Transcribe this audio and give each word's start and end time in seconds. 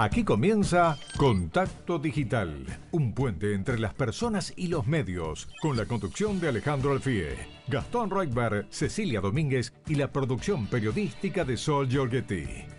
Aquí 0.00 0.22
comienza 0.22 0.96
Contacto 1.16 1.98
Digital, 1.98 2.64
un 2.92 3.14
puente 3.14 3.52
entre 3.52 3.80
las 3.80 3.94
personas 3.94 4.52
y 4.54 4.68
los 4.68 4.86
medios, 4.86 5.48
con 5.60 5.76
la 5.76 5.86
conducción 5.86 6.38
de 6.38 6.46
Alejandro 6.50 6.92
Alfie, 6.92 7.36
Gastón 7.66 8.08
Reutberg, 8.08 8.68
Cecilia 8.70 9.20
Domínguez 9.20 9.72
y 9.88 9.96
la 9.96 10.12
producción 10.12 10.68
periodística 10.68 11.44
de 11.44 11.56
Sol 11.56 11.88
Giorgetti. 11.88 12.77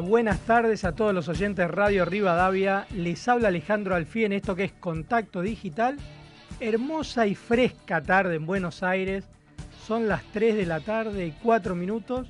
Buenas 0.00 0.40
tardes 0.40 0.84
a 0.84 0.92
todos 0.92 1.14
los 1.14 1.28
oyentes 1.28 1.56
de 1.56 1.68
Radio 1.68 2.04
Rivadavia. 2.04 2.86
Les 2.94 3.26
habla 3.28 3.48
Alejandro 3.48 3.94
Alfí 3.94 4.24
en 4.24 4.32
esto 4.32 4.54
que 4.54 4.64
es 4.64 4.72
Contacto 4.72 5.40
Digital. 5.40 5.96
Hermosa 6.60 7.26
y 7.26 7.34
fresca 7.34 8.02
tarde 8.02 8.36
en 8.36 8.46
Buenos 8.46 8.82
Aires. 8.82 9.24
Son 9.86 10.06
las 10.08 10.22
3 10.32 10.56
de 10.56 10.66
la 10.66 10.80
tarde 10.80 11.26
y 11.26 11.32
4 11.42 11.74
minutos. 11.74 12.28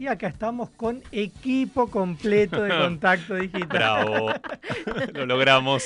Y 0.00 0.06
acá 0.06 0.28
estamos 0.28 0.70
con 0.70 1.02
equipo 1.12 1.90
completo 1.90 2.62
de 2.62 2.70
Contacto 2.78 3.34
Digital. 3.34 3.68
Bravo, 3.68 4.30
lo 5.12 5.26
logramos. 5.26 5.84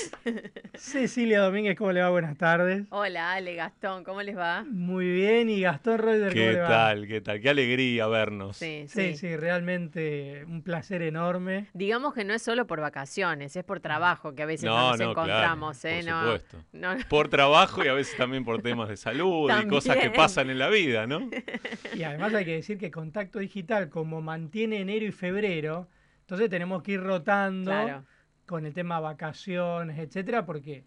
Cecilia 0.74 1.40
Domínguez, 1.40 1.76
¿cómo 1.76 1.90
le 1.90 2.00
va? 2.00 2.10
Buenas 2.10 2.38
tardes. 2.38 2.84
Hola, 2.90 3.32
Ale, 3.32 3.56
Gastón, 3.56 4.04
¿cómo 4.04 4.22
les 4.22 4.36
va? 4.38 4.64
Muy 4.70 5.10
bien, 5.10 5.50
y 5.50 5.62
Gastón 5.62 5.98
Reuter, 5.98 6.28
¿cómo 6.28 6.32
¿Qué 6.32 6.52
le 6.52 6.60
va? 6.60 6.68
tal? 6.68 7.08
¿Qué 7.08 7.20
tal? 7.22 7.40
Qué 7.40 7.50
alegría 7.50 8.06
vernos. 8.06 8.56
Sí, 8.56 8.84
Sí, 8.86 9.14
sí, 9.14 9.16
sí, 9.16 9.36
realmente 9.36 10.44
un 10.46 10.62
placer 10.62 11.02
enorme. 11.02 11.66
Digamos 11.74 12.14
que 12.14 12.22
no 12.22 12.34
es 12.34 12.42
solo 12.42 12.68
por 12.68 12.80
vacaciones, 12.80 13.56
es 13.56 13.64
por 13.64 13.80
trabajo 13.80 14.32
que 14.36 14.44
a 14.44 14.46
veces 14.46 14.66
no, 14.66 14.76
No, 14.76 14.90
nos 14.90 15.00
no, 15.00 15.10
encontramos, 15.10 15.80
claro, 15.80 15.96
¿eh? 15.96 16.02
por 16.04 16.12
no, 16.12 16.20
supuesto. 16.22 16.58
no, 16.72 16.96
Por 17.08 17.28
trabajo 17.30 17.84
y 17.84 17.88
a 17.88 17.94
veces 17.94 18.16
también 18.16 18.44
por 18.44 18.62
temas 18.62 18.88
de 18.88 18.96
salud 18.96 19.50
y 19.60 19.66
cosas 19.66 19.96
que 19.96 20.10
pasan 20.10 20.50
en 20.50 20.60
la 20.60 20.68
vida, 20.68 21.08
¿no? 21.08 21.28
Y 21.96 22.02
además 22.02 22.32
hay 22.34 22.44
que 22.44 22.54
decir 22.54 22.76
que 22.76 22.90
Contacto 22.90 23.38
Digital, 23.38 23.88
como 24.04 24.20
mantiene 24.20 24.82
enero 24.82 25.06
y 25.06 25.12
febrero, 25.12 25.88
entonces 26.20 26.50
tenemos 26.50 26.82
que 26.82 26.92
ir 26.92 27.00
rotando 27.02 27.70
claro. 27.70 28.04
con 28.44 28.66
el 28.66 28.74
tema 28.74 29.00
vacaciones, 29.00 29.98
etcétera, 29.98 30.44
porque 30.44 30.84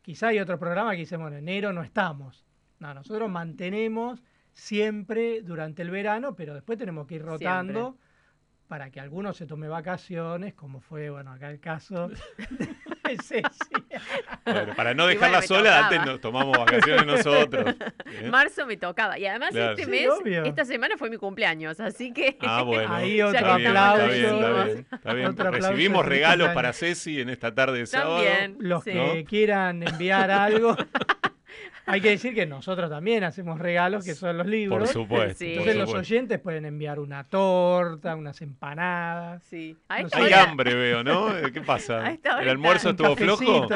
quizá 0.00 0.28
hay 0.28 0.38
otros 0.38 0.60
programas 0.60 0.92
que 0.92 1.00
dicen, 1.00 1.20
bueno, 1.20 1.36
enero 1.36 1.72
no 1.72 1.82
estamos. 1.82 2.46
No, 2.78 2.94
nosotros 2.94 3.28
mantenemos 3.28 4.22
siempre 4.52 5.42
durante 5.42 5.82
el 5.82 5.90
verano, 5.90 6.36
pero 6.36 6.54
después 6.54 6.78
tenemos 6.78 7.08
que 7.08 7.16
ir 7.16 7.22
rotando 7.22 7.98
para 8.68 8.90
que 8.90 9.00
algunos 9.00 9.36
se 9.36 9.46
tome 9.46 9.66
vacaciones, 9.66 10.54
como 10.54 10.78
fue, 10.80 11.10
bueno, 11.10 11.32
acá 11.32 11.50
el 11.50 11.58
caso 11.58 12.10
Bueno, 14.44 14.74
para 14.74 14.92
no 14.94 15.06
dejarla 15.06 15.38
bueno, 15.38 15.46
sola, 15.46 15.70
tocaba. 15.70 15.86
antes 15.88 16.06
nos 16.06 16.20
tomamos 16.20 16.58
vacaciones 16.58 17.06
nosotros. 17.06 17.74
¿eh? 18.06 18.28
Marzo 18.30 18.66
me 18.66 18.76
tocaba. 18.76 19.18
Y 19.18 19.26
además 19.26 19.50
Claro. 19.52 19.72
este 19.72 19.84
Sí, 19.84 19.90
mes, 19.90 20.08
obvio. 20.10 20.44
esta 20.44 20.64
semana 20.64 20.96
fue 20.96 21.10
mi 21.10 21.16
cumpleaños, 21.16 21.78
así 21.80 22.12
que... 22.12 22.36
Ah, 22.42 22.62
bueno. 22.62 22.92
Ahí 22.92 23.22
otro 23.22 23.38
Está 23.38 23.56
bien, 23.56 23.68
aplauso. 23.76 24.02
Está 24.02 24.12
bien, 24.14 24.24
está 24.34 24.64
bien, 24.64 24.86
está 24.92 25.12
bien. 25.14 25.26
Otro 25.28 25.48
aplauso, 25.48 25.68
Recibimos 25.70 26.06
regalos 26.06 26.48
para 26.54 26.72
Ceci 26.72 27.20
en 27.20 27.28
esta 27.30 27.54
tarde 27.54 27.78
de 27.78 27.86
sábado. 27.86 28.16
También. 28.22 28.56
Los 28.58 28.82
Sí. 28.84 28.90
que 28.92 29.24
quieran 29.28 29.82
enviar 29.82 30.30
algo. 30.30 30.76
Hay 31.84 32.00
que 32.00 32.10
decir 32.10 32.32
que 32.34 32.46
nosotros 32.46 32.88
también 32.88 33.24
hacemos 33.24 33.58
regalos, 33.58 34.04
que 34.04 34.14
son 34.14 34.38
los 34.38 34.46
libros. 34.46 34.78
Por 34.78 34.88
supuesto. 34.88 35.38
Sí. 35.38 35.54
por 35.56 35.68
Entonces 35.68 35.76
los 35.76 35.92
oyentes 35.94 36.38
pueden 36.40 36.64
enviar 36.64 37.00
una 37.00 37.24
torta, 37.24 38.14
unas 38.14 38.40
empanadas. 38.40 39.42
Sí. 39.44 39.76
Hay 39.88 40.04
hora- 40.04 40.42
hambre, 40.44 40.74
veo, 40.74 41.02
¿no? 41.02 41.36
Eh, 41.36 41.50
¿Qué 41.52 41.60
pasa? 41.60 42.12
¿El 42.40 42.48
almuerzo 42.48 42.90
estuvo 42.90 43.16
flojo? 43.16 43.66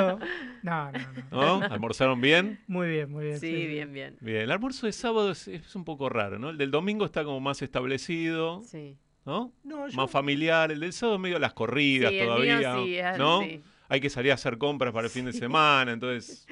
No, 0.63 0.93
no, 0.93 0.99
no. 1.33 1.59
¿No? 1.59 1.63
¿Almorzaron 1.67 2.21
bien? 2.21 2.61
Muy 2.69 2.89
bien, 2.89 3.11
muy 3.11 3.25
bien. 3.27 3.41
Sí, 3.41 3.67
bien, 3.67 3.93
bien. 3.93 4.17
Bien, 4.21 4.43
el 4.43 4.51
almuerzo 4.51 4.87
de 4.87 4.93
sábado 4.93 5.31
es, 5.33 5.49
es 5.49 5.75
un 5.75 5.85
poco 5.85 6.09
raro, 6.09 6.39
¿no? 6.39 6.51
El 6.51 6.59
del 6.59 6.71
domingo 6.71 7.05
está 7.05 7.25
como 7.25 7.41
más 7.41 7.61
establecido, 7.63 8.63
Sí. 8.63 8.97
¿no? 9.25 9.53
No, 9.65 9.89
yo- 9.89 9.97
Más 9.97 10.11
familiar. 10.11 10.71
El 10.71 10.81
del 10.81 10.93
sábado 10.93 11.19
medio 11.19 11.39
las 11.39 11.53
corridas 11.55 12.11
Sí, 12.11 12.19
el 12.19 12.27
todavía, 12.27 12.59
mío 12.59 12.85
sí, 12.85 12.99
es- 12.99 13.19
¿no? 13.19 13.41
sí. 13.43 13.63
Hay 13.89 14.01
que 14.01 14.11
salir 14.11 14.33
a 14.33 14.35
hacer 14.35 14.59
compras 14.59 14.93
para 14.93 15.07
el 15.07 15.11
fin 15.13 15.27
de 15.27 15.33
semana, 15.33 15.93
entonces, 15.93 16.45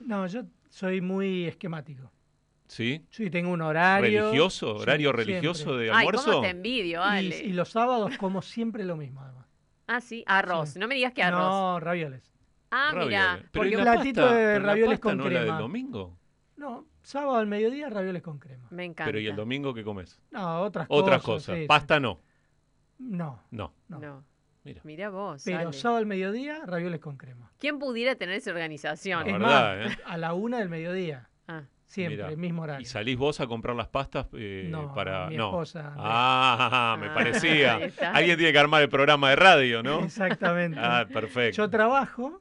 no, 0.00 0.24
yo 0.28 0.42
soy 0.76 1.00
muy 1.00 1.46
esquemático. 1.46 2.10
¿sí? 2.66 3.06
Sí, 3.10 3.30
tengo 3.30 3.50
un 3.50 3.62
horario. 3.62 4.24
¿Religioso? 4.26 4.74
Sí, 4.76 4.82
¿Horario 4.82 5.08
siempre. 5.10 5.24
religioso 5.24 5.76
de 5.76 5.90
Ay, 5.90 5.98
almuerzo? 5.98 6.24
cómo 6.30 6.40
te 6.42 6.50
envidio, 6.50 7.00
Y, 7.00 7.02
Ale. 7.02 7.38
y 7.44 7.52
los 7.54 7.70
sábados 7.70 8.18
como 8.18 8.42
siempre 8.42 8.84
lo 8.84 8.96
mismo, 8.96 9.22
además. 9.22 9.46
Ah, 9.86 10.00
sí, 10.02 10.22
arroz. 10.26 10.70
Sí. 10.70 10.78
No 10.78 10.86
me 10.88 10.96
digas 10.96 11.12
que 11.14 11.22
arroz. 11.22 11.40
No, 11.40 11.80
ravioles. 11.80 12.30
Ah, 12.70 12.90
mira. 12.94 13.36
Pero 13.38 13.48
porque 13.52 13.68
¿y 13.70 13.76
la 13.76 13.82
platito 13.84 14.20
pasta? 14.22 14.34
de 14.36 14.44
¿Pero 14.46 14.58
la 14.60 14.66
ravioles 14.66 14.98
pasta 14.98 15.02
con 15.08 15.16
no 15.18 15.24
la 15.24 15.30
del 15.30 15.42
crema. 15.44 15.58
domingo? 15.60 16.18
No, 16.56 16.86
sábado 17.02 17.36
al 17.36 17.46
mediodía, 17.46 17.88
ravioles 17.88 18.22
con 18.22 18.38
crema. 18.38 18.66
Me 18.70 18.84
encanta. 18.84 19.04
Pero 19.06 19.20
¿y 19.20 19.28
el 19.28 19.36
domingo 19.36 19.72
qué 19.72 19.82
comes? 19.84 20.20
No, 20.32 20.60
otras 20.62 20.86
Otras 20.90 21.22
cosas. 21.22 21.46
cosas. 21.46 21.54
sí, 21.54 21.60
sí. 21.62 21.66
Pasta 21.68 22.00
no. 22.00 22.20
No, 22.98 23.42
No. 23.50 23.72
no. 23.88 23.98
No. 24.00 24.24
Mira. 24.66 24.80
Mira 24.84 25.10
vos. 25.10 25.42
Pero 25.44 25.72
sábado 25.72 25.98
al 25.98 26.06
mediodía, 26.06 26.60
ravioles 26.66 27.00
con 27.00 27.16
crema. 27.16 27.50
¿Quién 27.58 27.78
pudiera 27.78 28.14
tener 28.16 28.34
esa 28.36 28.50
La 28.50 28.56
organización? 28.56 29.26
Es 29.26 29.32
verdad, 29.32 29.78
más, 29.78 29.92
¿eh? 29.92 29.98
a 30.04 30.16
la 30.18 30.34
una 30.34 30.58
del 30.58 30.68
mediodía. 30.68 31.28
Ah, 31.48 31.62
Siempre, 31.86 32.16
Mira. 32.16 32.28
el 32.30 32.36
mismo 32.36 32.62
horario. 32.62 32.82
¿Y 32.82 32.84
salís 32.84 33.16
vos 33.16 33.40
a 33.40 33.46
comprar 33.46 33.76
las 33.76 33.86
pastas 33.86 34.26
eh, 34.34 34.66
No, 34.68 34.92
para...? 34.92 35.28
mi 35.28 35.36
no. 35.36 35.46
esposa, 35.50 35.86
Andrea. 35.86 36.04
Ah, 36.04 36.96
me 37.00 37.06
Ah, 37.06 37.14
parecía. 37.14 37.78
Alguien 38.12 38.36
tiene 38.36 38.52
que 38.52 38.58
armar 38.58 38.82
el 38.82 38.88
programa 38.88 39.30
de 39.30 39.36
radio, 39.36 39.82
¿no? 39.84 40.00
Exactamente. 40.04 40.78
Ah, 40.82 41.06
perfecto. 41.10 41.56
Yo 41.58 41.70
trabajo 41.70 42.40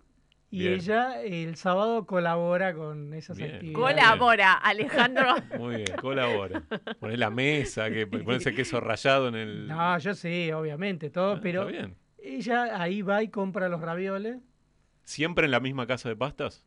y 0.49 0.59
Bien. 0.59 0.73
ella 0.73 1.21
el 1.21 1.55
sábado 1.57 2.05
colabora 2.07 2.73
con 2.73 3.13
esas 3.13 3.37
Bien. 3.37 3.53
actividades. 3.55 3.77
colabora, 3.95 4.53
Alejandro. 4.53 5.35
Muy 5.59 5.75
bien, 5.77 5.95
colabora. 6.01 6.63
Ponés 6.99 7.19
la 7.19 7.29
mesa, 7.29 7.89
que 7.91 8.07
ponés 8.07 8.37
ese 8.41 8.55
queso 8.55 8.79
rallado 8.79 9.27
en 9.27 9.35
el... 9.35 9.67
No, 9.67 9.97
yo 9.99 10.13
sí, 10.15 10.51
obviamente, 10.51 11.09
todo, 11.11 11.33
Ah, 11.33 11.39
pero 11.41 11.69
Está 11.69 11.71
bien. 11.71 11.95
Ella 12.25 12.81
ahí 12.81 13.01
va 13.01 13.21
y 13.23 13.29
compra 13.29 13.69
los 13.69 13.81
ravioles. 13.81 14.41
¿Siempre 15.03 15.45
en 15.45 15.51
la 15.51 15.59
misma 15.59 15.85
casa 15.87 16.09
de 16.09 16.15
pastas? 16.15 16.65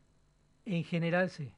En 0.65 0.83
general 0.83 1.29
sí. 1.29 1.51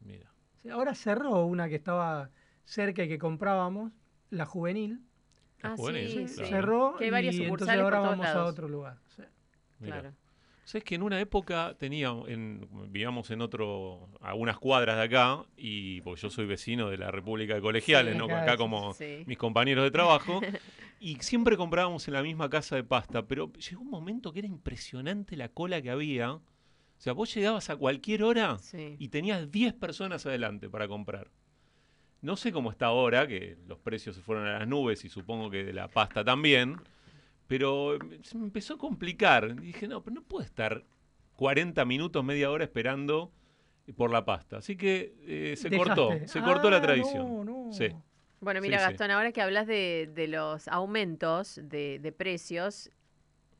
Mira. 0.00 0.30
Ahora 0.70 0.94
cerró 0.94 1.44
una 1.46 1.68
que 1.68 1.76
estaba 1.76 2.30
cerca 2.64 3.04
y 3.04 3.08
que 3.08 3.18
comprábamos, 3.18 3.92
la 4.30 4.44
juvenil. 4.44 5.00
La 5.62 5.72
Ah, 5.72 5.76
juvenil, 5.76 6.28
sí. 6.28 6.44
Cerró 6.44 6.96
Que 6.98 7.04
hay 7.04 7.10
varias 7.10 7.34
y 7.36 7.44
entonces 7.44 7.78
ahora 7.78 8.00
vamos 8.00 8.26
a 8.26 8.44
otro 8.44 8.68
lugar. 8.68 8.98
sí. 9.16 9.22
Claro. 9.82 10.12
Sabes 10.66 10.82
que 10.82 10.96
en 10.96 11.02
una 11.04 11.20
época 11.20 11.76
tenía, 11.78 12.08
en, 12.26 12.68
vivíamos 12.90 13.30
en 13.30 13.40
otro, 13.40 14.08
a 14.20 14.34
unas 14.34 14.58
cuadras 14.58 14.96
de 14.96 15.04
acá, 15.04 15.44
y 15.56 16.00
porque 16.00 16.22
yo 16.22 16.28
soy 16.28 16.44
vecino 16.44 16.90
de 16.90 16.98
la 16.98 17.12
República 17.12 17.54
de 17.54 17.60
Colegiales, 17.60 18.14
Sí, 18.14 18.18
¿no? 18.18 18.24
acá 18.24 18.56
como 18.56 18.92
sí. 18.92 19.22
mis 19.26 19.38
compañeros 19.38 19.84
de 19.84 19.92
trabajo, 19.92 20.40
y 20.98 21.14
siempre 21.20 21.56
comprábamos 21.56 22.08
en 22.08 22.14
la 22.14 22.22
misma 22.24 22.50
casa 22.50 22.74
de 22.74 22.82
pasta, 22.82 23.28
pero 23.28 23.52
llegó 23.52 23.82
un 23.82 23.90
momento 23.90 24.32
que 24.32 24.40
era 24.40 24.48
impresionante 24.48 25.36
la 25.36 25.48
cola 25.50 25.80
que 25.80 25.90
había. 25.90 26.32
O 26.32 26.42
sea, 26.98 27.12
vos 27.12 27.32
llegabas 27.32 27.70
a 27.70 27.76
cualquier 27.76 28.24
hora 28.24 28.58
Sí. 28.58 28.96
y 28.98 29.08
tenías 29.10 29.48
10 29.52 29.72
personas 29.74 30.26
adelante 30.26 30.68
para 30.68 30.88
comprar. 30.88 31.30
No 32.22 32.36
sé 32.36 32.50
cómo 32.50 32.72
está 32.72 32.86
ahora, 32.86 33.28
que 33.28 33.56
los 33.68 33.78
precios 33.78 34.16
se 34.16 34.22
fueron 34.22 34.48
a 34.48 34.58
las 34.58 34.66
nubes 34.66 35.04
y 35.04 35.10
supongo 35.10 35.48
que 35.48 35.62
de 35.62 35.72
la 35.72 35.86
pasta 35.86 36.24
también, 36.24 36.80
pero 37.46 37.94
eh, 37.94 37.98
se 38.22 38.36
me 38.38 38.44
empezó 38.44 38.74
a 38.74 38.78
complicar. 38.78 39.56
Y 39.62 39.66
dije, 39.66 39.88
no, 39.88 40.02
pero 40.02 40.14
no 40.14 40.22
puedo 40.22 40.44
estar 40.44 40.84
40 41.36 41.84
minutos, 41.84 42.24
media 42.24 42.50
hora 42.50 42.64
esperando 42.64 43.30
por 43.96 44.10
la 44.10 44.24
pasta. 44.24 44.58
Así 44.58 44.76
que 44.76 45.14
eh, 45.22 45.54
se 45.56 45.70
cortó, 45.76 46.10
se 46.26 46.40
cortó 46.42 46.70
la 46.70 46.78
Ah, 46.78 46.82
tradición. 46.82 47.44
no, 47.44 47.44
no. 47.66 47.72
Sí. 47.72 47.88
Bueno, 48.40 48.60
mira, 48.60 48.78
sí. 48.78 48.84
Gastón, 48.84 49.10
ahora 49.10 49.32
que 49.32 49.40
hablas 49.42 49.66
de, 49.66 50.10
de 50.14 50.28
los 50.28 50.68
aumentos 50.68 51.60
de, 51.62 51.98
de 52.00 52.12
precios, 52.12 52.90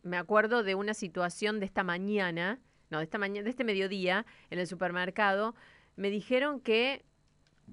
me 0.03 0.17
acuerdo 0.17 0.62
de 0.62 0.75
una 0.75 0.94
situación 0.94 1.61
de 1.61 1.67
esta 1.67 1.83
mañana, 1.83 2.61
no, 2.91 2.99
de 2.99 3.05
esta 3.05 3.19
mañana, 3.19 3.44
de 3.44 3.50
este 3.50 3.65
mediodía 3.65 4.27
en 4.50 4.59
el 4.59 4.67
supermercado, 4.67 5.55
me 5.97 6.11
dijeron 6.11 6.61
que 6.61 7.05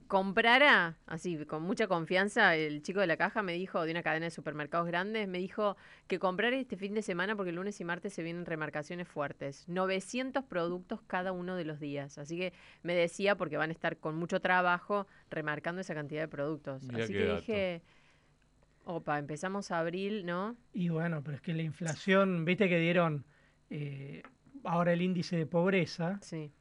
comprara, 0.07 0.97
así 1.05 1.45
con 1.45 1.63
mucha 1.63 1.87
confianza, 1.87 2.55
el 2.55 2.81
chico 2.81 2.99
de 2.99 3.07
la 3.07 3.17
caja 3.17 3.41
me 3.41 3.53
dijo, 3.53 3.83
de 3.83 3.91
una 3.91 4.03
cadena 4.03 4.25
de 4.25 4.31
supermercados 4.31 4.87
grandes, 4.87 5.27
me 5.27 5.37
dijo 5.37 5.77
que 6.07 6.19
comprara 6.19 6.55
este 6.55 6.77
fin 6.77 6.93
de 6.93 7.01
semana 7.01 7.35
porque 7.35 7.49
el 7.49 7.55
lunes 7.55 7.79
y 7.79 7.85
martes 7.85 8.13
se 8.13 8.23
vienen 8.23 8.45
remarcaciones 8.45 9.07
fuertes. 9.07 9.67
900 9.67 10.43
productos 10.45 11.01
cada 11.07 11.31
uno 11.31 11.55
de 11.55 11.65
los 11.65 11.79
días. 11.79 12.17
Así 12.17 12.37
que 12.37 12.53
me 12.81 12.95
decía, 12.95 13.35
porque 13.35 13.57
van 13.57 13.69
a 13.69 13.73
estar 13.73 13.97
con 13.97 14.15
mucho 14.15 14.39
trabajo 14.39 15.07
remarcando 15.29 15.81
esa 15.81 15.93
cantidad 15.93 16.21
de 16.21 16.27
productos. 16.27 16.83
Mirá 16.83 17.03
así 17.03 17.13
que 17.13 17.25
dato. 17.25 17.39
dije, 17.39 17.81
opa, 18.85 19.19
empezamos 19.19 19.71
abril, 19.71 20.25
¿no? 20.25 20.55
Y 20.73 20.89
bueno, 20.89 21.23
pero 21.23 21.37
es 21.37 21.41
que 21.41 21.53
la 21.53 21.63
inflación, 21.63 22.45
viste 22.45 22.69
que 22.69 22.79
dieron 22.79 23.25
eh, 23.69 24.23
ahora 24.63 24.93
el 24.93 25.01
índice 25.01 25.35
de 25.37 25.45
pobreza, 25.45 26.19
Sí, 26.21 26.51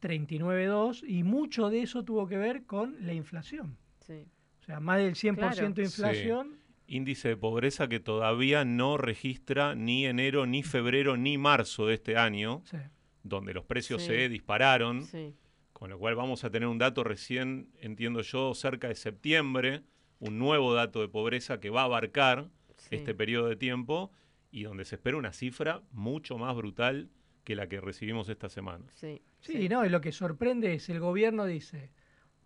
39.2, 0.00 1.04
y 1.06 1.22
mucho 1.22 1.70
de 1.70 1.82
eso 1.82 2.04
tuvo 2.04 2.26
que 2.26 2.36
ver 2.36 2.64
con 2.64 2.96
la 3.06 3.12
inflación. 3.14 3.76
sí. 4.06 4.26
O 4.60 4.62
sea, 4.72 4.78
más 4.78 4.98
del 4.98 5.14
100% 5.14 5.36
Claro. 5.36 5.70
de 5.74 5.82
inflación. 5.82 6.56
Índice 6.86 7.28
de 7.28 7.36
pobreza 7.36 7.88
que 7.88 7.98
todavía 7.98 8.64
no 8.64 8.98
registra 8.98 9.74
ni 9.74 10.04
enero, 10.06 10.44
ni 10.46 10.62
febrero, 10.62 11.16
ni 11.16 11.38
marzo 11.38 11.86
de 11.86 11.94
este 11.94 12.16
año, 12.16 12.62
Sí. 12.66 12.76
donde 13.22 13.54
los 13.54 13.64
precios 13.64 14.02
Sí. 14.02 14.08
se 14.08 14.28
dispararon. 14.28 15.04
Sí, 15.04 15.34
Con 15.72 15.88
lo 15.88 15.98
cual 15.98 16.14
vamos 16.14 16.44
a 16.44 16.50
tener 16.50 16.68
un 16.68 16.76
dato 16.76 17.02
recién, 17.04 17.70
entiendo 17.80 18.20
yo, 18.20 18.54
cerca 18.54 18.88
de 18.88 18.94
septiembre, 18.94 19.82
un 20.18 20.38
nuevo 20.38 20.74
dato 20.74 21.00
de 21.00 21.08
pobreza 21.08 21.58
que 21.58 21.70
va 21.70 21.80
a 21.80 21.84
abarcar 21.84 22.50
sí. 22.76 22.96
este 22.96 23.14
periodo 23.14 23.48
de 23.48 23.56
tiempo 23.56 24.12
y 24.50 24.64
donde 24.64 24.84
se 24.84 24.96
espera 24.96 25.16
una 25.16 25.32
cifra 25.32 25.80
mucho 25.90 26.36
más 26.36 26.54
brutal 26.54 27.08
que 27.44 27.56
la 27.56 27.66
que 27.66 27.80
recibimos 27.80 28.28
esta 28.28 28.50
semana. 28.50 28.84
Sí, 28.94 29.22
Sí, 29.40 29.68
no, 29.68 29.84
y 29.86 29.88
lo 29.88 30.00
que 30.00 30.12
sorprende 30.12 30.74
es 30.74 30.88
el 30.90 31.00
gobierno 31.00 31.46
dice, 31.46 31.90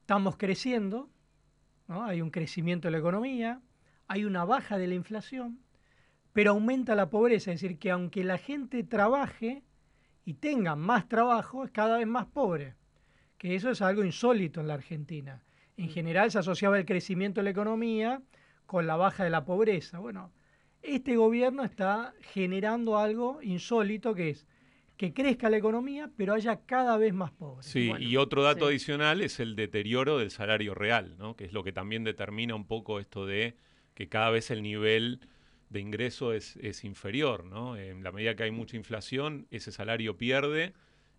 estamos 0.01 0.37
creciendo, 0.37 1.11
¿no? 1.89 2.05
hay 2.05 2.23
un 2.23 2.31
crecimiento 2.31 2.87
de 2.89 2.93
la 2.93 2.99
economía, 2.99 3.61
hay 4.07 4.25
una 4.25 4.45
baja 4.45 4.79
de 4.79 4.87
la 4.87 4.95
inflación, 4.95 5.59
pero 6.33 6.53
aumenta 6.53 6.95
la 6.95 7.11
pobreza, 7.11 7.53
es 7.53 7.61
decir, 7.61 7.79
que 7.79 7.91
aunque 7.91 8.23
la 8.23 8.39
gente 8.39 8.85
trabaje 8.85 9.65
y 10.25 10.35
tenga 10.35 10.77
más 10.77 11.09
trabajo, 11.09 11.65
es 11.65 11.71
cada 11.73 11.99
vez 11.99 12.07
más 12.07 12.27
pobre, 12.27 12.75
que 13.39 13.57
eso 13.57 13.71
es 13.71 13.83
algo 13.83 14.05
insólito 14.05 14.61
en 14.61 14.69
la 14.69 14.75
Argentina. 14.75 15.43
En 15.77 15.89
general 15.89 16.31
se 16.31 16.39
asociaba 16.39 16.79
el 16.79 16.87
crecimiento 16.87 17.41
de 17.41 17.45
la 17.45 17.51
economía 17.51 18.23
con 18.67 18.87
la 18.87 18.97
baja 18.97 19.25
de 19.25 19.31
la 19.31 19.45
pobreza. 19.45 19.99
Bueno, 19.99 20.33
este 20.83 21.17
gobierno 21.17 21.65
está 21.65 22.15
generando 22.21 22.99
algo 22.99 23.43
insólito 23.43 24.15
que 24.15 24.31
es 24.31 24.47
que 24.97 25.13
crezca 25.13 25.51
la 25.51 25.57
economía, 25.57 26.11
pero 26.17 26.35
haya 26.35 26.61
cada 26.67 26.97
vez 26.97 27.13
más 27.13 27.33
pobres. 27.33 27.67
Sí, 27.67 27.89
Bueno, 27.89 28.05
y 28.05 28.17
otro 28.17 28.43
dato 28.43 28.67
sí. 28.67 28.71
adicional 28.71 29.21
es 29.21 29.41
el 29.41 29.57
deterioro 29.57 30.19
del 30.19 30.31
salario 30.31 30.75
real, 30.75 31.17
¿no? 31.19 31.37
que 31.37 31.45
es 31.45 31.53
lo 31.53 31.65
que 31.65 31.73
también 31.73 32.05
determina 32.05 32.55
un 32.55 32.67
poco 32.67 33.01
esto 33.01 33.27
de 33.27 33.57
que 33.95 34.09
cada 34.09 34.31
vez 34.31 34.51
el 34.51 34.63
nivel 34.63 35.21
de 35.71 35.81
ingreso 35.81 36.33
es, 36.33 36.57
es 36.57 36.85
inferior. 36.85 37.45
¿no? 37.45 37.77
En 37.77 38.05
la 38.05 38.13
medida 38.13 38.37
que 38.37 38.45
hay 38.45 38.51
mucha 38.53 38.77
inflación, 38.77 39.47
ese 39.51 39.73
salario 39.73 40.17
pierde 40.17 40.75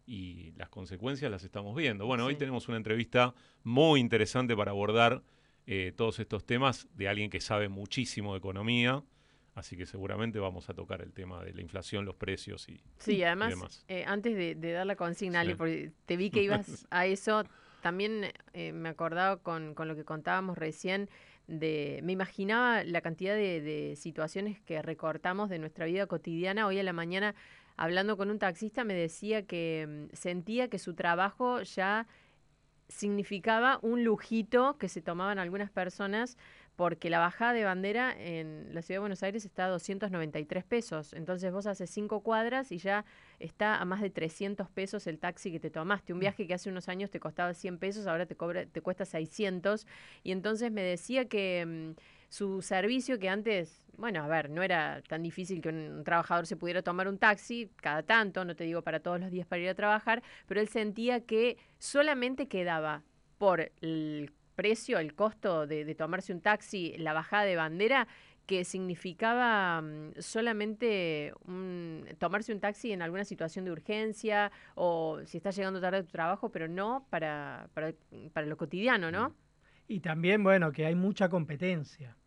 y 0.08 0.54
las 0.58 0.70
consecuencias 0.70 1.30
las 1.30 1.44
estamos 1.44 1.76
viendo. 1.76 2.06
Bueno, 2.06 2.26
hoy 2.26 2.36
tenemos 2.36 2.68
una 2.68 2.78
entrevista 2.78 3.34
muy 3.64 4.00
interesante 4.00 4.56
para 4.56 4.72
abordar 4.72 5.24
eh, 5.68 5.92
todos 5.96 6.20
estos 6.20 6.46
temas 6.46 6.88
de 6.94 7.10
alguien 7.10 7.30
que 7.30 7.42
sabe 7.42 7.70
muchísimo 7.70 8.34
de 8.34 8.38
economía. 8.38 9.04
Así 9.56 9.76
que 9.78 9.86
seguramente 9.86 10.38
vamos 10.40 10.70
a 10.70 10.74
tocar 10.74 11.02
el 11.02 11.12
tema 11.14 11.44
de 11.44 11.54
la 11.54 11.62
inflación, 11.62 12.06
los 12.06 12.16
precios 12.16 12.68
y, 12.70 12.80
Sí, 12.98 13.16
y 13.16 13.24
además, 13.24 13.50
demás. 13.52 13.86
eh, 13.88 14.04
antes 14.06 14.36
de, 14.36 14.54
de 14.56 14.72
dar 14.74 14.86
la 14.86 14.96
consigna, 14.96 15.40
Sí. 15.42 15.48
Ale, 15.48 15.56
porque 15.56 15.92
te 16.06 16.18
vi 16.18 16.30
que 16.30 16.44
ibas 16.44 16.86
a 16.92 17.06
eso, 17.06 17.44
también 17.82 18.26
eh, 18.54 18.74
me 18.74 18.90
acordaba 18.90 19.38
con, 19.38 19.74
con 19.74 19.88
lo 19.88 19.96
que 19.96 20.04
contábamos 20.04 20.58
recién, 20.58 21.10
de 21.48 22.02
me 22.04 22.12
imaginaba 22.12 22.84
la 22.84 23.02
cantidad 23.02 23.34
de, 23.36 23.62
de 23.62 23.96
situaciones 23.96 24.60
que 24.62 24.82
recortamos 24.82 25.50
de 25.50 25.60
nuestra 25.60 25.86
vida 25.86 26.06
cotidiana. 26.08 26.66
Hoy 26.68 26.80
a 26.80 26.84
la 26.84 26.92
mañana, 26.94 27.34
hablando 27.78 28.18
con 28.18 28.32
un 28.32 28.40
taxista, 28.40 28.84
me 28.84 28.94
decía 28.96 29.46
que 29.46 30.08
mm, 30.12 30.16
sentía 30.16 30.68
que 30.70 30.80
su 30.80 30.96
trabajo 30.96 31.62
ya 31.62 32.08
significaba 32.88 33.80
un 33.82 34.04
lujito 34.04 34.78
que 34.78 34.90
se 34.90 35.02
tomaban 35.02 35.40
algunas 35.40 35.72
personas 35.72 36.38
porque 36.76 37.10
la 37.10 37.20
bajada 37.20 37.54
de 37.54 37.64
bandera 37.64 38.14
en 38.18 38.74
la 38.74 38.82
ciudad 38.82 38.98
de 38.98 39.00
Buenos 39.00 39.24
Aires 39.24 39.46
está 39.46 39.66
a 39.66 39.70
293 39.70 40.64
pesos. 40.66 41.14
Entonces 41.14 41.52
vos 41.52 41.68
haces 41.68 41.90
cinco 41.90 42.20
cuadras 42.20 42.72
y 42.72 42.78
ya 42.78 43.06
está 43.40 43.78
a 43.78 43.86
más 43.86 44.02
de 44.02 44.10
300 44.10 44.70
pesos 44.70 45.08
el 45.08 45.18
taxi 45.18 45.52
que 45.52 45.60
te 45.60 45.70
tomaste. 45.70 46.12
Un 46.12 46.20
viaje 46.20 46.48
que 46.48 46.54
hace 46.54 46.70
unos 46.70 46.90
años 46.90 47.12
te 47.12 47.20
costaba 47.20 47.54
100 47.54 47.78
pesos, 47.78 48.08
ahora 48.08 48.26
te, 48.26 48.36
cobra, 48.36 48.66
te 48.66 48.82
cuesta 48.82 49.06
600. 49.06 49.88
Y 50.24 50.32
entonces 50.32 50.72
me 50.72 50.82
decía 50.82 51.26
que 51.26 51.96
mm, 51.96 52.02
su 52.36 52.62
servicio, 52.62 53.18
que 53.18 53.30
antes, 53.30 53.82
bueno, 53.96 54.22
a 54.22 54.28
ver, 54.28 54.50
no 54.50 54.62
era 54.62 55.02
tan 55.08 55.24
difícil 55.24 55.62
que 55.62 55.70
un 55.70 56.04
trabajador 56.04 56.46
se 56.46 56.58
pudiera 56.58 56.82
tomar 56.82 57.08
un 57.08 57.18
taxi 57.18 57.72
cada 57.78 58.04
tanto, 58.04 58.44
no 58.44 58.58
te 58.58 58.66
digo 58.66 58.82
para 58.82 59.00
todos 59.00 59.22
los 59.22 59.32
días 59.32 59.48
para 59.48 59.62
ir 59.62 59.70
a 59.70 59.74
trabajar, 59.74 60.22
pero 60.46 60.60
él 60.60 60.68
sentía 60.68 61.22
que 61.22 61.56
solamente 61.80 62.50
quedaba 62.50 63.04
por 63.38 63.72
el 63.80 64.34
precio, 64.56 65.00
el 65.00 65.16
costo 65.16 65.66
de, 65.66 65.96
tomarse 65.96 66.34
un 66.34 66.42
taxi, 66.42 66.94
la 66.98 67.14
bajada 67.14 67.46
de 67.46 67.56
bandera, 67.56 68.06
que 68.46 68.66
significaba 68.66 69.82
mm, 69.82 70.20
solamente 70.20 71.32
un- 71.48 72.06
tomarse 72.20 72.52
un 72.52 72.60
taxi 72.60 72.92
en 72.92 73.02
alguna 73.02 73.24
situación 73.24 73.64
de 73.64 73.72
urgencia 73.72 74.52
o 74.76 75.22
si 75.26 75.38
estás 75.38 75.56
llegando 75.56 75.80
tarde 75.80 76.00
a 76.00 76.04
tu 76.04 76.12
trabajo, 76.12 76.50
pero 76.50 76.68
no 76.68 77.08
para, 77.10 77.70
para, 77.74 77.94
para 78.34 78.46
lo 78.46 78.58
cotidiano, 78.58 79.10
¿no? 79.10 79.34
Y 79.88 80.02
también, 80.02 80.44
bueno, 80.44 80.74
que 80.74 80.86
hay 80.86 80.96
mucha 80.96 81.30
competencia. 81.30 82.18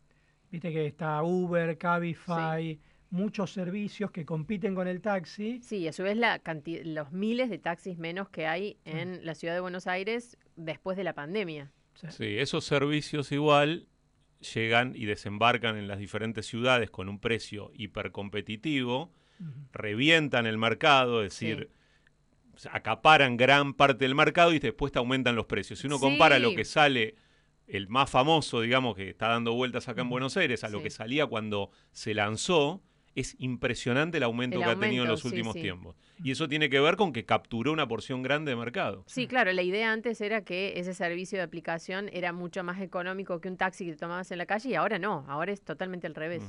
Viste 0.50 0.72
que 0.72 0.86
está 0.86 1.22
Uber, 1.22 1.76
Cabify, 1.76 2.78
muchos 3.10 3.52
servicios 3.52 4.10
que 4.10 4.24
compiten 4.24 4.74
con 4.74 4.88
el 4.88 5.00
taxi. 5.00 5.60
Sí, 5.62 5.78
y 5.78 5.88
a 5.88 5.92
su 5.92 6.02
vez 6.02 6.16
la 6.16 6.38
canti- 6.40 6.82
los 6.84 7.12
miles 7.12 7.50
de 7.50 7.58
taxis 7.58 7.98
menos 7.98 8.28
que 8.30 8.46
hay 8.46 8.78
Sí. 8.84 8.90
en 8.98 9.24
la 9.26 9.34
ciudad 9.34 9.54
de 9.54 9.60
Buenos 9.60 9.86
Aires 9.86 10.36
después 10.56 10.96
de 10.96 11.04
la 11.04 11.14
pandemia. 11.14 11.70
Sí, 12.10 12.38
esos 12.38 12.64
servicios 12.64 13.32
igual 13.32 13.88
llegan 14.54 14.92
y 14.94 15.04
desembarcan 15.06 15.76
en 15.76 15.88
las 15.88 15.98
diferentes 15.98 16.46
ciudades 16.46 16.90
con 16.90 17.08
un 17.08 17.18
precio 17.18 17.70
hipercompetitivo, 17.74 19.12
ujú. 19.40 19.50
revientan 19.72 20.46
el 20.46 20.58
mercado, 20.58 21.22
es 21.24 21.34
Sí. 21.34 21.46
decir, 21.48 21.70
acaparan 22.72 23.36
gran 23.36 23.74
parte 23.74 24.04
del 24.04 24.14
mercado 24.14 24.52
y 24.52 24.58
después 24.58 24.92
te 24.92 24.98
aumentan 24.98 25.36
los 25.36 25.46
precios. 25.46 25.78
Si 25.78 25.86
uno 25.86 25.98
compara 25.98 26.38
lo 26.38 26.54
que 26.54 26.64
sale, 26.64 27.14
el 27.68 27.88
más 27.88 28.10
famoso, 28.10 28.60
digamos, 28.60 28.96
que 28.96 29.10
está 29.10 29.28
dando 29.28 29.54
vueltas 29.54 29.88
acá 29.88 30.00
en. 30.02 30.08
Buenos 30.08 30.36
Aires, 30.36 30.64
a 30.64 30.68
lo 30.68 30.78
Sí. 30.78 30.84
que 30.84 30.90
salía 30.90 31.26
cuando 31.26 31.70
se 31.92 32.14
lanzó, 32.14 32.82
es 33.14 33.34
impresionante 33.40 34.18
el 34.18 34.22
aumento 34.22 34.58
El 34.58 34.64
que 34.64 34.70
ha 34.70 34.78
tenido 34.78 35.02
en 35.04 35.10
los 35.10 35.20
sí, 35.22 35.28
últimos 35.28 35.54
sí. 35.54 35.60
tiempos. 35.62 35.96
Y 36.22 36.30
eso 36.30 36.48
tiene 36.48 36.70
que 36.70 36.78
ver 36.80 36.96
con 36.96 37.12
que 37.12 37.24
capturó 37.24 37.72
una 37.72 37.86
porción 37.88 38.22
grande 38.22 38.52
de 38.52 38.56
mercado. 38.56 39.02
Sí, 39.06 39.26
claro, 39.26 39.52
la 39.52 39.62
idea 39.62 39.92
antes 39.92 40.20
era 40.20 40.44
que 40.44 40.74
ese 40.76 40.94
servicio 40.94 41.36
de 41.38 41.42
aplicación 41.44 42.08
era 42.12 42.32
mucho 42.32 42.62
más 42.62 42.80
económico 42.80 43.40
que 43.40 43.48
un 43.48 43.56
taxi 43.56 43.86
que 43.86 43.92
te 43.92 43.98
tomabas 43.98 44.30
en 44.30 44.38
la 44.38 44.46
calle 44.46 44.70
y 44.70 44.74
ahora 44.74 44.98
no, 44.98 45.24
ahora 45.28 45.52
es 45.52 45.62
totalmente 45.62 46.06
al 46.06 46.14
revés. 46.14 46.44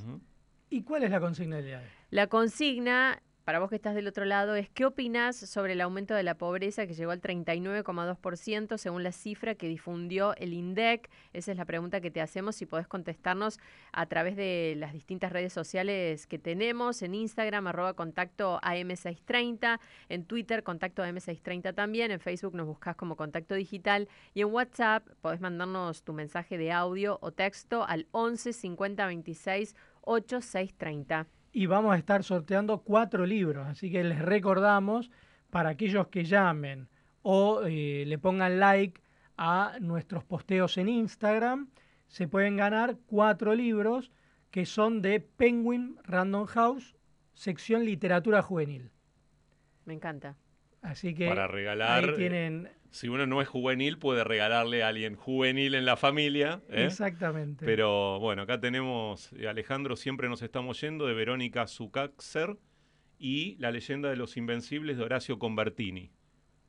¿Y 0.70 0.84
cuál 0.84 1.04
es 1.04 1.10
la 1.12 1.20
consigna 1.20 1.56
del 1.58 1.66
día? 1.66 1.84
La 2.12 2.28
consigna, 2.28 3.22
para 3.50 3.58
vos 3.58 3.72
que 3.72 3.78
estás 3.78 3.96
del 3.96 4.06
otro 4.06 4.26
lado, 4.26 4.54
es 4.54 4.70
¿qué 4.70 4.86
opinás 4.86 5.36
sobre 5.36 5.74
el 5.74 5.82
aumento 5.82 6.14
de 6.14 6.22
la 6.22 6.36
pobreza 6.36 6.86
que 6.86 6.94
llegó 6.94 7.10
al 7.10 7.20
39,2% 7.20 8.78
según 8.78 9.02
la 9.02 9.12
cifra 9.12 9.56
que 9.56 9.68
difundió 9.68 10.36
el 10.36 10.54
INDEC? 10.54 11.10
Esa 11.34 11.54
es 11.54 11.58
la 11.58 11.66
pregunta 11.66 12.00
que 12.00 12.12
te 12.12 12.22
hacemos, 12.22 12.58
si 12.58 12.68
podés 12.68 12.88
contestarnos 12.88 13.60
a 13.92 14.06
través 14.06 14.36
de 14.36 14.76
las 14.78 14.94
distintas 14.94 15.32
redes 15.32 15.52
sociales 15.52 16.28
que 16.28 16.38
tenemos, 16.38 17.02
en 17.02 17.16
Instagram, 17.16 17.66
arroba 17.66 17.96
contacto 17.96 18.60
AM630, 18.62 19.80
en 20.10 20.26
Twitter, 20.26 20.62
contacto 20.62 21.04
AM630 21.04 21.74
también, 21.74 22.12
en 22.12 22.20
Facebook 22.20 22.54
nos 22.54 22.68
buscas 22.68 22.96
como 22.98 23.16
contacto 23.16 23.56
digital 23.56 24.10
y 24.36 24.42
en 24.42 24.54
WhatsApp 24.54 25.08
podés 25.22 25.42
mandarnos 25.42 26.04
tu 26.04 26.14
mensaje 26.14 26.60
de 26.60 26.72
audio 26.72 27.18
o 27.24 27.32
texto 27.32 27.84
al 27.84 28.06
11 28.12 28.54
50 28.54 29.08
26 29.08 29.76
8630. 30.02 31.39
Y 31.52 31.66
vamos 31.66 31.94
a 31.94 31.98
estar 31.98 32.24
sorteando 32.24 32.82
cuatro 32.82 33.26
libros, 33.26 33.68
así 33.68 33.92
que 33.92 34.04
les 34.04 34.20
recordamos 34.20 35.10
para 35.50 35.70
aquellos 35.70 36.08
que 36.08 36.24
llamen 36.24 36.88
o 37.22 37.62
eh, 37.66 38.04
le 38.06 38.18
pongan 38.18 38.60
like 38.60 39.02
a 39.38 39.78
nuestros 39.80 40.24
posteos 40.24 40.78
en 40.78 40.90
Instagram, 40.90 41.70
se 42.08 42.28
pueden 42.28 42.58
ganar 42.58 42.98
cuatro 43.08 43.56
libros 43.56 44.12
que 44.52 44.66
son 44.66 45.02
de 45.02 45.20
Penguin 45.20 45.98
Random 46.04 46.46
House, 46.46 46.96
sección 47.34 47.86
literatura 47.86 48.42
juvenil. 48.42 48.92
Me 49.86 49.94
encanta. 49.94 50.36
Así 50.82 51.14
que 51.14 51.28
Para 51.28 51.48
regalar, 51.48 52.04
ahí 52.06 52.10
eh, 52.12 52.14
tienen 52.18 52.70
Si 52.90 53.10
uno 53.10 53.28
no 53.28 53.42
es 53.42 53.48
juvenil, 53.48 53.98
puede 53.98 54.24
regalarle 54.24 54.84
a 54.84 54.88
alguien 54.88 55.16
juvenil 55.16 55.76
en 55.76 55.86
la 55.86 55.98
familia. 55.98 56.62
¿eh? 56.70 56.86
exactamente. 56.86 57.66
Pero 57.66 58.20
bueno, 58.20 58.44
acá 58.44 58.60
tenemos, 58.60 59.32
eh, 59.34 59.48
Alejandro, 59.48 59.96
siempre 59.96 60.30
nos 60.30 60.42
estamos 60.42 60.80
yendo, 60.82 61.06
de 61.06 61.14
Verónica 61.14 61.68
Zucaxer, 61.68 62.58
y 63.22 63.58
La 63.60 63.72
leyenda 63.72 64.10
de 64.10 64.16
los 64.16 64.38
invencibles 64.38 64.98
de 64.98 65.04
Horacio 65.04 65.38
Convertini. 65.40 66.10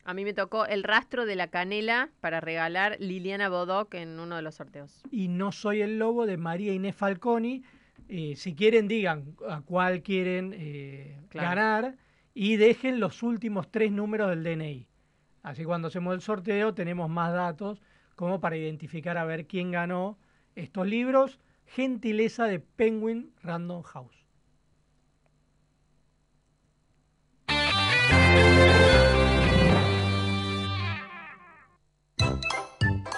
A 0.02 0.14
mí 0.14 0.24
me 0.24 0.32
tocó 0.32 0.66
El 0.66 0.82
rastro 0.82 1.24
de 1.24 1.36
la 1.36 1.48
canela 1.48 2.10
para 2.20 2.40
regalar 2.40 2.96
Liliana 2.98 3.48
Bodoc 3.48 3.94
en 3.94 4.18
uno 4.18 4.34
de 4.34 4.42
los 4.42 4.56
sorteos. 4.56 5.02
Y 5.12 5.28
No 5.28 5.52
soy 5.52 5.82
el 5.82 5.98
lobo 6.00 6.26
de 6.26 6.36
María 6.36 6.72
Inés 6.72 6.96
Falconi. 6.96 7.62
Eh, 8.08 8.34
si 8.34 8.56
quieren, 8.56 8.88
digan 8.88 9.36
a 9.48 9.60
cuál 9.60 10.02
quieren 10.02 10.52
eh, 10.56 11.16
Claro. 11.28 11.48
ganar 11.48 11.94
y 12.34 12.56
dejen 12.56 13.00
los 13.00 13.22
últimos 13.22 13.70
tres 13.70 13.92
números 13.92 14.30
del 14.30 14.44
DNI. 14.44 14.87
Así 15.42 15.64
cuando 15.64 15.88
hacemos 15.88 16.14
el 16.14 16.20
sorteo 16.20 16.75
tenemos 16.75 17.08
más 17.08 17.32
datos 17.32 17.80
como 18.14 18.40
para 18.40 18.56
identificar 18.56 19.16
a 19.16 19.25
ver 19.25 19.46
quién 19.46 19.70
ganó 19.70 20.18
estos 20.54 20.87
libros. 20.87 21.38
Gentileza 21.66 22.44
de 22.46 22.58
Penguin 22.58 23.32
Random 23.42 23.82
House. 23.82 24.26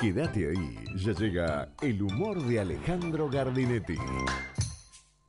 Quédate 0.01 0.51
ahí, 0.51 0.85
ya 0.97 1.13
llega 1.13 1.69
el 1.81 2.03
humor 2.03 2.43
de 2.43 2.61
Alejandro 2.61 3.31
Gardinetti. 3.31 3.97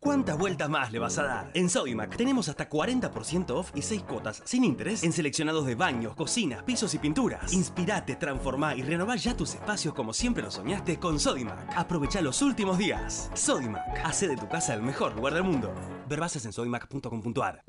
¿Cuántas 0.03 0.37
vueltas 0.37 0.69
más 0.69 0.91
le 0.91 0.99
vas 0.99 1.17
a 1.17 1.23
dar? 1.23 1.51
En 1.53 1.69
Sodimac 1.69 2.17
tenemos 2.17 2.49
hasta 2.49 2.69
40% 2.69 3.51
off 3.51 3.71
y 3.73 3.81
6 3.81 4.03
cuotas 4.03 4.41
sin 4.43 4.65
interés 4.65 5.01
en 5.03 5.13
seleccionados 5.13 5.65
de 5.65 5.75
baños, 5.75 6.13
cocinas, 6.13 6.61
pisos 6.63 6.93
y 6.93 6.97
pinturas. 6.97 7.53
Inspirate, 7.53 8.17
transformá 8.17 8.75
y 8.75 8.81
renová 8.81 9.15
ya 9.15 9.37
tus 9.37 9.55
espacios 9.55 9.93
como 9.93 10.11
siempre 10.11 10.43
lo 10.43 10.51
soñaste 10.51 10.99
con 10.99 11.21
Sodimac. 11.21 11.73
Aprovecha 11.77 12.21
los 12.21 12.41
últimos 12.41 12.77
días. 12.77 13.31
Sodimac, 13.33 14.01
hace 14.03 14.27
de 14.27 14.35
tu 14.35 14.49
casa 14.49 14.73
el 14.73 14.81
mejor 14.81 15.15
lugar 15.15 15.35
del 15.35 15.43
mundo. 15.43 15.73
Ver 16.09 16.19
bases 16.19 16.45
en 16.45 16.51
sodimac.com.ar. 16.51 17.63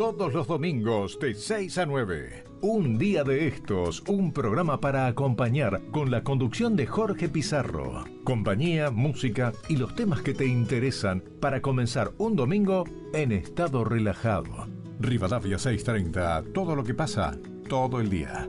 Todos 0.00 0.32
los 0.32 0.46
domingos 0.46 1.18
de 1.20 1.34
6 1.34 1.76
a 1.76 1.84
9. 1.84 2.44
Un 2.62 2.96
día 2.96 3.22
de 3.22 3.46
estos, 3.48 4.02
un 4.08 4.32
programa 4.32 4.80
para 4.80 5.06
acompañar 5.06 5.82
con 5.90 6.10
la 6.10 6.24
conducción 6.24 6.74
de 6.74 6.86
Jorge 6.86 7.28
Pizarro. 7.28 8.06
Compañía, 8.24 8.90
música 8.90 9.52
y 9.68 9.76
los 9.76 9.94
temas 9.94 10.22
que 10.22 10.32
te 10.32 10.46
interesan 10.46 11.22
para 11.38 11.60
comenzar 11.60 12.12
un 12.16 12.34
domingo 12.34 12.84
en 13.12 13.30
estado 13.30 13.84
relajado. 13.84 14.68
Rivadavia 15.00 15.58
630, 15.58 16.44
todo 16.54 16.74
lo 16.74 16.82
que 16.82 16.94
pasa, 16.94 17.36
todo 17.68 18.00
el 18.00 18.08
día. 18.08 18.48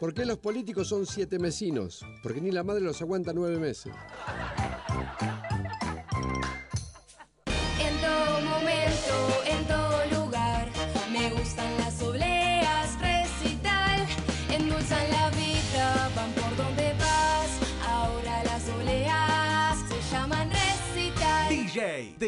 ¿Por 0.00 0.14
qué 0.14 0.24
los 0.24 0.38
políticos 0.38 0.88
son 0.88 1.04
siete 1.04 1.38
mesinos? 1.38 2.02
Porque 2.22 2.40
ni 2.40 2.50
la 2.50 2.64
madre 2.64 2.80
los 2.80 3.02
aguanta 3.02 3.34
nueve 3.34 3.58
meses. 3.58 3.92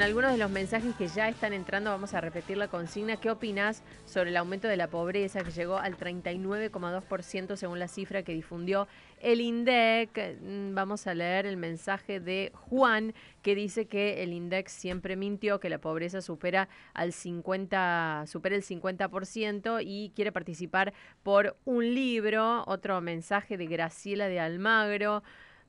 Con 0.00 0.06
algunos 0.06 0.32
de 0.32 0.38
los 0.38 0.50
mensajes 0.50 0.94
que 0.94 1.08
ya 1.08 1.28
están 1.28 1.52
entrando. 1.52 1.90
Vamos 1.90 2.14
a 2.14 2.22
repetir 2.22 2.56
la 2.56 2.68
consigna. 2.68 3.18
¿Qué 3.18 3.30
opinas 3.30 3.82
sobre 4.06 4.30
el 4.30 4.38
aumento 4.38 4.66
de 4.66 4.78
la 4.78 4.86
pobreza 4.86 5.44
que 5.44 5.50
llegó 5.50 5.76
al 5.76 5.98
39,2% 5.98 7.54
según 7.54 7.78
la 7.78 7.86
cifra 7.86 8.22
que 8.22 8.32
difundió 8.32 8.88
el 9.20 9.42
INDEC? 9.42 10.38
Mm, 10.40 10.74
Vamos 10.74 11.06
a 11.06 11.12
leer 11.12 11.44
el 11.44 11.58
mensaje 11.58 12.18
de 12.18 12.50
Juan 12.54 13.12
que 13.42 13.54
dice 13.54 13.88
que 13.88 14.22
el 14.22 14.32
INDEC 14.32 14.68
siempre 14.68 15.16
mintió, 15.16 15.60
que 15.60 15.68
la 15.68 15.76
pobreza 15.76 16.22
supera 16.22 16.70
al 16.94 17.12
50, 17.12 18.24
supera 18.26 18.56
el 18.56 18.62
50% 18.62 19.82
y 19.84 20.12
quiere 20.16 20.32
participar 20.32 20.94
por 21.22 21.58
un 21.66 21.94
libro. 21.94 22.64
Otro 22.66 23.02
mensaje 23.02 23.58
de 23.58 23.66
Graciela 23.66 24.28
de 24.28 24.40
Almagro. 24.40 25.22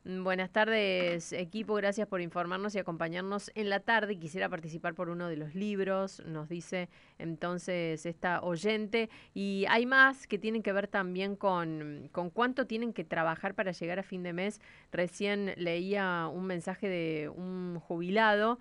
Mm, 0.04 0.24
Buenas 0.24 0.50
tardes, 0.50 1.32
equipo. 1.32 1.76
Gracias 1.76 2.08
por 2.08 2.22
informarnos 2.22 2.74
y 2.74 2.80
acompañarnos 2.80 3.52
en 3.54 3.70
la 3.70 3.82
tarde. 3.82 4.18
Quisiera 4.18 4.50
participar 4.50 4.96
por 4.96 5.10
uno 5.10 5.28
de 5.28 5.38
los 5.38 5.54
libros, 5.54 6.24
nos 6.26 6.50
dice 6.50 6.90
entonces 7.20 8.06
esta 8.06 8.42
oyente. 8.42 9.10
Y 9.36 9.66
hay 9.70 9.86
más 9.86 10.26
que 10.26 10.40
tienen 10.40 10.64
que 10.64 10.74
ver 10.74 10.88
también 10.88 11.36
con, 11.36 12.10
con 12.12 12.32
cuánto 12.32 12.66
tienen 12.66 12.94
que 12.94 13.04
trabajar 13.04 13.54
para 13.54 13.74
llegar 13.74 14.00
a 14.00 14.04
fin 14.04 14.24
de 14.24 14.34
mes. 14.34 14.60
Recién 14.92 15.54
leía 15.58 16.28
un 16.34 16.48
mensaje 16.48 16.90
de 16.90 17.30
un 17.30 17.80
jubilado 17.80 18.58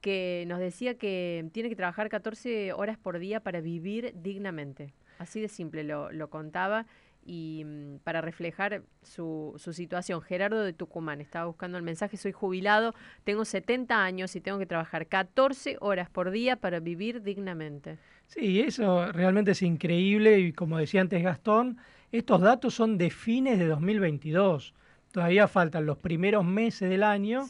que 0.00 0.44
nos 0.46 0.58
decía 0.58 0.96
que 0.96 1.50
tiene 1.52 1.68
que 1.68 1.76
trabajar 1.76 2.08
14 2.08 2.72
horas 2.72 2.96
por 2.96 3.18
día 3.18 3.40
para 3.40 3.60
vivir 3.60 4.14
dignamente. 4.16 4.94
Así 5.18 5.40
de 5.40 5.48
simple 5.48 5.82
lo, 5.82 6.12
lo 6.12 6.30
contaba 6.30 6.86
y 7.28 7.62
mm, 7.64 7.98
para 8.04 8.22
reflejar 8.22 8.82
su, 9.02 9.52
su 9.58 9.74
situación. 9.74 10.22
Gerardo 10.22 10.62
de 10.62 10.72
Tucumán 10.72 11.20
estaba 11.20 11.44
buscando 11.44 11.76
el 11.76 11.84
mensaje, 11.84 12.16
soy 12.16 12.32
jubilado, 12.32 12.94
tengo 13.24 13.44
70 13.44 14.02
años 14.02 14.34
y 14.34 14.40
tengo 14.40 14.58
que 14.58 14.64
trabajar 14.64 15.06
14 15.06 15.76
horas 15.80 16.08
por 16.08 16.30
día 16.30 16.56
para 16.56 16.80
vivir 16.80 17.22
dignamente. 17.22 17.98
Sí, 18.28 18.60
eso 18.60 19.12
realmente 19.12 19.50
es 19.50 19.60
increíble 19.60 20.38
y 20.40 20.52
como 20.54 20.78
decía 20.78 21.02
antes 21.02 21.22
Gastón, 21.22 21.76
estos 22.12 22.40
datos 22.40 22.74
son 22.74 22.96
de 22.96 23.10
fines 23.10 23.58
de 23.58 23.66
2022. 23.66 24.74
Todavía 25.12 25.48
faltan 25.48 25.84
los 25.84 25.98
primeros 25.98 26.46
meses 26.46 26.88
del 26.88 27.02
año 27.02 27.46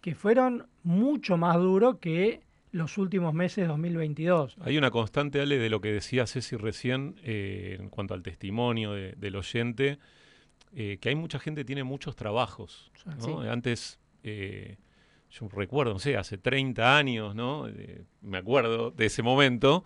que 0.00 0.14
fueron 0.14 0.68
mucho 0.84 1.36
más 1.36 1.56
duros 1.56 1.98
que 1.98 2.40
los 2.70 2.98
últimos 2.98 3.32
meses 3.34 3.64
de 3.64 3.66
2022. 3.68 4.56
Hay 4.60 4.76
una 4.78 4.90
constante, 4.90 5.40
Ale, 5.40 5.58
de 5.58 5.70
lo 5.70 5.80
que 5.80 5.92
decía 5.92 6.26
Ceci 6.26 6.56
recién 6.56 7.16
eh, 7.22 7.76
en 7.80 7.88
cuanto 7.88 8.14
al 8.14 8.22
testimonio 8.22 8.92
de- 8.92 9.12
del 9.12 9.36
oyente, 9.36 9.98
eh, 10.74 10.98
que 11.00 11.08
hay 11.08 11.14
mucha 11.14 11.38
gente 11.38 11.62
que 11.62 11.64
tiene 11.66 11.84
muchos 11.84 12.14
trabajos. 12.16 12.90
¿no? 13.06 13.20
Sí. 13.42 13.48
Antes, 13.48 13.98
eh, 14.22 14.76
yo 15.30 15.48
recuerdo, 15.48 15.94
no 15.94 15.98
sé, 15.98 16.16
hace 16.16 16.36
30 16.38 16.96
años, 16.96 17.34
¿no? 17.34 17.68
Eh, 17.68 18.04
me 18.22 18.38
acuerdo 18.38 18.90
de 18.90 19.06
ese 19.06 19.22
momento, 19.22 19.84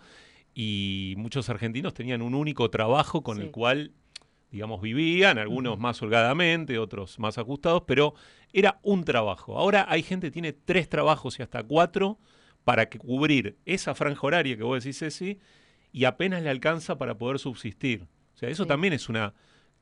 y 0.55 1.15
muchos 1.17 1.49
argentinos 1.49 1.95
tenían 1.95 2.21
un 2.23 2.35
único 2.35 2.69
trabajo 2.71 3.23
con 3.23 3.41
el 3.41 3.51
cual, 3.51 3.93
digamos, 4.51 4.81
vivían, 4.83 5.39
algunos 5.39 5.79
más 5.79 6.03
holgadamente, 6.03 6.79
otros 6.79 7.19
más 7.19 7.39
ajustados, 7.39 7.85
pero 7.87 8.15
era 8.53 8.79
un 8.83 9.05
trabajo. 9.05 9.57
Ahora 9.59 9.87
hay 9.89 10.03
gente 10.03 10.27
que 10.27 10.33
tiene 10.33 10.53
tres 10.53 10.89
trabajos 10.89 11.39
y 11.39 11.43
hasta 11.43 11.63
cuatro 11.63 12.19
para 12.65 12.89
que 12.89 12.99
cubrir 12.99 13.57
esa 13.65 13.95
franja 13.95 14.27
horaria 14.27 14.57
que 14.57 14.63
vos 14.63 14.83
decís, 14.83 14.99
Ceci, 14.99 15.39
y 15.93 16.05
apenas 16.05 16.43
le 16.43 16.51
alcanza 16.51 16.97
para 16.99 17.19
poder 17.19 17.39
subsistir. 17.39 18.07
O 18.35 18.39
sea, 18.39 18.49
eso 18.49 18.67
también 18.67 18.93
es 18.93 19.09
una 19.09 19.35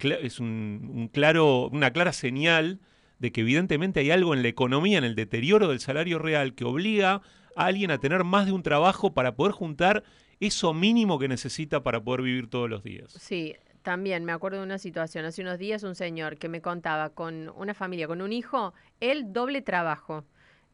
es 0.02 0.40
un, 0.40 0.90
un 0.94 1.08
claro, 1.08 1.68
una 1.68 1.92
clara 1.92 2.12
señal 2.12 2.80
de 3.18 3.32
que 3.32 3.42
evidentemente 3.42 4.00
hay 4.00 4.10
algo 4.10 4.34
en 4.34 4.42
la 4.42 4.48
economía, 4.48 4.98
en 4.98 5.04
el 5.04 5.14
deterioro 5.14 5.68
del 5.68 5.80
salario 5.80 6.18
real, 6.18 6.54
que 6.54 6.64
obliga 6.64 7.20
a 7.54 7.66
alguien 7.66 7.90
a 7.90 7.98
tener 7.98 8.24
más 8.24 8.46
de 8.46 8.52
un 8.52 8.62
trabajo 8.62 9.12
para 9.12 9.36
poder 9.36 9.52
juntar 9.52 10.02
eso 10.40 10.72
mínimo 10.72 11.18
que 11.18 11.28
necesita 11.28 11.82
para 11.82 12.02
poder 12.02 12.22
vivir 12.22 12.48
todos 12.48 12.70
los 12.70 12.82
días. 12.82 13.12
Sí, 13.12 13.54
también 13.82 14.24
me 14.24 14.32
acuerdo 14.32 14.58
de 14.58 14.64
una 14.64 14.78
situación. 14.78 15.26
Hace 15.26 15.42
unos 15.42 15.58
días 15.58 15.82
un 15.82 15.94
señor 15.94 16.38
que 16.38 16.48
me 16.48 16.62
contaba 16.62 17.10
con 17.10 17.50
una 17.56 17.74
familia, 17.74 18.06
con 18.06 18.22
un 18.22 18.32
hijo, 18.32 18.72
él 19.00 19.32
doble 19.32 19.60
trabajo. 19.60 20.24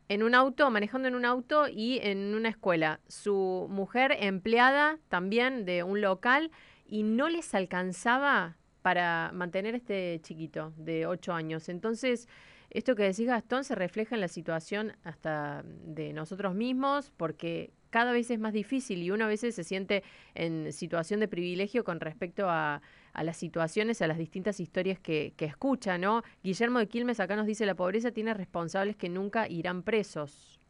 En 0.08 0.22
un 0.22 0.34
auto, 0.34 0.70
manejando 0.70 1.08
en 1.08 1.14
un 1.14 1.24
auto 1.24 1.66
y 1.68 1.98
en 2.02 2.34
una 2.34 2.48
escuela. 2.48 3.00
Su 3.08 3.66
mujer 3.70 4.16
empleada 4.20 4.98
también 5.08 5.64
de 5.64 5.82
un 5.82 6.00
local 6.00 6.50
y 6.86 7.02
no 7.02 7.28
les 7.28 7.54
alcanzaba 7.54 8.56
para 8.82 9.32
mantener 9.34 9.74
este 9.74 10.20
chiquito 10.22 10.72
de 10.76 11.06
8 11.06 11.32
años. 11.32 11.68
Entonces, 11.68 12.28
esto 12.70 12.94
que 12.94 13.04
decís 13.04 13.26
Gastón 13.26 13.64
se 13.64 13.74
refleja 13.74 14.14
en 14.14 14.20
la 14.20 14.28
situación 14.28 14.92
hasta 15.02 15.64
de 15.64 16.12
nosotros 16.12 16.54
mismos 16.54 17.10
porque 17.16 17.72
cada 17.90 18.12
vez 18.12 18.30
es 18.30 18.38
más 18.38 18.52
difícil 18.52 19.02
y 19.02 19.10
uno 19.10 19.24
a 19.24 19.28
veces 19.28 19.54
se 19.54 19.64
siente 19.64 20.02
en 20.34 20.72
situación 20.72 21.18
de 21.18 21.28
privilegio 21.28 21.84
con 21.84 21.98
respecto 22.00 22.50
a, 22.50 22.82
a 23.16 23.24
las 23.24 23.36
situaciones, 23.38 24.02
a 24.02 24.06
las 24.06 24.18
distintas 24.18 24.60
historias 24.60 24.98
que, 25.00 25.32
que 25.36 25.46
escucha, 25.46 25.96
¿no? 25.96 26.22
Guillermo 26.44 26.78
de 26.78 26.86
Quilmes 26.86 27.18
acá 27.18 27.34
nos 27.34 27.46
dice 27.46 27.64
la 27.66 27.74
pobreza 27.74 28.10
tiene 28.12 28.34
responsables 28.34 28.94
que 28.96 29.08
nunca 29.08 29.48
irán 29.48 29.82
presos. 29.82 30.60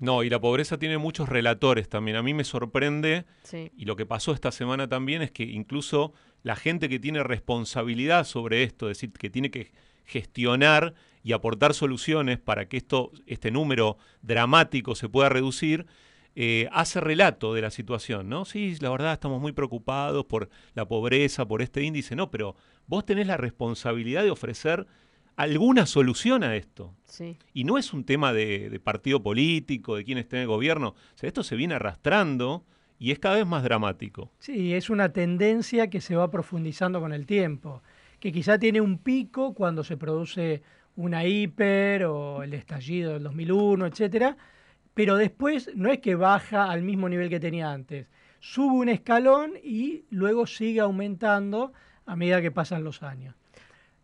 No, 0.00 0.24
y 0.24 0.28
la 0.30 0.40
pobreza 0.40 0.76
tiene 0.78 0.98
muchos 0.98 1.28
relatores 1.28 1.88
también. 1.88 2.16
A 2.16 2.22
mí 2.22 2.34
me 2.34 2.42
sorprende, 2.42 3.24
Sí. 3.44 3.70
y 3.76 3.84
lo 3.84 3.94
que 3.94 4.04
pasó 4.04 4.32
esta 4.32 4.50
semana 4.50 4.88
también 4.88 5.22
es 5.22 5.30
que 5.30 5.44
incluso 5.44 6.12
la 6.42 6.56
gente 6.56 6.88
que 6.88 6.98
tiene 6.98 7.22
responsabilidad 7.22 8.24
sobre 8.24 8.64
esto, 8.64 8.90
es 8.90 8.98
decir, 8.98 9.12
que 9.12 9.30
tiene 9.30 9.50
que 9.52 9.70
gestionar 10.04 10.94
y 11.22 11.32
aportar 11.32 11.72
soluciones 11.72 12.38
para 12.38 12.68
que 12.68 12.76
esto, 12.76 13.12
este 13.26 13.50
número 13.50 13.96
dramático 14.20 14.94
se 14.96 15.08
pueda 15.08 15.28
reducir, 15.28 15.86
eh, 16.36 16.68
hace 16.72 17.00
relato 17.00 17.54
de 17.54 17.62
la 17.62 17.70
situación, 17.70 18.28
¿no? 18.28 18.44
Sí, 18.44 18.76
la 18.80 18.90
verdad 18.90 19.12
estamos 19.12 19.40
muy 19.40 19.52
preocupados 19.52 20.24
por 20.24 20.48
la 20.74 20.86
pobreza, 20.86 21.46
por 21.46 21.62
este 21.62 21.82
índice, 21.82 22.16
no, 22.16 22.30
pero 22.30 22.56
vos 22.86 23.04
tenés 23.06 23.26
la 23.26 23.36
responsabilidad 23.36 24.22
de 24.24 24.30
ofrecer 24.30 24.86
alguna 25.36 25.86
solución 25.86 26.42
a 26.44 26.56
esto. 26.56 26.94
Sí. 27.04 27.36
Y 27.52 27.64
no 27.64 27.78
es 27.78 27.92
un 27.92 28.04
tema 28.04 28.32
de, 28.32 28.68
de 28.70 28.80
partido 28.80 29.22
político, 29.22 29.96
de 29.96 30.04
quién 30.04 30.18
esté 30.18 30.36
en 30.36 30.42
el 30.42 30.48
gobierno. 30.48 30.88
O 30.88 31.18
sea, 31.18 31.28
esto 31.28 31.42
se 31.42 31.56
viene 31.56 31.74
arrastrando 31.74 32.64
y 32.98 33.10
es 33.10 33.18
cada 33.18 33.36
vez 33.36 33.46
más 33.46 33.62
dramático. 33.62 34.30
Sí, 34.38 34.74
es 34.74 34.90
una 34.90 35.12
tendencia 35.12 35.88
que 35.90 36.00
se 36.00 36.16
va 36.16 36.30
profundizando 36.30 37.00
con 37.00 37.12
el 37.12 37.26
tiempo, 37.26 37.82
que 38.20 38.32
quizá 38.32 38.58
tiene 38.58 38.80
un 38.80 38.98
pico 38.98 39.54
cuando 39.54 39.84
se 39.84 39.96
produce 39.96 40.62
una 40.96 41.24
hiper 41.24 42.04
o 42.04 42.42
el 42.42 42.54
estallido 42.54 43.14
del 43.14 43.24
2001, 43.24 43.86
etcétera, 43.86 44.36
pero 44.94 45.16
después 45.16 45.70
no 45.74 45.90
es 45.90 45.98
que 45.98 46.14
baja 46.14 46.70
al 46.70 46.82
mismo 46.82 47.08
nivel 47.08 47.28
que 47.28 47.40
tenía 47.40 47.72
antes, 47.72 48.06
sube 48.40 48.74
un 48.74 48.88
escalón 48.88 49.54
y 49.62 50.04
luego 50.10 50.46
sigue 50.46 50.80
aumentando 50.80 51.72
a 52.06 52.16
medida 52.16 52.40
que 52.40 52.52
pasan 52.52 52.84
los 52.84 53.02
años. 53.02 53.34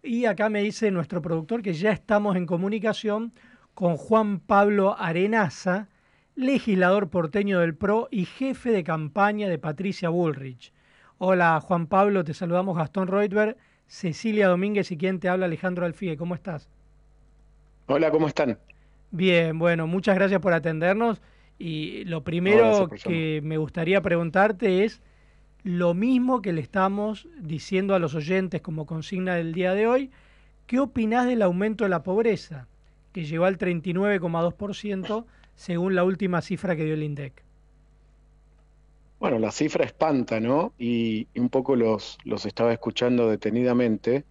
Y 0.03 0.24
acá 0.24 0.48
me 0.48 0.62
dice 0.62 0.90
nuestro 0.90 1.22
productor 1.22 1.62
que 1.62 1.74
ya 1.74 1.92
estamos 1.92 2.37
en 2.37 2.46
comunicación 2.46 3.33
con 3.74 3.96
Juan 3.96 4.40
Pablo 4.40 4.96
Arenaza, 4.98 5.88
legislador 6.35 7.11
porteño 7.11 7.61
del 7.61 7.76
PRO 7.76 8.09
y 8.11 8.24
jefe 8.24 8.70
de 8.70 8.83
campaña 8.83 9.48
de 9.48 9.59
Patricia 9.59 10.09
Bullrich. 10.09 10.72
Hola 11.18 11.61
Juan 11.61 11.87
Pablo, 11.87 12.24
te 12.24 12.35
saludamos 12.35 12.76
Gastón 12.76 13.09
Reutberg, 13.09 13.57
Cecilia 13.87 14.48
Domínguez 14.48 14.90
y 14.90 14.96
quien 14.96 15.20
te 15.20 15.29
habla 15.29 15.46
Alejandro 15.46 15.85
Alfie. 15.85 16.16
¿Cómo 16.16 16.35
estás? 16.35 16.68
Hola, 17.87 18.11
¿cómo 18.11 18.26
están? 18.26 18.59
Bien, 19.10 19.58
bueno, 19.58 19.86
muchas 19.86 20.14
gracias 20.14 20.40
por 20.40 20.52
atendernos. 20.52 21.20
Y 21.58 22.04
lo 22.04 22.24
primero 22.24 22.88
que 22.88 23.40
me 23.42 23.58
gustaría 23.58 24.00
preguntarte 24.00 24.84
es 24.84 25.02
lo 25.62 25.92
mismo 25.92 26.40
que 26.40 26.52
le 26.54 26.62
estamos 26.62 27.28
diciendo 27.38 27.94
a 27.94 27.98
los 27.98 28.14
oyentes 28.14 28.62
como 28.62 28.86
consigna 28.86 29.34
del 29.34 29.52
día 29.52 29.74
de 29.74 29.86
hoy. 29.86 30.10
¿Qué 30.66 30.78
opinás 30.78 31.26
del 31.26 31.42
aumento 31.42 31.84
de 31.84 31.90
la 31.90 32.02
pobreza, 32.02 32.66
que 33.12 33.24
llegó 33.24 33.44
al 33.44 33.58
39,2% 33.58 35.26
según 35.54 35.94
la 35.94 36.04
última 36.04 36.40
cifra 36.40 36.76
que 36.76 36.84
dio 36.84 36.94
el 36.94 37.02
INDEC? 37.02 37.42
Bueno, 39.18 39.38
la 39.38 39.50
cifra 39.50 39.84
espanta, 39.84 40.40
¿no? 40.40 40.72
Y, 40.78 41.26
y 41.34 41.40
un 41.40 41.50
poco 41.50 41.76
los, 41.76 42.16
los 42.24 42.46
estaba 42.46 42.72
escuchando 42.72 43.28
detenidamente. 43.28 44.24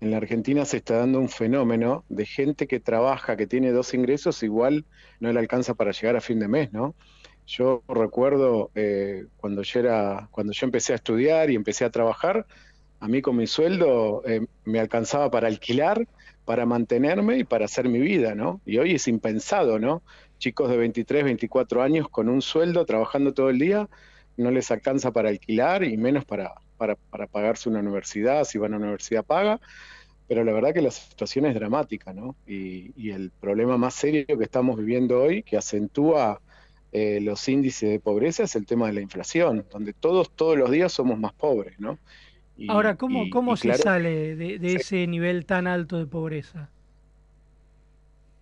En 0.00 0.10
la 0.10 0.18
Argentina 0.18 0.64
se 0.64 0.78
está 0.78 0.98
dando 0.98 1.18
un 1.18 1.28
fenómeno 1.28 2.04
de 2.08 2.26
gente 2.26 2.66
que 2.66 2.80
trabaja, 2.80 3.36
que 3.36 3.46
tiene 3.46 3.72
dos 3.72 3.94
ingresos, 3.94 4.42
igual 4.42 4.84
no 5.20 5.32
le 5.32 5.38
alcanza 5.40 5.74
para 5.74 5.92
llegar 5.92 6.16
a 6.16 6.20
fin 6.20 6.38
de 6.40 6.48
mes, 6.48 6.72
¿no? 6.72 6.94
Yo 7.46 7.82
recuerdo 7.88 8.70
eh, 8.74 9.26
cuando 9.36 9.62
yo 9.62 9.80
era, 9.80 10.28
cuando 10.30 10.52
yo 10.52 10.66
empecé 10.66 10.92
a 10.92 10.96
estudiar 10.96 11.50
y 11.50 11.56
empecé 11.56 11.84
a 11.84 11.90
trabajar, 11.90 12.46
a 13.00 13.08
mí 13.08 13.20
con 13.22 13.36
mi 13.36 13.46
sueldo 13.46 14.22
eh, 14.26 14.46
me 14.64 14.80
alcanzaba 14.80 15.30
para 15.30 15.48
alquilar, 15.48 16.08
para 16.44 16.66
mantenerme 16.66 17.38
y 17.38 17.44
para 17.44 17.66
hacer 17.66 17.88
mi 17.88 17.98
vida, 18.00 18.34
¿no? 18.34 18.60
Y 18.64 18.78
hoy 18.78 18.94
es 18.94 19.08
impensado, 19.08 19.78
¿no? 19.78 20.02
Chicos 20.38 20.70
de 20.70 20.76
23, 20.76 21.24
24 21.24 21.82
años 21.82 22.08
con 22.08 22.28
un 22.28 22.42
sueldo, 22.42 22.84
trabajando 22.86 23.34
todo 23.34 23.50
el 23.50 23.58
día, 23.58 23.88
no 24.36 24.50
les 24.50 24.70
alcanza 24.70 25.12
para 25.12 25.28
alquilar 25.28 25.84
y 25.84 25.96
menos 25.96 26.24
para, 26.24 26.54
para, 26.84 26.96
para 27.10 27.26
pagarse 27.26 27.68
una 27.70 27.80
universidad, 27.80 28.44
si 28.44 28.58
van 28.58 28.74
a 28.74 28.76
una 28.76 28.86
universidad 28.86 29.24
paga. 29.24 29.58
Pero 30.26 30.44
la 30.44 30.52
verdad 30.52 30.72
que 30.74 30.82
la 30.82 30.90
situación 30.90 31.46
es 31.46 31.54
dramática, 31.54 32.12
¿no? 32.12 32.36
Y, 32.46 32.92
y 32.96 33.10
el 33.10 33.30
problema 33.40 33.76
más 33.78 33.94
serio 33.94 34.24
que 34.26 34.44
estamos 34.44 34.76
viviendo 34.76 35.22
hoy, 35.22 35.42
que 35.42 35.56
acentúa 35.56 36.40
eh, 36.92 37.20
los 37.20 37.46
índices 37.48 37.90
de 37.90 38.00
pobreza, 38.00 38.44
es 38.44 38.54
el 38.56 38.66
tema 38.66 38.86
de 38.86 38.94
la 38.94 39.00
inflación, 39.00 39.66
donde 39.70 39.92
todos, 39.92 40.30
todos 40.34 40.56
los 40.56 40.70
días 40.70 40.92
somos 40.92 41.18
más 41.18 41.32
pobres, 41.34 41.78
¿no? 41.78 41.98
Y- 42.56 42.70
Ahora, 42.70 42.96
¿cómo, 42.96 43.24
y- 43.24 43.30
cómo 43.30 43.56
se 43.56 43.62
claro- 43.68 43.82
sale 43.82 44.36
de, 44.36 44.58
de 44.58 44.74
ese 44.76 45.06
nivel 45.06 45.44
tan 45.44 45.66
alto 45.66 45.98
de 45.98 46.06
pobreza? 46.06 46.70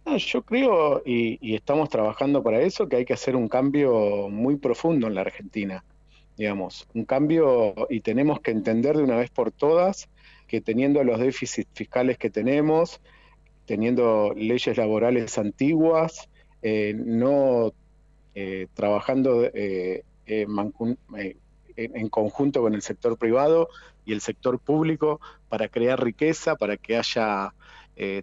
No, 0.04 0.16
yo 0.16 0.42
creo, 0.42 1.02
y, 1.04 1.38
y 1.40 1.54
estamos 1.54 1.88
trabajando 1.88 2.42
para 2.42 2.60
eso, 2.60 2.88
que 2.88 2.96
hay 2.96 3.04
que 3.04 3.12
hacer 3.14 3.36
un 3.36 3.48
cambio 3.48 4.28
muy 4.28 4.56
profundo 4.56 5.06
en 5.06 5.14
la 5.14 5.20
Argentina, 5.22 5.84
digamos, 6.36 6.88
un 6.94 7.04
cambio 7.04 7.74
y 7.90 8.00
tenemos 8.00 8.40
que 8.40 8.50
entender 8.50 8.96
de 8.96 9.02
una 9.02 9.16
vez 9.16 9.30
por 9.30 9.52
todas 9.52 10.08
que 10.46 10.60
teniendo 10.60 11.02
los 11.04 11.18
déficits 11.18 11.70
fiscales 11.74 12.18
que 12.18 12.30
tenemos, 12.30 13.00
teniendo 13.66 14.34
leyes 14.36 14.76
laborales 14.76 15.38
antiguas, 15.38 16.28
eh, 16.62 16.94
no 16.94 17.72
eh, 18.34 18.68
trabajando 18.72 19.44
eh, 19.44 20.04
eh, 20.24 20.46
en, 21.76 22.08
conjunto 22.08 22.62
con 22.62 22.72
el 22.72 22.80
sector 22.80 23.18
privado 23.18 23.68
y 24.06 24.14
el 24.14 24.22
sector 24.22 24.58
público 24.58 25.20
para 25.50 25.68
crear 25.68 26.02
riqueza, 26.02 26.56
para 26.56 26.76
que 26.78 26.96
haya 26.96 27.54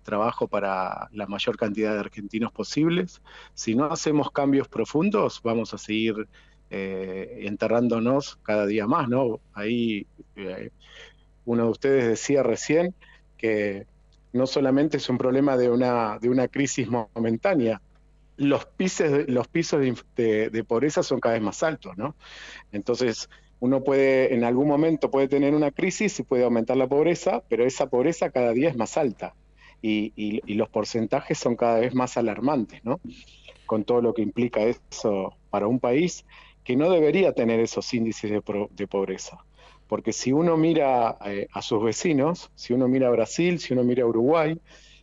trabajo 0.03 0.47
para 0.47 1.07
la 1.13 1.25
mayor 1.27 1.55
cantidad 1.55 1.93
de 1.93 1.99
argentinos 1.99 2.51
posibles. 2.51 3.21
Si 3.53 3.75
no 3.75 3.85
hacemos 3.85 4.31
cambios 4.31 4.67
profundos, 4.67 5.41
vamos 5.43 5.73
a 5.73 5.77
seguir 5.77 6.27
eh, 6.69 7.41
enterrándonos 7.47 8.38
cada 8.43 8.65
día 8.65 8.88
más, 8.88 9.10
¿no? 9.10 9.39
Ahí 9.53 10.05
eh, 10.36 10.69
uno 11.45 11.63
de 11.65 11.69
ustedes 11.69 12.08
decía 12.08 12.43
recién 12.43 12.93
que 13.38 13.88
no 14.34 14.45
solamente 14.45 14.97
es 14.97 15.10
un 15.10 15.17
problema 15.17 15.58
de 15.58 15.69
una, 15.69 16.19
de 16.19 16.29
una 16.29 16.47
crisis 16.47 16.88
momentánea, 16.88 17.82
los, 18.38 18.65
pisos, 18.65 19.27
los 19.27 19.47
pisos 19.47 19.82
de, 20.15 20.49
de, 20.49 20.63
pobreza 20.63 21.03
son 21.03 21.19
cada 21.19 21.34
vez 21.34 21.43
más 21.43 21.63
altos, 21.63 21.97
¿no? 21.97 22.15
Entonces, 22.71 23.29
uno 23.60 23.84
puede, 23.84 24.34
en 24.34 24.43
algún 24.43 24.67
momento 24.67 25.12
puede 25.12 25.27
tener 25.27 25.53
una 25.53 25.71
crisis 25.71 26.19
y 26.19 26.23
puede 26.23 26.43
aumentar 26.43 26.77
la 26.77 26.88
pobreza, 26.88 27.43
pero 27.49 27.65
esa 27.65 27.89
pobreza 27.89 28.29
cada 28.29 28.53
día 28.53 28.69
es 28.69 28.77
más 28.77 28.95
alta 28.97 29.34
y, 29.82 30.13
y, 30.15 30.53
los 30.53 30.69
porcentajes 30.69 31.38
son 31.38 31.55
cada 31.55 31.79
vez 31.79 31.93
más 31.93 32.17
alarmantes, 32.17 32.84
¿no? 32.84 32.99
Con 33.65 33.84
todo 33.84 34.01
lo 34.01 34.13
que 34.13 34.21
implica 34.21 34.62
eso 34.62 35.34
para 35.49 35.67
un 35.67 35.79
país 35.79 36.25
que 36.69 36.75
no 36.75 36.91
debería 36.91 37.34
tener 37.34 37.60
esos 37.60 37.91
índices 37.95 38.29
de, 38.29 38.88
pobreza. 38.88 39.43
Porque 39.88 40.13
si 40.13 40.32
uno 40.32 40.55
mira 40.55 41.17
eh, 41.25 41.47
a 41.51 41.63
sus 41.63 41.84
vecinos, 41.84 42.51
si 42.53 42.73
uno 42.73 42.88
mira 42.88 43.08
a 43.08 43.10
Brasil, 43.10 43.60
si 43.60 43.73
uno 43.73 43.84
mira 43.84 44.03
a 44.03 44.05
Uruguay, 44.05 44.55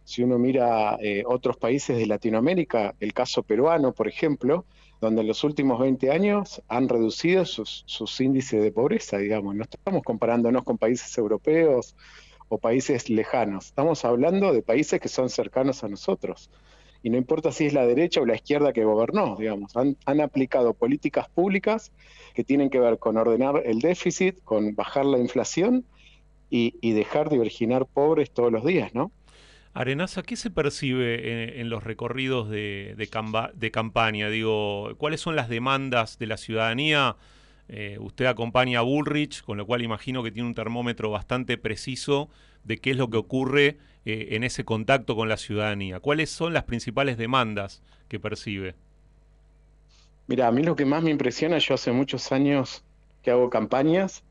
si 0.05 0.23
uno 0.23 0.39
mira 0.39 0.97
eh, 1.01 1.25
otros 1.27 1.57
países 1.57 1.99
de 1.99 2.07
Latinoamérica, 2.07 2.95
el 3.01 3.13
caso 3.13 3.43
peruano, 3.43 3.93
por 3.93 4.07
ejemplo, 4.07 4.65
donde 5.01 5.23
en 5.23 5.27
los 5.27 5.43
últimos 5.43 5.81
20 5.81 6.09
años 6.13 6.63
han 6.69 6.89
reducido 6.89 7.45
sus, 7.45 7.83
sus 7.89 8.21
índices 8.21 8.63
de 8.63 8.71
pobreza, 8.71 9.19
digamos. 9.19 9.57
No 9.57 9.65
estamos 9.65 10.05
comparándonos 10.05 10.63
con 10.63 10.79
países 10.79 11.19
europeos 11.19 11.97
o 12.49 12.59
países 12.59 13.11
lejanos, 13.11 13.67
estamos 13.67 14.05
hablando 14.05 14.53
de 14.53 14.63
países 14.63 15.01
que 15.01 15.09
son 15.09 15.31
cercanos 15.31 15.83
a 15.83 15.89
nosotros. 15.89 16.49
Y 17.07 17.11
no 17.11 17.19
importa 17.19 17.53
si 17.53 17.67
es 17.67 17.73
la 17.73 17.87
derecha 17.87 18.21
o 18.21 18.27
la 18.27 18.35
izquierda 18.35 18.73
que 18.73 18.83
gobernó, 18.83 19.37
digamos, 19.39 19.77
han, 19.77 19.97
han 20.07 20.21
aplicado 20.21 20.75
políticas 20.75 21.29
públicas 21.29 21.93
que 22.35 22.43
tienen 22.43 22.69
que 22.69 22.81
ver 22.81 22.99
con 22.99 23.17
ordenar 23.17 23.63
el 23.65 23.79
déficit, 23.79 24.43
con 24.43 24.75
bajar 24.75 25.07
la 25.07 25.19
inflación 25.19 25.85
y, 26.51 26.75
y 26.81 26.95
dejar 26.95 27.31
de 27.31 27.39
originar 27.39 27.87
pobres 27.87 28.33
todos 28.33 28.51
los 28.51 28.65
días, 28.65 28.93
¿no? 28.93 29.13
Arenaza, 29.73 30.25
¿qué 30.25 30.35
se 30.35 30.51
percibe 30.51 31.61
en, 31.61 31.71
los 31.71 31.85
recorridos 31.85 32.51
de, 32.51 32.97
de, 32.97 33.71
campaña? 33.71 34.29
Digo, 34.29 34.97
¿cuáles 34.99 35.21
son 35.21 35.37
las 35.37 35.49
demandas 35.49 36.19
de 36.19 36.27
la 36.27 36.37
ciudadanía? 36.37 37.15
Eh, 37.69 37.99
usted 38.01 38.27
acompaña 38.27 38.81
a 38.81 38.83
Bullrich, 38.83 39.45
con 39.45 39.59
lo 39.59 39.67
cual 39.67 39.83
imagino 39.83 40.25
que 40.25 40.33
tiene 40.33 40.49
un 40.49 40.57
termómetro 40.57 41.13
bastante 41.13 41.57
preciso 41.57 42.31
de 42.65 42.79
qué 42.79 42.91
es 42.91 42.97
lo 42.97 43.11
que 43.11 43.19
ocurre 43.19 43.79
eh, 44.07 44.29
en 44.31 44.45
ese 44.45 44.65
contacto 44.65 45.15
con 45.15 45.29
la 45.29 45.37
ciudadanía. 45.37 46.01
¿Cuáles 46.01 46.31
son 46.31 46.55
las 46.55 46.65
principales 46.65 47.19
demandas 47.19 47.83
que 48.09 48.19
percibe? 48.19 48.75
Mira, 50.27 50.49
a 50.49 50.53
mí 50.53 50.63
lo 50.63 50.75
que 50.75 50.87
más 50.87 51.03
me 51.03 51.11
impresiona, 51.11 51.59
yo 51.59 51.75
hace 51.75 51.93
muchos 51.93 52.33
años 52.33 52.83
que 53.23 53.31
hago 53.31 53.51
campañas 53.51 54.25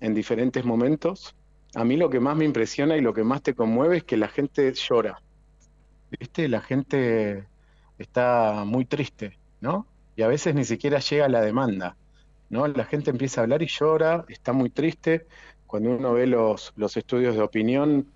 en 0.00 0.14
diferentes 0.14 0.64
momentos 0.64 1.36
a 1.74 1.84
mí 1.84 1.96
lo 1.96 2.08
que 2.10 2.20
más 2.20 2.36
me 2.36 2.44
impresiona 2.44 2.96
y 2.96 3.00
lo 3.00 3.12
que 3.12 3.24
más 3.24 3.42
te 3.42 3.54
conmueve 3.54 3.98
es 3.98 4.04
que 4.04 4.16
la 4.16 4.28
gente 4.28 4.72
llora. 4.72 5.20
¿Viste? 6.10 6.48
La 6.48 6.60
gente 6.60 7.46
está 7.98 8.64
muy 8.64 8.86
triste, 8.86 9.38
¿no? 9.60 9.86
Y 10.16 10.22
a 10.22 10.28
veces 10.28 10.54
ni 10.54 10.64
siquiera 10.64 10.98
llega 10.98 11.28
la 11.28 11.42
demanda, 11.42 11.96
¿no? 12.48 12.66
La 12.66 12.84
gente 12.84 13.10
empieza 13.10 13.40
a 13.40 13.44
hablar 13.44 13.62
y 13.62 13.66
llora, 13.66 14.24
está 14.28 14.52
muy 14.52 14.70
triste. 14.70 15.26
Cuando 15.66 15.90
uno 15.90 16.14
ve 16.14 16.26
los, 16.26 16.72
los 16.76 16.96
estudios 16.96 17.36
de 17.36 17.42
opinión 17.42 18.06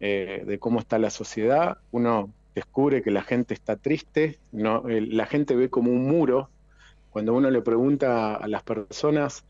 eh, 0.00 0.44
de 0.46 0.58
cómo 0.58 0.80
está 0.80 0.98
la 0.98 1.10
sociedad, 1.10 1.78
uno 1.90 2.30
descubre 2.54 3.02
que 3.02 3.10
la 3.10 3.22
gente 3.22 3.54
está 3.54 3.76
triste, 3.76 4.38
no, 4.52 4.82
la 4.86 5.26
gente 5.26 5.54
ve 5.54 5.70
como 5.70 5.90
un 5.90 6.06
muro. 6.06 6.50
Cuando 7.10 7.34
uno 7.34 7.50
le 7.50 7.62
pregunta 7.62 8.34
a 8.34 8.48
las 8.48 8.62
personas, 8.62 9.44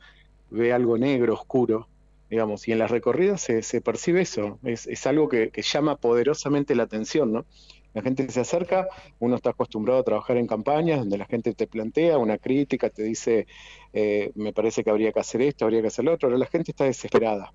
ve 0.51 0.73
algo 0.73 0.97
negro, 0.99 1.35
oscuro, 1.35 1.89
digamos, 2.31 2.69
y 2.69 2.73
en 2.73 2.79
las 2.79 2.91
recorridas 2.91 3.41
se, 3.41 3.81
percibe 3.81 4.21
eso, 4.21 4.59
es, 4.63 5.07
algo 5.07 5.29
que, 5.29 5.51
llama 5.63 5.97
poderosamente 5.97 6.75
la 6.75 6.85
atención, 6.85 7.33
¿no? 7.33 7.47
La 7.95 8.03
gente 8.03 8.31
se 8.31 8.41
acerca, 8.41 8.87
uno 9.19 9.37
está 9.37 9.51
acostumbrado 9.51 10.01
a 10.01 10.05
trabajar 10.05 10.37
en 10.37 10.47
campañas 10.47 10.99
donde 10.99 11.17
la 11.17 11.25
gente 11.25 11.55
te 11.55 11.67
plantea 11.67 12.19
una 12.19 12.37
crítica, 12.37 12.91
te 12.91 13.03
dice, 13.03 13.47
eh, 13.95 14.31
me 14.35 14.53
parece 14.53 14.85
que 14.85 14.91
habría 14.91 15.11
que 15.13 15.21
hacer 15.21 15.41
esto, 15.41 15.65
habría 15.65 15.81
que 15.81 15.89
hacer 15.89 16.05
lo 16.05 16.13
otro, 16.13 16.29
pero 16.29 16.39
la 16.39 16.47
gente 16.47 16.73
está 16.73 16.85
desesperada. 16.85 17.53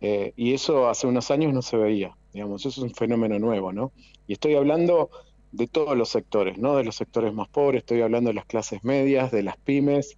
Eh, 0.00 0.32
y 0.36 0.54
eso 0.54 0.88
hace 0.88 1.06
unos 1.06 1.30
años 1.30 1.52
no 1.52 1.62
se 1.62 1.76
veía, 1.76 2.16
digamos, 2.32 2.64
eso 2.64 2.80
es 2.80 2.90
un 2.90 2.94
fenómeno 2.94 3.38
nuevo, 3.38 3.72
¿no? 3.72 3.92
Y 4.26 4.32
estoy 4.34 4.54
hablando 4.54 5.10
de 5.52 5.66
todos 5.66 5.96
los 5.96 6.08
sectores, 6.08 6.58
no 6.58 6.76
de 6.76 6.84
los 6.84 6.96
sectores 6.96 7.34
más 7.34 7.48
pobres, 7.48 7.80
estoy 7.80 8.00
hablando 8.00 8.28
de 8.28 8.34
las 8.34 8.46
clases 8.46 8.82
medias, 8.84 9.30
de 9.30 9.42
las 9.42 9.56
pymes, 9.58 10.16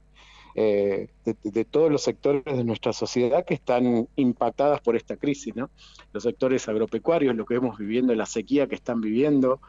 eh, 0.54 1.08
de, 1.24 1.64
todos 1.64 1.90
los 1.90 2.02
sectores 2.02 2.44
de 2.44 2.62
nuestra 2.64 2.92
sociedad 2.92 3.44
que 3.44 3.54
están 3.54 4.06
impactadas 4.16 4.80
por 4.82 4.96
esta 4.96 5.16
crisis, 5.16 5.56
¿no? 5.56 5.70
Los 6.12 6.24
sectores 6.24 6.68
agropecuarios, 6.68 7.34
lo 7.34 7.46
que 7.46 7.54
vemos 7.54 7.78
viviendo, 7.78 8.14
la 8.14 8.26
sequía 8.26 8.66
que 8.66 8.74
están 8.74 9.00
viviendo, 9.00 9.60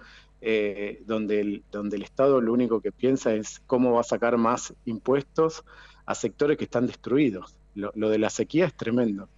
eh, 0.41 1.01
donde, 1.05 1.39
el, 1.39 1.63
donde 1.71 1.95
el 1.95 2.03
Estado 2.03 2.41
lo 2.41 2.51
único 2.51 2.81
que 2.81 2.91
piensa 2.91 3.33
es 3.33 3.61
cómo 3.65 3.93
va 3.93 4.01
a 4.01 4.03
sacar 4.03 4.37
más 4.37 4.73
impuestos 4.83 5.63
a 6.05 6.15
sectores 6.15 6.57
que 6.57 6.65
están 6.65 6.85
destruidos. 6.85 7.55
Lo, 7.75 8.09
de 8.09 8.19
la 8.19 8.29
sequía 8.29 8.65
es 8.65 8.73
tremendo. 8.73 9.29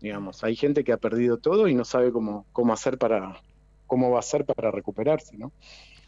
Digamos, 0.00 0.44
hay 0.44 0.56
gente 0.56 0.84
que 0.84 0.92
ha 0.92 0.98
perdido 0.98 1.38
todo 1.38 1.68
y 1.68 1.74
no 1.74 1.84
sabe 1.84 2.12
cómo, 2.12 2.46
cómo 2.52 2.72
hacer 2.72 2.98
para, 2.98 3.40
cómo 3.86 4.10
va 4.10 4.16
a 4.16 4.20
hacer 4.20 4.44
para 4.44 4.70
recuperarse, 4.70 5.36
¿no? 5.36 5.52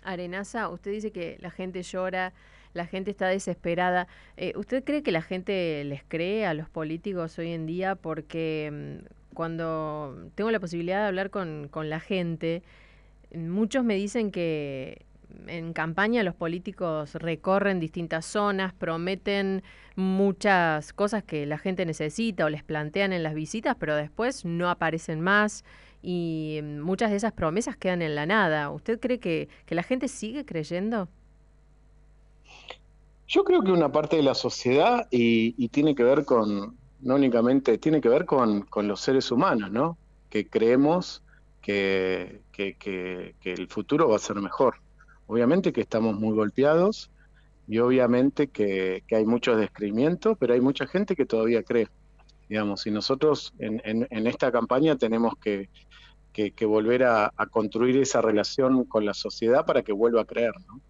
Arenaza, 0.02 0.68
usted 0.68 0.92
dice 0.92 1.10
que 1.10 1.38
la 1.40 1.50
gente 1.50 1.82
llora, 1.82 2.32
la 2.74 2.86
gente 2.86 3.10
está 3.10 3.28
desesperada. 3.28 4.08
Eh, 4.36 4.52
¿Usted 4.56 4.84
cree 4.84 5.02
que 5.02 5.12
la 5.12 5.22
gente 5.22 5.82
les 5.84 6.02
cree 6.04 6.46
a 6.46 6.54
los 6.54 6.68
políticos 6.68 7.38
hoy 7.38 7.52
en 7.52 7.66
día? 7.66 7.94
Porque 7.94 9.00
mm, 9.02 9.34
cuando 9.34 10.30
tengo 10.34 10.50
la 10.50 10.60
posibilidad 10.60 11.02
de 11.02 11.08
hablar 11.08 11.30
con, 11.30 11.68
con 11.68 11.90
la 11.90 12.00
gente, 12.00 12.62
muchos 13.34 13.84
me 13.84 13.94
dicen 13.94 14.30
que 14.30 15.06
en 15.46 15.72
campaña 15.72 16.22
los 16.22 16.34
políticos 16.34 17.14
recorren 17.14 17.80
distintas 17.80 18.26
zonas, 18.26 18.72
prometen 18.72 19.62
muchas 19.96 20.92
cosas 20.92 21.24
que 21.24 21.46
la 21.46 21.58
gente 21.58 21.84
necesita 21.86 22.44
o 22.44 22.48
les 22.48 22.62
plantean 22.62 23.12
en 23.12 23.22
las 23.22 23.34
visitas, 23.34 23.76
pero 23.78 23.96
después 23.96 24.44
no 24.44 24.70
aparecen 24.70 25.20
más 25.20 25.64
y 26.02 26.60
muchas 26.62 27.10
de 27.10 27.16
esas 27.16 27.32
promesas 27.32 27.76
quedan 27.76 28.02
en 28.02 28.14
la 28.14 28.26
nada. 28.26 28.70
¿Usted 28.70 29.00
cree 29.00 29.18
que, 29.18 29.48
que 29.66 29.74
la 29.74 29.82
gente 29.82 30.08
sigue 30.08 30.44
creyendo? 30.44 31.08
Yo 33.28 33.44
creo 33.44 33.62
que 33.62 33.70
una 33.70 33.92
parte 33.92 34.16
de 34.16 34.22
la 34.22 34.34
sociedad 34.34 35.06
y, 35.10 35.68
tiene 35.68 35.94
que 35.94 36.02
ver 36.02 36.24
con, 36.24 36.78
no 37.00 37.14
únicamente, 37.14 37.76
tiene 37.76 38.00
que 38.00 38.08
ver 38.08 38.24
con, 38.24 38.66
los 38.74 39.00
seres 39.00 39.30
humanos, 39.30 39.70
¿no? 39.70 39.98
Que 40.30 40.48
creemos 40.48 41.22
que, 41.60 42.40
que, 42.52 43.34
el 43.44 43.68
futuro 43.68 44.08
va 44.08 44.16
a 44.16 44.18
ser 44.18 44.36
mejor. 44.36 44.76
Obviamente 45.28 45.72
que 45.72 45.82
estamos 45.82 46.18
muy 46.18 46.34
golpeados 46.34 47.10
y 47.68 47.78
obviamente 47.78 48.48
que, 48.48 49.04
hay 49.12 49.26
mucho 49.26 49.54
descreimiento, 49.56 50.34
pero 50.36 50.54
hay 50.54 50.60
mucha 50.60 50.86
gente 50.86 51.14
que 51.14 51.26
todavía 51.26 51.62
cree, 51.62 51.88
digamos, 52.48 52.86
y 52.86 52.90
nosotros 52.90 53.52
en, 53.58 53.82
en, 53.84 54.26
esta 54.26 54.50
campaña 54.50 54.96
tenemos 54.96 55.34
que, 55.36 55.68
volver 56.66 57.04
a, 57.04 57.32
construir 57.50 57.98
esa 57.98 58.22
relación 58.22 58.84
con 58.84 59.04
la 59.04 59.12
sociedad 59.12 59.66
para 59.66 59.82
que 59.82 59.92
vuelva 59.92 60.22
a 60.22 60.24
creer, 60.24 60.54
¿no? 60.66 60.80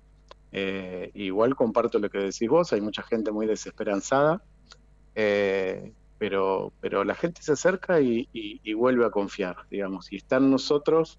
Eh, 0.52 1.10
igual 1.14 1.54
comparto 1.56 1.98
lo 1.98 2.08
que 2.08 2.18
decís 2.18 2.48
vos, 2.48 2.72
hay 2.72 2.80
mucha 2.80 3.02
gente 3.02 3.32
muy 3.32 3.46
desesperanzada, 3.46 4.40
eh, 5.16 5.92
pero, 6.16 6.72
pero 6.80 7.02
la 7.02 7.16
gente 7.16 7.42
se 7.42 7.52
acerca 7.52 8.00
y, 8.00 8.28
vuelve 8.74 9.04
a 9.04 9.10
confiar, 9.10 9.56
digamos, 9.68 10.12
y 10.12 10.16
está 10.16 10.36
en 10.36 10.50
nosotros 10.50 11.18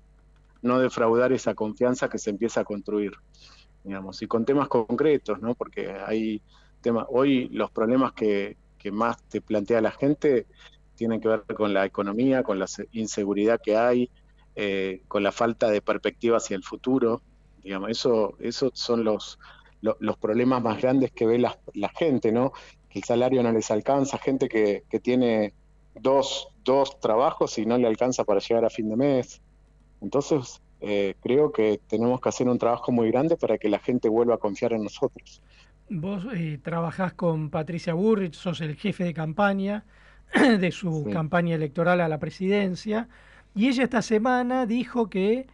no 0.62 0.80
defraudar 0.80 1.32
esa 1.32 1.54
confianza 1.54 2.10
que 2.10 2.17
se 2.17 2.30
empieza 2.30 2.62
a 2.62 2.63
construir, 2.65 3.13
digamos, 3.84 4.22
y 4.22 4.28
con 4.28 4.45
temas 4.45 4.67
concretos, 4.67 5.41
¿no? 5.41 5.56
Porque 5.56 5.91
hay 5.91 6.41
temas, 6.82 7.06
hoy 7.10 7.50
los 7.50 7.72
problemas 7.72 8.13
que, 8.13 8.58
más 8.91 9.22
te 9.24 9.41
plantea 9.41 9.82
la 9.82 9.91
gente 9.91 10.48
tienen 10.95 11.19
que 11.19 11.28
ver 11.28 11.43
con 11.56 11.74
la 11.74 11.86
economía, 11.86 12.43
con 12.43 12.60
la 12.60 12.65
inseguridad 12.93 13.60
que 13.62 13.78
hay, 13.78 14.10
eh, 14.56 15.02
con 15.08 15.22
la 15.22 15.32
falta 15.32 15.69
de 15.69 15.82
perspectiva 15.82 16.38
hacia 16.38 16.56
el 16.56 16.63
futuro, 16.63 17.22
Digamos, 17.63 17.89
eso, 17.89 18.36
esos 18.39 18.72
son 18.74 19.04
los, 19.04 19.39
los, 19.82 20.17
problemas 20.17 20.63
más 20.63 20.82
grandes 20.82 21.12
que 21.12 21.26
ve 21.26 21.38
la, 21.39 21.60
la, 21.74 21.89
gente, 21.89 22.32
¿no? 22.32 22.54
Que 22.89 23.00
el 23.00 23.06
salario 23.06 23.43
no 23.43 23.52
les 23.52 23.69
alcanza, 23.69 24.17
gente 24.17 24.48
que, 24.48 24.84
que 24.89 25.00
tiene 25.00 25.54
dos, 25.95 26.50
dos 26.63 27.00
trabajos 27.00 27.58
y 27.58 27.65
no 27.65 27.78
le 27.78 27.88
alcanza 27.88 28.24
para 28.24 28.39
llegar 28.39 28.65
a 28.65 28.69
fin 28.69 28.89
de 28.89 28.95
mes. 28.95 29.41
Entonces, 30.01 30.62
eh, 30.81 31.15
creo 31.21 31.51
que 31.51 31.81
tenemos 31.88 32.21
que 32.21 32.29
hacer 32.29 32.47
un 32.47 32.57
trabajo 32.57 32.91
muy 32.91 33.12
grande 33.12 33.38
para 33.38 33.57
que 33.57 33.69
la 33.69 33.79
gente 33.79 34.09
vuelva 34.09 34.35
a 34.35 34.38
confiar 34.38 34.73
en 34.73 34.83
nosotros. 34.83 35.41
Vos 35.89 36.25
eh, 36.33 36.59
trabajás 36.62 37.13
con 37.13 37.49
Patricia 37.49 37.93
Burrich, 37.93 38.35
sos 38.35 38.62
el 38.62 38.75
jefe 38.75 39.03
de 39.03 39.13
campaña 39.13 39.85
de 40.59 40.71
su 40.71 41.07
campaña 41.12 41.55
electoral 41.55 42.01
a 42.01 42.07
la 42.07 42.19
presidencia. 42.19 43.09
Y 43.55 43.67
ella 43.67 43.83
esta 43.83 44.01
semana 44.03 44.65
dijo 44.67 45.09
que 45.09 45.47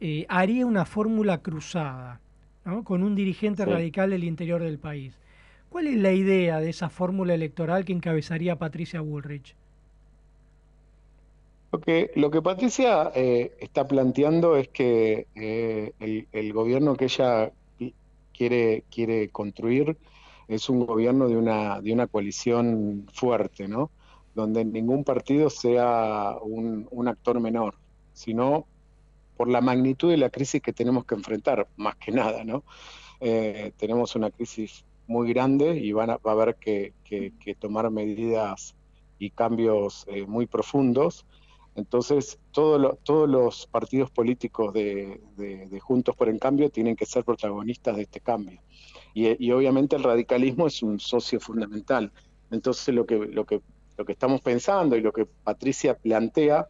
eh, 0.00 0.26
haría 0.28 0.64
una 0.66 0.84
fórmula 0.86 1.42
cruzada 1.42 2.20
¿no? 2.64 2.84
con 2.84 3.02
un 3.02 3.14
dirigente 3.16 3.64
Sí. 3.64 3.70
radical 3.70 4.10
del 4.10 4.24
interior 4.24 4.62
del 4.62 4.78
país. 4.78 5.20
¿Cuál 5.68 5.88
es 5.88 5.96
la 5.96 6.12
idea 6.12 6.60
de 6.60 6.70
esa 6.70 6.88
fórmula 6.90 7.34
electoral 7.34 7.84
que 7.84 7.92
encabezaría 7.92 8.56
Patricia 8.58 9.00
Bullrich? 9.00 9.56
Lo 11.72 11.80
que, 11.80 12.10
lo 12.16 12.30
que 12.30 12.42
Patricia 12.42 13.12
eh, 13.14 13.56
está 13.60 13.86
planteando 13.86 14.56
es 14.56 14.68
que 14.68 15.28
eh, 15.36 16.26
el, 16.32 16.52
gobierno 16.52 16.96
que 16.96 17.04
ella 17.04 17.52
qui- 17.78 17.94
quiere, 18.32 18.84
quiere 18.90 19.28
construir 19.30 19.96
es 20.48 20.68
un 20.68 20.84
gobierno 20.84 21.28
de 21.28 21.36
una, 21.36 21.80
de 21.80 21.92
una 21.92 22.08
coalición 22.08 23.06
fuerte, 23.12 23.68
¿no? 23.68 23.90
Donde 24.34 24.64
ningún 24.64 25.04
partido 25.04 25.48
sea 25.48 26.36
un, 26.42 26.88
un 26.90 27.08
actor 27.08 27.38
menor, 27.40 27.76
sino 28.14 28.66
por 29.36 29.48
la 29.48 29.60
magnitud 29.60 30.10
de 30.10 30.16
la 30.16 30.30
crisis 30.30 30.60
que 30.60 30.72
tenemos 30.72 31.04
que 31.04 31.14
enfrentar, 31.14 31.68
más 31.76 31.94
que 31.96 32.10
nada, 32.10 32.42
¿no? 32.44 32.64
Eh, 33.20 33.72
tenemos 33.76 34.16
una 34.16 34.30
crisis 34.30 34.84
muy 35.06 35.32
grande 35.32 35.76
y 35.76 35.92
van 35.92 36.10
a, 36.10 36.16
va 36.16 36.32
a 36.32 36.34
haber 36.34 36.56
que 36.56 36.94
tomar 37.60 37.90
medidas 37.92 38.74
y 39.20 39.30
cambios 39.30 40.04
eh, 40.08 40.26
muy 40.26 40.46
profundos. 40.46 41.26
Entonces, 41.76 42.38
todos 42.50 43.28
los 43.28 43.66
partidos 43.66 44.10
políticos 44.10 44.72
de, 44.74 45.20
Juntos 45.80 46.16
por 46.16 46.28
el 46.28 46.38
Cambio 46.38 46.70
tienen 46.70 46.96
que 46.96 47.06
ser 47.06 47.24
protagonistas 47.24 47.96
de 47.96 48.02
este 48.02 48.20
cambio. 48.20 48.60
Y, 49.14 49.44
y 49.44 49.52
obviamente 49.52 49.96
el 49.96 50.02
radicalismo 50.02 50.66
es 50.66 50.82
un 50.82 50.98
socio 50.98 51.40
fundamental. 51.40 52.12
Entonces, 52.50 52.94
lo 52.94 53.06
que, 53.06 53.16
lo, 53.16 53.44
que, 53.44 53.60
lo 53.96 54.04
que 54.04 54.12
estamos 54.12 54.40
pensando 54.40 54.96
y 54.96 55.00
lo 55.00 55.12
que 55.12 55.26
Patricia 55.26 55.96
plantea 55.96 56.68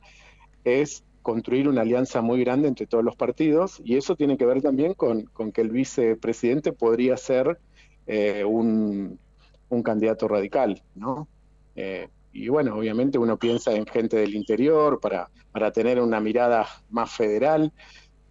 es 0.64 1.04
construir 1.22 1.68
una 1.68 1.82
alianza 1.82 2.22
muy 2.22 2.42
grande 2.42 2.68
entre 2.68 2.86
todos 2.86 3.04
los 3.04 3.16
partidos 3.16 3.80
y 3.84 3.96
eso 3.96 4.16
tiene 4.16 4.36
que 4.36 4.46
ver 4.46 4.62
también 4.62 4.94
con, 4.94 5.24
con 5.24 5.52
que 5.52 5.60
el 5.60 5.70
vicepresidente 5.70 6.72
podría 6.72 7.16
ser 7.16 7.58
eh, 8.06 8.44
un, 8.44 9.18
un 9.68 9.82
candidato 9.82 10.28
radical, 10.28 10.82
¿no? 10.94 11.28
Eh, 11.76 12.08
y 12.32 12.48
bueno, 12.48 12.76
obviamente 12.76 13.18
uno 13.18 13.36
piensa 13.38 13.72
en 13.72 13.86
gente 13.86 14.16
del 14.16 14.34
interior 14.34 15.00
para, 15.00 15.30
para 15.52 15.72
tener 15.72 16.00
una 16.00 16.20
mirada 16.20 16.66
más 16.90 17.10
federal, 17.12 17.72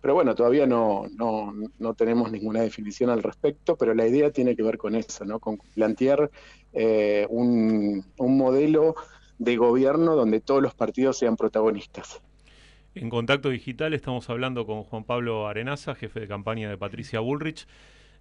pero 0.02 0.14
bueno, 0.14 0.34
todavía 0.34 0.66
no, 0.66 1.08
no, 1.18 1.54
no 1.78 1.94
tenemos 1.94 2.32
ninguna 2.32 2.62
definición 2.62 3.10
al 3.10 3.22
respecto, 3.22 3.76
pero 3.76 3.94
la 3.94 4.08
idea 4.08 4.32
tiene 4.32 4.56
que 4.56 4.64
ver 4.64 4.78
con 4.78 4.96
eso, 4.96 5.26
¿no? 5.26 5.40
Con 5.40 5.58
plantear 5.76 6.32
eh, 6.72 7.28
un, 7.30 8.06
un 8.18 8.38
modelo 8.38 8.96
de 9.38 9.58
gobierno 9.58 10.16
donde 10.16 10.40
todos 10.40 10.62
los 10.62 10.74
partidos 10.74 11.18
sean 11.18 11.36
protagonistas. 11.36 12.22
En 12.96 13.10
Contacto 13.10 13.50
Digital 13.50 13.94
estamos 13.94 14.30
hablando 14.30 14.66
con 14.66 14.84
Juan 14.84 15.04
Pablo 15.04 15.48
Arenaza, 15.48 15.96
jefe 15.96 16.22
de 16.22 16.28
campaña 16.28 16.70
de 16.70 16.78
Patricia 16.78 17.20
Bullrich. 17.20 17.68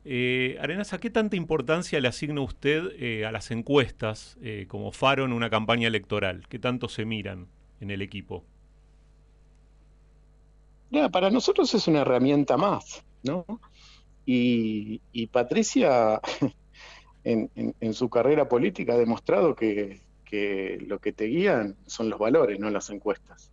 Eh, 0.05 0.57
Arenaza, 0.61 0.99
¿qué 0.99 1.11
tanta 1.11 1.37
importancia 1.37 2.01
le 2.01 2.09
asigna 2.09 2.41
usted 2.41 2.93
eh, 2.99 3.27
a 3.27 3.33
las 3.33 3.51
encuestas 3.51 4.39
eh, 4.41 4.67
como 4.69 4.93
faro 4.93 5.25
en 5.25 5.33
una 5.33 5.51
campaña 5.51 5.89
electoral? 5.89 6.47
¿Qué 6.49 6.59
tanto 6.59 6.89
se 6.89 7.05
miran 7.05 7.49
en 7.81 7.91
el 7.91 8.03
equipo? 8.03 8.45
Para 11.13 11.31
nosotros 11.31 11.75
es 11.75 11.87
una 11.87 12.01
herramienta 12.01 12.57
más, 12.57 13.05
¿no? 13.23 13.45
Y, 14.25 15.01
Patricia, 15.33 16.21
en 17.25 17.95
su 17.95 18.09
carrera 18.09 18.49
política, 18.49 18.95
ha 18.95 18.99
demostrado 18.99 19.55
que, 19.55 20.01
que 20.29 20.79
lo 20.87 20.99
que 20.99 21.13
te 21.13 21.25
guían 21.25 21.77
son 21.87 22.11
los 22.11 22.19
valores, 22.19 22.61
no 22.61 22.69
las 22.71 22.91
encuestas. 22.91 23.51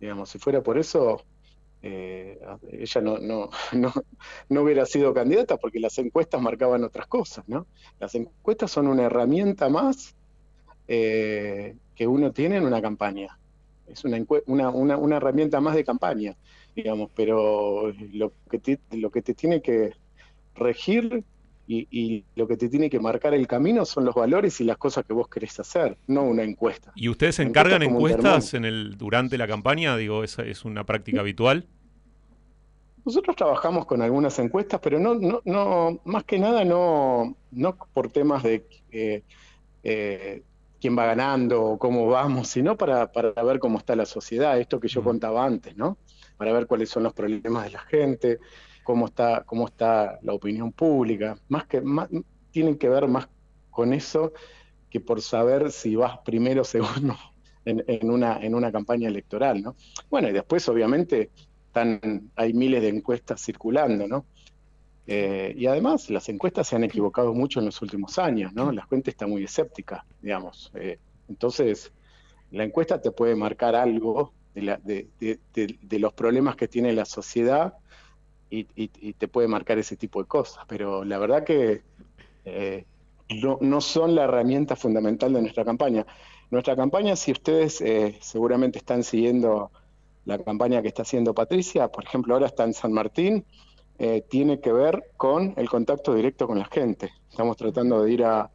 Digamos, 0.00 0.30
si 0.30 0.38
fuera 0.38 0.62
por 0.62 0.78
eso, 0.78 1.24
eh, 1.82 2.38
ella 2.72 3.00
no, 3.00 3.18
no, 3.18 3.50
no, 3.72 3.92
no 4.48 4.62
hubiera 4.62 4.84
sido 4.86 5.14
candidata 5.14 5.56
porque 5.56 5.80
las 5.80 5.98
encuestas 5.98 6.40
marcaban 6.40 6.84
otras 6.84 7.06
cosas, 7.06 7.48
¿no? 7.48 7.66
Las 7.98 8.14
encuestas 8.14 8.70
son 8.70 8.88
una 8.88 9.04
herramienta 9.04 9.68
más 9.68 10.16
eh, 10.88 11.76
que 11.94 12.06
uno 12.06 12.32
tiene 12.32 12.56
en 12.56 12.64
una 12.64 12.82
campaña. 12.82 13.38
Es 13.86 14.04
una, 14.04 14.22
una, 14.46 14.70
una, 14.70 15.16
herramienta 15.16 15.60
más 15.60 15.74
de 15.74 15.84
campaña, 15.84 16.36
digamos, 16.76 17.10
pero 17.14 17.90
lo 18.12 18.32
que 18.50 18.78
lo 18.92 19.10
que 19.10 19.22
te 19.22 19.32
tiene 19.32 19.62
que 19.62 19.94
regir 20.54 21.24
y, 21.68 21.86
y 21.90 22.24
lo 22.34 22.48
que 22.48 22.56
te 22.56 22.70
tiene 22.70 22.88
que 22.88 22.98
marcar 22.98 23.34
el 23.34 23.46
camino 23.46 23.84
son 23.84 24.06
los 24.06 24.14
valores 24.14 24.58
y 24.62 24.64
las 24.64 24.78
cosas 24.78 25.04
que 25.04 25.12
vos 25.12 25.28
querés 25.28 25.60
hacer, 25.60 25.98
no 26.06 26.22
una 26.22 26.42
encuesta. 26.42 26.92
¿Y 26.96 27.10
ustedes 27.10 27.36
se 27.36 27.42
La 27.42 27.50
encuesta 27.50 27.68
encargan 27.76 27.94
encuestas 27.94 28.54
en 28.54 28.64
el, 28.64 28.96
durante 28.96 29.36
la 29.36 29.46
campaña? 29.46 29.94
Digo, 29.98 30.24
¿esa 30.24 30.42
es 30.44 30.64
una 30.64 30.84
práctica 30.84 31.20
habitual? 31.20 31.66
Nosotros 33.04 33.36
trabajamos 33.36 33.84
con 33.84 34.00
algunas 34.00 34.38
encuestas, 34.38 34.80
pero 34.82 34.98
no, 34.98 35.14
no, 35.14 35.42
no 35.44 36.00
más 36.04 36.24
que 36.24 36.38
nada 36.38 36.64
no, 36.64 37.36
no 37.50 37.76
por 37.92 38.10
temas 38.10 38.42
de 38.42 38.66
eh, 38.90 39.22
eh, 39.82 40.42
quién 40.80 40.96
va 40.96 41.04
ganando 41.04 41.62
o 41.62 41.78
cómo 41.78 42.06
vamos, 42.06 42.48
sino 42.48 42.78
para, 42.78 43.12
para 43.12 43.42
ver 43.42 43.58
cómo 43.58 43.76
está 43.76 43.94
la 43.94 44.06
sociedad, 44.06 44.58
esto 44.58 44.80
que 44.80 44.88
yo 44.88 45.02
contaba 45.02 45.44
antes, 45.44 45.76
¿no? 45.76 45.98
Para 46.38 46.52
ver 46.52 46.66
cuáles 46.66 46.88
son 46.88 47.02
los 47.02 47.12
problemas 47.12 47.64
de 47.64 47.70
la 47.70 47.80
gente, 47.80 48.38
cómo 48.88 49.04
está, 49.04 49.44
cómo 49.44 49.66
está 49.66 50.18
la 50.22 50.32
opinión 50.32 50.72
pública. 50.72 51.38
Más 51.48 51.66
que, 51.66 51.82
más, 51.82 52.08
tienen 52.50 52.78
que 52.78 52.88
ver 52.88 53.06
más 53.06 53.28
con 53.68 53.92
eso 53.92 54.32
que 54.88 54.98
por 54.98 55.20
saber 55.20 55.70
si 55.72 55.94
vas 55.94 56.20
primero 56.24 56.62
o 56.62 56.64
segundo 56.64 57.14
en, 57.66 58.10
una, 58.10 58.38
en 58.38 58.54
una 58.54 58.72
campaña 58.72 59.08
electoral, 59.08 59.60
¿no? 59.60 59.76
Bueno, 60.08 60.30
y 60.30 60.32
después 60.32 60.66
obviamente 60.70 61.30
están, 61.66 62.30
hay 62.34 62.54
miles 62.54 62.80
de 62.80 62.88
encuestas 62.88 63.44
circulando, 63.44 64.08
¿no? 64.08 64.24
Eh, 65.06 65.52
y 65.54 65.66
además 65.66 66.08
las 66.08 66.30
encuestas 66.30 66.68
se 66.68 66.76
han 66.76 66.84
equivocado 66.84 67.34
mucho 67.34 67.60
en 67.60 67.66
los 67.66 67.82
últimos 67.82 68.18
años, 68.18 68.54
¿no? 68.54 68.72
La 68.72 68.86
gente 68.86 69.10
está 69.10 69.26
muy 69.26 69.44
escéptica, 69.44 70.06
digamos. 70.22 70.72
Eh, 70.76 70.98
entonces, 71.28 71.92
la 72.52 72.64
encuesta 72.64 73.02
te 73.02 73.10
puede 73.10 73.36
marcar 73.36 73.74
algo 73.74 74.32
de 74.54 75.98
los 75.98 76.14
problemas 76.14 76.56
que 76.56 76.68
tiene 76.68 76.94
la 76.94 77.04
sociedad 77.04 77.74
y, 78.50 78.88
te 79.12 79.28
puede 79.28 79.48
marcar 79.48 79.78
ese 79.78 79.96
tipo 79.96 80.22
de 80.22 80.28
cosas, 80.28 80.64
pero 80.66 81.04
la 81.04 81.18
verdad 81.18 81.44
que 81.44 81.82
eh, 82.44 82.84
no, 83.42 83.58
no 83.60 83.80
son 83.80 84.14
la 84.14 84.24
herramienta 84.24 84.76
fundamental 84.76 85.32
de 85.32 85.42
nuestra 85.42 85.64
campaña. 85.64 86.06
Nuestra 86.50 86.74
campaña, 86.76 87.14
si 87.14 87.32
ustedes 87.32 87.80
eh, 87.80 88.16
seguramente 88.20 88.78
están 88.78 89.02
siguiendo 89.02 89.70
la 90.24 90.38
campaña 90.38 90.80
que 90.82 90.88
está 90.88 91.02
haciendo 91.02 91.34
Patricia, 91.34 91.88
por 91.88 92.04
ejemplo, 92.04 92.34
ahora 92.34 92.46
está 92.46 92.64
en 92.64 92.72
San 92.72 92.92
Martín, 92.92 93.44
eh, 93.98 94.22
tiene 94.28 94.60
que 94.60 94.72
ver 94.72 95.02
con 95.16 95.54
el 95.56 95.68
contacto 95.68 96.14
directo 96.14 96.46
con 96.46 96.58
la 96.58 96.66
gente. 96.66 97.10
Estamos 97.30 97.56
tratando 97.56 98.02
de 98.02 98.12
ir 98.12 98.24
a- 98.24 98.50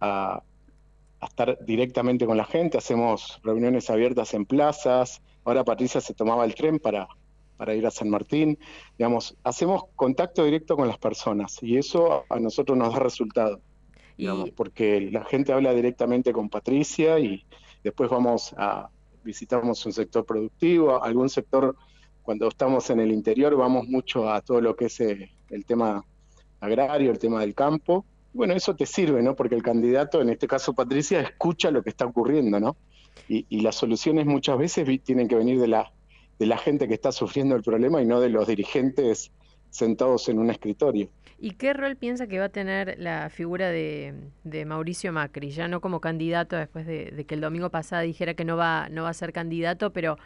a 0.00 0.42
estar 1.26 1.58
directamente 1.64 2.26
con 2.26 2.36
la 2.36 2.44
gente, 2.44 2.78
hacemos 2.78 3.40
reuniones 3.42 3.90
abiertas 3.90 4.34
en 4.34 4.46
plazas, 4.46 5.20
ahora 5.44 5.64
Patricia 5.64 6.00
se 6.00 6.14
tomaba 6.14 6.44
el 6.44 6.54
tren 6.54 6.78
para, 6.78 7.08
para 7.58 7.74
ir 7.74 7.86
a 7.86 7.90
San 7.90 8.08
Martín, 8.08 8.56
digamos, 8.96 9.36
hacemos 9.42 9.82
contacto 9.96 10.44
directo 10.44 10.76
con 10.76 10.88
las 10.88 10.96
personas 10.96 11.58
y 11.60 11.76
eso 11.76 12.24
a 12.30 12.38
nosotros 12.38 12.78
nos 12.78 12.94
da 12.94 13.00
resultado, 13.00 13.60
digamos, 14.16 14.50
porque 14.50 15.10
la 15.12 15.24
gente 15.24 15.52
habla 15.52 15.74
directamente 15.74 16.32
con 16.32 16.48
Patricia 16.48 17.18
y 17.18 17.44
después 17.82 18.08
vamos 18.08 18.54
a 18.56 18.88
visitamos 19.24 19.84
un 19.84 19.92
sector 19.92 20.24
productivo, 20.24 21.02
algún 21.02 21.28
sector 21.28 21.76
cuando 22.22 22.48
estamos 22.48 22.88
en 22.90 23.00
el 23.00 23.10
interior 23.10 23.56
vamos 23.56 23.88
mucho 23.88 24.30
a 24.30 24.40
todo 24.40 24.60
lo 24.60 24.76
que 24.76 24.86
es 24.86 25.00
eh, 25.00 25.30
el 25.50 25.64
tema 25.66 26.04
agrario, 26.60 27.10
el 27.10 27.18
tema 27.18 27.40
del 27.40 27.54
campo. 27.54 28.06
Bueno, 28.32 28.54
eso 28.54 28.76
te 28.76 28.86
sirve, 28.86 29.22
¿no? 29.22 29.34
Porque 29.34 29.54
el 29.54 29.62
candidato, 29.62 30.20
en 30.20 30.30
este 30.30 30.46
caso 30.46 30.74
Patricia, 30.74 31.20
escucha 31.20 31.70
lo 31.70 31.82
que 31.82 31.90
está 31.90 32.06
ocurriendo, 32.06 32.60
¿no? 32.60 32.76
Y, 33.28 33.46
y 33.48 33.62
las 33.62 33.74
soluciones 33.74 34.26
muchas 34.26 34.58
veces 34.58 34.86
tienen 35.02 35.26
que 35.26 35.34
venir 35.34 35.58
de 35.58 35.68
la, 35.68 35.92
de 36.38 36.46
la 36.46 36.58
gente 36.58 36.88
que 36.88 36.94
está 36.94 37.12
sufriendo 37.12 37.56
el 37.56 37.62
problema 37.62 38.00
y 38.00 38.06
no 38.06 38.20
de 38.20 38.28
los 38.28 38.46
dirigentes 38.46 39.30
sentados 39.70 40.28
en 40.28 40.38
un 40.38 40.50
escritorio. 40.50 41.08
¿Y 41.40 41.52
qué 41.52 41.72
rol 41.72 41.96
piensa 41.96 42.26
que 42.26 42.38
va 42.38 42.46
a 42.46 42.48
tener 42.48 42.96
la 42.98 43.30
figura 43.30 43.68
de, 43.68 44.14
de 44.42 44.64
Mauricio 44.64 45.12
Macri? 45.12 45.50
Ya 45.50 45.68
no 45.68 45.80
como 45.80 46.00
candidato 46.00 46.56
después 46.56 46.86
de, 46.86 47.12
de 47.12 47.24
que 47.24 47.34
el 47.36 47.40
domingo 47.40 47.70
pasado 47.70 48.02
dijera 48.02 48.34
que 48.34 48.44
no 48.44 48.56
va, 48.56 48.88
no 48.88 49.04
va 49.04 49.10
a 49.10 49.14
ser 49.14 49.32
candidato, 49.32 49.92
pero 49.92 50.18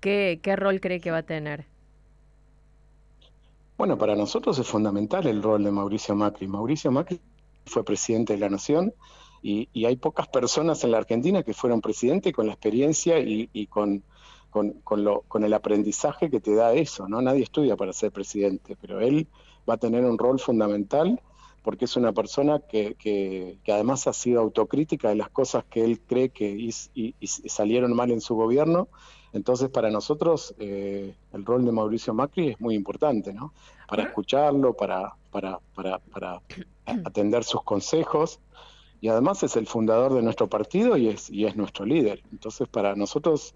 ¿qué, 0.00 0.40
qué 0.42 0.56
rol 0.56 0.80
cree 0.80 1.00
que 1.00 1.12
va 1.12 1.18
a 1.18 1.22
tener? 1.22 1.66
Bueno, 3.78 3.96
para 3.96 4.16
nosotros 4.16 4.58
es 4.58 4.66
fundamental 4.66 5.26
el 5.26 5.42
rol 5.42 5.62
de 5.62 5.70
Mauricio 5.70 6.16
Macri. 6.16 6.48
Mauricio 6.48 6.90
Macri 6.90 7.20
fue 7.66 7.84
presidente 7.84 8.32
de 8.32 8.40
la 8.40 8.48
Nación 8.48 8.92
y, 9.42 9.68
y 9.72 9.84
hay 9.84 9.96
pocas 9.96 10.26
personas 10.28 10.82
en 10.82 10.90
la 10.90 10.98
Argentina 10.98 11.42
que 11.42 11.52
fueron 11.52 11.80
presidente 11.80 12.32
con 12.32 12.46
la 12.46 12.54
experiencia 12.54 13.20
y, 13.20 13.50
y 13.52 13.66
con, 13.66 14.02
con, 14.50 14.72
con 14.82 15.04
lo, 15.04 15.22
con 15.28 15.44
el 15.44 15.52
aprendizaje 15.54 16.30
que 16.30 16.40
te 16.40 16.54
da 16.54 16.72
eso, 16.72 17.08
¿no? 17.08 17.20
Nadie 17.20 17.42
estudia 17.42 17.76
para 17.76 17.92
ser 17.92 18.12
presidente, 18.12 18.76
pero 18.80 19.00
él 19.00 19.26
va 19.68 19.74
a 19.74 19.78
tener 19.78 20.04
un 20.04 20.18
rol 20.18 20.38
fundamental 20.40 21.20
porque 21.62 21.86
es 21.86 21.96
una 21.96 22.12
persona 22.12 22.60
que, 22.60 22.94
que, 22.94 23.58
que 23.64 23.72
además 23.72 24.06
ha 24.06 24.12
sido 24.12 24.40
autocrítica 24.40 25.08
de 25.08 25.16
las 25.16 25.30
cosas 25.30 25.64
que 25.68 25.84
él 25.84 26.00
cree 26.00 26.28
que 26.28 26.48
is- 26.48 26.90
y- 26.94 27.14
y 27.18 27.26
salieron 27.26 27.92
mal 27.94 28.12
en 28.12 28.20
su 28.20 28.36
gobierno. 28.36 28.88
Entonces, 29.32 29.68
para 29.68 29.90
nosotros, 29.90 30.54
eh, 30.60 31.16
el 31.32 31.44
rol 31.44 31.64
de 31.64 31.72
Mauricio 31.72 32.14
Macri 32.14 32.50
es 32.50 32.60
muy 32.60 32.76
importante, 32.76 33.34
¿no? 33.34 33.52
Para 33.88 34.04
escucharlo, 34.04 34.74
para, 34.74 35.12
para, 35.32 35.58
para, 35.74 35.98
para 35.98 36.40
atender 37.04 37.42
sus 37.42 37.62
consejos. 37.64 38.38
Y 39.00 39.08
además 39.08 39.42
es 39.42 39.56
el 39.56 39.66
fundador 39.66 40.14
de 40.14 40.22
nuestro 40.22 40.48
partido 40.48 40.96
y 40.96 41.08
es, 41.08 41.28
y 41.30 41.44
es 41.46 41.56
nuestro 41.56 41.84
líder. 41.84 42.22
Entonces, 42.32 42.68
para 42.68 42.94
nosotros, 42.94 43.54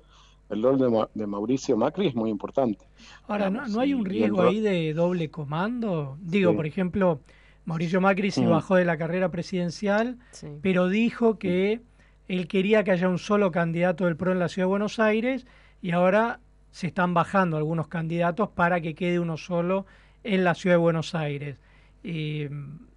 el 0.51 0.63
rol 0.63 0.79
de, 0.79 1.07
de 1.15 1.27
Mauricio 1.27 1.77
Macri 1.77 2.09
es 2.09 2.15
muy 2.15 2.31
importante. 2.31 2.85
Ahora, 3.29 3.51
¿no, 3.51 3.67
¿no 3.69 3.81
hay 3.81 3.95
un 3.95 4.05
riesgo 4.05 4.43
ahí 4.43 4.61
de 4.61 4.93
doble 4.93 5.31
comando? 5.31 6.19
Digo, 6.21 6.55
por 6.55 6.67
ejemplo, 6.67 7.21
Mauricio 7.65 8.01
Macri 8.01 8.31
se 8.31 8.43
mm. 8.43 8.51
bajó 8.51 8.77
de 8.77 8.85
la 8.85 8.99
carrera 8.99 9.31
presidencial, 9.31 10.19
pero 10.61 10.89
dijo 10.89 11.39
que 11.39 11.81
él 12.29 12.49
quería 12.49 12.85
que 12.85 12.91
haya 12.91 13.09
un 13.09 13.19
solo 13.19 13.51
candidato 13.51 14.05
del 14.07 14.17
PRO 14.17 14.33
en 14.33 14.39
la 14.39 14.49
Ciudad 14.49 14.67
de 14.67 14.71
Buenos 14.71 14.99
Aires 14.99 15.47
y 15.83 15.93
ahora 15.93 16.41
se 16.71 16.87
están 16.89 17.15
bajando 17.15 17.57
algunos 17.57 17.89
candidatos 17.89 18.49
para 18.51 18.81
que 18.81 18.95
quede 18.95 19.19
uno 19.19 19.37
solo 19.37 19.87
en 20.23 20.45
la 20.45 20.55
ciudad 20.55 20.75
de 20.75 20.81
Buenos 20.81 21.15
Aires. 21.15 21.61
Eh, 22.05 22.51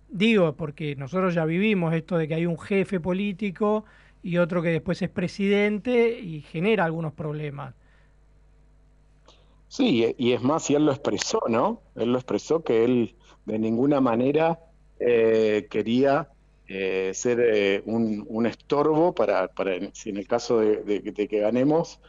digo, 0.10 0.56
porque 0.56 0.96
nosotros 0.96 1.34
ya 1.34 1.46
vivimos 1.46 1.94
esto 1.94 2.18
de 2.18 2.28
que 2.28 2.36
hay 2.36 2.46
un 2.46 2.60
jefe 2.60 3.00
político 3.00 3.86
y 4.24 4.38
otro 4.38 4.62
que 4.62 4.70
después 4.70 5.02
es 5.02 5.10
presidente 5.10 6.20
y 6.20 6.42
genera 6.42 6.86
algunos 6.86 7.14
problemas. 7.14 7.76
Sí, 9.68 10.16
y 10.18 10.32
es 10.32 10.42
más, 10.42 10.70
y 10.70 10.76
él 10.76 10.86
lo 10.86 10.92
expresó, 10.92 11.42
¿no? 11.48 11.82
Él 11.96 12.12
lo 12.12 12.18
expresó 12.18 12.64
que 12.64 12.86
él 12.86 13.16
de 13.46 13.60
ninguna 13.60 14.02
manera 14.02 14.60
eh, 15.00 15.68
quería 15.70 16.30
eh, 16.68 17.12
ser 17.14 17.84
un, 17.86 18.46
estorbo 18.46 19.14
para, 19.14 19.48
para, 19.48 19.76
en 19.76 19.92
el 20.18 20.28
caso 20.28 20.60
de 20.60 21.28
que 21.30 21.40
ganemos, 21.40 22.00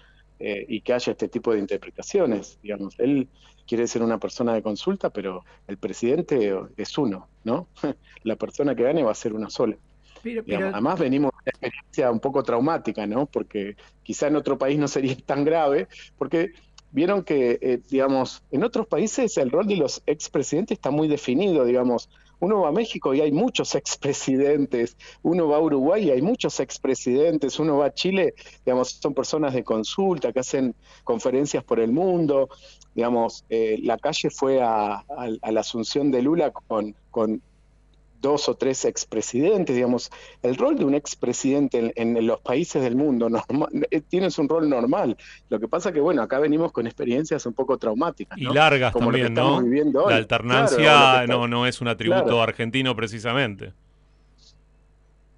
eh, 0.40 0.66
y 0.68 0.80
que 0.80 0.92
haya 0.92 1.12
este 1.12 1.28
tipo 1.28 1.52
de 1.52 1.60
interpretaciones. 1.60 2.58
Digamos, 2.60 2.98
él 2.98 3.28
quiere 3.66 3.86
ser 3.86 4.02
una 4.02 4.18
persona 4.18 4.52
de 4.52 4.62
consulta, 4.62 5.10
pero 5.10 5.44
el 5.68 5.78
presidente 5.78 6.54
es 6.76 6.98
uno, 6.98 7.28
¿no? 7.44 7.68
La 8.24 8.36
persona 8.36 8.74
que 8.74 8.82
gane 8.82 9.04
va 9.04 9.12
a 9.12 9.14
ser 9.14 9.32
una 9.32 9.48
sola. 9.48 9.76
Además 10.24 10.98
venimos 10.98 11.30
de 11.32 11.38
una 11.38 11.68
experiencia 11.68 12.10
un 12.10 12.20
poco 12.20 12.42
traumática, 12.42 13.06
¿no? 13.06 13.26
Porque 13.26 13.76
quizá 14.02 14.28
en 14.28 14.36
otro 14.36 14.58
país 14.58 14.78
no 14.78 14.88
sería 14.88 15.16
tan 15.16 15.44
grave, 15.44 15.88
porque 16.18 16.52
vieron 16.90 17.24
que, 17.24 17.58
eh, 17.60 17.80
digamos, 17.90 18.42
en 18.52 18.62
otros 18.62 18.86
países 18.86 19.36
el 19.36 19.50
rol 19.50 19.66
de 19.66 19.76
los 19.76 20.02
expresidentes 20.06 20.78
está 20.78 20.90
muy 20.90 21.08
definido, 21.08 21.64
digamos, 21.64 22.08
uno 22.38 22.60
va 22.60 22.68
a 22.68 22.72
México 22.72 23.14
y 23.14 23.20
hay 23.20 23.32
muchos 23.32 23.74
expresidentes, 23.74 24.96
uno 25.22 25.48
va 25.48 25.56
a 25.56 25.60
Uruguay 25.60 26.04
y 26.04 26.10
hay 26.10 26.22
muchos 26.22 26.60
expresidentes, 26.60 27.58
uno 27.58 27.78
va 27.78 27.86
a 27.86 27.94
Chile, 27.94 28.34
digamos, 28.64 28.90
son 29.00 29.14
personas 29.14 29.54
de 29.54 29.64
consulta 29.64 30.32
que 30.32 30.40
hacen 30.40 30.74
conferencias 31.02 31.64
por 31.64 31.80
el 31.80 31.90
mundo, 31.90 32.48
digamos, 32.94 33.44
eh, 33.48 33.78
la 33.82 33.98
calle 33.98 34.30
fue 34.30 34.60
a, 34.62 35.04
la 35.08 35.60
asunción 35.60 36.10
de 36.10 36.22
Lula 36.22 36.52
con, 36.52 36.94
con 37.10 37.42
dos 38.24 38.48
o 38.48 38.56
tres 38.56 38.84
expresidentes, 38.86 39.76
digamos, 39.76 40.10
el 40.42 40.56
rol 40.56 40.76
de 40.76 40.84
un 40.84 40.94
expresidente 40.94 41.78
en, 41.78 42.16
en 42.16 42.26
los 42.26 42.40
países 42.40 42.82
del 42.82 42.96
mundo 42.96 43.28
normal, 43.30 43.68
eh, 43.90 44.00
tienes 44.00 44.38
un 44.38 44.48
rol 44.48 44.68
normal. 44.68 45.16
Lo 45.50 45.60
que 45.60 45.68
pasa 45.68 45.92
que, 45.92 46.00
bueno, 46.00 46.22
acá 46.22 46.38
venimos 46.40 46.72
con 46.72 46.86
experiencias 46.86 47.44
un 47.46 47.52
poco 47.52 47.76
traumáticas. 47.78 48.38
Y 48.38 48.46
largas 48.46 48.94
también, 48.94 49.92
¿no? 49.92 50.08
La 50.08 50.16
alternancia 50.16 51.26
no, 51.26 51.46
no 51.46 51.66
es 51.66 51.80
un 51.80 51.88
atributo 51.88 52.42
argentino 52.42 52.96
precisamente. 52.96 53.72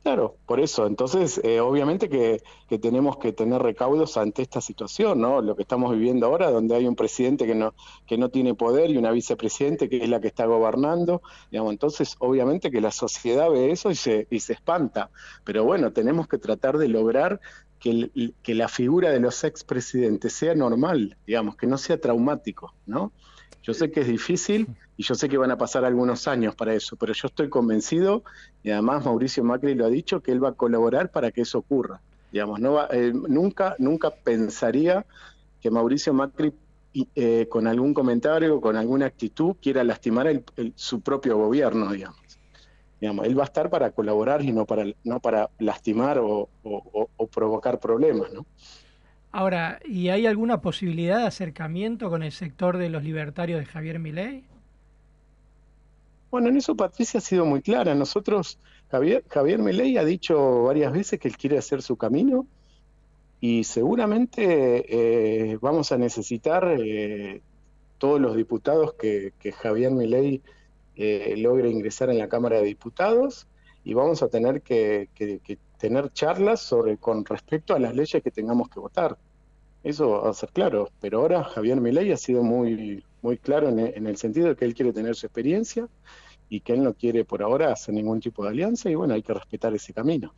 Claro, 0.07 0.37
por 0.47 0.61
eso. 0.61 0.87
Entonces, 0.87 1.41
eh, 1.43 1.59
obviamente 1.59 2.09
que, 2.09 2.41
tenemos 2.79 3.17
que 3.17 3.33
tener 3.33 3.61
recaudos 3.61 4.17
ante 4.17 4.41
esta 4.41 4.61
situación, 4.61 5.21
¿no? 5.21 5.43
Lo 5.43 5.57
que 5.57 5.63
estamos 5.63 5.91
viviendo 5.91 6.27
ahora, 6.27 6.53
donde 6.53 6.77
hay 6.77 6.87
un 6.87 6.95
presidente 6.95 7.45
que 7.45 7.57
no, 7.57 7.75
que 8.07 8.17
no 8.17 8.29
tiene 8.29 8.55
poder 8.55 8.91
y 8.91 8.99
una 8.99 9.11
vicepresidente 9.11 9.89
que 9.89 10.05
es 10.05 10.09
la 10.09 10.21
que 10.21 10.29
está 10.29 10.47
gobernando, 10.47 11.23
digamos, 11.51 11.73
entonces 11.73 12.15
obviamente 12.21 12.71
que 12.71 12.81
la 12.81 12.93
sociedad 12.93 13.51
ve 13.51 13.73
eso 13.73 13.91
y 13.91 13.97
se, 13.97 14.29
y 14.31 14.39
se 14.39 14.53
espanta. 14.53 15.11
Pero 15.43 15.65
bueno, 15.65 15.93
tenemos 15.93 16.29
que 16.29 16.39
tratar 16.39 16.79
de 16.79 16.87
lograr 16.87 17.41
que, 17.81 18.33
que 18.45 18.55
la 18.55 18.69
figura 18.69 19.11
de 19.11 19.19
los 19.19 19.43
expresidentes 19.43 20.33
sea 20.33 20.55
normal, 20.55 21.17
digamos, 21.27 21.57
que 21.57 21.67
no 21.67 21.79
sea 21.79 22.01
traumático, 22.01 22.73
¿no? 22.87 23.11
Yo 23.67 23.75
sé 23.75 23.91
que 23.91 24.03
es 24.03 24.07
difícil 24.07 24.69
y 24.97 25.03
yo 25.03 25.17
sé 25.17 25.29
que 25.29 25.37
van 25.37 25.51
a 25.51 25.59
pasar 25.59 25.85
algunos 25.85 26.29
años 26.29 26.55
para 26.55 26.73
eso, 26.73 26.95
pero 26.95 27.13
yo 27.13 27.27
estoy 27.27 27.49
convencido, 27.49 28.23
y 28.63 28.71
además 28.71 29.05
Mauricio 29.05 29.43
Macri 29.43 29.75
lo 29.75 29.87
ha 29.87 29.89
dicho, 29.89 30.21
que 30.21 30.31
él 30.31 30.43
va 30.43 30.51
a 30.51 30.53
colaborar 30.53 31.11
para 31.11 31.33
que 31.33 31.41
eso 31.41 31.59
ocurra. 31.59 32.01
Digamos, 32.31 32.61
no 32.61 32.75
va, 32.75 32.89
eh, 32.93 33.13
nunca, 33.13 33.75
nunca 33.81 34.11
pensaría 34.11 35.05
que 35.61 35.71
Mauricio 35.73 36.15
Macri 36.15 36.53
eh, 37.17 37.49
con 37.51 37.67
algún 37.67 37.93
comentario, 37.93 38.61
con 38.61 38.77
alguna 38.77 39.07
actitud, 39.07 39.57
quiera 39.61 39.83
lastimar 39.83 40.45
su 40.77 41.01
propio 41.01 41.37
gobierno, 41.37 41.91
digamos. 41.91 42.39
digamos. 43.01 43.27
Él 43.27 43.37
va 43.37 43.43
a 43.43 43.47
estar 43.47 43.69
para 43.69 43.91
colaborar 43.91 44.43
y 44.43 44.53
no 44.53 44.65
para, 44.65 44.85
no 45.03 45.19
para 45.19 45.51
lastimar 45.59 46.21
o, 46.21 46.49
o 46.63 47.27
provocar 47.27 47.81
problemas, 47.81 48.33
¿no? 48.33 48.47
Ahora, 49.39 49.81
¿y 49.85 50.09
hay 50.09 50.25
alguna 50.27 50.63
posibilidad 50.63 51.19
de 51.19 51.27
acercamiento 51.27 52.09
con 52.09 52.23
el 52.23 52.33
sector 52.33 52.79
de 52.79 52.89
los 52.89 53.05
libertarios 53.05 53.61
de 53.61 53.67
Javier 53.67 53.99
Milei? 53.99 54.45
Bueno, 56.31 56.49
en 56.49 56.57
eso 56.57 56.75
Patricia 56.75 57.19
ha 57.19 57.21
sido 57.21 57.45
muy 57.45 57.61
clara. 57.61 57.95
Nosotros, 57.95 58.59
Javier, 58.91 59.25
Javier 59.29 59.59
Milei 59.59 59.99
ha 59.99 60.07
dicho 60.07 60.63
varias 60.63 60.91
veces 60.91 61.21
que 61.21 61.29
él 61.29 61.37
quiere 61.37 61.59
hacer 61.59 61.83
su 61.83 61.99
camino 61.99 62.47
y 63.39 63.65
seguramente 63.65 65.51
eh, 65.51 65.59
vamos 65.61 65.93
a 65.93 65.99
necesitar 65.99 66.75
eh, 66.81 67.43
todos 67.99 68.19
los 68.19 68.37
diputados 68.37 68.95
que, 68.95 69.35
Javier 69.53 69.91
Milei 69.91 70.41
eh, 70.97 71.35
logre 71.37 71.69
ingresar 71.69 72.09
en 72.09 72.17
la 72.17 72.31
Cámara 72.31 72.57
de 72.57 72.65
Diputados 72.65 73.47
y 73.85 73.93
vamos 73.93 74.23
a 74.23 74.29
tener 74.29 74.63
que, 74.63 75.11
tener 75.77 76.11
charlas 76.15 76.61
sobre 76.61 76.97
con 76.97 77.23
respecto 77.27 77.75
a 77.75 77.79
las 77.79 77.95
leyes 77.95 78.23
que 78.23 78.31
tengamos 78.31 78.71
que 78.71 78.81
votar. 78.81 79.19
Eso 79.87 80.21
va 80.21 80.31
a 80.31 80.35
ser 80.35 80.49
claro, 80.49 80.91
pero 81.01 81.21
ahora 81.21 81.45
Javier 81.45 81.81
Milei 81.81 82.11
ha 82.11 82.17
sido 82.17 82.43
muy, 82.43 83.05
muy 83.23 83.39
claro 83.39 83.69
en, 83.69 84.05
el 84.09 84.17
sentido 84.17 84.49
de 84.49 84.57
que 84.57 84.65
él 84.65 84.75
quiere 84.75 84.93
tener 84.93 85.15
su 85.15 85.27
experiencia 85.27 85.87
y 86.49 86.59
que 86.59 86.73
él 86.73 86.83
no 86.83 86.95
quiere 86.95 87.25
por 87.25 87.41
ahora 87.41 87.73
hacer 87.73 87.95
ningún 87.95 88.19
tipo 88.19 88.43
de 88.43 88.51
alianza 88.51 88.91
y 88.91 88.97
bueno, 88.97 89.15
hay 89.15 89.23
que 89.23 89.33
respetar 89.33 89.73
ese 89.77 89.95
camino, 89.95 90.35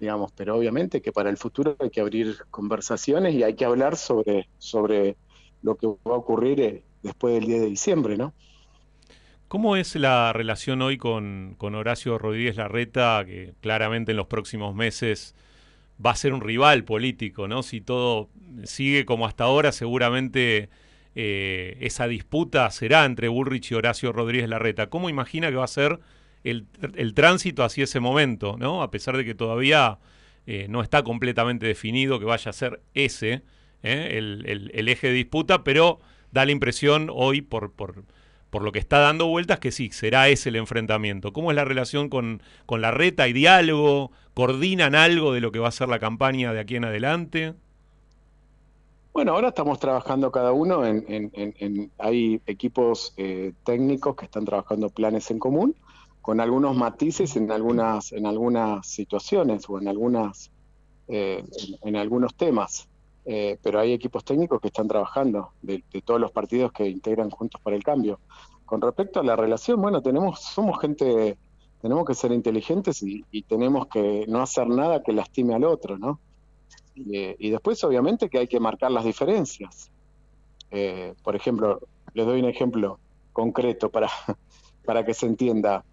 digamos, 0.00 0.32
pero 0.32 0.56
obviamente 0.56 1.02
que 1.02 1.12
para 1.12 1.28
el 1.28 1.36
futuro 1.36 1.76
hay 1.78 1.90
que 1.90 2.00
abrir 2.00 2.38
conversaciones 2.50 3.34
y 3.34 3.42
hay 3.42 3.52
que 3.52 3.66
hablar 3.66 3.98
sobre, 3.98 4.48
sobre 4.56 5.18
lo 5.60 5.74
que 5.74 5.86
va 5.86 6.14
a 6.14 6.18
ocurrir 6.18 6.60
eh, 6.62 6.82
después 7.02 7.34
del 7.34 7.44
10 7.44 7.60
de 7.60 7.66
diciembre, 7.66 8.16
¿no? 8.16 8.32
¿Cómo 9.48 9.76
es 9.76 9.94
la 9.94 10.32
relación 10.32 10.80
hoy 10.80 10.96
con, 10.96 11.54
con 11.58 11.74
Horacio 11.74 12.16
Rodríguez 12.16 12.56
Larreta, 12.56 13.22
que 13.26 13.52
claramente 13.60 14.12
en 14.12 14.16
los 14.16 14.28
próximos 14.28 14.74
meses 14.74 15.34
va 16.04 16.12
a 16.12 16.16
ser 16.16 16.32
un 16.32 16.40
rival 16.40 16.84
político, 16.84 17.48
¿no? 17.48 17.62
Si 17.62 17.80
todo 17.80 18.30
sigue 18.64 19.04
como 19.04 19.26
hasta 19.26 19.44
ahora, 19.44 19.72
seguramente 19.72 20.68
eh, 21.14 21.76
esa 21.80 22.06
disputa 22.06 22.70
será 22.70 23.04
entre 23.04 23.28
Bullrich 23.28 23.70
y 23.70 23.74
Horacio 23.74 24.12
Rodríguez 24.12 24.48
Larreta. 24.48 24.88
¿Cómo 24.88 25.10
imagina 25.10 25.50
que 25.50 25.56
va 25.56 25.64
a 25.64 25.68
ser 25.68 26.00
el, 26.44 26.66
tránsito 27.14 27.64
hacia 27.64 27.84
ese 27.84 28.00
momento, 28.00 28.56
¿no? 28.58 28.82
A 28.82 28.90
pesar 28.90 29.16
de 29.16 29.24
que 29.24 29.34
todavía 29.34 29.98
eh, 30.46 30.66
no 30.68 30.82
está 30.82 31.02
completamente 31.02 31.66
definido 31.66 32.18
que 32.18 32.24
vaya 32.24 32.50
a 32.50 32.54
ser 32.54 32.80
ese 32.94 33.42
¿eh? 33.82 34.16
el, 34.16 34.88
eje 34.88 35.08
de 35.08 35.12
disputa, 35.14 35.64
pero 35.64 36.00
da 36.32 36.44
la 36.44 36.52
impresión 36.52 37.08
hoy 37.12 37.42
por, 37.42 37.72
por, 37.72 38.04
por, 38.50 38.62
lo 38.62 38.72
que 38.72 38.78
está 38.78 38.98
dando 38.98 39.26
vueltas 39.26 39.58
que 39.60 39.72
sí, 39.72 39.90
será 39.90 40.28
ese 40.28 40.48
el 40.48 40.56
enfrentamiento. 40.56 41.32
¿Cómo 41.32 41.50
es 41.50 41.56
la 41.56 41.64
relación 41.64 42.08
con, 42.08 42.42
con 42.66 42.80
Larreta? 42.80 43.24
¿Hay 43.24 43.32
diálogo? 43.32 44.10
¿Coordinan 44.34 44.94
algo 44.94 45.32
de 45.32 45.40
lo 45.40 45.52
que 45.52 45.58
va 45.58 45.68
a 45.68 45.72
ser 45.72 45.88
la 45.88 45.98
campaña 45.98 46.52
de 46.52 46.60
aquí 46.60 46.76
en 46.76 46.84
adelante? 46.84 47.54
Bueno, 49.12 49.32
ahora 49.32 49.48
estamos 49.48 49.80
trabajando 49.80 50.30
cada 50.30 50.52
uno 50.52 50.86
en, 50.86 51.90
hay 51.98 52.40
equipos 52.46 53.12
eh, 53.16 53.52
técnicos 53.64 54.14
que 54.14 54.26
están 54.26 54.44
trabajando 54.44 54.88
planes 54.88 55.30
en 55.32 55.40
común, 55.40 55.74
con 56.20 56.40
algunos 56.40 56.76
matices 56.76 57.34
en 57.36 57.50
algunas, 57.50 58.12
en 58.12 58.26
algunas 58.26 58.86
situaciones 58.86 59.68
o 59.68 59.80
en 59.80 59.88
algunas, 59.88 60.52
eh, 61.08 61.44
en, 61.82 61.96
algunos 61.96 62.34
temas. 62.36 62.88
Eh, 63.32 63.60
pero 63.62 63.78
hay 63.78 63.92
equipos 63.92 64.24
técnicos 64.24 64.60
que 64.60 64.66
están 64.66 64.88
trabajando 64.88 65.52
de, 65.62 65.84
todos 66.04 66.20
los 66.20 66.32
partidos 66.32 66.72
que 66.72 66.88
integran 66.88 67.30
Juntos 67.30 67.60
para 67.60 67.76
el 67.76 67.84
Cambio. 67.84 68.18
Con 68.66 68.80
respecto 68.80 69.20
a 69.20 69.22
la 69.22 69.36
relación, 69.36 69.80
bueno, 69.80 70.02
tenemos, 70.02 70.40
somos 70.40 70.80
gente, 70.80 71.38
tenemos 71.80 72.04
que 72.04 72.14
ser 72.14 72.32
inteligentes 72.32 73.04
y, 73.04 73.22
tenemos 73.42 73.86
que 73.86 74.24
no 74.26 74.42
hacer 74.42 74.66
nada 74.66 75.04
que 75.04 75.12
lastime 75.12 75.54
al 75.54 75.62
otro, 75.62 75.96
¿no? 75.96 76.18
Eh, 76.96 77.36
y 77.38 77.50
después, 77.50 77.84
obviamente, 77.84 78.28
que 78.28 78.38
hay 78.38 78.48
que 78.48 78.58
marcar 78.58 78.90
las 78.90 79.04
diferencias. 79.04 79.92
Eh, 80.72 81.14
por 81.22 81.36
ejemplo, 81.36 81.78
les 82.14 82.26
doy 82.26 82.40
un 82.40 82.48
ejemplo 82.48 82.98
concreto 83.32 83.90
para, 83.90 84.08
para 84.84 85.04
que 85.04 85.14
se 85.14 85.26
entienda. 85.26 85.84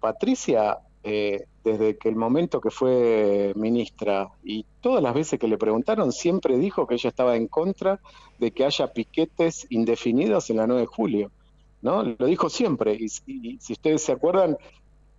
Patricia 0.00 0.78
eh, 1.08 1.44
desde 1.62 1.96
que 1.96 2.08
el 2.08 2.16
momento 2.16 2.60
que 2.60 2.70
fue 2.70 3.52
ministra 3.54 4.28
y 4.42 4.66
todas 4.80 5.00
las 5.00 5.14
veces 5.14 5.38
que 5.38 5.46
le 5.46 5.56
preguntaron, 5.56 6.10
siempre 6.10 6.58
dijo 6.58 6.84
que 6.88 6.94
ella 6.94 7.10
estaba 7.10 7.36
en 7.36 7.46
contra 7.46 8.00
de 8.40 8.50
que 8.50 8.64
haya 8.64 8.92
piquetes 8.92 9.68
indefinidos 9.70 10.50
en 10.50 10.56
la 10.56 10.66
9 10.66 10.80
de 10.80 10.86
julio. 10.86 11.30
¿no? 11.80 12.02
Lo 12.02 12.26
dijo 12.26 12.50
siempre. 12.50 12.96
Y, 12.98 13.06
y 13.26 13.58
si 13.60 13.74
ustedes 13.74 14.02
se 14.02 14.10
acuerdan, 14.10 14.56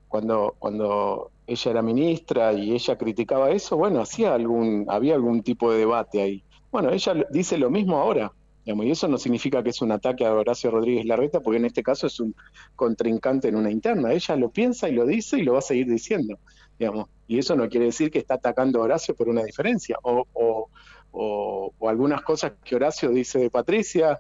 cuando, 0.10 0.56
cuando 0.60 1.32
ella 1.48 1.72
era 1.72 1.82
ministra 1.82 2.52
y 2.52 2.74
ella 2.74 2.98
criticaba 2.98 3.52
eso, 3.52 3.78
bueno, 3.78 4.02
hacía 4.02 4.34
algún, 4.34 4.88
había 4.90 5.16
algún 5.16 5.44
tipo 5.44 5.72
de 5.72 5.80
debate 5.80 6.22
ahí. 6.22 6.44
Bueno, 6.70 6.92
ella 6.92 7.14
dice 7.32 7.58
lo 7.58 7.70
mismo 7.70 7.98
ahora, 7.98 8.34
y 8.68 8.92
eso 8.92 9.08
no 9.08 9.18
significa 9.18 9.64
que 9.64 9.70
es 9.70 9.82
un 9.82 9.92
ataque 9.92 10.26
a 10.26 10.34
Horacio 10.34 10.70
Rodríguez 10.72 11.06
Larreta, 11.06 11.40
porque 11.40 11.58
en 11.58 11.66
este 11.66 11.84
caso 11.84 12.08
es 12.08 12.20
un 12.20 12.36
contrincante 12.76 13.48
en 13.48 13.56
una 13.56 13.72
interna. 13.72 14.12
Ella 14.12 14.36
lo 14.36 14.50
piensa 14.50 14.90
y 14.90 14.94
lo 14.94 15.06
dice 15.06 15.38
y 15.38 15.44
lo 15.44 15.54
va 15.54 15.60
a 15.60 15.62
seguir 15.62 15.88
diciendo, 15.88 16.38
digamos. 16.78 17.08
Y 17.28 17.40
eso 17.40 17.56
no 17.56 17.70
quiere 17.70 17.86
decir 17.86 18.12
que 18.12 18.20
está 18.20 18.36
atacando 18.36 18.80
a 18.80 18.84
Horacio 18.84 19.16
por 19.16 19.30
una 19.30 19.44
diferencia, 19.44 19.98
o, 20.04 20.26
o, 20.34 20.70
o, 21.12 21.90
algunas 21.90 22.22
cosas 22.24 22.54
que 22.64 22.76
Horacio 22.76 23.10
dice 23.10 23.40
de 23.40 23.50
Patricia, 23.50 24.20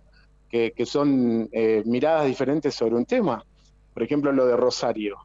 que, 0.49 0.71
que 0.71 0.85
son 0.85 1.49
eh, 1.51 1.83
miradas 1.85 2.27
diferentes 2.27 2.73
sobre 2.73 2.95
un 2.95 3.05
tema. 3.05 3.43
Por 3.93 4.03
ejemplo, 4.03 4.31
lo 4.31 4.45
de 4.45 4.55
Rosario. 4.55 5.17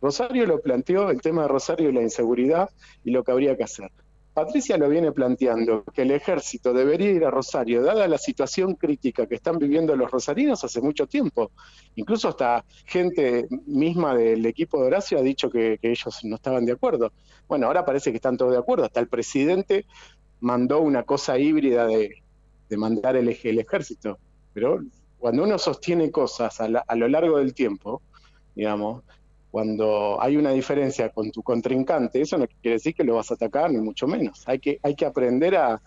Rosario 0.00 0.46
lo 0.46 0.60
planteó, 0.60 1.10
el 1.10 1.20
tema 1.20 1.42
de 1.42 1.48
Rosario 1.48 1.90
y 1.90 1.92
la 1.92 2.02
inseguridad 2.02 2.70
y 3.04 3.10
lo 3.10 3.22
que 3.22 3.32
habría 3.32 3.56
que 3.56 3.64
hacer. 3.64 3.90
Patricia 4.34 4.78
lo 4.78 4.88
viene 4.88 5.12
planteando, 5.12 5.84
que 5.92 6.02
el 6.02 6.10
ejército 6.10 6.72
debería 6.72 7.10
ir 7.10 7.24
a 7.24 7.30
Rosario, 7.30 7.82
dada 7.82 8.08
la 8.08 8.16
situación 8.16 8.74
crítica 8.76 9.26
que 9.26 9.34
están 9.34 9.58
viviendo 9.58 9.94
los 9.94 10.10
rosarinos 10.10 10.64
hace 10.64 10.80
mucho 10.80 11.06
tiempo. 11.06 11.50
Incluso 11.96 12.28
hasta 12.28 12.64
gente 12.86 13.46
misma 13.66 14.14
del 14.14 14.46
equipo 14.46 14.80
de 14.80 14.86
Horacio 14.86 15.18
ha 15.18 15.22
dicho 15.22 15.50
que, 15.50 15.78
ellos 15.82 16.20
no 16.24 16.36
estaban 16.36 16.64
de 16.64 16.72
acuerdo. 16.72 17.12
Bueno, 17.46 17.66
ahora 17.66 17.84
parece 17.84 18.10
que 18.10 18.16
están 18.16 18.38
todos 18.38 18.52
de 18.52 18.58
acuerdo. 18.58 18.86
Hasta 18.86 19.00
el 19.00 19.08
presidente 19.08 19.84
mandó 20.40 20.80
una 20.80 21.02
cosa 21.02 21.38
híbrida 21.38 21.86
de, 21.86 22.22
de 22.70 22.76
mandar 22.78 23.16
el, 23.16 23.28
el, 23.42 23.58
ejército. 23.58 24.18
Pero 24.54 24.80
cuando 25.18 25.42
uno 25.42 25.58
sostiene 25.58 26.10
cosas 26.10 26.58
a, 26.60 26.68
la, 26.68 26.84
a 26.86 26.96
lo 26.96 27.06
largo 27.06 27.36
del 27.36 27.52
tiempo, 27.52 28.00
digamos, 28.54 29.02
cuando 29.52 30.20
hay 30.20 30.36
una 30.36 30.50
diferencia 30.50 31.10
con 31.10 31.30
tu 31.30 31.42
contrincante, 31.42 32.22
eso 32.22 32.38
no 32.38 32.48
quiere 32.48 32.76
decir 32.76 32.94
que 32.94 33.04
lo 33.04 33.14
vas 33.14 33.30
a 33.30 33.34
atacar, 33.34 33.70
ni 33.70 33.78
mucho 33.78 34.08
menos. 34.08 34.42
Hay 34.48 34.58
que, 34.58 34.80
hay 34.82 34.96
que 34.96 35.06
aprender 35.06 35.54
a, 35.54 35.80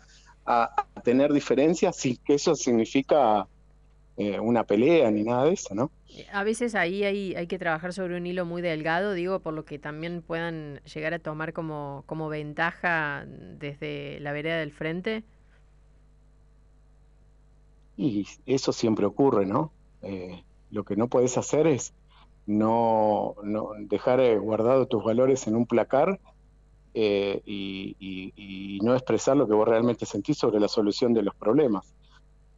a 0.45 0.85
tener 1.03 1.33
diferencias 1.33 1.97
sin 1.97 2.15
que 2.17 2.35
eso 2.35 2.55
significa 2.55 3.47
eh, 4.17 4.39
una 4.39 4.63
pelea 4.63 5.11
ni 5.11 5.23
nada 5.23 5.45
de 5.45 5.53
eso, 5.53 5.75
¿no? 5.75 5.91
A 6.31 6.45
veces 6.45 6.75
ahí 6.75 7.03
hay, 7.03 7.35
hay 7.35 7.47
que 7.47 7.59
trabajar 7.59 7.91
sobre 7.91 8.15
un 8.15 8.25
hilo 8.25 8.45
muy 8.45 8.61
delgado, 8.61 9.13
digo, 9.13 9.39
por 9.39 9.53
lo 9.53 9.65
que 9.65 9.77
también 9.77 10.21
puedan 10.21 10.79
llegar 10.93 11.13
a 11.13 11.19
tomar 11.19 11.51
como, 11.51 12.03
como 12.05 12.29
ventaja 12.29 13.25
desde 13.27 14.19
la 14.21 14.31
vereda 14.31 14.57
del 14.57 14.71
frente. 14.71 15.23
Y 17.97 18.25
eso 18.45 18.71
siempre 18.71 19.05
ocurre, 19.05 19.45
¿no? 19.45 19.71
Eh, 20.03 20.43
lo 20.71 20.83
que 20.85 20.95
no 20.95 21.07
puedes 21.07 21.37
hacer 21.37 21.67
es 21.67 21.93
no, 22.45 23.35
dejar 23.79 24.19
eh, 24.19 24.37
guardado 24.37 24.87
tus 24.87 25.03
valores 25.03 25.47
en 25.47 25.55
un 25.55 25.65
placar 25.65 26.19
eh, 26.93 27.41
y, 27.45 28.79
no 28.83 28.93
expresar 28.93 29.35
lo 29.35 29.47
que 29.47 29.53
vos 29.53 29.67
realmente 29.67 30.05
sentís 30.05 30.37
sobre 30.37 30.59
la 30.59 30.67
solución 30.67 31.13
de 31.13 31.23
los 31.23 31.35
problemas. 31.35 31.93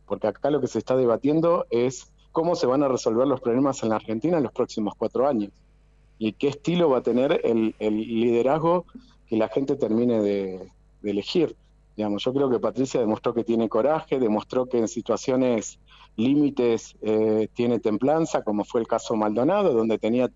Porque 0.06 0.28
acá 0.28 0.50
lo 0.50 0.60
que 0.60 0.68
se 0.68 0.80
está 0.80 0.96
debatiendo 0.98 1.66
es 1.70 2.12
cómo 2.32 2.56
se 2.56 2.68
van 2.68 2.84
a 2.84 2.88
resolver 2.88 3.28
los 3.28 3.40
problemas 3.40 3.82
en 3.84 3.90
la 3.90 3.96
Argentina 3.96 4.38
en 4.38 4.44
los 4.44 4.52
próximos 4.52 4.94
cuatro 4.98 5.28
años 5.28 5.52
y 6.20 6.34
qué 6.34 6.50
estilo 6.50 6.90
va 6.90 7.00
a 7.00 7.04
tener 7.04 7.42
el, 7.44 7.76
el 7.80 7.98
liderazgo 7.98 8.86
que 9.28 9.38
la 9.38 9.48
gente 9.48 9.76
termine 9.76 10.22
de, 10.22 10.70
de 11.02 11.12
elegir. 11.12 11.56
Digamos, 11.96 12.24
yo 12.24 12.34
creo 12.34 12.50
que 12.50 12.60
Patricia 12.60 13.00
demostró 13.00 13.34
que 13.34 13.44
tiene 13.44 13.70
coraje, 13.70 14.20
demostró 14.20 14.68
que 14.68 14.80
en 14.80 14.88
situaciones 14.88 15.80
límites 16.18 16.98
eh, 17.02 17.48
tiene 17.54 17.80
templanza, 17.80 18.44
como 18.44 18.66
fue 18.66 18.82
el 18.82 18.88
caso 18.88 19.16
Maldonado, 19.16 19.74
donde 19.74 19.98
tenía, 20.00 20.30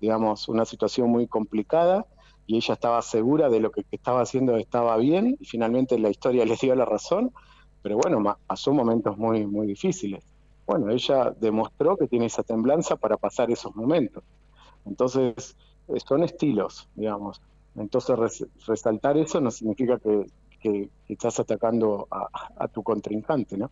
digamos, 0.00 0.48
una 0.48 0.64
situación 0.64 1.10
muy 1.10 1.26
complicada 1.26 2.06
y 2.46 2.56
ella 2.56 2.74
estaba 2.74 3.02
segura 3.02 3.50
de 3.50 3.60
lo 3.60 3.70
que 3.70 3.84
estaba 3.90 4.22
haciendo 4.22 4.56
estaba 4.56 4.96
bien 4.96 5.36
y 5.38 5.44
finalmente 5.44 5.98
la 5.98 6.08
historia 6.08 6.44
le 6.46 6.56
dio 6.56 6.74
la 6.74 6.84
razón, 6.84 7.32
pero 7.82 7.98
bueno, 7.98 8.38
pasó 8.46 8.72
momentos 8.72 9.18
muy, 9.18 9.46
muy 9.46 9.66
difíciles. 9.66 10.24
Bueno, 10.66 10.90
ella 10.90 11.34
demostró 11.38 11.96
que 11.96 12.06
tiene 12.06 12.26
esa 12.26 12.42
templanza 12.42 12.96
para 12.96 13.16
pasar 13.16 13.50
esos 13.50 13.74
momentos. 13.74 14.22
Entonces, 14.84 15.56
eh, 15.88 16.00
son 16.06 16.22
estilos, 16.22 16.88
digamos. 16.94 17.40
Entonces, 17.74 18.18
res, 18.18 18.46
resaltar 18.66 19.16
eso 19.16 19.40
no 19.40 19.50
significa 19.50 19.98
que 19.98 20.90
estás 21.08 21.40
atacando 21.40 22.06
a, 22.10 22.28
a, 22.56 22.68
tu 22.68 22.82
contrincante, 22.82 23.56
¿no? 23.56 23.70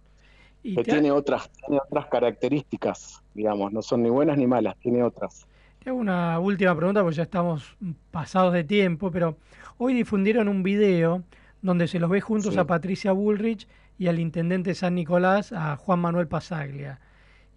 Que 0.74 0.82
tiene 0.84 1.12
otras, 1.12 1.50
tiene 1.50 1.80
otras 1.84 2.06
características, 2.06 3.22
digamos, 3.34 3.72
no 3.72 3.82
son 3.82 4.02
ni 4.02 4.10
buenas 4.10 4.36
ni 4.36 4.46
malas, 4.46 4.76
tiene 4.78 5.02
otras. 5.02 5.46
Te 5.82 5.90
hago 5.90 5.98
una 5.98 6.40
última 6.40 6.74
pregunta, 6.74 7.02
porque 7.02 7.16
ya 7.16 7.22
estamos 7.22 7.76
pasados 8.10 8.52
de 8.52 8.64
tiempo, 8.64 9.10
pero 9.10 9.36
hoy 9.78 9.94
difundieron 9.94 10.48
un 10.48 10.62
video 10.62 11.22
donde 11.62 11.86
se 11.86 12.00
los 12.00 12.10
ve 12.10 12.20
juntos 12.20 12.54
sí. 12.54 12.60
a 12.60 12.64
Patricia 12.64 13.12
Bullrich 13.12 13.68
y 13.98 14.08
al 14.08 14.18
intendente 14.18 14.74
San 14.74 14.94
Nicolás, 14.96 15.52
a 15.52 15.76
Juan 15.76 16.00
Manuel 16.00 16.26
Pasaglia, 16.26 17.00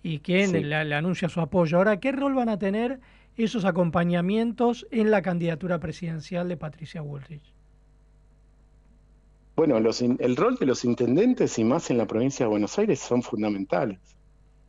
y 0.03 0.19
quien 0.19 0.49
sí. 0.49 0.63
le, 0.63 0.85
le 0.85 0.95
anuncia 0.95 1.29
su 1.29 1.41
apoyo. 1.41 1.77
Ahora, 1.77 1.99
¿qué 1.99 2.11
rol 2.11 2.35
van 2.35 2.49
a 2.49 2.59
tener 2.59 2.99
esos 3.35 3.65
acompañamientos 3.65 4.87
en 4.91 5.11
la 5.11 5.21
candidatura 5.21 5.79
presidencial 5.79 6.47
de 6.47 6.57
Patricia 6.57 7.01
Bullrich? 7.01 7.53
Bueno, 9.59 9.77
los, 9.81 10.01
el 10.01 10.37
rol 10.37 10.55
de 10.55 10.65
los 10.65 10.85
intendentes 10.85 11.59
y 11.59 11.65
más 11.65 11.89
en 11.89 11.97
la 11.97 12.07
provincia 12.07 12.45
de 12.45 12.49
Buenos 12.49 12.79
Aires 12.79 12.97
son 13.01 13.21
fundamentales, 13.21 13.99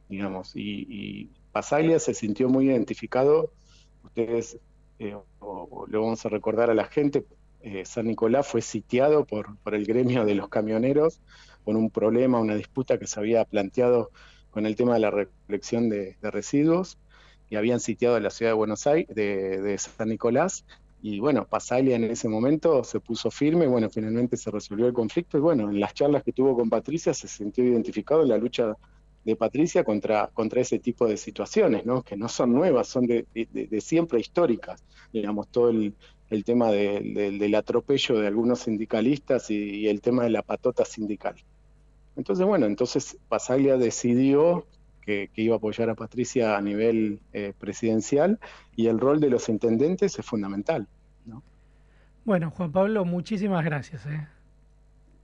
digamos, 0.08 0.56
y, 0.56 0.84
y 0.88 1.30
Pasaglia 1.52 2.00
se 2.00 2.12
sintió 2.12 2.48
muy 2.48 2.68
identificado, 2.68 3.52
ustedes 4.02 4.58
eh, 4.98 5.16
o, 5.38 5.86
lo 5.86 6.02
vamos 6.02 6.26
a 6.26 6.28
recordar 6.28 6.70
a 6.70 6.74
la 6.74 6.86
gente, 6.86 7.24
eh, 7.60 7.84
San 7.84 8.08
Nicolás 8.08 8.48
fue 8.48 8.62
sitiado 8.62 9.26
por, 9.26 9.56
el 9.72 9.86
gremio 9.86 10.24
de 10.24 10.34
los 10.34 10.48
camioneros 10.48 11.20
con 11.64 11.76
un 11.76 11.90
problema, 11.90 12.40
una 12.40 12.56
disputa 12.56 12.98
que 12.98 13.06
se 13.06 13.20
había 13.20 13.44
planteado 13.44 14.10
con 14.50 14.66
el 14.66 14.74
tema 14.74 14.94
de 14.94 15.00
la 15.02 15.12
recolección 15.12 15.88
de, 15.88 16.16
residuos 16.20 16.98
y 17.48 17.54
habían 17.54 17.78
sitiado 17.78 18.16
a 18.16 18.20
la 18.20 18.30
ciudad 18.30 18.50
de 18.50 18.56
Buenos 18.56 18.88
Aires, 18.88 19.14
de 19.14 19.76
San 19.78 20.08
Nicolás, 20.08 20.64
y 21.02 21.18
bueno, 21.18 21.46
Pasaglia 21.46 21.96
en 21.96 22.04
ese 22.04 22.28
momento 22.28 22.84
se 22.84 23.00
puso 23.00 23.30
firme, 23.30 23.66
bueno, 23.66 23.88
finalmente 23.88 24.36
se 24.36 24.50
resolvió 24.50 24.86
el 24.86 24.92
conflicto 24.92 25.38
y 25.38 25.40
bueno, 25.40 25.70
en 25.70 25.80
las 25.80 25.94
charlas 25.94 26.22
que 26.22 26.32
tuvo 26.32 26.54
con 26.54 26.68
Patricia 26.68 27.14
se 27.14 27.26
sintió 27.26 27.64
identificado 27.64 28.22
en 28.22 28.28
la 28.28 28.36
lucha 28.36 28.76
de 29.24 29.36
Patricia 29.36 29.84
contra, 29.84 30.28
contra 30.28 30.60
ese 30.60 30.78
tipo 30.78 31.06
de 31.06 31.16
situaciones, 31.16 31.86
¿no? 31.86 32.02
que 32.02 32.16
no 32.16 32.28
son 32.28 32.52
nuevas, 32.52 32.88
son 32.88 33.06
de, 33.06 33.26
de, 33.32 33.80
siempre 33.80 34.20
históricas, 34.20 34.84
digamos, 35.12 35.48
todo 35.48 35.70
el, 35.70 35.94
el 36.28 36.44
tema 36.44 36.70
de, 36.70 37.00
del 37.38 37.54
atropello 37.54 38.18
de 38.18 38.26
algunos 38.26 38.60
sindicalistas 38.60 39.50
y, 39.50 39.56
y, 39.56 39.88
el 39.88 40.00
tema 40.00 40.24
de 40.24 40.30
la 40.30 40.42
patota 40.42 40.84
sindical. 40.84 41.36
Entonces, 42.16 42.44
bueno, 42.46 42.66
entonces 42.66 43.18
Pasaglia 43.28 43.76
decidió 43.76 44.66
que, 45.10 45.30
que 45.34 45.42
iba 45.42 45.56
a 45.56 45.58
apoyar 45.58 45.90
a 45.90 45.96
Patricia 45.96 46.56
a 46.56 46.60
nivel 46.60 47.20
eh, 47.32 47.52
presidencial 47.58 48.38
y 48.76 48.86
el 48.86 49.00
rol 49.00 49.18
de 49.18 49.28
los 49.28 49.48
intendentes 49.48 50.16
es 50.16 50.24
fundamental. 50.24 50.86
¿no? 51.26 51.42
Bueno, 52.24 52.50
Juan 52.50 52.70
Pablo, 52.70 53.04
muchísimas 53.04 53.64
gracias. 53.64 54.06
¿eh? 54.06 54.28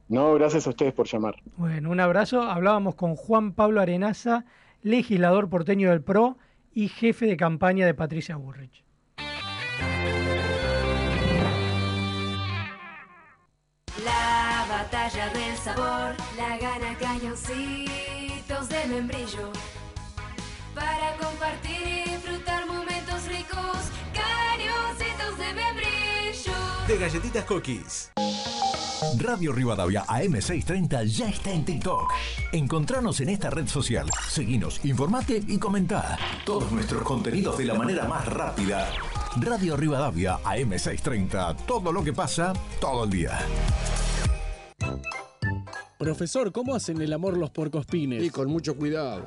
No, 0.09 0.34
gracias 0.34 0.66
a 0.66 0.70
ustedes 0.70 0.93
por 0.93 1.07
llamar. 1.07 1.37
Bueno, 1.57 1.91
un 1.91 2.01
abrazo. 2.01 2.43
Hablábamos 2.43 2.97
con 2.97 3.14
Juan 3.14 3.53
Pablo 3.53 3.80
Arenaza, 3.80 4.45
legislador 4.82 5.49
porteño 5.49 5.91
del 5.91 6.03
PRO 6.03 6.37
y 6.72 6.89
jefe 6.89 7.26
de 7.26 7.37
campaña 7.37 7.87
de 7.87 7.95
Patricia 7.95 8.34
Burrich. 8.34 8.82
La 14.05 14.66
batalla 14.68 15.28
del 15.28 15.57
sabor 15.57 16.16
la 16.37 16.59
gana 16.59 16.99
cañoncitos 16.99 18.68
de 18.68 18.87
membrillo. 18.89 19.53
Compartir 21.39 21.87
y 21.87 22.11
disfrutar 22.11 22.66
momentos 22.66 23.28
ricos, 23.28 23.76
cañoncitos 24.14 25.39
de 25.39 25.53
membrillo. 25.53 26.53
De 26.89 26.97
galletitas 26.97 27.45
cookies. 27.45 28.11
Radio 29.18 29.53
Rivadavia 29.53 30.07
AM630 30.07 31.05
ya 31.05 31.28
está 31.28 31.51
en 31.51 31.66
TikTok. 31.66 32.11
Encontranos 32.53 33.20
en 33.20 33.28
esta 33.28 33.51
red 33.51 33.66
social. 33.66 34.09
Seguinos, 34.30 34.82
informate 34.87 35.43
y 35.47 35.59
comentá. 35.59 36.16
Todos 36.47 36.72
nuestros 36.72 37.03
contenidos 37.03 37.59
de 37.59 37.66
la 37.66 37.74
manera 37.74 38.07
más 38.09 38.24
rápida. 38.24 38.89
Radio 39.39 39.76
Rivadavia 39.76 40.39
AM630. 40.39 41.66
Todo 41.66 41.93
lo 41.93 42.03
que 42.03 42.14
pasa, 42.14 42.55
todo 42.80 43.05
el 43.05 43.11
día. 43.11 43.39
Profesor, 45.99 46.51
¿cómo 46.51 46.74
hacen 46.74 47.03
el 47.03 47.12
amor 47.12 47.37
los 47.37 47.51
porcospines? 47.51 48.22
Y 48.24 48.30
con 48.30 48.49
mucho 48.49 48.74
cuidado. 48.74 49.26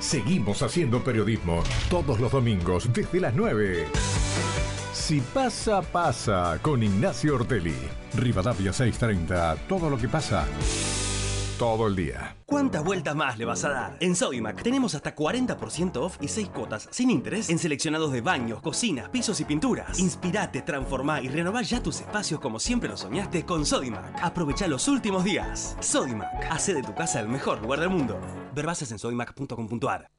Seguimos 0.00 0.62
haciendo 0.62 1.02
periodismo 1.02 1.62
todos 1.90 2.20
los 2.20 2.30
domingos 2.30 2.88
desde 2.92 3.20
las 3.20 3.34
9. 3.34 3.86
Si 4.92 5.20
pasa, 5.20 5.82
pasa 5.82 6.58
con 6.62 6.82
Ignacio 6.82 7.34
Ortelli. 7.34 7.74
Rivadavia 8.14 8.72
630. 8.72 9.56
Todo 9.68 9.90
lo 9.90 9.98
que 9.98 10.08
pasa. 10.08 10.46
Todo 11.58 11.88
el 11.88 11.96
día. 11.96 12.36
¿Cuántas 12.46 12.84
vueltas 12.84 13.16
más 13.16 13.36
le 13.36 13.44
vas 13.44 13.64
a 13.64 13.70
dar? 13.70 13.96
En 13.98 14.14
Sodimac 14.14 14.62
tenemos 14.62 14.94
hasta 14.94 15.16
40% 15.16 15.96
off 15.96 16.16
y 16.20 16.28
6 16.28 16.50
cuotas 16.50 16.88
sin 16.92 17.10
interés 17.10 17.50
en 17.50 17.58
seleccionados 17.58 18.12
de 18.12 18.20
baños, 18.20 18.60
cocinas, 18.62 19.08
pisos 19.08 19.40
y 19.40 19.44
pinturas. 19.44 19.98
Inspirate, 19.98 20.62
transformá 20.62 21.20
y 21.20 21.26
renová 21.26 21.62
ya 21.62 21.82
tus 21.82 22.00
espacios 22.00 22.38
como 22.38 22.60
siempre 22.60 22.88
lo 22.88 22.96
soñaste 22.96 23.44
con 23.44 23.66
Sodimac. 23.66 24.22
Aprovecha 24.22 24.68
los 24.68 24.86
últimos 24.86 25.24
días. 25.24 25.76
Sodimac, 25.80 26.46
hace 26.48 26.74
de 26.74 26.82
tu 26.84 26.94
casa 26.94 27.18
el 27.18 27.26
mejor 27.26 27.60
lugar 27.60 27.80
del 27.80 27.90
mundo. 27.90 28.20
Ver 28.54 28.66
bases 28.66 28.92
en 28.92 29.00
sodimac.com.ar. 29.00 30.12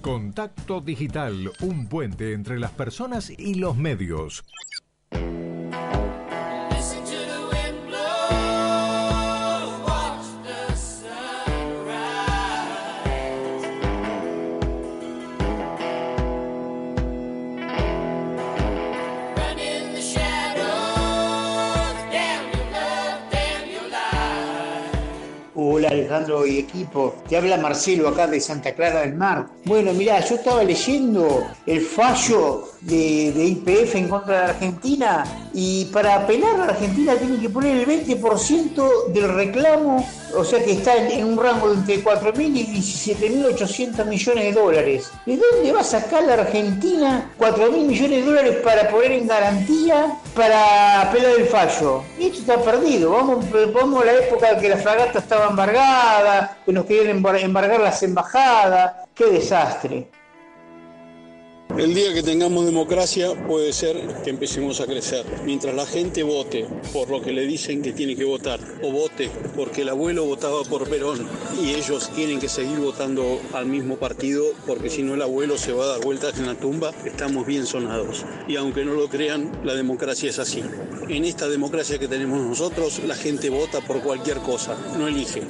Contacto 0.00 0.80
Digital, 0.80 1.50
un 1.62 1.88
puente 1.88 2.32
entre 2.32 2.60
las 2.60 2.70
personas 2.70 3.28
y 3.36 3.54
los 3.54 3.76
medios. 3.76 4.44
Alejandro 26.18 26.46
y 26.46 26.58
equipo, 26.58 27.14
te 27.28 27.36
habla 27.36 27.56
Marcelo 27.58 28.08
acá 28.08 28.26
de 28.26 28.40
Santa 28.40 28.74
Clara 28.74 29.02
del 29.02 29.14
Mar. 29.14 29.46
Bueno, 29.64 29.92
mirá, 29.92 30.18
yo 30.20 30.34
estaba 30.34 30.64
leyendo 30.64 31.46
el 31.64 31.80
fallo 31.80 32.64
de, 32.96 33.44
IPF 33.46 33.94
en 33.96 34.08
contra 34.08 34.38
de 34.40 34.44
Argentina 34.52 35.24
y 35.52 35.86
para 35.86 36.16
apelar 36.16 36.60
a 36.60 36.64
Argentina 36.64 37.14
tienen 37.16 37.40
que 37.40 37.48
poner 37.50 37.76
el 37.78 37.86
20% 37.86 39.06
del 39.12 39.28
reclamo, 39.34 40.06
o 40.36 40.44
sea 40.44 40.62
que 40.64 40.72
está 40.72 40.96
en, 40.96 41.24
un 41.24 41.36
rango 41.42 41.68
de 41.70 41.74
entre 41.74 42.04
4.000 42.04 42.56
y 42.56 42.66
17.800 42.80 44.04
millones 44.06 44.44
de 44.44 44.52
dólares. 44.60 45.10
¿De 45.26 45.36
dónde 45.36 45.72
va 45.72 45.80
a 45.80 45.84
sacar 45.84 46.22
la 46.24 46.34
Argentina 46.34 47.30
4.000 47.38 47.70
millones 47.86 48.10
de 48.10 48.22
dólares 48.22 48.56
para 48.64 48.88
poner 48.88 49.12
en 49.12 49.26
garantía 49.26 50.12
para 50.34 51.02
apelar 51.02 51.32
el 51.38 51.46
fallo? 51.46 52.02
Y 52.18 52.26
esto 52.26 52.40
está 52.40 52.62
perdido, 52.62 53.10
vamos, 53.12 53.44
vamos 53.72 54.02
a 54.02 54.06
la 54.06 54.12
época 54.14 54.50
en 54.50 54.60
que 54.60 54.68
la 54.68 54.76
fragata 54.76 55.18
estaba 55.18 55.48
embargada, 55.48 56.58
que 56.64 56.72
nos 56.72 56.84
querían 56.84 57.22
embar- 57.22 57.40
embargar 57.42 57.80
las 57.80 58.02
embajadas, 58.02 58.92
qué 59.14 59.26
desastre. 59.26 60.08
El 61.78 61.94
día 61.94 62.12
que 62.12 62.24
tengamos 62.24 62.66
democracia 62.66 63.34
puede 63.46 63.72
ser 63.72 63.96
que 64.24 64.30
empecemos 64.30 64.80
a 64.80 64.86
crecer. 64.86 65.24
Mientras 65.44 65.72
la 65.76 65.86
gente 65.86 66.24
vote 66.24 66.66
por 66.92 67.08
lo 67.08 67.22
que 67.22 67.32
le 67.32 67.46
dicen 67.46 67.82
que 67.82 67.92
tiene 67.92 68.16
que 68.16 68.24
votar, 68.24 68.58
o 68.82 68.90
vote 68.90 69.30
porque 69.54 69.82
el 69.82 69.90
abuelo 69.90 70.24
votaba 70.24 70.64
por 70.64 70.88
Perón 70.88 71.24
y 71.62 71.74
ellos 71.74 72.10
tienen 72.16 72.40
que 72.40 72.48
seguir 72.48 72.80
votando 72.80 73.40
al 73.52 73.66
mismo 73.66 73.94
partido 73.94 74.44
porque 74.66 74.90
si 74.90 75.04
no 75.04 75.14
el 75.14 75.22
abuelo 75.22 75.56
se 75.56 75.70
va 75.70 75.84
a 75.84 75.88
dar 75.88 76.00
vueltas 76.00 76.36
en 76.40 76.46
la 76.46 76.56
tumba, 76.56 76.90
estamos 77.04 77.46
bien 77.46 77.64
sonados. 77.64 78.24
Y 78.48 78.56
aunque 78.56 78.84
no 78.84 78.94
lo 78.94 79.08
crean, 79.08 79.52
la 79.62 79.74
democracia 79.76 80.30
es 80.30 80.40
así. 80.40 80.64
En 81.08 81.24
esta 81.24 81.48
democracia 81.48 82.00
que 82.00 82.08
tenemos 82.08 82.40
nosotros, 82.40 83.00
la 83.06 83.14
gente 83.14 83.50
vota 83.50 83.80
por 83.82 84.02
cualquier 84.02 84.38
cosa, 84.38 84.76
no 84.98 85.06
elige. 85.06 85.42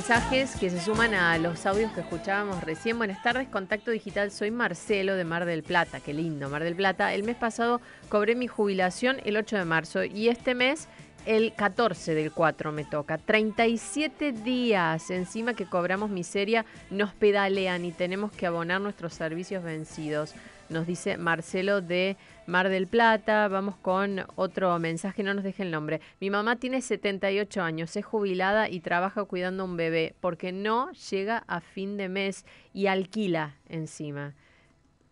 Mensajes 0.00 0.56
que 0.56 0.70
se 0.70 0.80
suman 0.80 1.12
a 1.12 1.36
los 1.36 1.66
audios 1.66 1.92
que 1.92 2.00
escuchábamos 2.00 2.64
recién. 2.64 2.96
Buenas 2.96 3.22
tardes, 3.22 3.48
Contacto 3.48 3.90
Digital. 3.90 4.30
Soy 4.30 4.50
Marcelo 4.50 5.14
de 5.14 5.24
Mar 5.24 5.44
del 5.44 5.62
Plata. 5.62 6.00
Qué 6.00 6.14
lindo, 6.14 6.48
Mar 6.48 6.64
del 6.64 6.74
Plata. 6.74 7.12
El 7.12 7.22
mes 7.22 7.36
pasado 7.36 7.82
cobré 8.08 8.34
mi 8.34 8.46
jubilación 8.46 9.18
el 9.26 9.36
8 9.36 9.58
de 9.58 9.64
marzo 9.66 10.02
y 10.02 10.30
este 10.30 10.54
mes 10.54 10.88
el 11.26 11.52
14 11.52 12.14
del 12.14 12.32
4 12.32 12.72
me 12.72 12.84
toca. 12.84 13.18
37 13.18 14.32
días 14.32 15.10
encima 15.10 15.52
que 15.52 15.66
cobramos 15.66 16.08
miseria, 16.08 16.64
nos 16.88 17.12
pedalean 17.12 17.84
y 17.84 17.92
tenemos 17.92 18.32
que 18.32 18.46
abonar 18.46 18.80
nuestros 18.80 19.12
servicios 19.12 19.62
vencidos. 19.62 20.32
Nos 20.70 20.86
dice 20.86 21.18
Marcelo 21.18 21.82
de 21.82 22.16
Mar 22.50 22.68
del 22.68 22.88
Plata. 22.88 23.46
Vamos 23.46 23.76
con 23.76 24.24
otro 24.34 24.76
mensaje, 24.80 25.22
no 25.22 25.32
nos 25.32 25.44
deje 25.44 25.62
el 25.62 25.70
nombre. 25.70 26.00
Mi 26.20 26.30
mamá 26.30 26.56
tiene 26.56 26.82
78 26.82 27.62
años, 27.62 27.96
es 27.96 28.04
jubilada 28.04 28.68
y 28.68 28.80
trabaja 28.80 29.24
cuidando 29.24 29.62
a 29.62 29.66
un 29.66 29.76
bebé 29.76 30.16
porque 30.20 30.50
no 30.50 30.90
llega 31.10 31.44
a 31.46 31.60
fin 31.60 31.96
de 31.96 32.08
mes 32.08 32.44
y 32.74 32.88
alquila 32.88 33.54
encima. 33.68 34.34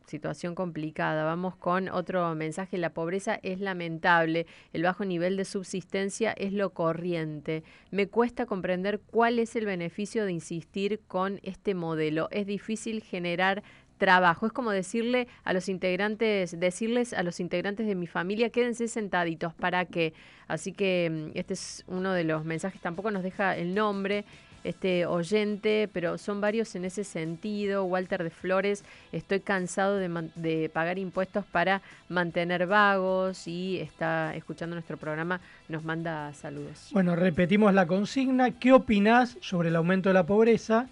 Situación 0.08 0.54
complicada. 0.54 1.24
Vamos 1.24 1.54
con 1.54 1.90
otro 1.90 2.34
mensaje. 2.34 2.78
La 2.78 2.94
pobreza 2.94 3.38
es 3.42 3.60
lamentable. 3.60 4.46
El 4.72 4.82
bajo 4.82 5.04
nivel 5.04 5.36
de 5.36 5.44
subsistencia 5.44 6.32
es 6.32 6.54
lo 6.54 6.70
corriente. 6.70 7.62
Me 7.90 8.08
cuesta 8.08 8.46
comprender 8.46 9.00
cuál 9.00 9.38
es 9.38 9.54
el 9.54 9.66
beneficio 9.66 10.24
de 10.24 10.32
insistir 10.32 11.02
con 11.06 11.40
este 11.42 11.74
modelo. 11.74 12.28
Es 12.30 12.46
difícil 12.46 13.02
generar 13.02 13.62
trabajo. 13.98 14.46
Es 14.46 14.52
como 14.52 14.70
decirle 14.70 15.28
a 15.44 15.52
los 15.52 15.68
integrantes, 15.68 16.58
decirles 16.58 17.12
a 17.12 17.22
los 17.22 17.40
integrantes 17.40 17.86
de 17.86 17.94
mi 17.94 18.06
familia, 18.06 18.50
quédense 18.50 18.88
sentaditos, 18.88 19.52
¿para 19.54 19.84
qué? 19.84 20.14
Así 20.46 20.72
que 20.72 21.30
mm, 21.34 21.38
este 21.38 21.54
es 21.54 21.84
uno 21.86 22.12
de 22.12 22.24
los 22.24 22.44
mensajes, 22.44 22.80
tampoco 22.80 23.10
nos 23.10 23.22
deja 23.22 23.56
el 23.56 23.74
nombre 23.74 24.24
este 24.64 25.06
oyente, 25.06 25.88
pero 25.92 26.18
son 26.18 26.40
varios 26.40 26.74
en 26.74 26.84
ese 26.84 27.04
sentido. 27.04 27.84
Walter 27.84 28.22
de 28.22 28.30
Flores, 28.30 28.84
estoy 29.12 29.40
cansado 29.40 29.96
de, 29.96 30.30
de 30.34 30.68
pagar 30.68 30.98
impuestos 30.98 31.44
para 31.46 31.80
mantener 32.08 32.66
vagos 32.66 33.46
y 33.46 33.78
está 33.80 34.34
escuchando 34.34 34.74
nuestro 34.74 34.96
programa, 34.96 35.40
nos 35.68 35.84
manda 35.84 36.32
saludos. 36.34 36.90
Bueno, 36.92 37.16
repetimos 37.16 37.72
la 37.72 37.86
consigna. 37.86 38.50
¿Qué 38.58 38.72
opinás 38.72 39.38
sobre 39.40 39.68
el 39.68 39.76
aumento 39.76 40.08
de 40.08 40.14
la 40.14 40.26
pobreza 40.26 40.88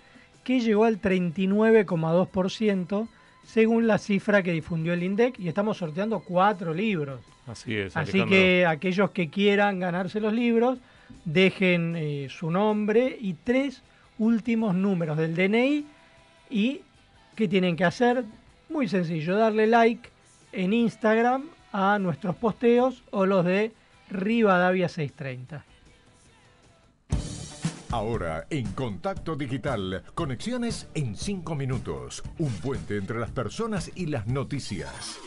que 0.47 0.61
llegó 0.61 0.85
al 0.85 1.01
39,2% 1.01 3.09
según 3.45 3.89
la 3.89 3.99
cifra 3.99 4.45
que 4.45 4.53
difundió 4.53 4.93
el 4.93 5.03
INDEC? 5.03 5.41
Y 5.41 5.49
estamos 5.49 5.79
sorteando 5.79 6.21
cuatro 6.21 6.73
libros. 6.73 7.21
Así 7.49 7.77
es. 7.77 7.97
Así 7.97 8.21
Alejandro. 8.21 8.29
que 8.29 8.65
aquellos 8.65 9.11
que 9.11 9.29
quieran 9.29 9.81
ganarse 9.81 10.21
los 10.21 10.33
libros, 10.33 10.79
dejen 11.25 11.97
eh, 11.97 12.29
su 12.31 12.53
nombre 12.53 13.19
y 13.21 13.35
tres 13.35 13.83
últimos 14.19 14.77
números 14.77 15.19
del 15.19 15.35
DNI 15.35 15.85
y 16.49 16.83
¿qué 17.35 17.49
tienen 17.49 17.75
que 17.75 17.85
hacer? 17.85 18.23
Muy 18.69 18.87
sencillo, 18.87 19.37
darle 19.37 19.67
like 19.67 20.09
en 20.53 20.73
Instagram 20.73 21.49
a 21.73 21.99
nuestros 21.99 22.37
posteos 22.37 23.03
o 23.11 23.27
los 23.27 23.45
de 23.45 23.73
Rivadavia 24.11 24.89
630. 24.89 25.65
Ahora, 27.91 28.47
en 28.51 28.73
Contacto 28.73 29.37
Digital, 29.37 30.03
conexiones 30.15 30.89
en 30.95 31.15
5 31.15 31.55
minutos. 31.55 32.23
Un 32.39 32.53
puente 32.55 32.97
entre 32.97 33.21
las 33.21 33.31
personas 33.31 33.93
y 33.95 34.07
las 34.07 34.27
noticias. 34.27 35.19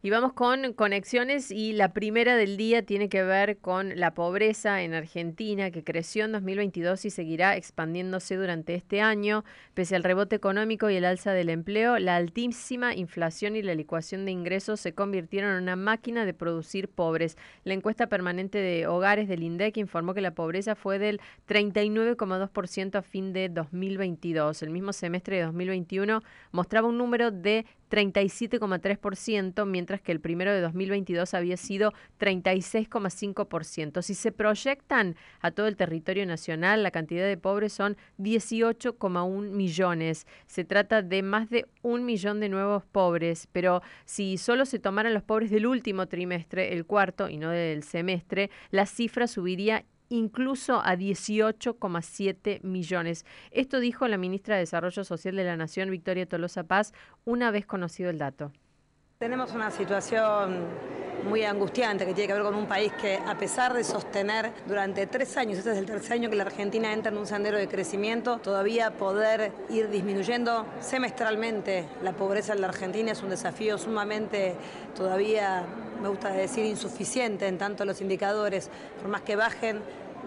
Y 0.00 0.10
vamos 0.10 0.32
con 0.32 0.74
conexiones 0.74 1.50
y 1.50 1.72
la 1.72 1.92
primera 1.92 2.36
del 2.36 2.56
día 2.56 2.84
tiene 2.84 3.08
que 3.08 3.24
ver 3.24 3.58
con 3.58 3.98
la 3.98 4.14
pobreza 4.14 4.82
en 4.82 4.94
Argentina 4.94 5.72
que 5.72 5.82
creció 5.82 6.24
en 6.24 6.30
2022 6.30 7.04
y 7.04 7.10
seguirá 7.10 7.56
expandiéndose 7.56 8.36
durante 8.36 8.76
este 8.76 9.00
año. 9.00 9.44
Pese 9.74 9.96
al 9.96 10.04
rebote 10.04 10.36
económico 10.36 10.88
y 10.88 10.94
el 10.94 11.04
alza 11.04 11.32
del 11.32 11.48
empleo, 11.48 11.98
la 11.98 12.14
altísima 12.14 12.94
inflación 12.94 13.56
y 13.56 13.62
la 13.62 13.74
licuación 13.74 14.24
de 14.24 14.30
ingresos 14.30 14.78
se 14.78 14.92
convirtieron 14.92 15.50
en 15.56 15.64
una 15.64 15.74
máquina 15.74 16.24
de 16.24 16.32
producir 16.32 16.86
pobres. 16.88 17.36
La 17.64 17.74
encuesta 17.74 18.06
permanente 18.06 18.58
de 18.58 18.86
hogares 18.86 19.26
del 19.26 19.42
INDEC 19.42 19.78
informó 19.78 20.14
que 20.14 20.20
la 20.20 20.30
pobreza 20.30 20.76
fue 20.76 21.00
del 21.00 21.20
39,2% 21.48 22.94
a 22.94 23.02
fin 23.02 23.32
de 23.32 23.48
2022. 23.48 24.62
El 24.62 24.70
mismo 24.70 24.92
semestre 24.92 25.38
de 25.38 25.42
2021 25.42 26.22
mostraba 26.52 26.86
un 26.86 26.98
número 26.98 27.32
de 27.32 27.66
37,3%, 27.90 29.66
mientras 29.66 30.00
que 30.00 30.12
el 30.12 30.20
primero 30.20 30.52
de 30.52 30.60
2022 30.60 31.34
había 31.34 31.56
sido 31.56 31.92
36,5%. 32.18 34.02
Si 34.02 34.14
se 34.14 34.32
proyectan 34.32 35.16
a 35.40 35.50
todo 35.50 35.66
el 35.66 35.76
territorio 35.76 36.26
nacional, 36.26 36.82
la 36.82 36.90
cantidad 36.90 37.26
de 37.26 37.36
pobres 37.36 37.72
son 37.72 37.96
18,1 38.18 39.50
millones. 39.50 40.26
Se 40.46 40.64
trata 40.64 41.02
de 41.02 41.22
más 41.22 41.50
de 41.50 41.66
un 41.82 42.04
millón 42.04 42.40
de 42.40 42.48
nuevos 42.48 42.84
pobres, 42.84 43.48
pero 43.52 43.82
si 44.04 44.38
solo 44.38 44.66
se 44.66 44.78
tomaran 44.78 45.14
los 45.14 45.22
pobres 45.22 45.50
del 45.50 45.66
último 45.66 46.06
trimestre, 46.06 46.72
el 46.72 46.86
cuarto 46.86 47.28
y 47.28 47.36
no 47.36 47.50
del 47.50 47.82
semestre, 47.82 48.50
la 48.70 48.86
cifra 48.86 49.26
subiría 49.26 49.84
incluso 50.08 50.80
a 50.80 50.96
18,7 50.96 52.62
millones. 52.62 53.24
Esto 53.50 53.80
dijo 53.80 54.08
la 54.08 54.18
ministra 54.18 54.54
de 54.54 54.60
Desarrollo 54.60 55.04
Social 55.04 55.36
de 55.36 55.44
la 55.44 55.56
Nación, 55.56 55.90
Victoria 55.90 56.26
Tolosa 56.26 56.64
Paz, 56.64 56.92
una 57.24 57.50
vez 57.50 57.66
conocido 57.66 58.10
el 58.10 58.18
dato. 58.18 58.52
Tenemos 59.18 59.52
una 59.52 59.70
situación 59.70 60.66
muy 61.24 61.44
angustiante 61.44 62.06
que 62.06 62.14
tiene 62.14 62.28
que 62.28 62.34
ver 62.34 62.42
con 62.42 62.54
un 62.54 62.66
país 62.66 62.92
que 63.00 63.16
a 63.16 63.36
pesar 63.36 63.74
de 63.74 63.84
sostener 63.84 64.52
durante 64.66 65.06
tres 65.06 65.36
años, 65.36 65.58
este 65.58 65.72
es 65.72 65.78
el 65.78 65.86
tercer 65.86 66.12
año 66.12 66.30
que 66.30 66.36
la 66.36 66.44
Argentina 66.44 66.92
entra 66.92 67.10
en 67.10 67.18
un 67.18 67.26
sendero 67.26 67.58
de 67.58 67.68
crecimiento, 67.68 68.38
todavía 68.38 68.92
poder 68.92 69.52
ir 69.70 69.90
disminuyendo 69.90 70.66
semestralmente 70.80 71.88
la 72.02 72.12
pobreza 72.12 72.52
en 72.52 72.60
la 72.60 72.68
Argentina 72.68 73.12
es 73.12 73.22
un 73.22 73.30
desafío 73.30 73.78
sumamente 73.78 74.54
todavía, 74.94 75.64
me 76.00 76.08
gusta 76.08 76.30
decir, 76.30 76.64
insuficiente 76.64 77.46
en 77.46 77.58
tanto 77.58 77.84
los 77.84 78.00
indicadores, 78.00 78.70
por 79.00 79.08
más 79.10 79.22
que 79.22 79.36
bajen, 79.36 79.82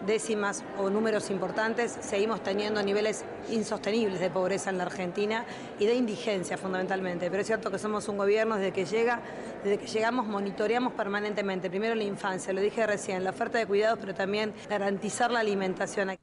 décimas 0.05 0.63
o 0.79 0.89
números 0.89 1.29
importantes, 1.29 1.97
seguimos 2.01 2.41
teniendo 2.41 2.81
niveles 2.81 3.23
insostenibles 3.49 4.19
de 4.19 4.29
pobreza 4.29 4.69
en 4.69 4.77
la 4.77 4.85
Argentina 4.85 5.45
y 5.79 5.85
de 5.85 5.95
indigencia 5.95 6.57
fundamentalmente. 6.57 7.29
Pero 7.29 7.41
es 7.41 7.47
cierto 7.47 7.69
que 7.71 7.77
somos 7.77 8.07
un 8.07 8.17
gobierno 8.17 8.55
desde 8.55 8.71
que 8.71 8.85
llega, 8.85 9.19
desde 9.63 9.77
que 9.77 9.87
llegamos 9.87 10.25
monitoreamos 10.25 10.93
permanentemente, 10.93 11.69
primero 11.69 11.95
la 11.95 12.03
infancia, 12.03 12.53
lo 12.53 12.61
dije 12.61 12.85
recién, 12.87 13.23
la 13.23 13.29
oferta 13.29 13.57
de 13.57 13.65
cuidados, 13.65 13.99
pero 13.99 14.13
también 14.13 14.53
garantizar 14.69 15.31
la 15.31 15.39
alimentación. 15.39 16.17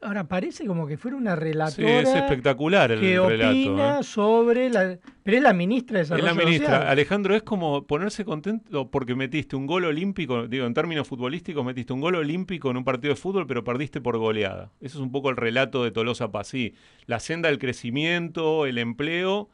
Ahora 0.00 0.28
parece 0.28 0.64
como 0.64 0.86
que 0.86 0.96
fuera 0.96 1.16
una 1.16 1.34
relatora. 1.34 1.72
Sí, 1.72 1.84
es 1.84 2.14
espectacular 2.14 2.92
el 2.92 3.00
que 3.00 3.18
relato. 3.18 3.50
opina 3.50 3.98
¿eh? 3.98 4.02
sobre 4.04 4.70
la. 4.70 4.96
Pero 5.24 5.36
es 5.36 5.42
la 5.42 5.52
ministra 5.52 5.96
de 5.96 6.02
Es 6.02 6.08
Desarrollo 6.08 6.34
la 6.34 6.44
ministra. 6.44 6.66
Social. 6.68 6.88
Alejandro, 6.88 7.34
es 7.34 7.42
como 7.42 7.86
ponerse 7.86 8.24
contento 8.24 8.90
porque 8.90 9.14
metiste 9.16 9.56
un 9.56 9.66
gol 9.66 9.84
olímpico, 9.84 10.46
digo, 10.46 10.66
en 10.66 10.74
términos 10.74 11.08
futbolísticos, 11.08 11.64
metiste 11.64 11.92
un 11.92 12.00
gol 12.00 12.14
olímpico 12.14 12.70
en 12.70 12.76
un 12.76 12.84
partido 12.84 13.14
de 13.14 13.20
fútbol, 13.20 13.46
pero 13.46 13.64
perdiste 13.64 14.00
por 14.00 14.18
goleada. 14.18 14.70
Eso 14.80 14.98
es 14.98 15.02
un 15.02 15.10
poco 15.10 15.30
el 15.30 15.36
relato 15.36 15.82
de 15.82 15.90
Tolosa 15.90 16.30
Paz. 16.30 16.48
Sí, 16.48 16.74
la 17.06 17.18
senda 17.18 17.48
del 17.48 17.58
crecimiento, 17.58 18.66
el 18.66 18.78
empleo, 18.78 19.50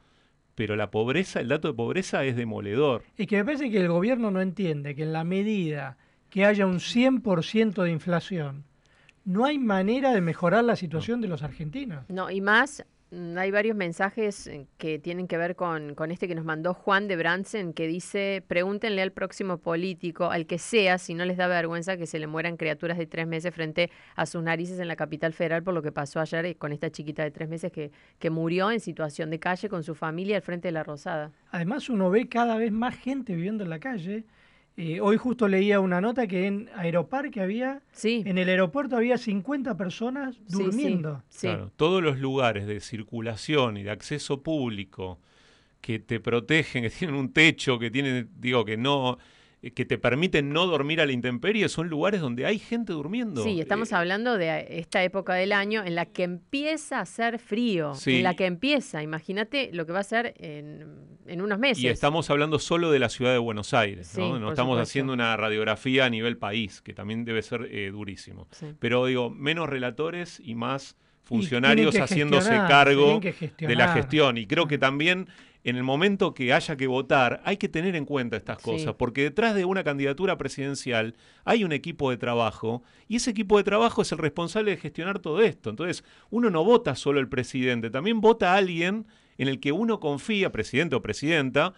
pero 0.55 0.77
la 0.77 0.91
pobreza, 0.91 1.41
el 1.41 1.49
dato 1.49 1.69
de 1.69 1.75
pobreza 1.75 2.25
es 2.25 2.37
demoledor. 2.37 3.03
Es 3.17 3.27
que 3.27 3.37
me 3.37 3.45
parece 3.45 3.71
que 3.71 3.81
el 3.81 3.89
gobierno 3.89 4.31
no 4.31 4.41
entiende 4.41 4.95
que 4.95 5.05
en 5.05 5.13
la 5.13 5.25
medida 5.25 5.97
que 6.31 6.45
haya 6.45 6.67
un 6.67 6.81
100% 6.81 7.83
de 7.83 7.91
inflación, 7.91 8.65
no 9.25 9.45
hay 9.45 9.59
manera 9.59 10.13
de 10.13 10.21
mejorar 10.21 10.65
la 10.65 10.77
situación 10.77 11.21
de 11.21 11.29
los 11.29 11.43
argentinos. 11.43 12.05
No, 12.09 12.31
y 12.31 12.41
más, 12.41 12.85
mm, 13.11 13.39
hay 13.39 13.51
varios 13.51 13.77
mensajes 13.77 14.47
eh, 14.47 14.67
que 14.77 14.99
tienen 14.99 15.27
que 15.27 15.39
ver 15.39 15.57
con, 15.57 15.95
con 15.95 16.11
este 16.11 16.29
que 16.29 16.35
nos 16.35 16.45
mandó 16.45 16.75
Juan 16.75 17.09
de 17.09 17.17
Bransen, 17.17 17.73
que 17.73 17.87
dice, 17.87 18.45
pregúntenle 18.47 19.01
al 19.01 19.13
próximo 19.13 19.59
político, 19.59 20.31
al 20.31 20.47
que 20.47 20.59
sea, 20.59 20.99
si 20.99 21.15
no 21.15 21.25
les 21.25 21.39
da 21.39 21.47
vergüenza 21.47 21.97
que 21.97 22.07
se 22.07 22.19
le 22.19 22.27
mueran 22.27 22.57
criaturas 22.57 22.99
de 22.99 23.07
tres 23.07 23.27
meses 23.27 23.55
frente 23.55 23.91
a 24.15 24.27
sus 24.27 24.43
narices 24.43 24.79
en 24.79 24.89
la 24.89 24.97
capital 24.97 25.33
federal 25.33 25.63
por 25.63 25.73
lo 25.73 25.83
que 25.83 25.93
pasó 25.93 26.21
ayer 26.21 26.45
eh, 26.45 26.55
con 26.57 26.73
esta 26.73 26.91
chiquita 26.91 27.23
de 27.23 27.31
tres 27.31 27.49
meses 27.49 27.73
que, 27.73 27.93
que 28.19 28.29
murió 28.31 28.71
en 28.71 28.81
situación 28.81 29.31
de 29.31 29.39
calle 29.39 29.69
con 29.71 29.83
su 29.83 29.95
familia 29.95 30.37
al 30.37 30.43
frente 30.43 30.69
de 30.69 30.73
la 30.73 30.83
Rosada. 30.83 31.33
Además 31.51 31.89
uno 31.89 32.11
ve 32.11 32.29
cada 32.29 32.59
vez 32.59 32.73
más 32.73 32.95
gente 32.97 33.35
viviendo 33.35 33.65
en 33.65 33.71
la 33.71 33.79
calle. 33.79 34.25
Eh, 34.77 35.01
hoy 35.01 35.17
justo 35.17 35.47
leía 35.47 35.79
una 35.79 36.01
nota 36.01 36.27
que 36.27 36.47
en 36.47 36.69
Aeroparque 36.75 37.41
había, 37.41 37.83
en 38.03 38.39
el 38.39 38.49
aeropuerto 38.49 38.97
había 38.97 39.19
50 39.19 39.77
personas 39.77 40.37
durmiendo. 40.49 41.23
Claro, 41.41 41.71
todos 41.77 42.03
los 42.03 42.19
lugares 42.19 42.67
de 42.67 42.81
circulación 42.81 43.77
y 43.77 43.85
de 43.85 43.91
acceso 43.91 44.43
público 44.43 45.21
que 45.81 46.01
te 46.01 46.19
protegen, 46.19 46.83
que 46.83 46.91
tienen 46.91 47.15
un 47.15 47.33
techo, 47.33 47.79
que 47.79 47.91
tienen, 47.91 48.31
digo, 48.41 48.65
que 48.65 48.77
no, 48.77 49.19
que 49.73 49.85
te 49.85 49.97
permiten 49.99 50.51
no 50.51 50.67
dormir 50.67 51.01
a 51.01 51.07
la 51.07 51.13
intemperie, 51.13 51.69
son 51.69 51.89
lugares 51.89 52.21
donde 52.21 52.45
hay 52.47 52.59
gente 52.59 52.93
durmiendo. 52.93 53.43
Sí, 53.45 53.61
estamos 53.61 53.93
Eh, 53.93 53.95
hablando 53.95 54.37
de 54.37 54.67
esta 54.79 55.03
época 55.05 55.35
del 55.35 55.53
año 55.53 55.83
en 55.85 55.95
la 55.95 56.07
que 56.07 56.25
empieza 56.25 56.99
a 56.99 57.03
hacer 57.03 57.39
frío, 57.39 57.95
Sí. 57.95 58.17
en 58.17 58.23
la 58.25 58.35
que 58.35 58.47
empieza, 58.47 59.03
imagínate 59.03 59.71
lo 59.73 59.87
que 59.87 59.93
va 59.93 60.01
a 60.01 60.05
ser 60.05 60.35
en, 60.39 60.85
en 61.27 61.41
unos 61.41 61.59
meses. 61.59 61.83
Y 61.83 61.89
estamos 61.89 62.29
hablando 62.31 62.59
solo 62.59 62.91
de 62.91 62.99
la 62.99 63.09
ciudad 63.09 63.33
de 63.33 63.39
Buenos 63.39 63.73
Aires, 63.75 64.09
Sí, 64.09 64.21
¿no? 64.21 64.39
No 64.39 64.49
estamos 64.51 64.75
supuesto. 64.75 64.83
haciendo 64.83 65.13
una 65.13 65.37
radiografía 65.37 66.05
a 66.05 66.11
nivel 66.11 66.37
país, 66.37 66.83
que 66.83 66.93
también 66.93 67.25
debe 67.25 67.41
ser 67.43 67.69
eh, 67.71 67.91
durísimo. 67.91 68.49
Sí. 68.51 68.67
Pero 68.79 69.07
digo, 69.07 69.31
menos 69.31 69.69
relatores 69.69 70.41
y 70.45 70.55
más 70.55 70.97
funcionarios 71.23 71.97
haciéndose 71.97 72.51
cargo 72.69 73.19
de 73.21 73.75
la 73.75 73.89
gestión. 73.95 74.37
Y 74.37 74.47
creo 74.47 74.67
que 74.69 74.77
también 74.77 75.29
en 75.65 75.77
el 75.77 75.83
momento 75.83 76.35
que 76.35 76.53
haya 76.53 76.77
que 76.77 76.87
votar 76.87 77.41
hay 77.45 77.57
que 77.57 77.69
tener 77.69 77.97
en 77.97 78.05
cuenta 78.05 78.37
estas 78.37 78.59
Sí. 78.59 78.65
cosas, 78.65 78.95
porque 78.95 79.23
detrás 79.23 79.55
de 79.55 79.65
una 79.65 79.83
candidatura 79.83 80.37
presidencial 80.39 81.15
hay 81.45 81.65
un 81.65 81.73
equipo 81.73 82.11
de 82.11 82.19
trabajo 82.19 82.83
y 83.09 83.17
ese 83.17 83.31
equipo 83.31 83.57
de 83.57 83.65
trabajo 83.65 84.03
es 84.03 84.13
el 84.13 84.19
responsable 84.19 84.73
de 84.73 84.77
gestionar 84.77 85.19
todo 85.21 85.41
esto. 85.41 85.71
Entonces, 85.71 86.05
uno 86.31 86.51
no 86.51 86.65
vota 86.65 86.95
solo 86.95 87.19
el 87.19 87.29
presidente, 87.29 87.91
también 87.91 88.21
vota 88.21 88.53
a 88.53 88.57
alguien 88.59 89.07
en 89.39 89.49
el 89.49 89.59
que 89.59 89.73
uno 89.73 89.99
confía, 90.01 90.53
presidente 90.53 90.97
o 90.97 91.03
presidenta, 91.03 91.73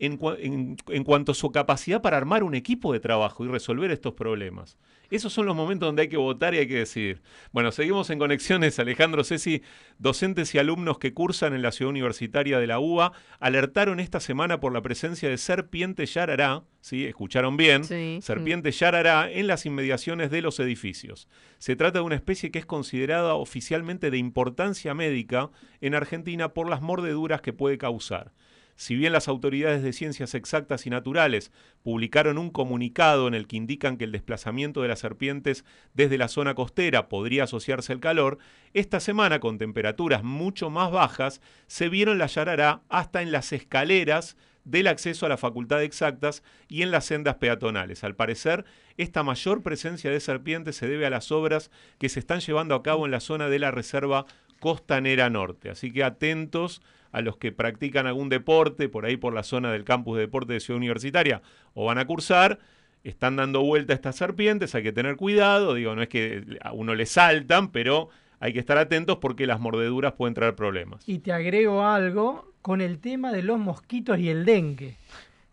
en, 0.00 0.18
cua- 0.18 0.36
en- 0.40 0.76
en 0.88 1.04
cuanto 1.04 1.32
a 1.32 1.34
su 1.36 1.52
capacidad 1.52 2.02
para 2.02 2.16
armar 2.16 2.42
un 2.42 2.54
equipo 2.56 2.92
de 2.92 2.98
trabajo 3.00 3.44
y 3.44 3.48
resolver 3.48 3.92
estos 3.92 4.14
problemas. 4.14 4.76
Esos 5.10 5.32
son 5.32 5.46
los 5.46 5.54
momentos 5.54 5.86
donde 5.86 6.02
hay 6.02 6.08
que 6.08 6.16
votar 6.16 6.54
y 6.54 6.58
hay 6.58 6.66
que 6.66 6.78
decidir. 6.78 7.22
Bueno, 7.52 7.72
seguimos 7.72 8.10
en 8.10 8.18
conexiones. 8.18 8.78
Alejandro 8.78 9.24
Ceci, 9.24 9.62
docentes 9.98 10.54
y 10.54 10.58
alumnos 10.58 10.98
que 10.98 11.12
cursan 11.14 11.54
en 11.54 11.62
la 11.62 11.72
ciudad 11.72 11.90
universitaria 11.90 12.58
de 12.58 12.66
la 12.66 12.78
UBA, 12.78 13.12
alertaron 13.38 14.00
esta 14.00 14.20
semana 14.20 14.60
por 14.60 14.72
la 14.72 14.82
presencia 14.82 15.28
de 15.28 15.38
serpiente 15.38 16.06
yarará, 16.06 16.64
¿sí? 16.80 17.04
Escucharon 17.04 17.56
bien, 17.56 17.84
Sí. 17.84 18.18
serpiente 18.22 18.70
yarará 18.72 19.30
en 19.30 19.46
las 19.46 19.66
inmediaciones 19.66 20.30
de 20.30 20.42
los 20.42 20.58
edificios. 20.60 21.28
Se 21.58 21.76
trata 21.76 21.98
de 22.00 22.04
una 22.04 22.14
especie 22.14 22.50
que 22.50 22.58
es 22.58 22.66
considerada 22.66 23.34
oficialmente 23.34 24.10
de 24.10 24.18
importancia 24.18 24.94
médica 24.94 25.50
en 25.80 25.94
Argentina 25.94 26.48
por 26.54 26.68
las 26.68 26.82
mordeduras 26.82 27.40
que 27.40 27.52
puede 27.52 27.78
causar. 27.78 28.32
Si 28.76 28.96
bien 28.96 29.12
las 29.12 29.28
autoridades 29.28 29.82
de 29.82 29.92
ciencias 29.92 30.34
exactas 30.34 30.86
y 30.86 30.90
naturales 30.90 31.52
publicaron 31.82 32.38
un 32.38 32.50
comunicado 32.50 33.28
en 33.28 33.34
el 33.34 33.46
que 33.46 33.56
indican 33.56 33.96
que 33.96 34.04
el 34.04 34.12
desplazamiento 34.12 34.82
de 34.82 34.88
las 34.88 34.98
serpientes 34.98 35.64
desde 35.92 36.18
la 36.18 36.28
zona 36.28 36.54
costera 36.54 37.08
podría 37.08 37.44
asociarse 37.44 37.92
al 37.92 38.00
calor, 38.00 38.38
esta 38.72 38.98
semana 38.98 39.38
con 39.38 39.58
temperaturas 39.58 40.24
mucho 40.24 40.70
más 40.70 40.90
bajas 40.90 41.40
se 41.66 41.88
vieron 41.88 42.18
la 42.18 42.26
yarará 42.26 42.82
hasta 42.88 43.22
en 43.22 43.30
las 43.30 43.52
escaleras 43.52 44.36
del 44.64 44.86
acceso 44.86 45.26
a 45.26 45.28
la 45.28 45.36
Facultad 45.36 45.78
de 45.78 45.84
Exactas 45.84 46.42
y 46.68 46.82
en 46.82 46.90
las 46.90 47.04
sendas 47.04 47.36
peatonales. 47.36 48.02
Al 48.02 48.16
parecer, 48.16 48.64
esta 48.96 49.22
mayor 49.22 49.62
presencia 49.62 50.10
de 50.10 50.20
serpientes 50.20 50.76
se 50.76 50.88
debe 50.88 51.06
a 51.06 51.10
las 51.10 51.30
obras 51.30 51.70
que 51.98 52.08
se 52.08 52.18
están 52.18 52.40
llevando 52.40 52.74
a 52.74 52.82
cabo 52.82 53.04
en 53.04 53.12
la 53.12 53.20
zona 53.20 53.48
de 53.48 53.58
la 53.58 53.70
Reserva 53.70 54.24
Costanera 54.60 55.28
Norte. 55.28 55.70
Así 55.70 55.92
que 55.92 56.02
atentos 56.02 56.80
a 57.14 57.20
los 57.20 57.36
que 57.36 57.52
practican 57.52 58.08
algún 58.08 58.28
deporte 58.28 58.88
por 58.88 59.06
ahí 59.06 59.16
por 59.16 59.32
la 59.32 59.44
zona 59.44 59.70
del 59.70 59.84
campus 59.84 60.16
de 60.16 60.22
deporte 60.22 60.52
de 60.52 60.58
Ciudad 60.58 60.78
Universitaria 60.78 61.42
o 61.72 61.84
van 61.84 61.98
a 61.98 62.06
cursar, 62.06 62.58
están 63.04 63.36
dando 63.36 63.62
vuelta 63.62 63.92
a 63.92 63.96
estas 63.96 64.16
serpientes, 64.16 64.74
hay 64.74 64.82
que 64.82 64.92
tener 64.92 65.14
cuidado, 65.14 65.74
digo, 65.74 65.94
no 65.94 66.02
es 66.02 66.08
que 66.08 66.58
a 66.60 66.72
uno 66.72 66.96
le 66.96 67.06
saltan, 67.06 67.70
pero 67.70 68.08
hay 68.40 68.52
que 68.52 68.58
estar 68.58 68.78
atentos 68.78 69.18
porque 69.18 69.46
las 69.46 69.60
mordeduras 69.60 70.14
pueden 70.14 70.34
traer 70.34 70.56
problemas. 70.56 71.08
Y 71.08 71.20
te 71.20 71.32
agrego 71.32 71.86
algo 71.86 72.52
con 72.62 72.80
el 72.80 72.98
tema 72.98 73.30
de 73.30 73.44
los 73.44 73.60
mosquitos 73.60 74.18
y 74.18 74.28
el 74.28 74.44
dengue, 74.44 74.96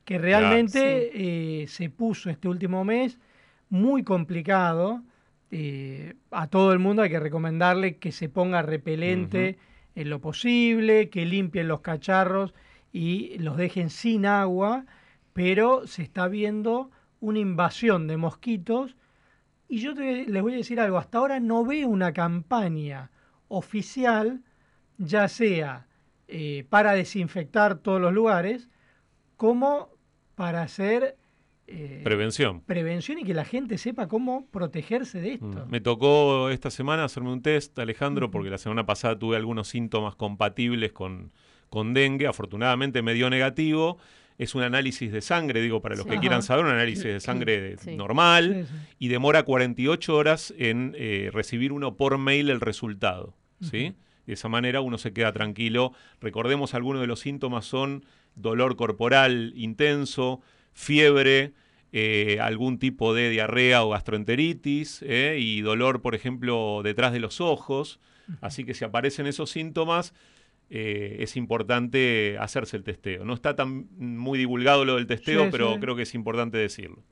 que 0.03 0.18
realmente 0.18 1.12
eh, 1.14 1.68
se 1.68 1.91
puso 1.91 2.32
este 2.32 2.47
último 2.47 2.84
mes 2.84 3.20
muy 3.70 4.01
complicado. 4.01 5.03
Eh, 5.51 6.16
a 6.32 6.47
todo 6.47 6.74
el 6.74 6.80
mundo 6.80 7.03
hay 7.03 7.12
que 7.12 7.20
recomendarle 7.20 7.97
que 7.97 8.12
se 8.12 8.30
ponga 8.30 8.64
repelente 8.64 9.59
en 9.96 10.10
lo 10.10 10.20
posible, 10.22 11.10
que 11.10 11.26
limpien 11.26 11.68
los 11.68 11.82
cacharros 11.82 12.54
y 12.92 13.38
los 13.39 13.58
dejen 13.58 13.89
sin 13.89 14.26
agua. 14.26 14.86
pero 15.34 15.88
se 15.88 16.04
está 16.04 16.28
viendo 16.28 16.92
una 17.22 17.39
invasión 17.39 18.06
de 18.08 18.18
mosquitos. 18.18 18.98
Y 19.70 19.80
yo 19.80 19.94
te- 19.96 20.26
les 20.28 20.42
voy 20.44 20.54
a 20.54 20.58
decir 20.58 20.80
algo, 20.82 20.98
hasta 20.98 21.20
ahora 21.20 21.39
no 21.39 21.64
veo 21.66 21.88
una 21.88 22.12
campaña 22.14 23.12
oficial, 23.48 24.42
ya 24.98 25.28
sea 25.30 25.88
eh, 26.28 26.66
para 26.70 26.94
desinfectar 26.94 27.78
todos 27.80 28.02
los 28.02 28.14
lugares, 28.14 28.70
como 29.38 29.89
para 30.36 30.62
hacer 30.64 31.18
eh, 31.74 32.01
Prevención. 32.03 32.61
prevención 32.61 33.19
y 33.19 33.24
que 33.24 33.34
la 33.34 33.45
gente 33.45 33.78
sepa 33.78 34.07
cómo 34.07 34.47
protegerse 34.51 35.22
de 35.22 35.34
esto. 35.34 35.65
Mm. 35.65 35.69
Me 35.72 35.82
tocó 35.82 36.49
esta 36.49 36.69
semana 36.69 37.03
hacerme 37.05 37.32
un 37.32 37.41
test, 37.41 37.78
Alejandro, 37.80 38.30
porque 38.32 38.49
la 38.49 38.57
semana 38.57 38.86
pasada 38.86 39.17
tuve 39.17 39.38
algunos 39.38 39.67
síntomas 39.67 40.15
compatibles 40.15 40.91
con, 40.91 41.32
con 41.69 41.93
dengue. 41.93 42.28
Afortunadamente 42.28 43.01
me 43.01 43.13
dio 43.13 43.30
negativo. 43.30 43.97
Es 44.38 44.55
un 44.55 44.63
análisis 44.63 45.11
de 45.11 45.22
sangre, 45.22 45.61
digo, 45.61 45.82
para 45.82 45.95
los 45.95 46.05
Sí. 46.05 46.09
que 46.11 46.17
quieran 46.19 46.41
saber, 46.41 46.65
un 46.65 46.72
análisis 46.72 47.03
de 47.03 47.19
sangre 47.19 47.78
Sí. 47.78 47.95
normal 47.95 48.65
Sí, 48.67 48.76
y 48.97 49.07
demora 49.09 49.43
48 49.43 50.15
horas 50.15 50.51
en 50.57 50.95
eh, 50.97 51.30
recibir 51.32 51.72
uno 51.72 51.95
por 51.95 52.17
mail 52.17 52.49
el 52.49 52.59
resultado. 52.59 53.36
¿sí? 53.59 53.93
De 54.26 54.34
esa 54.34 54.49
manera 54.49 54.82
uno 54.82 54.97
se 54.97 55.13
queda 55.13 55.32
tranquilo. 55.32 55.93
Recordemos, 56.22 56.74
algunos 56.74 57.01
de 57.01 57.07
los 57.07 57.19
síntomas 57.19 57.65
son 57.65 58.03
dolor 58.34 58.76
corporal 58.78 59.53
intenso, 59.55 60.41
fiebre, 60.74 61.53
eh, 61.94 62.39
algún 62.42 62.80
tipo 62.80 63.14
de 63.14 63.30
diarrea 63.30 63.84
o 63.84 63.89
gastroenteritis 63.89 65.04
eh, 65.08 65.38
y 65.39 65.62
dolor, 65.62 66.02
por 66.02 66.16
ejemplo, 66.16 66.82
detrás 66.84 67.14
de 67.14 67.20
los 67.20 67.42
ojos. 67.42 68.00
Así 68.39 68.64
que 68.64 68.74
si 68.74 68.86
aparecen 68.86 69.28
esos 69.28 69.50
síntomas, 69.50 70.14
eh, 70.70 71.18
es 71.20 71.36
importante 71.36 72.38
hacerse 72.39 72.78
el 72.78 72.84
testeo. 72.84 73.26
No 73.26 73.34
está 73.34 73.56
tan 73.58 73.88
muy 73.98 74.39
divulgado 74.39 74.86
lo 74.86 74.96
del 74.96 75.08
testeo, 75.08 75.46
Sí, 75.46 75.50
pero 75.52 75.74
sí. 75.74 75.80
creo 75.82 75.96
que 75.98 76.04
es 76.04 76.16
importante 76.16 76.58
decirlo. 76.58 77.04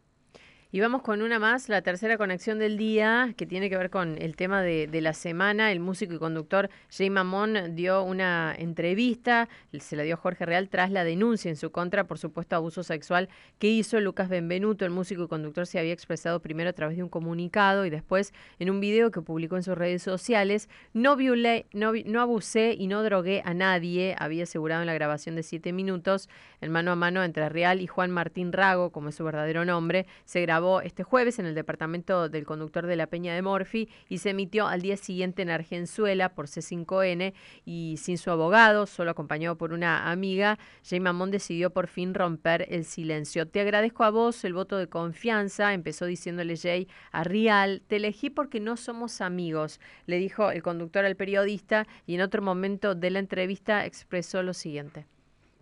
Y 0.71 0.81
vamos 0.81 1.01
con 1.01 1.23
una 1.23 1.39
más, 1.39 1.67
la 1.67 1.81
tercera 1.81 2.15
conexión 2.15 2.59
del 2.59 2.77
día, 2.77 3.33
que 3.35 3.47
tiene 3.47 3.71
que 3.71 3.77
ver 3.77 3.89
con 3.89 4.21
el 4.21 4.35
tema 4.35 4.61
de, 4.61 4.85
de 4.85 5.01
la 5.01 5.13
semana. 5.13 5.71
El 5.71 5.79
músico 5.79 6.13
y 6.13 6.19
conductor 6.19 6.69
Jay 6.95 7.09
Mamón 7.09 7.75
dio 7.75 8.03
una 8.03 8.53
entrevista, 8.55 9.49
se 9.79 9.95
la 9.95 10.03
dio 10.03 10.15
Jorge 10.15 10.45
Real 10.45 10.69
tras 10.69 10.91
la 10.91 11.03
denuncia 11.03 11.49
en 11.49 11.55
su 11.55 11.71
contra 11.71 12.03
por 12.03 12.19
supuesto 12.19 12.55
abuso 12.55 12.83
sexual 12.83 13.29
que 13.57 13.67
hizo 13.67 13.99
Lucas 13.99 14.29
Benvenuto. 14.29 14.85
El 14.85 14.91
músico 14.91 15.23
y 15.23 15.27
conductor 15.27 15.65
se 15.65 15.79
había 15.79 15.91
expresado 15.91 16.39
primero 16.39 16.69
a 16.69 16.73
través 16.73 16.97
de 16.97 17.01
un 17.01 17.09
comunicado 17.09 17.87
y 17.87 17.89
después 17.89 18.31
en 18.59 18.69
un 18.69 18.79
video 18.79 19.09
que 19.09 19.23
publicó 19.23 19.55
en 19.55 19.63
sus 19.63 19.75
redes 19.75 20.03
sociales. 20.03 20.69
No 20.93 21.15
violé, 21.15 21.65
no, 21.73 21.93
no 22.05 22.21
abusé 22.21 22.75
y 22.77 22.85
no 22.85 23.01
drogué 23.01 23.41
a 23.43 23.55
nadie, 23.55 24.15
había 24.19 24.43
asegurado 24.43 24.83
en 24.83 24.87
la 24.87 24.93
grabación 24.93 25.35
de 25.35 25.41
siete 25.41 25.73
minutos, 25.73 26.29
en 26.61 26.71
mano 26.71 26.91
a 26.91 26.95
mano 26.95 27.23
entre 27.23 27.49
Real 27.49 27.81
y 27.81 27.87
Juan 27.87 28.11
Martín 28.11 28.53
Rago, 28.53 28.91
como 28.91 29.09
es 29.09 29.15
su 29.15 29.23
verdadero 29.23 29.65
nombre. 29.65 30.05
Se 30.25 30.41
grabó 30.41 30.58
este 30.83 31.03
jueves 31.03 31.39
en 31.39 31.45
el 31.45 31.55
departamento 31.55 32.27
del 32.27 32.45
conductor 32.45 32.85
de 32.85 32.97
la 32.97 33.07
Peña 33.07 33.33
de 33.33 33.41
Morphy 33.41 33.87
y 34.09 34.17
se 34.17 34.31
emitió 34.31 34.67
al 34.67 34.81
día 34.81 34.97
siguiente 34.97 35.41
en 35.41 35.49
Argenzuela 35.49 36.35
por 36.35 36.47
C5N 36.47 37.33
y 37.65 37.95
sin 37.97 38.17
su 38.17 38.29
abogado, 38.29 38.85
solo 38.85 39.11
acompañado 39.11 39.57
por 39.57 39.71
una 39.71 40.11
amiga, 40.11 40.59
Jay 40.83 40.99
Mamón 40.99 41.31
decidió 41.31 41.69
por 41.69 41.87
fin 41.87 42.13
romper 42.13 42.67
el 42.69 42.83
silencio. 42.83 43.47
Te 43.47 43.61
agradezco 43.61 44.03
a 44.03 44.09
vos 44.09 44.43
el 44.43 44.53
voto 44.53 44.77
de 44.77 44.87
confianza, 44.87 45.73
empezó 45.73 46.05
diciéndole 46.05 46.57
Jay 46.57 46.89
a 47.11 47.23
Rial, 47.23 47.81
te 47.87 47.95
elegí 47.95 48.29
porque 48.29 48.59
no 48.59 48.75
somos 48.75 49.21
amigos, 49.21 49.79
le 50.07 50.17
dijo 50.17 50.51
el 50.51 50.61
conductor 50.61 51.05
al 51.05 51.15
periodista 51.15 51.87
y 52.05 52.15
en 52.15 52.21
otro 52.21 52.41
momento 52.41 52.95
de 52.95 53.09
la 53.11 53.19
entrevista 53.19 53.85
expresó 53.85 54.43
lo 54.43 54.53
siguiente. 54.53 55.07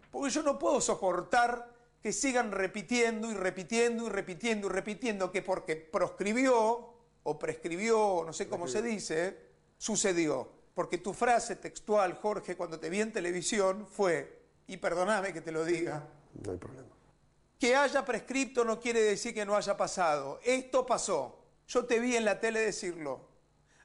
Porque 0.10 0.32
yo 0.32 0.42
no 0.42 0.58
puedo 0.58 0.82
soportar 0.82 1.77
que 2.08 2.14
sigan 2.14 2.54
repitiendo 2.54 3.30
y 3.30 3.34
repitiendo 3.34 4.06
y 4.06 4.10
repitiendo 4.10 4.68
y 4.68 4.70
repitiendo 4.70 5.30
que 5.30 5.42
porque 5.42 5.76
proscribió 5.76 6.94
o 7.24 7.38
prescribió, 7.38 8.24
no 8.26 8.32
sé 8.32 8.48
cómo 8.48 8.66
se 8.66 8.82
dice, 8.82 9.38
sucedió. 9.78 10.50
Porque 10.74 11.00
tu 11.00 11.14
frase 11.14 11.58
textual, 11.58 12.14
Jorge, 12.14 12.56
cuando 12.56 12.80
te 12.80 12.90
vi 12.90 13.02
en 13.02 13.12
televisión 13.12 13.86
fue, 13.86 14.40
y 14.68 14.78
perdóname 14.78 15.34
que 15.34 15.42
te 15.42 15.52
lo 15.52 15.66
diga, 15.66 16.08
No 16.46 16.54
hay 16.54 16.58
problema. 16.58 16.88
que 17.60 17.76
haya 17.76 18.06
prescripto 18.06 18.64
no 18.64 18.80
quiere 18.80 19.02
decir 19.02 19.34
que 19.34 19.46
no 19.46 19.58
haya 19.58 19.76
pasado. 19.76 20.40
Esto 20.46 20.86
pasó. 20.86 21.44
Yo 21.68 21.84
te 21.88 22.00
vi 22.00 22.16
en 22.16 22.24
la 22.24 22.40
tele 22.40 22.62
decirlo. 22.62 23.28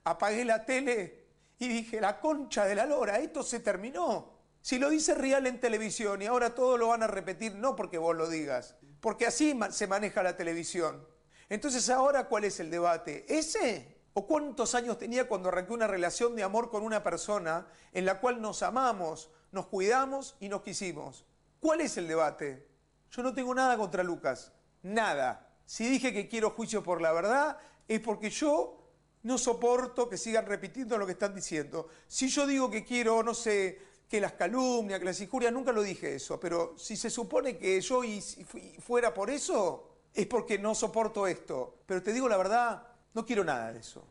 Apagué 0.05 0.45
la 0.45 0.65
tele 0.65 1.25
y 1.59 1.67
dije, 1.67 2.01
la 2.01 2.21
concha 2.21 2.67
de 2.67 2.77
la 2.77 2.87
lora, 2.87 3.19
esto 3.19 3.43
se 3.43 3.59
terminó. 3.59 4.42
Si 4.63 4.79
lo 4.79 4.91
dice 4.91 5.15
Real 5.15 5.47
en 5.49 5.59
televisión 5.59 6.23
y 6.23 6.27
ahora 6.27 6.55
todos 6.55 6.79
lo 6.79 6.89
van 6.89 7.03
a 7.03 7.09
repetir, 7.09 7.57
no 7.57 7.75
porque 7.75 7.99
vos 7.99 8.17
lo 8.17 8.29
digas, 8.29 8.77
porque 9.01 9.27
así 9.27 9.59
se 9.71 9.87
maneja 9.89 10.23
la 10.23 10.37
televisión. 10.37 11.05
Entonces 11.49 11.91
ahora, 11.91 12.29
¿cuál 12.29 12.45
es 12.45 12.61
el 12.61 12.71
debate? 12.71 13.27
¿Ese? 13.29 14.01
¿O 14.15 14.25
cuántos 14.25 14.77
años 14.77 14.99
tenía 14.99 15.27
cuando 15.27 15.49
arranqué 15.49 15.73
una 15.73 15.89
relación 15.89 16.37
de 16.37 16.45
amor 16.45 16.71
con 16.71 16.85
una 16.85 17.03
persona 17.03 17.67
en 17.93 18.05
la 18.05 18.21
cual 18.21 18.41
nos 18.41 18.63
amamos, 18.63 19.31
nos 19.51 19.67
cuidamos 19.67 20.37
y 20.39 20.49
nos 20.49 20.63
quisimos? 20.63 21.27
¿Cuál 21.59 21.81
es 21.81 21.97
el 21.97 22.07
debate? 22.07 22.69
Yo 23.11 23.23
no 23.25 23.35
tengo 23.35 23.53
nada 23.55 23.77
contra 23.77 24.05
Lucas, 24.05 24.53
nada. 24.83 25.51
Si 25.67 25.89
dije 25.89 26.13
que 26.13 26.29
quiero 26.29 26.51
juicio 26.51 26.85
por 26.85 27.01
la 27.01 27.13
verdad, 27.13 27.59
es 27.89 27.99
porque 28.01 28.31
yo 28.31 28.79
no 29.25 29.39
soporto 29.39 30.09
que 30.09 30.17
sigan 30.19 30.47
repitiendo 30.47 30.99
lo 30.99 31.07
que 31.07 31.13
están 31.13 31.35
diciendo. 31.35 31.89
Si 32.07 32.29
yo 32.29 32.47
digo 32.47 32.71
que 32.71 32.85
quiero, 32.85 33.23
no 33.23 33.35
sé, 33.35 33.92
que 34.13 34.21
las 34.21 34.35
calumnias, 34.35 34.99
que 35.01 35.07
las 35.07 35.21
injurias, 35.23 35.53
nunca 35.53 35.73
lo 35.73 35.83
dije 35.83 36.15
eso, 36.15 36.39
pero 36.39 36.75
si 36.77 36.97
se 36.97 37.09
supone 37.09 37.57
que 37.57 37.81
yo 37.81 38.05
y- 38.05 38.19
y 38.19 38.45
fu- 38.45 38.61
fuera 38.79 39.15
por 39.15 39.31
eso, 39.31 39.89
es 40.13 40.27
porque 40.27 40.59
no 40.59 40.75
soporto 40.75 41.27
esto. 41.27 41.79
Pero 41.87 42.03
te 42.03 42.13
digo 42.13 42.29
la 42.29 42.37
verdad, 42.37 42.83
no 43.15 43.25
quiero 43.25 43.43
nada 43.43 43.73
de 43.73 43.81
eso. 43.81 44.07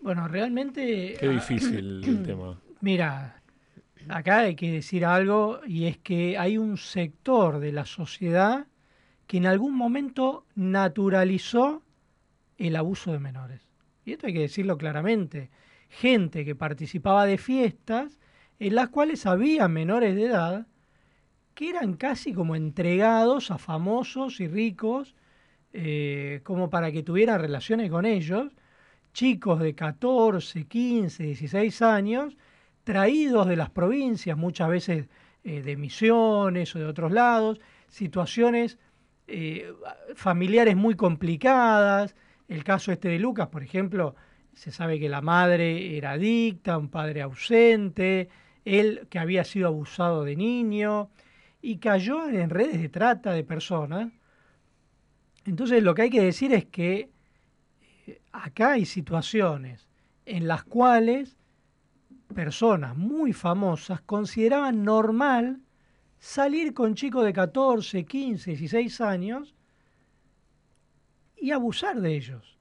Bueno, 0.00 0.28
realmente... 0.28 1.16
Qué 1.18 1.26
ah, 1.26 1.30
difícil 1.30 2.04
el 2.04 2.22
tema. 2.26 2.60
Mira, 2.80 3.42
acá 4.08 4.38
hay 4.40 4.54
que 4.54 4.70
decir 4.70 5.04
algo 5.04 5.60
y 5.66 5.86
es 5.86 5.98
que 5.98 6.38
hay 6.38 6.56
un 6.56 6.76
sector 6.76 7.58
de 7.58 7.72
la 7.72 7.86
sociedad 7.86 8.68
que 9.26 9.38
en 9.38 9.46
algún 9.46 9.74
momento 9.74 10.46
naturalizó 10.54 11.82
el 12.56 12.76
abuso 12.76 13.12
de 13.12 13.18
menores. 13.18 13.62
Y 14.04 14.12
esto 14.12 14.28
hay 14.28 14.32
que 14.32 14.40
decirlo 14.40 14.78
claramente. 14.78 15.50
Gente 15.88 16.44
que 16.44 16.54
participaba 16.54 17.26
de 17.26 17.36
fiestas 17.38 18.18
en 18.58 18.74
las 18.74 18.88
cuales 18.88 19.26
había 19.26 19.68
menores 19.68 20.14
de 20.16 20.26
edad 20.26 20.66
que 21.54 21.70
eran 21.70 21.94
casi 21.94 22.32
como 22.32 22.54
entregados 22.54 23.50
a 23.50 23.58
famosos 23.58 24.40
y 24.40 24.46
ricos 24.46 25.16
eh, 25.72 26.40
como 26.44 26.70
para 26.70 26.92
que 26.92 27.02
tuvieran 27.02 27.40
relaciones 27.40 27.90
con 27.90 28.06
ellos, 28.06 28.52
chicos 29.12 29.60
de 29.60 29.74
14, 29.74 30.66
15, 30.66 31.22
16 31.24 31.82
años, 31.82 32.36
traídos 32.84 33.46
de 33.48 33.56
las 33.56 33.70
provincias, 33.70 34.36
muchas 34.36 34.68
veces 34.68 35.08
eh, 35.44 35.62
de 35.62 35.76
Misiones 35.76 36.74
o 36.74 36.78
de 36.78 36.86
otros 36.86 37.12
lados, 37.12 37.60
situaciones 37.88 38.78
eh, 39.26 39.72
familiares 40.14 40.76
muy 40.76 40.94
complicadas. 40.94 42.16
El 42.48 42.64
caso 42.64 42.92
este 42.92 43.08
de 43.08 43.18
Lucas, 43.18 43.48
por 43.48 43.62
ejemplo, 43.62 44.14
se 44.54 44.70
sabe 44.70 44.98
que 44.98 45.08
la 45.08 45.20
madre 45.20 45.96
era 45.96 46.12
adicta, 46.12 46.78
un 46.78 46.88
padre 46.88 47.22
ausente, 47.22 48.28
él 48.68 49.06
que 49.08 49.18
había 49.18 49.44
sido 49.44 49.68
abusado 49.68 50.24
de 50.24 50.36
niño 50.36 51.10
y 51.62 51.78
cayó 51.78 52.28
en 52.28 52.50
redes 52.50 52.80
de 52.80 52.88
trata 52.88 53.32
de 53.32 53.44
personas. 53.44 54.12
Entonces 55.44 55.82
lo 55.82 55.94
que 55.94 56.02
hay 56.02 56.10
que 56.10 56.22
decir 56.22 56.52
es 56.52 56.66
que 56.66 57.10
eh, 58.06 58.20
acá 58.32 58.72
hay 58.72 58.84
situaciones 58.84 59.88
en 60.26 60.46
las 60.46 60.64
cuales 60.64 61.36
personas 62.34 62.96
muy 62.96 63.32
famosas 63.32 64.02
consideraban 64.02 64.84
normal 64.84 65.60
salir 66.18 66.74
con 66.74 66.94
chicos 66.94 67.24
de 67.24 67.32
14, 67.32 68.04
15, 68.04 68.50
16 68.50 69.00
años 69.00 69.54
y 71.36 71.52
abusar 71.52 72.00
de 72.00 72.14
ellos. 72.14 72.58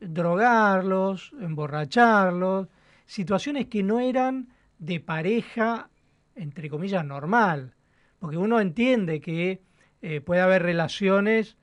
Drogarlos, 0.00 1.32
emborracharlos, 1.40 2.68
situaciones 3.06 3.66
que 3.66 3.82
no 3.82 4.00
eran 4.00 4.48
de 4.80 4.98
pareja, 4.98 5.88
entre 6.34 6.68
comillas, 6.68 7.04
normal. 7.04 7.74
Porque 8.18 8.36
uno 8.36 8.60
entiende 8.60 9.20
que 9.20 9.62
eh, 10.02 10.20
puede 10.20 10.40
haber 10.40 10.62
relaciones 10.62 11.56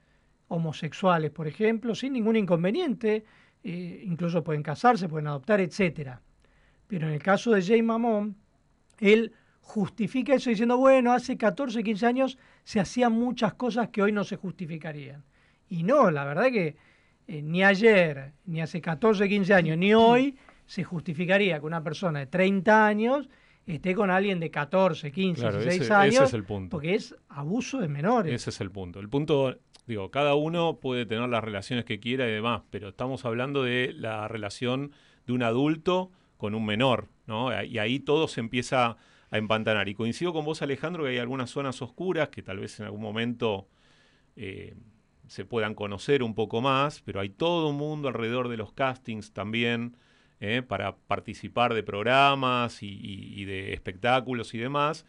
homosexuales, 0.48 1.32
por 1.32 1.48
ejemplo, 1.48 1.94
sin 1.94 2.14
ningún 2.14 2.38
inconveniente, 2.38 3.26
eh, 3.64 4.04
incluso 4.06 4.44
pueden 4.44 4.64
casarse, 4.64 5.10
pueden 5.10 5.28
adoptar, 5.28 5.60
etcétera. 5.60 6.22
Pero 6.88 7.08
en 7.08 7.14
el 7.14 7.22
caso 7.22 7.52
de 7.52 7.62
Jay 7.62 7.82
Mamón, 7.82 8.38
él 9.00 9.34
justifica 9.60 10.34
eso 10.36 10.50
diciendo, 10.50 10.78
bueno, 10.78 11.12
hace 11.12 11.38
14, 11.38 11.84
15 11.84 12.06
años 12.06 12.38
se 12.64 12.80
hacían 12.80 13.12
muchas 13.12 13.56
cosas 13.56 13.90
que 13.90 14.02
hoy 14.02 14.14
no 14.14 14.24
se 14.24 14.38
justificarían. 14.38 15.26
Y 15.68 15.84
no, 15.84 16.10
la 16.12 16.24
verdad 16.24 16.46
que 16.46 16.78
eh, 17.28 17.42
ni 17.42 17.64
ayer, 17.64 18.32
ni 18.46 18.62
hace 18.62 18.80
14, 18.80 19.28
15 19.28 19.54
años, 19.54 19.78
ni 19.78 19.94
hoy 19.94 20.38
se 20.68 20.84
justificaría 20.84 21.60
que 21.60 21.66
una 21.66 21.84
persona 21.84 22.20
de 22.20 22.28
30 22.28 22.86
años 22.86 23.28
esté 23.66 23.96
con 23.96 24.12
alguien 24.12 24.40
de 24.40 24.52
14, 24.52 25.12
15, 25.12 25.42
Claro, 25.42 25.58
16 25.58 25.82
ese- 25.82 25.94
años. 25.94 26.14
ese 26.16 26.24
es 26.26 26.34
el 26.36 26.44
punto. 26.44 26.70
Porque 26.70 26.94
es 26.94 27.16
abuso 27.30 27.80
de 27.80 27.88
menores. 27.88 28.34
Ese 28.34 28.52
es 28.52 28.62
el 28.62 28.70
punto. 28.72 29.00
El 29.00 29.10
punto, 29.10 29.58
digo, 29.88 30.12
cada 30.12 30.36
uno 30.36 30.78
puede 30.80 31.06
tener 31.06 31.28
las 31.30 31.44
relaciones 31.44 31.84
que 31.84 32.00
quiera 32.00 32.28
y 32.28 32.32
demás, 32.32 32.62
pero 32.70 32.90
estamos 32.90 33.26
hablando 33.26 33.64
de 33.64 33.92
la 33.94 34.28
relación 34.28 34.92
de 35.26 35.34
un 35.34 35.42
adulto 35.44 36.12
con 36.38 36.54
un 36.54 36.66
menor, 36.66 37.08
¿no? 37.26 37.50
Y 37.64 37.80
ahí 37.80 38.00
todo 38.00 38.28
se 38.28 38.40
empieza 38.40 38.96
a 39.32 39.38
empantanar. 39.38 39.90
Y 39.90 39.96
coincido 39.96 40.32
con 40.32 40.46
vos, 40.46 40.62
Alejandro, 40.62 41.04
que 41.04 41.10
hay 41.10 41.18
algunas 41.18 41.50
zonas 41.50 41.82
oscuras 41.82 42.30
que 42.30 42.42
tal 42.44 42.60
vez 42.60 42.80
en 42.80 42.86
algún 42.86 43.02
momento 43.02 43.68
eh, 44.38 44.76
se 45.28 45.44
puedan 45.44 45.74
conocer 45.74 46.24
un 46.24 46.36
poco 46.36 46.62
más, 46.62 47.02
pero 47.02 47.20
hay 47.20 47.30
todo 47.30 47.68
un 47.70 47.76
mundo 47.76 48.08
alrededor 48.08 48.48
de 48.48 48.56
los 48.58 48.72
castings 48.72 49.34
también 49.34 49.98
eh, 50.40 50.62
para 50.62 50.96
participar 50.96 51.74
de 51.74 51.82
programas 51.82 52.84
y, 52.84 53.46
de 53.46 53.74
espectáculos 53.74 54.54
y 54.54 54.60
demás, 54.60 55.06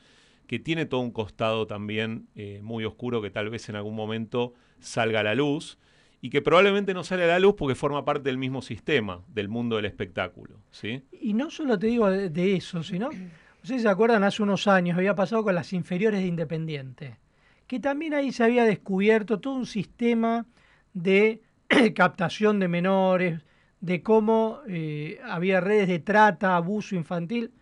que 0.47 0.59
tiene 0.59 0.87
todo 0.87 1.01
un 1.01 1.11
costado 1.11 1.67
también 1.67 2.29
eh, 2.35 2.61
muy 2.63 2.85
oscuro 2.87 3.21
que 3.21 3.31
tal 3.31 3.51
vez 3.51 3.69
en 3.69 3.77
algún 3.77 3.95
momento 3.95 4.55
salga 4.81 5.21
a 5.21 5.23
la 5.23 5.35
luz 5.35 5.79
y 6.23 6.31
que 6.31 6.41
probablemente 6.41 6.95
no 6.95 7.05
sale 7.05 7.25
a 7.25 7.27
la 7.27 7.39
luz 7.39 7.55
porque 7.59 7.75
forma 7.75 8.05
parte 8.05 8.31
del 8.31 8.39
mismo 8.39 8.63
sistema 8.63 9.23
del 9.29 9.49
mundo 9.49 9.77
del 9.77 9.85
espectáculo, 9.85 10.61
¿sí? 10.71 11.03
Y 11.13 11.35
no 11.35 11.51
solo 11.51 11.79
te 11.79 11.89
digo 11.89 12.11
de, 12.11 12.31
de 12.31 12.57
eso, 12.57 12.83
sino, 12.83 13.11
ustedes 13.63 13.83
se 13.83 13.89
acuerdan, 13.89 14.25
hace 14.25 14.43
unos 14.43 14.67
años 14.67 14.97
había 14.97 15.15
pasado 15.15 15.45
con 15.45 15.55
las 15.55 15.75
inferiores 15.75 16.21
de 16.21 16.27
Independiente, 16.27 17.19
que 17.67 17.81
también 17.81 18.15
ahí 18.15 18.33
se 18.33 18.45
había 18.45 18.65
descubierto 18.65 19.41
todo 19.41 19.55
un 19.55 19.67
sistema 19.67 20.47
de 20.95 21.43
captación 21.95 22.59
de 22.59 22.69
menores, 22.69 23.43
de 23.81 24.03
cómo 24.03 24.61
eh, 24.67 25.21
había 25.25 25.61
redes 25.61 25.89
de 25.89 25.99
trata, 25.99 26.57
abuso 26.57 26.95
infantil. 26.95 27.53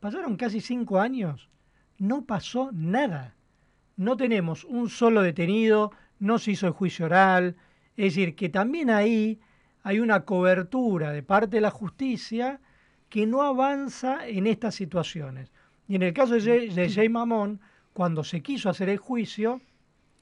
Pasaron 0.00 0.36
casi 0.36 0.60
cinco 0.60 1.00
años, 1.00 1.48
no 1.98 2.24
pasó 2.24 2.70
nada. 2.72 3.34
No 3.96 4.16
tenemos 4.16 4.64
un 4.64 4.88
solo 4.88 5.22
detenido, 5.22 5.90
no 6.20 6.38
se 6.38 6.52
hizo 6.52 6.66
el 6.66 6.72
juicio 6.72 7.06
oral. 7.06 7.56
Es 7.96 8.14
decir, 8.14 8.36
que 8.36 8.48
también 8.48 8.90
ahí 8.90 9.40
hay 9.82 9.98
una 9.98 10.24
cobertura 10.24 11.10
de 11.10 11.22
parte 11.22 11.56
de 11.56 11.62
la 11.62 11.70
justicia 11.70 12.60
que 13.08 13.26
no 13.26 13.42
avanza 13.42 14.28
en 14.28 14.46
estas 14.46 14.76
situaciones. 14.76 15.50
Y 15.88 15.96
en 15.96 16.02
el 16.02 16.12
caso 16.12 16.34
de 16.34 16.42
Jay, 16.42 16.68
de 16.68 16.90
Jay 16.90 17.08
Mamón, 17.08 17.60
cuando 17.92 18.22
se 18.22 18.42
quiso 18.42 18.70
hacer 18.70 18.88
el 18.88 18.98
juicio, 18.98 19.60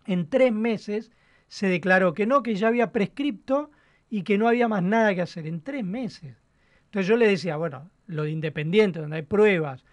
en 0.06 0.28
tres 0.28 0.52
meses 0.52 1.10
se 1.48 1.66
declaró 1.68 2.14
que 2.14 2.26
no, 2.26 2.42
que 2.42 2.54
ya 2.54 2.68
había 2.68 2.92
prescripto 2.92 3.70
y 4.10 4.22
que 4.22 4.38
no 4.38 4.48
había 4.48 4.68
más 4.68 4.82
nada 4.82 5.14
que 5.14 5.22
hacer. 5.22 5.46
En 5.46 5.60
tres 5.60 5.84
meses. 5.84 6.36
Entonces 6.84 7.08
yo 7.08 7.16
le 7.16 7.26
decía, 7.26 7.56
bueno, 7.56 7.90
lo 8.06 8.24
de 8.24 8.30
Independiente, 8.30 9.00
donde 9.00 9.16
hay 9.16 9.22
pruebas 9.22 9.84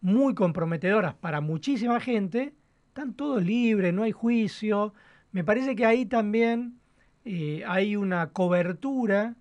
muy 0.00 0.34
comprometedoras 0.34 1.14
para 1.14 1.40
muchísima 1.40 2.00
gente, 2.00 2.54
están 2.88 3.14
todos 3.14 3.44
libres, 3.44 3.92
no 3.94 4.02
hay 4.02 4.12
juicio. 4.12 4.94
Me 5.32 5.44
parece 5.44 5.76
que 5.76 5.86
ahí 5.86 6.06
también 6.06 6.78
eh, 7.24 7.62
hay 7.66 7.96
una 7.96 8.30
cobertura, 8.30 9.36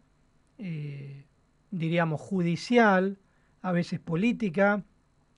eh, 0.57 1.25
diríamos, 1.71 2.21
judicial, 2.21 3.17
a 3.61 3.71
veces 3.71 3.99
política, 3.99 4.83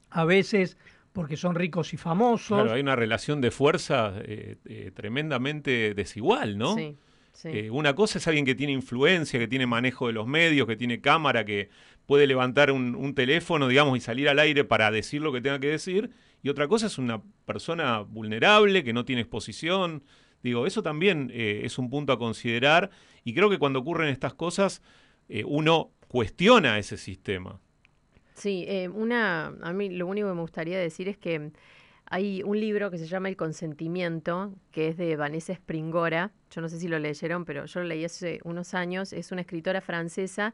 a 0.10 0.26
veces 0.26 0.78
porque 1.14 1.38
son 1.38 1.56
ricos 1.56 1.94
y 1.94 1.98
famosos. 1.98 2.58
Claro, 2.58 2.74
hay 2.74 2.82
una 2.82 2.96
relación 2.96 3.42
de 3.42 3.52
fuerza 3.52 4.14
eh, 4.24 4.58
eh, 4.66 4.92
tremendamente 4.94 5.94
desigual, 5.94 6.58
¿no? 6.58 6.76
Sí, 6.76 6.98
sí. 7.34 7.50
Eh, 7.50 7.72
una 7.72 7.96
cosa 7.96 8.18
es 8.18 8.28
alguien 8.28 8.46
que 8.46 8.56
tiene 8.56 8.74
influencia, 8.74 9.40
que 9.40 9.48
tiene 9.48 9.68
manejo 9.68 10.08
de 10.08 10.14
los 10.14 10.28
medios, 10.28 10.68
que 10.68 10.76
tiene 10.76 11.02
cámara, 11.02 11.46
que 11.46 11.70
puede 12.06 12.28
levantar 12.28 12.72
un, 12.72 12.96
un 12.96 13.14
teléfono, 13.16 13.68
digamos, 13.68 13.98
y 13.98 14.02
salir 14.02 14.30
al 14.30 14.40
aire 14.40 14.64
para 14.64 14.92
decir 14.92 15.22
lo 15.22 15.32
que 15.32 15.42
tenga 15.42 15.60
que 15.60 15.68
decir. 15.68 16.12
Y 16.44 16.50
otra 16.50 16.68
cosa 16.68 16.88
es 16.88 16.98
una 16.98 17.22
persona 17.46 18.00
vulnerable, 18.00 18.84
que 18.84 18.94
no 18.94 19.06
tiene 19.06 19.22
exposición. 19.22 20.04
Digo, 20.44 20.66
eso 20.66 20.82
también 20.82 21.32
eh, 21.34 21.62
es 21.64 21.78
un 21.78 21.90
punto 21.90 22.14
a 22.14 22.18
considerar. 22.20 22.90
Y 23.24 23.34
creo 23.34 23.50
que 23.50 23.60
cuando 23.60 23.80
ocurren 23.80 24.10
estas 24.10 24.34
cosas, 24.34 24.82
eh, 25.30 25.44
uno 25.46 25.92
cuestiona 26.08 26.80
ese 26.80 26.98
sistema. 26.98 27.60
Sí, 28.34 28.68
una, 28.94 29.54
a 29.62 29.72
mí 29.72 29.90
lo 29.90 30.08
único 30.08 30.28
que 30.30 30.34
me 30.34 30.42
gustaría 30.42 30.80
decir 30.80 31.08
es 31.08 31.18
que 31.18 31.52
hay 32.14 32.44
un 32.44 32.60
libro 32.60 32.92
que 32.92 32.98
se 32.98 33.08
llama 33.08 33.30
El 33.30 33.38
consentimiento, 33.38 34.54
que 34.72 34.90
es 34.90 34.98
de 34.98 35.16
Vanessa 35.16 35.54
Springora. 35.54 36.34
Yo 36.54 36.60
no 36.60 36.68
sé 36.68 36.78
si 36.78 36.90
lo 36.90 37.00
leyeron, 37.00 37.46
pero 37.46 37.66
yo 37.66 37.80
lo 37.80 37.86
leí 37.86 38.04
hace 38.04 38.42
unos 38.44 38.74
años. 38.74 39.14
Es 39.14 39.32
una 39.32 39.40
escritora 39.40 39.80
francesa 39.80 40.54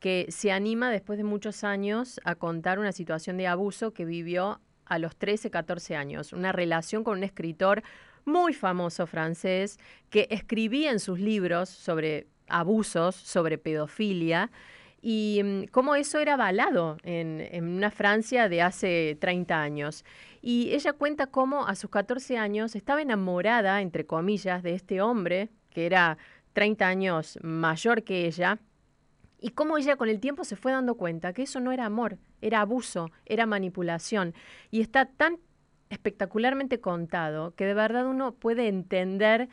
que 0.00 0.24
se 0.30 0.50
anima 0.50 0.90
después 0.90 1.18
de 1.18 1.24
muchos 1.24 1.62
años 1.62 2.22
a 2.24 2.36
contar 2.36 2.78
una 2.78 2.90
situación 2.90 3.36
de 3.36 3.46
abuso 3.46 3.92
que 3.92 4.06
vivió 4.06 4.62
a 4.86 4.98
los 4.98 5.14
13, 5.14 5.50
14 5.50 5.94
años. 5.94 6.32
Una 6.32 6.52
relación 6.52 7.04
con 7.04 7.18
un 7.18 7.24
escritor 7.24 7.82
muy 8.24 8.54
famoso 8.54 9.06
francés 9.06 9.78
que 10.08 10.26
escribía 10.30 10.90
en 10.90 11.00
sus 11.00 11.20
libros 11.20 11.68
sobre 11.68 12.28
abusos, 12.48 13.14
sobre 13.14 13.58
pedofilia 13.58 14.50
y 15.06 15.42
mm, 15.44 15.64
cómo 15.66 15.96
eso 15.96 16.18
era 16.18 16.32
avalado 16.32 16.96
en, 17.02 17.46
en 17.52 17.68
una 17.68 17.90
Francia 17.90 18.48
de 18.48 18.62
hace 18.62 19.18
30 19.20 19.60
años. 19.60 20.02
Y 20.40 20.72
ella 20.72 20.94
cuenta 20.94 21.26
cómo 21.26 21.66
a 21.66 21.74
sus 21.74 21.90
14 21.90 22.38
años 22.38 22.74
estaba 22.74 23.02
enamorada, 23.02 23.82
entre 23.82 24.06
comillas, 24.06 24.62
de 24.62 24.74
este 24.74 25.02
hombre, 25.02 25.50
que 25.68 25.84
era 25.84 26.16
30 26.54 26.86
años 26.88 27.38
mayor 27.42 28.02
que 28.02 28.26
ella, 28.26 28.58
y 29.38 29.50
cómo 29.50 29.76
ella 29.76 29.96
con 29.96 30.08
el 30.08 30.20
tiempo 30.20 30.42
se 30.42 30.56
fue 30.56 30.72
dando 30.72 30.94
cuenta 30.94 31.34
que 31.34 31.42
eso 31.42 31.60
no 31.60 31.70
era 31.70 31.84
amor, 31.84 32.16
era 32.40 32.62
abuso, 32.62 33.10
era 33.26 33.44
manipulación. 33.44 34.32
Y 34.70 34.80
está 34.80 35.04
tan 35.04 35.38
espectacularmente 35.90 36.80
contado 36.80 37.54
que 37.56 37.66
de 37.66 37.74
verdad 37.74 38.06
uno 38.06 38.32
puede 38.32 38.68
entender 38.68 39.50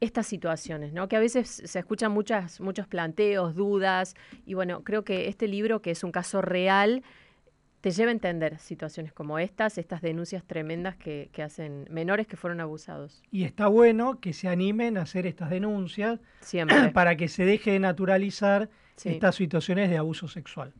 estas 0.00 0.26
situaciones, 0.26 0.92
¿no? 0.92 1.08
Que 1.08 1.16
a 1.16 1.20
veces 1.20 1.62
se 1.64 1.78
escuchan 1.78 2.12
muchas, 2.12 2.60
muchos 2.60 2.86
planteos, 2.86 3.54
dudas, 3.54 4.14
y 4.46 4.54
bueno, 4.54 4.82
creo 4.82 5.04
que 5.04 5.28
este 5.28 5.46
libro, 5.46 5.82
que 5.82 5.90
es 5.90 6.02
un 6.04 6.10
caso 6.12 6.40
real, 6.40 7.02
te 7.82 7.90
lleva 7.90 8.10
a 8.10 8.12
entender 8.12 8.58
situaciones 8.58 9.12
como 9.12 9.38
estas, 9.38 9.78
estas 9.78 10.02
denuncias 10.02 10.44
tremendas 10.44 10.96
que, 10.96 11.30
que 11.32 11.42
hacen 11.42 11.86
menores 11.90 12.26
que 12.26 12.36
fueron 12.36 12.60
abusados. 12.60 13.22
Y 13.30 13.44
está 13.44 13.68
bueno 13.68 14.20
que 14.20 14.32
se 14.34 14.48
animen 14.48 14.98
a 14.98 15.02
hacer 15.02 15.26
estas 15.26 15.48
denuncias 15.50 16.20
Siempre. 16.40 16.88
para 16.92 17.16
que 17.16 17.28
se 17.28 17.44
deje 17.44 17.72
de 17.72 17.78
naturalizar 17.80 18.68
Sí. 18.96 19.08
estas 19.08 19.34
situaciones 19.36 19.88
de 19.88 19.96
abuso 19.96 20.28
sexual. 20.28 20.74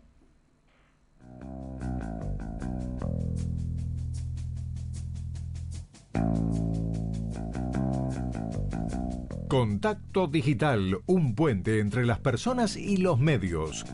Contacto 9.50 10.28
Digital, 10.28 11.00
un 11.06 11.34
puente 11.34 11.80
entre 11.80 12.06
las 12.06 12.20
personas 12.20 12.76
y 12.76 12.98
los 12.98 13.18
medios. 13.18 13.84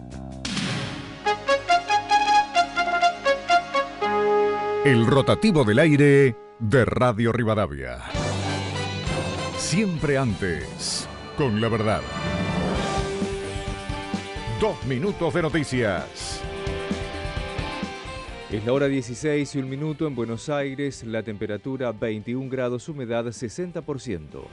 El 4.85 5.07
rotativo 5.07 5.65
del 5.65 5.79
aire 5.79 6.37
de 6.59 6.85
Radio 6.85 7.33
Rivadavia. 7.33 8.01
Siempre 9.57 10.19
antes, 10.19 11.09
con 11.39 11.59
la 11.59 11.71
verdad. 11.71 12.03
Dos 14.61 14.85
minutos 14.85 15.33
de 15.33 15.41
noticias. 15.41 16.43
Es 18.51 18.63
la 18.67 18.75
hora 18.75 18.89
16 18.89 19.55
y 19.55 19.59
un 19.59 19.71
minuto 19.71 20.07
en 20.07 20.15
Buenos 20.15 20.51
Aires, 20.51 21.03
la 21.03 21.23
temperatura 21.23 21.93
21 21.93 22.51
grados, 22.51 22.91
humedad 22.91 23.25
60%. 23.25 24.45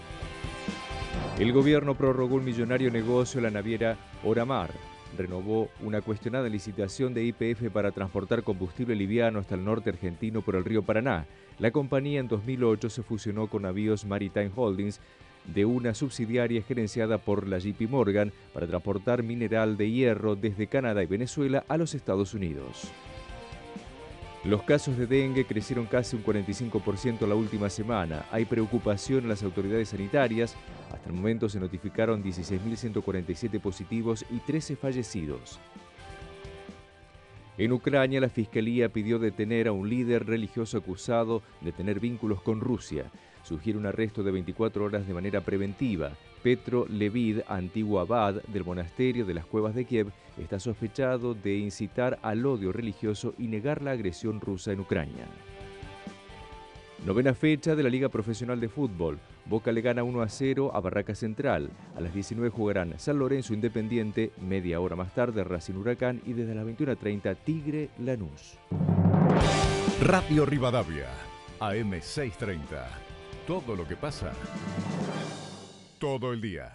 El 1.39 1.51
gobierno 1.51 1.95
prorrogó 1.95 2.35
un 2.35 2.45
millonario 2.45 2.91
negocio 2.91 3.41
la 3.41 3.49
naviera 3.49 3.97
Oramar. 4.23 4.69
Renovó 5.17 5.69
una 5.81 6.01
cuestionada 6.01 6.47
licitación 6.47 7.15
de 7.15 7.23
IPF 7.23 7.71
para 7.73 7.91
transportar 7.91 8.43
combustible 8.43 8.95
liviano 8.95 9.39
hasta 9.39 9.55
el 9.55 9.65
norte 9.65 9.89
argentino 9.89 10.43
por 10.43 10.55
el 10.55 10.63
río 10.63 10.83
Paraná. 10.83 11.25
La 11.57 11.71
compañía 11.71 12.19
en 12.19 12.27
2008 12.27 12.87
se 12.91 13.01
fusionó 13.01 13.47
con 13.47 13.63
Navíos 13.63 14.05
Maritime 14.05 14.51
Holdings 14.55 14.99
de 15.45 15.65
una 15.65 15.95
subsidiaria 15.95 16.61
gerenciada 16.61 17.17
por 17.17 17.47
la 17.47 17.57
JP 17.57 17.89
Morgan 17.89 18.31
para 18.53 18.67
transportar 18.67 19.23
mineral 19.23 19.75
de 19.75 19.89
hierro 19.89 20.35
desde 20.35 20.67
Canadá 20.67 21.01
y 21.01 21.07
Venezuela 21.07 21.65
a 21.67 21.77
los 21.77 21.95
Estados 21.95 22.35
Unidos. 22.35 22.91
Los 24.43 24.63
casos 24.63 24.97
de 24.97 25.07
dengue 25.07 25.45
crecieron 25.45 25.85
casi 25.85 26.17
un 26.17 26.23
45% 26.23 27.25
la 27.25 27.35
última 27.35 27.69
semana. 27.69 28.25
Hay 28.29 28.43
preocupación 28.43 29.23
en 29.23 29.29
las 29.29 29.41
autoridades 29.41 29.89
sanitarias. 29.89 30.57
Hasta 30.91 31.09
el 31.09 31.15
momento 31.15 31.47
se 31.47 31.61
notificaron 31.61 32.21
16.147 32.21 33.61
positivos 33.61 34.25
y 34.29 34.39
13 34.39 34.75
fallecidos. 34.75 35.61
En 37.57 37.71
Ucrania, 37.71 38.19
la 38.19 38.27
Fiscalía 38.27 38.89
pidió 38.89 39.17
detener 39.17 39.69
a 39.69 39.71
un 39.71 39.87
líder 39.87 40.25
religioso 40.25 40.77
acusado 40.77 41.41
de 41.61 41.71
tener 41.71 42.01
vínculos 42.01 42.41
con 42.41 42.59
Rusia. 42.59 43.09
Sugiere 43.43 43.77
un 43.77 43.85
arresto 43.85 44.23
de 44.23 44.31
24 44.31 44.83
horas 44.83 45.05
de 45.05 45.13
manera 45.13 45.41
preventiva. 45.41 46.11
Petro 46.41 46.85
Levid, 46.89 47.41
antiguo 47.47 47.99
abad 47.99 48.41
del 48.43 48.65
monasterio 48.65 49.25
de 49.25 49.33
las 49.33 49.45
Cuevas 49.45 49.75
de 49.75 49.85
Kiev, 49.85 50.11
está 50.37 50.59
sospechado 50.59 51.33
de 51.33 51.57
incitar 51.57 52.19
al 52.21 52.45
odio 52.45 52.71
religioso 52.71 53.33
y 53.37 53.47
negar 53.47 53.81
la 53.81 53.91
agresión 53.91 54.41
rusa 54.41 54.71
en 54.71 54.79
Ucrania. 54.79 55.25
Novena 57.05 57.33
fecha 57.33 57.75
de 57.75 57.83
la 57.83 57.89
Liga 57.89 58.07
Profesional 58.07 58.61
de 58.61 58.69
Fútbol. 58.69 59.19
Boca 59.45 59.73
le 59.73 59.81
gana 59.81 60.03
1 60.03 60.21
a 60.21 60.29
0 60.29 60.71
a 60.73 60.79
Barraca 60.79 61.13
Central. 61.13 61.69
A 61.97 62.01
las 62.01 62.13
19 62.13 62.49
jugarán 62.49 62.97
San 62.97 63.19
Lorenzo 63.19 63.53
Independiente, 63.53 64.31
media 64.41 64.79
hora 64.79 64.95
más 64.95 65.13
tarde 65.13 65.43
Racing 65.43 65.73
Huracán 65.73 66.21
y 66.25 66.31
desde 66.31 66.55
las 66.55 66.65
21.30 66.65 67.35
Tigre 67.43 67.89
Lanús. 67.99 68.57
Radio 70.01 70.45
Rivadavia, 70.45 71.07
AM630. 71.59 73.12
Todo 73.47 73.75
lo 73.75 73.85
que 73.85 73.97
pasa, 73.97 74.31
todo 75.99 76.31
el 76.31 76.39
día. 76.39 76.71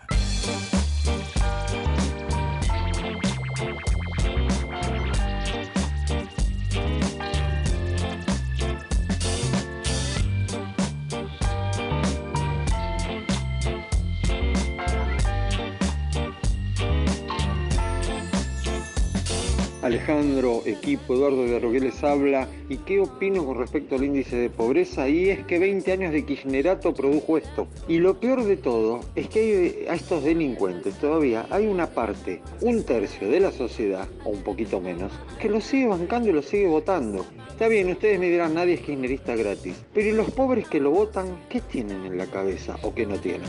Alejandro, 19.89 20.62
equipo, 20.66 21.14
Eduardo 21.14 21.45
de 21.45 21.59
Roguel 21.59 21.84
les 21.84 22.05
habla. 22.05 22.47
¿Y 22.68 22.76
qué 22.78 23.01
opino 23.01 23.45
con 23.47 23.57
respecto 23.57 23.95
al 23.95 24.05
índice 24.05 24.36
de 24.36 24.51
pobreza? 24.51 25.09
Y 25.09 25.30
es 25.30 25.47
que 25.47 25.59
20 25.59 25.91
años 25.93 26.12
de 26.12 26.26
kirchnerato 26.26 26.93
produjo 26.93 27.39
esto. 27.39 27.66
Y 27.89 27.99
lo 27.99 28.20
peor 28.20 28.45
de 28.45 28.59
todo 28.59 29.01
es 29.14 29.28
que 29.28 29.41
hay 29.41 29.86
a 29.89 29.95
estos 29.95 30.24
delincuentes 30.24 30.95
todavía 30.99 31.47
hay 31.51 31.66
una 31.66 31.86
parte, 31.86 32.43
un 32.61 32.84
tercio 32.84 33.30
de 33.30 33.41
la 33.41 33.51
sociedad, 33.51 34.07
o 34.24 34.30
un 34.30 34.43
poquito 34.43 34.80
menos, 34.80 35.12
que 35.41 35.49
lo 35.49 35.61
sigue 35.61 35.86
bancando 35.86 36.28
y 36.28 36.32
lo 36.32 36.43
sigue 36.43 36.66
votando. 36.66 37.24
Está 37.49 37.68
bien, 37.68 37.91
ustedes 37.91 38.20
me 38.20 38.28
dirán, 38.28 38.55
nadie 38.55 38.74
es 38.74 38.80
kirchnerista 38.80 39.34
gratis. 39.36 39.74
Pero 39.95 40.09
¿y 40.09 40.12
los 40.12 40.30
pobres 40.30 40.68
que 40.68 40.80
lo 40.80 40.91
votan, 40.91 41.45
qué 41.49 41.61
tienen 41.61 42.05
en 42.05 42.18
la 42.18 42.26
cabeza 42.26 42.76
o 42.82 42.95
qué 42.95 43.07
no 43.07 43.18
tienen? 43.18 43.49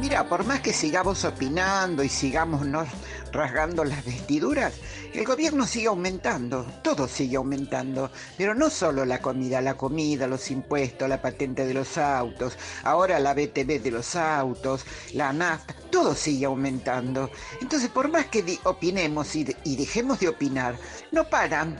Mira, 0.00 0.28
por 0.28 0.44
más 0.44 0.60
que 0.60 0.72
sigamos 0.72 1.24
opinando 1.24 2.02
y 2.02 2.08
sigamos 2.08 2.66
nos 2.66 2.88
rasgando 3.32 3.84
las 3.84 4.04
vestiduras, 4.04 4.74
el 5.12 5.24
gobierno 5.24 5.66
sigue 5.66 5.88
aumentando, 5.88 6.64
todo 6.82 7.08
sigue 7.08 7.36
aumentando, 7.36 8.10
pero 8.36 8.54
no 8.54 8.70
solo 8.70 9.04
la 9.04 9.20
comida, 9.20 9.60
la 9.60 9.76
comida, 9.76 10.26
los 10.26 10.50
impuestos, 10.50 11.08
la 11.08 11.20
patente 11.20 11.66
de 11.66 11.74
los 11.74 11.98
autos, 11.98 12.56
ahora 12.84 13.18
la 13.18 13.34
BTV 13.34 13.82
de 13.82 13.90
los 13.90 14.14
autos, 14.16 14.84
la 15.12 15.32
nafta, 15.32 15.74
todo 15.90 16.14
sigue 16.14 16.46
aumentando. 16.46 17.30
Entonces, 17.60 17.90
por 17.90 18.08
más 18.08 18.26
que 18.26 18.58
opinemos 18.64 19.34
y 19.34 19.76
dejemos 19.76 20.20
de 20.20 20.28
opinar, 20.28 20.76
no 21.10 21.28
paran. 21.28 21.78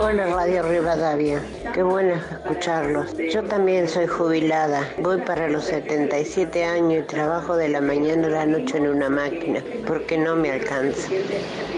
Hola 0.00 0.26
Radio 0.26 0.62
Rivadavia, 0.62 1.42
qué 1.74 1.82
bueno 1.82 2.14
escucharlos. 2.14 3.16
Yo 3.32 3.42
también 3.42 3.88
soy 3.88 4.06
jubilada, 4.06 4.88
voy 5.02 5.20
para 5.22 5.48
los 5.48 5.64
77 5.64 6.64
años 6.64 7.02
y 7.02 7.06
trabajo 7.06 7.56
de 7.56 7.68
la 7.68 7.80
mañana 7.80 8.28
a 8.28 8.30
la 8.30 8.46
noche 8.46 8.78
en 8.78 8.86
una 8.86 9.08
máquina, 9.08 9.60
porque 9.88 10.16
no 10.16 10.36
me 10.36 10.52
alcanza. 10.52 11.08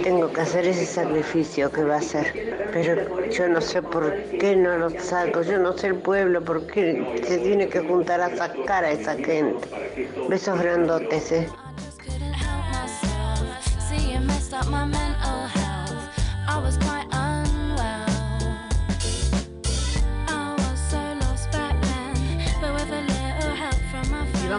Tengo 0.03 0.31
que 0.31 0.43
hacer 0.43 0.67
ese 0.67 0.85
sacrificio 0.85 1.73
que 1.73 1.83
va 1.83 1.97
a 1.97 2.03
ser, 2.03 2.69
pero 2.73 3.27
yo 3.31 3.49
no 3.49 3.61
sé 3.63 3.81
por 3.81 4.15
qué 4.39 4.55
no 4.55 4.77
lo 4.77 4.91
saco, 5.01 5.41
yo 5.41 5.59
no 5.59 5.77
sé 5.79 5.87
el 5.87 5.95
pueblo 5.95 6.45
por 6.45 6.67
qué 6.67 7.23
se 7.27 7.39
tiene 7.39 7.69
que 7.69 7.81
juntar 7.81 8.21
a 8.21 8.37
sacar 8.37 8.85
a 8.85 8.91
esa 8.91 9.15
gente. 9.15 9.67
Besos 10.29 10.61
grandotes, 10.61 11.33
eh. 11.33 11.49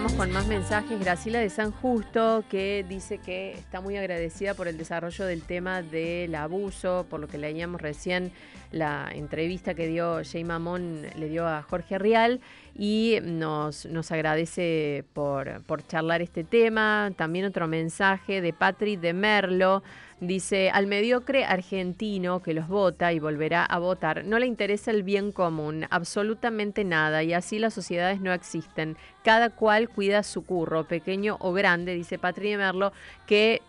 Vamos 0.04 0.18
con 0.18 0.32
más 0.32 0.48
mensajes. 0.48 1.00
Graciela 1.00 1.38
de 1.38 1.52
San 1.52 1.70
Justo, 1.70 2.44
que 2.50 2.84
dice 2.90 3.20
que 3.20 3.52
está 3.52 3.82
muy 3.82 3.98
agradecida 3.98 4.56
por 4.56 4.68
el 4.68 4.76
desarrollo 4.76 5.26
del 5.26 5.44
tema 5.44 5.84
del 5.84 6.34
abuso, 6.34 7.06
por 7.08 7.20
lo 7.20 7.28
que 7.28 7.38
leíamos 7.38 7.80
recién 7.80 8.32
la 8.72 9.12
entrevista 9.14 9.76
que 9.76 9.86
dio 9.86 10.22
Jay 10.24 10.44
Mamón, 10.44 11.04
le 11.16 11.30
dio 11.30 11.48
a 11.48 11.62
Jorge 11.62 12.00
Rial, 12.00 12.42
y 12.76 13.20
nos, 13.22 13.86
nos 13.86 14.12
agradece 14.12 15.04
por, 15.14 15.62
por 15.66 15.86
charlar 15.86 16.24
este 16.24 16.44
tema. 16.44 17.12
También 17.16 17.46
otro 17.46 17.68
mensaje 17.68 18.42
de 18.42 18.54
Patri 18.54 18.96
de 18.96 19.14
Merlo. 19.14 19.84
Dice, 20.22 20.70
al 20.70 20.86
mediocre 20.86 21.46
argentino 21.46 22.44
que 22.44 22.54
los 22.54 22.68
vota 22.68 23.12
y 23.12 23.18
volverá 23.18 23.66
a 23.66 23.80
votar, 23.80 24.24
no 24.24 24.38
le 24.38 24.46
interesa 24.46 24.92
el 24.92 25.02
bien 25.02 25.32
común, 25.32 25.88
absolutamente 25.90 26.84
nada, 26.84 27.24
y 27.24 27.34
así 27.34 27.58
las 27.58 27.74
sociedades 27.74 28.22
no 28.22 28.32
existen. 28.32 28.98
Cada 29.24 29.50
cual 29.50 29.90
cuida 29.90 30.22
su 30.22 30.46
curro, 30.46 30.84
pequeño 30.84 31.38
o 31.40 31.54
grande, 31.54 31.96
dice 31.96 32.20
Patri 32.20 32.52
de 32.52 32.58
Merlo, 32.58 32.94
que 33.26 33.64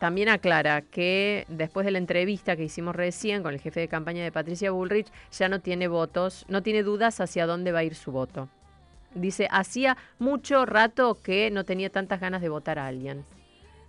también 0.00 0.28
aclara 0.28 0.82
que 0.82 1.46
después 1.46 1.86
de 1.86 1.92
la 1.92 1.98
entrevista 1.98 2.56
que 2.56 2.64
hicimos 2.64 2.96
recién 2.96 3.44
con 3.44 3.54
el 3.54 3.60
jefe 3.60 3.78
de 3.78 3.86
campaña 3.86 4.24
de 4.24 4.32
Patricia 4.32 4.72
Bullrich, 4.72 5.06
ya 5.30 5.48
no 5.48 5.60
tiene 5.60 5.86
votos, 5.86 6.44
no 6.48 6.64
tiene 6.64 6.82
dudas 6.82 7.20
hacia 7.20 7.46
dónde 7.46 7.70
va 7.70 7.78
a 7.78 7.84
ir 7.84 7.94
su 7.94 8.10
voto. 8.10 8.48
Dice, 9.14 9.46
hacía 9.52 9.96
mucho 10.18 10.66
rato 10.66 11.16
que 11.22 11.52
no 11.52 11.62
tenía 11.62 11.90
tantas 11.90 12.18
ganas 12.18 12.42
de 12.42 12.48
votar 12.48 12.80
a 12.80 12.88
alguien. 12.88 13.24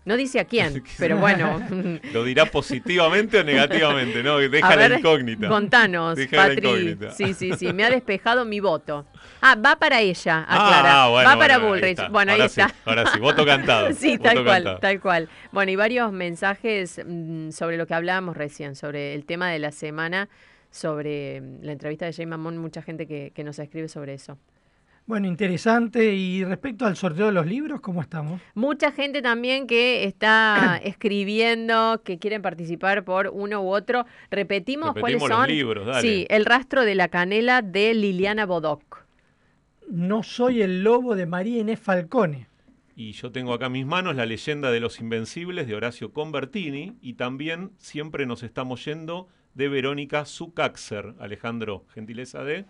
No 0.05 0.17
dice 0.17 0.39
a 0.39 0.45
quién, 0.45 0.83
pero 0.97 1.17
bueno. 1.17 1.61
¿Lo 2.13 2.23
dirá 2.23 2.45
positivamente 2.45 3.39
o 3.39 3.43
negativamente? 3.43 4.21
No, 4.21 4.37
deja 4.37 4.67
A 4.67 4.75
la 4.75 4.99
incógnita. 4.99 5.47
Contanos, 5.47 6.15
Deja 6.17 6.35
la 6.35 6.43
Patri. 6.49 6.67
incógnita. 6.67 7.11
Sí, 7.11 7.33
sí, 7.33 7.51
sí, 7.57 7.71
me 7.73 7.85
ha 7.85 7.89
despejado 7.89 8.43
mi 8.43 8.59
voto. 8.59 9.05
Ah, 9.41 9.55
va 9.55 9.77
para 9.77 10.01
ella, 10.01 10.45
Ah, 10.47 10.67
aclara. 10.67 11.07
bueno, 11.07 11.29
va 11.29 11.37
para 11.37 11.57
bueno, 11.57 11.69
Bullrich. 11.73 12.09
Bueno, 12.09 12.31
ahí 12.33 12.39
Ahora 12.41 12.49
sí, 12.49 12.61
está. 12.61 12.75
ahora 12.85 13.05
sí, 13.11 13.19
voto 13.19 13.45
cantado, 13.45 13.93
sí, 13.93 14.17
voto 14.17 14.23
tal 14.29 14.43
cual, 14.43 14.77
tal 14.81 14.99
cual. 15.01 15.29
Bueno, 15.51 15.71
y 15.71 15.75
varios 15.75 16.11
mensajes 16.11 17.01
mm, 17.05 17.51
sobre 17.51 17.77
lo 17.77 17.87
que 17.87 17.93
hablábamos 17.93 18.35
recién, 18.35 18.75
sobre 18.75 19.13
el 19.13 19.25
tema 19.25 19.49
de 19.51 19.59
la 19.59 19.71
semana, 19.71 20.27
sobre 20.71 21.39
mm, 21.41 21.59
la 21.63 21.71
entrevista 21.71 22.05
de 22.05 22.13
Jay 22.13 22.25
Mamón, 22.25 22.57
mucha 22.57 22.81
gente 22.81 23.07
que, 23.07 23.31
que 23.33 23.43
nos 23.43 23.57
escribe 23.59 23.87
sobre 23.87 24.13
eso. 24.15 24.37
Bueno, 25.05 25.27
interesante. 25.27 26.13
Y 26.15 26.43
respecto 26.45 26.85
al 26.85 26.95
sorteo 26.95 27.25
de 27.27 27.31
los 27.33 27.45
libros, 27.45 27.81
¿cómo 27.81 28.01
estamos? 28.01 28.41
Mucha 28.55 28.91
gente 28.91 29.21
también 29.21 29.67
que 29.67 30.05
está 30.05 30.77
escribiendo, 30.83 32.01
que 32.03 32.19
quieren 32.19 32.41
participar 32.41 33.03
por 33.03 33.29
uno 33.33 33.61
u 33.61 33.67
otro. 33.69 34.05
Repetimos, 34.31 34.93
cuáles 34.93 35.21
Repetimos 35.21 35.29
los 35.29 35.37
son. 35.39 35.47
libros, 35.49 35.87
dale. 35.87 36.01
Sí, 36.01 36.25
El 36.29 36.45
rastro 36.45 36.85
de 36.85 36.95
la 36.95 37.09
canela 37.09 37.61
de 37.61 37.93
Liliana 37.93 38.45
Bodoc. 38.45 39.03
No 39.89 40.23
soy 40.23 40.61
el 40.61 40.83
lobo 40.83 41.15
de 41.15 41.25
María 41.25 41.59
Inés 41.59 41.79
Falcone. 41.79 42.47
Y 42.95 43.11
yo 43.13 43.31
tengo 43.31 43.53
acá 43.53 43.65
en 43.65 43.71
mis 43.73 43.85
manos 43.85 44.15
la 44.15 44.25
leyenda 44.25 44.71
de 44.71 44.79
los 44.79 44.99
invencibles 45.01 45.67
de 45.67 45.75
Horacio 45.75 46.13
Convertini 46.13 46.95
y 47.01 47.13
también 47.13 47.71
siempre 47.77 48.25
nos 48.25 48.43
estamos 48.43 48.85
yendo 48.85 49.27
de 49.55 49.67
Verónica 49.67 50.25
Zucaxer. 50.25 51.13
Alejandro, 51.19 51.85
gentileza 51.93 52.43
de... 52.43 52.65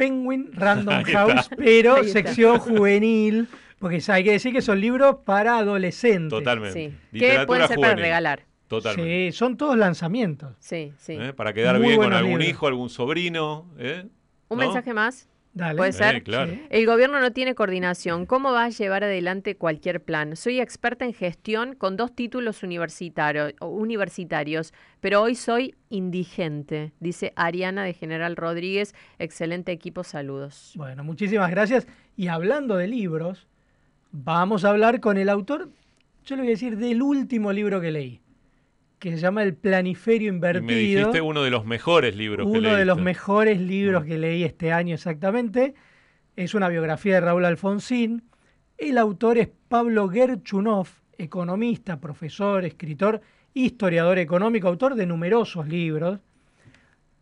Penguin 0.00 0.50
Random. 0.54 1.04
House, 1.12 1.50
pero 1.58 2.02
sección 2.04 2.58
juvenil, 2.58 3.48
porque 3.78 4.02
hay 4.08 4.24
que 4.24 4.32
decir 4.32 4.50
que 4.50 4.62
son 4.62 4.80
libros 4.80 5.16
para 5.26 5.58
adolescentes. 5.58 6.30
Totalmente. 6.30 6.72
Sí. 6.90 6.96
Que 7.10 7.18
Literatura 7.18 7.46
pueden 7.46 7.68
ser 7.68 7.78
para 7.78 7.96
regalar. 7.96 8.46
Totalmente. 8.66 9.30
Sí, 9.30 9.36
son 9.36 9.58
todos 9.58 9.76
lanzamientos. 9.76 10.56
Sí, 10.58 10.94
sí. 10.96 11.18
¿Eh? 11.20 11.34
Para 11.34 11.52
quedar 11.52 11.78
Muy 11.78 11.88
bien 11.88 12.00
con 12.00 12.14
algún 12.14 12.38
libros. 12.38 12.48
hijo, 12.48 12.66
algún 12.66 12.88
sobrino. 12.88 13.66
¿eh? 13.78 14.06
Un 14.48 14.58
¿No? 14.58 14.64
mensaje 14.64 14.94
más. 14.94 15.28
Dale. 15.52 15.76
Puede 15.76 15.92
ser. 15.92 16.22
claro. 16.22 16.52
El 16.70 16.86
gobierno 16.86 17.18
no 17.18 17.32
tiene 17.32 17.56
coordinación. 17.56 18.24
¿Cómo 18.24 18.52
va 18.52 18.64
a 18.66 18.68
llevar 18.68 19.02
adelante 19.02 19.56
cualquier 19.56 20.00
plan? 20.00 20.36
Soy 20.36 20.60
experta 20.60 21.04
en 21.04 21.12
gestión 21.12 21.74
con 21.74 21.96
dos 21.96 22.14
títulos 22.14 22.62
universitario- 22.62 23.54
universitarios, 23.60 24.72
pero 25.00 25.22
hoy 25.22 25.34
soy 25.34 25.74
indigente, 25.88 26.92
dice 27.00 27.32
Ariana 27.34 27.82
de 27.84 27.94
General 27.94 28.36
Rodríguez. 28.36 28.94
Excelente 29.18 29.72
equipo, 29.72 30.04
saludos. 30.04 30.72
Bueno, 30.76 31.02
muchísimas 31.02 31.50
gracias. 31.50 31.86
Y 32.16 32.28
hablando 32.28 32.76
de 32.76 32.86
libros, 32.86 33.48
vamos 34.12 34.64
a 34.64 34.70
hablar 34.70 35.00
con 35.00 35.18
el 35.18 35.28
autor, 35.28 35.70
yo 36.24 36.36
le 36.36 36.42
voy 36.42 36.48
a 36.48 36.52
decir, 36.52 36.76
del 36.76 37.02
último 37.02 37.52
libro 37.52 37.80
que 37.80 37.90
leí, 37.90 38.20
que 39.00 39.12
se 39.12 39.16
llama 39.16 39.42
El 39.42 39.54
Planiferio 39.54 40.30
Y 40.30 40.34
Invertido. 40.34 40.66
me 40.66 40.74
dijiste 40.74 41.20
uno 41.22 41.42
de 41.42 41.50
los 41.50 41.64
mejores 41.64 42.14
libros 42.14 42.46
que 42.46 42.58
Uno 42.58 42.74
de 42.74 42.84
los 42.84 43.00
mejores 43.00 43.58
libros 43.58 44.04
que 44.04 44.18
leí 44.18 44.44
este 44.44 44.72
año 44.72 44.94
exactamente. 44.94 45.74
Es 46.36 46.54
una 46.54 46.68
biografía 46.68 47.14
de 47.14 47.22
Raúl 47.22 47.46
Alfonsín. 47.46 48.22
El 48.76 48.98
autor 48.98 49.38
es 49.38 49.48
Pablo 49.68 50.08
Gerchunov, 50.08 50.86
economista, 51.16 51.98
profesor, 51.98 52.64
escritor, 52.64 53.22
historiador 53.54 54.18
económico, 54.18 54.68
autor 54.68 54.94
de 54.94 55.06
numerosos 55.06 55.66
libros. 55.66 56.20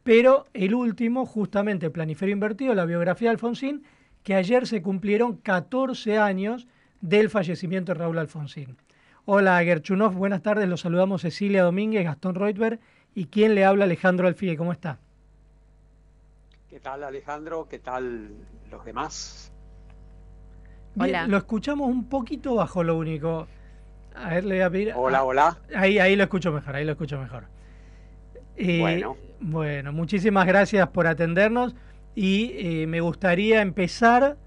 Pero 0.02 0.46
el 0.54 0.74
último, 0.74 1.26
justamente 1.26 1.86
El 1.86 1.92
Planiferio 1.92 2.32
Invertido, 2.32 2.74
la 2.74 2.86
biografía 2.86 3.28
de 3.28 3.34
Alfonsín, 3.34 3.84
que 4.24 4.34
ayer 4.34 4.66
se 4.66 4.82
cumplieron 4.82 5.36
14 5.36 6.18
años 6.18 6.66
del 7.00 7.30
fallecimiento 7.30 7.92
de 7.92 8.00
Raúl 8.00 8.18
Alfonsín. 8.18 8.76
Hola 9.30 9.62
Gerchunov, 9.62 10.14
buenas 10.14 10.40
tardes, 10.40 10.66
los 10.66 10.80
saludamos 10.80 11.20
Cecilia 11.20 11.62
Domínguez, 11.62 12.02
Gastón 12.02 12.34
Reutberg 12.34 12.80
y 13.14 13.26
quien 13.26 13.54
le 13.54 13.62
habla 13.62 13.84
Alejandro 13.84 14.26
Alfie, 14.26 14.56
¿cómo 14.56 14.72
está? 14.72 15.00
¿Qué 16.70 16.80
tal 16.80 17.04
Alejandro? 17.04 17.68
¿Qué 17.68 17.78
tal 17.78 18.30
los 18.70 18.82
demás? 18.86 19.52
Bien, 20.94 21.30
lo 21.30 21.36
escuchamos 21.36 21.90
un 21.90 22.08
poquito 22.08 22.54
bajo 22.54 22.82
lo 22.82 22.96
único. 22.96 23.46
A 24.14 24.30
ver, 24.30 24.46
le 24.46 24.54
voy 24.54 24.62
a 24.62 24.70
pedir. 24.70 24.92
Hola, 24.96 25.18
ah, 25.18 25.24
hola. 25.24 25.58
Ahí, 25.76 25.98
ahí 25.98 26.16
lo 26.16 26.22
escucho 26.22 26.50
mejor, 26.50 26.76
ahí 26.76 26.86
lo 26.86 26.92
escucho 26.92 27.20
mejor. 27.20 27.44
Eh, 28.56 28.80
bueno. 28.80 29.16
Bueno, 29.40 29.92
muchísimas 29.92 30.46
gracias 30.46 30.88
por 30.88 31.06
atendernos 31.06 31.76
y 32.14 32.52
eh, 32.54 32.86
me 32.86 33.02
gustaría 33.02 33.60
empezar 33.60 34.38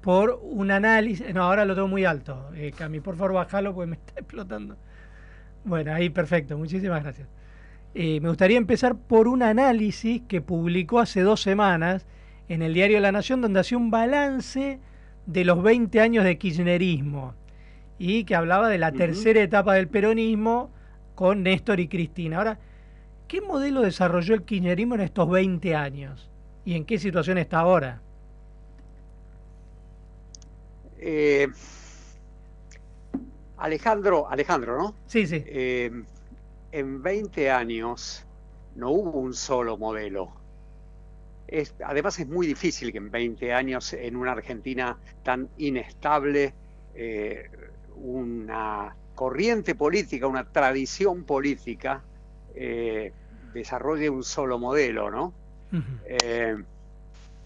por 0.00 0.40
un 0.42 0.70
análisis. 0.70 1.34
No, 1.34 1.42
ahora 1.44 1.64
lo 1.64 1.74
tengo 1.74 1.88
muy 1.88 2.04
alto. 2.04 2.50
Eh, 2.54 2.72
Cami, 2.76 3.00
por 3.00 3.16
favor, 3.16 3.34
bájalo 3.34 3.74
porque 3.74 3.90
me 3.90 3.96
está 3.96 4.14
explotando. 4.20 4.76
Bueno, 5.64 5.92
ahí 5.92 6.10
perfecto, 6.10 6.56
muchísimas 6.56 7.02
gracias. 7.02 7.28
Eh, 7.94 8.20
me 8.20 8.28
gustaría 8.28 8.56
empezar 8.56 8.96
por 8.96 9.28
un 9.28 9.42
análisis 9.42 10.22
que 10.28 10.40
publicó 10.40 11.00
hace 11.00 11.22
dos 11.22 11.42
semanas 11.42 12.06
en 12.48 12.62
el 12.62 12.72
diario 12.72 13.00
La 13.00 13.12
Nación, 13.12 13.40
donde 13.40 13.60
hacía 13.60 13.78
un 13.78 13.90
balance 13.90 14.80
de 15.26 15.44
los 15.44 15.62
20 15.62 16.00
años 16.00 16.24
de 16.24 16.38
kirchnerismo 16.38 17.34
y 17.98 18.24
que 18.24 18.34
hablaba 18.34 18.68
de 18.68 18.78
la 18.78 18.92
tercera 18.92 19.42
etapa 19.42 19.74
del 19.74 19.88
peronismo 19.88 20.70
con 21.14 21.42
Néstor 21.42 21.80
y 21.80 21.88
Cristina. 21.88 22.38
Ahora, 22.38 22.58
¿qué 23.28 23.40
modelo 23.40 23.82
desarrolló 23.82 24.34
el 24.34 24.44
kirchnerismo 24.44 24.94
en 24.94 25.02
estos 25.02 25.28
20 25.28 25.74
años? 25.74 26.30
¿Y 26.64 26.74
en 26.74 26.84
qué 26.84 26.98
situación 26.98 27.38
está 27.38 27.58
ahora? 27.58 28.00
Eh, 31.02 31.48
Alejandro, 33.56 34.28
Alejandro, 34.28 34.78
¿no? 34.78 34.94
Sí, 35.06 35.26
sí. 35.26 35.42
Eh, 35.46 35.90
en 36.72 37.02
20 37.02 37.50
años 37.50 38.24
no 38.76 38.90
hubo 38.90 39.18
un 39.18 39.34
solo 39.34 39.76
modelo. 39.76 40.32
Es, 41.48 41.74
además 41.84 42.18
es 42.20 42.28
muy 42.28 42.46
difícil 42.46 42.92
que 42.92 42.98
en 42.98 43.10
20 43.10 43.52
años 43.52 43.92
en 43.92 44.16
una 44.16 44.32
Argentina 44.32 44.96
tan 45.24 45.48
inestable, 45.58 46.54
eh, 46.94 47.50
una 47.96 48.94
corriente 49.14 49.74
política, 49.74 50.26
una 50.26 50.50
tradición 50.50 51.24
política, 51.24 52.02
eh, 52.54 53.12
desarrolle 53.52 54.08
un 54.08 54.22
solo 54.22 54.58
modelo, 54.58 55.10
¿no? 55.10 55.34
Eh, 56.06 56.56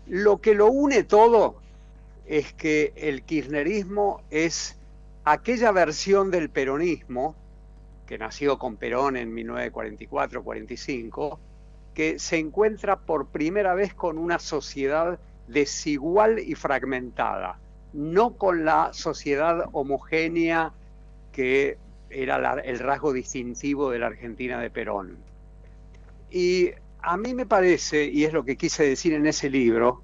lo 0.07 0.41
que 0.41 0.55
lo 0.55 0.69
une 0.69 1.05
todo 1.05 1.57
es 2.27 2.53
que 2.53 2.93
el 2.97 3.23
kirchnerismo 3.23 4.23
es 4.31 4.77
aquella 5.25 5.73
versión 5.73 6.31
del 6.31 6.51
peronismo 6.51 7.35
que 8.07 8.19
nació 8.19 8.59
con 8.59 8.77
Perón 8.77 9.17
en 9.17 9.35
1944-45, 9.35 11.39
que 11.95 12.19
se 12.19 12.39
encuentra 12.39 13.01
por 13.01 13.29
primera 13.29 13.75
vez 13.75 13.95
con 13.95 14.19
una 14.19 14.39
sociedad 14.39 15.19
desigual 15.49 16.39
y 16.39 16.55
fragmentada, 16.55 17.59
no 17.93 18.35
con 18.35 18.65
la 18.65 18.93
sociedad 18.93 19.69
homogénea 19.73 20.73
que 21.33 21.79
era 22.11 22.61
el 22.61 22.79
rasgo 22.79 23.13
distintivo 23.13 23.91
de 23.91 23.99
la 23.99 24.07
Argentina 24.07 24.61
de 24.61 24.71
Perón. 24.71 25.17
Y 26.31 26.71
a 27.01 27.17
mí 27.17 27.35
me 27.35 27.47
parece, 27.47 28.05
y 28.05 28.25
es 28.25 28.33
lo 28.33 28.45
que 28.45 28.57
quise 28.57 28.85
decir 28.85 29.15
en 29.15 29.27
ese 29.27 29.51
libro, 29.51 30.03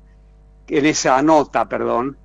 en 0.71 0.87
esa 0.87 1.21
nota, 1.23 1.69
perdón, 1.69 2.17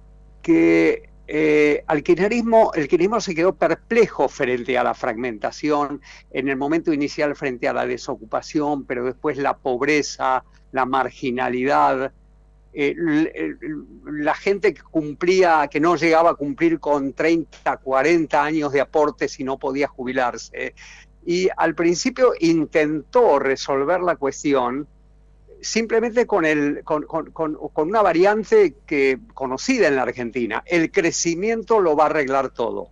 que 0.42 1.10
eh, 1.28 1.84
al 1.88 2.04
kirchnerismo, 2.04 2.72
el 2.76 2.88
kirchnerismo 2.88 3.20
se 3.20 3.34
quedó 3.34 3.56
perplejo 3.56 4.30
frente 4.30 4.78
a 4.78 4.84
la 4.84 4.94
fragmentación, 4.94 6.02
en 6.30 6.50
el 6.50 6.56
momento 6.56 6.94
inicial 6.94 7.36
frente 7.36 7.68
a 7.68 7.74
la 7.74 7.88
desocupación, 7.88 8.86
pero 8.86 9.04
después 9.04 9.38
la 9.38 9.58
pobreza, 9.58 10.44
la 10.72 10.86
marginalidad, 10.86 12.14
eh, 12.74 12.96
la 14.06 14.36
gente 14.36 14.76
que 14.76 14.84
cumplía, 14.84 15.68
que 15.72 15.80
no 15.80 15.96
llegaba 15.96 16.32
a 16.32 16.36
cumplir 16.36 16.80
con 16.80 17.14
30, 17.14 17.78
40 17.78 18.44
años 18.44 18.72
de 18.72 18.82
aportes 18.82 19.40
y 19.40 19.44
no 19.44 19.58
podía 19.58 19.88
jubilarse. 19.88 20.76
Y 21.26 21.48
al 21.58 21.74
principio 21.74 22.34
intentó 22.40 23.40
resolver 23.40 24.02
la 24.02 24.18
cuestión 24.18 24.88
simplemente 25.66 26.28
con, 26.28 26.46
una 26.46 28.02
variante 28.02 28.76
que, 28.86 29.18
conocida 29.34 29.88
en 29.88 29.96
la 29.96 30.04
Argentina. 30.04 30.64
El 30.66 30.92
crecimiento 30.92 31.80
lo 31.80 31.96
va 31.96 32.04
a 32.04 32.08
arreglar 32.08 32.52
todo. 32.52 32.90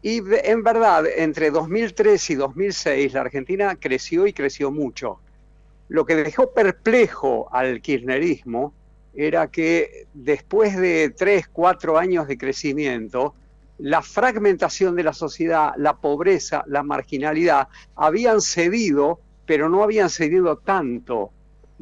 Y 0.00 0.22
en 0.44 0.62
verdad, 0.62 1.04
entre 1.06 1.50
2003 1.50 2.30
y 2.30 2.34
2006, 2.36 3.12
la 3.12 3.22
Argentina 3.22 3.76
creció 3.76 4.26
y 4.26 4.32
creció 4.32 4.70
mucho. 4.70 5.18
Lo 5.88 6.06
que 6.06 6.14
dejó 6.14 6.52
perplejo 6.52 7.48
al 7.52 7.80
kirchnerismo 7.80 8.72
era 9.14 9.48
que 9.48 10.06
después 10.14 10.76
de 10.76 11.10
tres, 11.10 11.48
cuatro 11.48 11.98
años 11.98 12.28
de 12.28 12.38
crecimiento, 12.38 13.34
la 13.78 14.02
fragmentación 14.02 14.94
de 14.94 15.02
la 15.02 15.12
sociedad, 15.12 15.72
la 15.76 15.96
pobreza, 15.96 16.62
la 16.68 16.82
marginalidad, 16.82 17.68
habían 17.96 18.40
cedido, 18.40 19.18
pero 19.46 19.68
no 19.68 19.82
habían 19.82 20.10
cedido 20.10 20.58
tanto 20.58 21.32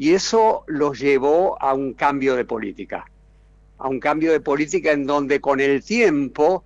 y 0.03 0.15
eso 0.15 0.65
los 0.67 0.99
llevó 0.99 1.57
a 1.63 1.75
un 1.75 1.95
cambio 1.95 2.35
de 2.35 2.45
política, 2.45 3.05
a 3.79 3.87
un 3.87 4.01
cambio 4.01 4.33
de 4.33 4.41
política 4.41 4.91
en 4.91 5.07
donde 5.07 5.41
con 5.41 5.61
el 5.61 5.85
tiempo, 5.85 6.65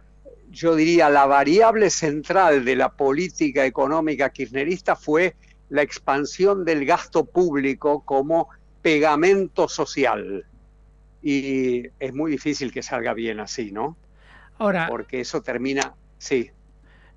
yo 0.49 0.75
diría, 0.75 1.11
la 1.11 1.27
variable 1.27 1.91
central 1.91 2.65
de 2.65 2.77
la 2.77 2.89
política 2.89 3.67
económica 3.67 4.31
kirchnerista 4.31 4.97
fue 4.97 5.37
la 5.69 5.83
expansión 5.83 6.65
del 6.65 6.87
gasto 6.87 7.27
público 7.27 8.01
como 8.07 8.49
pegamento 8.81 9.69
social. 9.69 10.47
Y 11.23 11.89
es 12.01 12.15
muy 12.15 12.31
difícil 12.31 12.73
que 12.73 12.83
salga 12.83 13.13
bien 13.13 13.39
así, 13.41 13.71
¿no? 13.71 13.99
Ahora. 14.57 14.87
Porque 14.89 15.21
eso 15.21 15.43
termina. 15.43 15.93
Sí. 16.17 16.51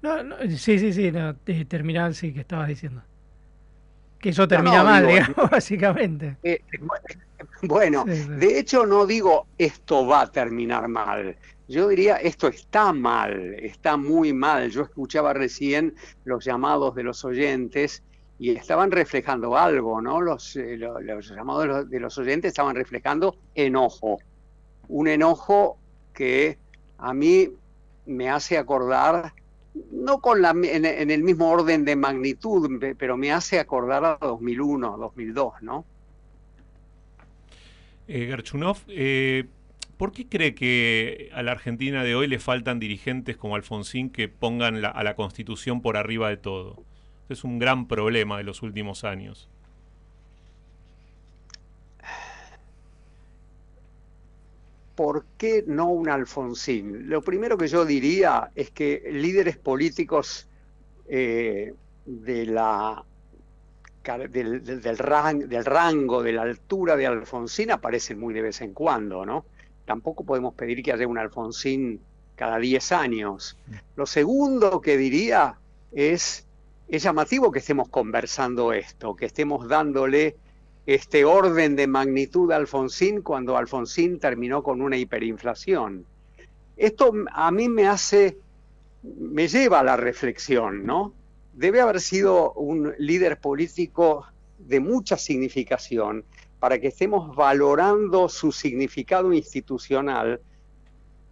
No, 0.02 0.18
sí, 0.50 0.80
sí, 0.80 0.92
sí, 0.92 1.12
no, 1.14 1.34
sí 2.14 2.34
que 2.34 2.42
estabas 2.42 2.68
diciendo. 2.68 3.04
Que 4.20 4.30
eso 4.30 4.48
termina 4.48 4.84
mal, 4.84 5.08
digamos, 5.08 5.36
básicamente. 5.52 6.38
Eh, 6.44 6.62
bueno, 7.64 8.06
de 8.06 8.60
hecho 8.60 8.86
no 8.86 9.06
digo 9.06 9.48
esto 9.58 10.06
va 10.06 10.22
a 10.22 10.32
terminar 10.32 10.88
mal. 10.88 11.38
Yo 11.68 11.88
diría 11.88 12.18
esto 12.18 12.48
está 12.48 12.92
mal, 12.94 13.56
está 13.56 13.96
muy 13.96 14.34
mal. 14.34 14.70
Yo 14.72 14.82
escuchaba 14.84 15.34
recién 15.34 15.96
los 16.26 16.44
llamados 16.44 16.96
de 16.96 17.04
los 17.04 17.24
oyentes 17.24 18.04
y 18.40 18.52
estaban 18.52 18.92
reflejando 18.92 19.58
algo, 19.58 20.02
¿no? 20.02 20.22
Los, 20.22 20.56
eh, 20.56 20.78
los, 20.78 21.30
llamados 21.30 21.90
de 21.90 22.00
los 22.00 22.18
oyentes 22.18 22.50
estaban 22.50 22.76
reflejando 22.76 23.36
enojo. 23.54 24.18
Un 24.88 25.08
enojo 25.10 25.78
que 26.14 26.58
a 26.98 27.14
mí 27.14 27.50
me 28.06 28.30
hace 28.30 28.58
acordar 28.58 29.34
no 29.92 30.20
con 30.20 30.42
la, 30.42 30.52
en, 30.52 31.12
el 31.12 31.24
mismo 31.24 31.50
orden 31.50 31.86
de 31.86 31.96
magnitud, 31.96 32.70
pero 32.98 33.18
me 33.18 33.32
hace 33.32 33.60
acordar 33.60 34.06
a 34.06 34.18
2001, 34.22 34.98
2002, 34.98 35.54
¿no? 35.62 35.86
Eh, 38.08 38.36
eh, 38.88 39.46
¿por 39.98 40.12
qué 40.12 40.28
cree 40.28 40.56
que 40.56 41.30
a 41.34 41.44
la 41.44 41.52
Argentina 41.52 42.04
de 42.04 42.16
hoy 42.16 42.28
le 42.28 42.40
faltan 42.40 42.80
dirigentes 42.80 43.38
como 43.38 43.56
Alfonsín 43.56 44.10
que 44.10 44.28
pongan 44.28 44.84
a 44.84 45.04
la 45.04 45.16
Constitución 45.16 45.82
por 45.82 45.98
arriba 45.98 46.30
de 46.30 46.38
todo? 46.38 46.84
es 47.30 47.44
un 47.44 47.60
gran 47.60 47.88
problema 47.88 48.38
de 48.38 48.44
los 48.44 48.62
últimos 48.64 49.04
años. 49.04 49.50
¿Por 55.00 55.24
qué 55.38 55.64
no 55.66 55.86
un 55.92 56.10
Alfonsín? 56.10 57.08
Lo 57.08 57.22
primero 57.22 57.58
que 57.58 57.70
yo 57.70 57.86
diría 57.86 58.52
es 58.54 58.70
que 58.72 59.02
líderes 59.10 59.56
políticos 59.56 60.50
eh, 61.08 61.74
de 62.06 62.46
la, 62.46 63.02
del, 64.30 64.98
rango, 64.98 66.22
de 66.22 66.34
la 66.34 66.42
altura 66.42 66.98
de 66.98 67.08
Alfonsín 67.08 67.72
aparecen 67.72 68.20
muy 68.20 68.34
de 68.34 68.42
vez 68.42 68.60
en 68.60 68.74
cuando, 68.74 69.26
¿no? 69.26 69.46
Tampoco 69.86 70.26
podemos 70.26 70.54
pedir 70.54 70.84
que 70.84 70.92
haya 70.92 71.08
un 71.08 71.18
Alfonsín 71.18 72.02
cada 72.36 72.58
10 72.58 72.92
años. 72.92 73.58
Lo 73.96 74.06
segundo 74.06 74.82
que 74.82 74.98
diría 74.98 75.56
es, 75.94 76.46
es 76.90 77.04
llamativo 77.04 77.54
que 77.54 77.60
estemos 77.60 77.88
conversando 77.88 78.74
esto, 78.74 79.16
que 79.16 79.28
estemos 79.28 79.66
dándole 79.70 80.36
este 80.96 81.24
orden 81.24 81.76
de 81.76 81.86
magnitud 81.86 82.50
de 82.50 82.56
Alfonsín 82.56 83.22
cuando 83.22 83.56
Alfonsín 83.56 84.20
terminó 84.20 84.64
con 84.64 84.82
una 84.82 84.98
hiperinflación. 84.98 86.04
Esto 86.76 87.14
a 87.32 87.52
mí 87.52 87.70
me 87.70 87.88
hace, 87.88 88.40
me 89.04 89.48
lleva 89.48 89.82
a 89.82 89.84
la 89.84 89.98
reflexión, 89.98 90.88
¿no? 90.88 91.14
Debe 91.54 91.80
haber 91.80 92.02
sido 92.02 92.54
un 92.54 92.96
líder 92.98 93.40
político 93.40 94.26
de 94.58 94.80
mucha 94.80 95.16
significación 95.16 96.26
para 96.60 96.80
que 96.80 96.88
estemos 96.88 97.36
valorando 97.36 98.28
su 98.28 98.52
significado 98.52 99.32
institucional 99.32 100.42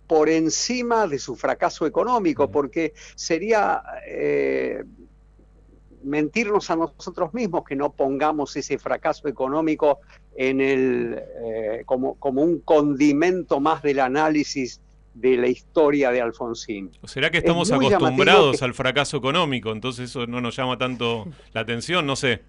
por 0.05 0.29
encima 0.29 1.07
de 1.07 1.17
su 1.17 1.35
fracaso 1.35 1.87
económico, 1.87 2.51
porque 2.51 2.93
sería 3.15 3.81
eh, 4.05 4.83
mentirnos 6.03 6.69
a 6.69 6.75
nosotros 6.75 7.33
mismos 7.33 7.63
que 7.63 7.75
no 7.75 7.91
pongamos 7.91 8.55
ese 8.55 8.77
fracaso 8.77 9.27
económico 9.27 9.99
en 10.35 10.61
el, 10.61 11.19
eh, 11.43 11.83
como, 11.85 12.15
como 12.15 12.41
un 12.41 12.59
condimento 12.59 13.59
más 13.59 13.81
del 13.81 13.99
análisis 13.99 14.79
de 15.13 15.35
la 15.35 15.47
historia 15.47 16.11
de 16.11 16.21
Alfonsín. 16.21 16.91
¿O 17.01 17.07
será 17.07 17.31
que 17.31 17.39
estamos 17.39 17.69
Es 17.69 17.75
acostumbrados 17.75 18.61
al 18.61 18.73
fracaso 18.73 19.17
económico? 19.17 19.71
Entonces 19.71 20.11
eso 20.11 20.27
no 20.27 20.41
nos 20.41 20.55
llama 20.55 20.77
tanto 20.77 21.25
la 21.53 21.61
atención, 21.61 22.05
no 22.05 22.15
sé. 22.15 22.41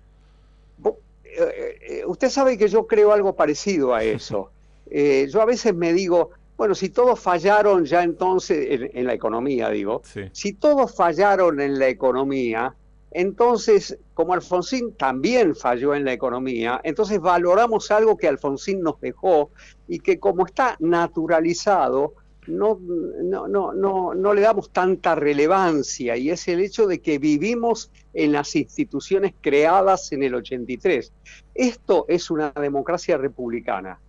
Eh, 1.39 1.79
eh, 1.81 2.03
usted 2.07 2.29
sabe 2.31 2.59
que 2.59 2.69
yo 2.69 2.87
creo 2.87 3.13
algo 3.13 3.35
parecido 3.35 3.95
a 3.95 4.03
eso. 4.03 4.51
Eh, 4.91 5.29
yo 5.31 5.43
a 5.43 5.45
veces 5.45 5.75
me 5.75 5.93
digo, 5.93 6.31
bueno, 6.57 6.75
si 6.75 6.89
todos 6.89 7.21
fallaron 7.21 7.85
ya 7.85 8.03
entonces, 8.03 8.71
en, 8.71 8.91
en 8.95 9.05
la 9.05 9.13
economía 9.13 9.69
digo, 9.69 10.01
si 10.33 10.55
todos 10.55 10.97
fallaron 10.97 11.61
en 11.61 11.79
la 11.79 11.89
economía, 11.89 12.75
entonces, 13.11 13.99
como 14.15 14.35
Alfonsín 14.35 14.93
también 14.95 15.55
falló 15.55 15.95
en 15.95 16.05
la 16.05 16.13
economía, 16.13 16.81
entonces 16.85 17.21
valoramos 17.21 17.91
algo 17.91 18.17
que 18.17 18.29
Alfonsín 18.29 18.81
nos 18.81 19.01
dejó 19.01 19.51
y 19.87 20.01
que 20.01 20.19
como 20.19 20.45
está 20.45 20.77
naturalizado, 20.79 22.15
no, 22.47 22.79
no, 22.81 23.47
no, 23.47 23.73
no, 23.73 24.15
no 24.15 24.35
le 24.35 24.41
damos 24.41 24.71
tanta 24.71 25.15
relevancia 25.15 26.17
y 26.17 26.31
es 26.31 26.49
el 26.49 26.61
hecho 26.61 26.87
de 26.87 27.01
que 27.01 27.19
vivimos 27.19 27.91
en 28.15 28.33
las 28.33 28.57
instituciones 28.57 29.35
creadas 29.41 30.13
en 30.13 30.23
el 30.23 30.35
83. 30.35 31.13
Esto 31.55 32.07
es 32.09 32.31
una 32.31 32.51
democracia 32.51 33.17
republicana. 33.19 34.01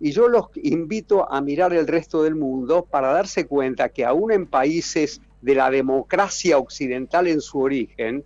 Y 0.00 0.12
yo 0.12 0.28
los 0.28 0.46
invito 0.54 1.30
a 1.30 1.40
mirar 1.40 1.72
el 1.72 1.88
resto 1.88 2.22
del 2.22 2.36
mundo 2.36 2.86
para 2.88 3.12
darse 3.12 3.46
cuenta 3.46 3.88
que 3.88 4.04
aún 4.04 4.30
en 4.30 4.46
países 4.46 5.20
de 5.42 5.56
la 5.56 5.70
democracia 5.70 6.56
occidental 6.58 7.26
en 7.26 7.40
su 7.40 7.58
origen, 7.58 8.24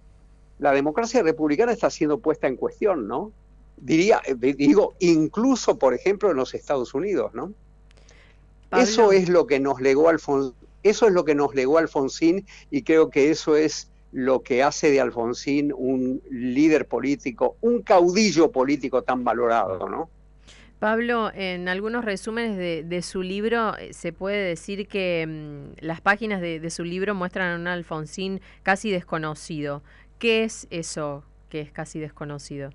la 0.63 0.71
democracia 0.71 1.25
republicana 1.25 1.73
está 1.73 1.91
siendo 1.91 2.21
puesta 2.21 2.47
en 2.47 2.55
cuestión, 2.55 3.09
¿no? 3.09 3.33
Diría, 3.77 4.23
eh, 4.25 4.37
digo, 4.37 4.95
incluso, 5.01 5.77
por 5.77 5.93
ejemplo, 5.93 6.31
en 6.31 6.37
los 6.37 6.55
Estados 6.55 6.95
Unidos, 6.95 7.35
¿no? 7.35 7.53
Eso 8.71 9.11
es 9.11 9.29
lo 9.29 9.49
que 9.49 9.59
nos 9.59 9.81
legó 9.81 10.09
Alfonsín, 10.09 10.55
eso 10.85 11.09
es 11.09 11.13
lo 11.13 11.25
que 11.25 11.35
nos 11.35 11.55
legó 11.57 11.79
Alfonsín 11.79 12.47
y 12.71 12.83
creo 12.83 13.11
que 13.11 13.31
eso 13.31 13.57
es 13.57 13.91
lo 14.13 14.43
que 14.43 14.63
hace 14.63 14.93
de 14.93 15.01
Alfonsín 15.01 15.73
un 15.77 16.23
líder 16.31 16.87
político, 16.87 17.57
un 17.61 17.83
caudillo 17.83 18.53
político 18.53 19.03
tan 19.03 19.25
valorado, 19.25 19.89
¿no? 19.89 20.09
Pablo, 20.79 21.31
en 21.33 21.69
algunos 21.69 22.05
resúmenes 22.05 22.57
de, 22.57 22.83
de 22.83 23.03
su 23.03 23.23
libro 23.23 23.77
eh, 23.79 23.93
se 23.93 24.13
puede 24.13 24.49
decir 24.49 24.89
que 24.89 25.25
mm, 25.29 25.85
las 25.85 26.01
páginas 26.01 26.41
de, 26.41 26.59
de 26.59 26.71
su 26.71 26.83
libro 26.83 27.15
muestran 27.15 27.53
a 27.53 27.57
un 27.61 27.69
Alfonsín 27.69 28.41
casi 28.65 28.91
desconocido. 28.91 29.85
¿Qué 30.23 30.45
es 30.45 30.69
eso 30.71 31.25
que 31.49 31.61
es 31.61 31.73
casi 31.73 31.99
desconocido? 31.99 32.71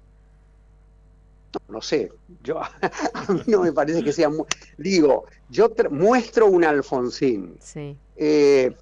no 1.70 1.82
sé, 1.82 2.12
yo 2.44 2.60
a 3.14 3.26
mí 3.30 3.42
no 3.48 3.62
me 3.62 3.72
parece 3.72 4.04
que 4.04 4.12
sea, 4.12 4.30
digo, 4.78 5.24
yo 5.50 5.72
muestro 5.92 6.48
un 6.48 6.66
Alfonsín. 6.66 7.56
Sí. 7.62 7.96
Eh, 8.18 8.76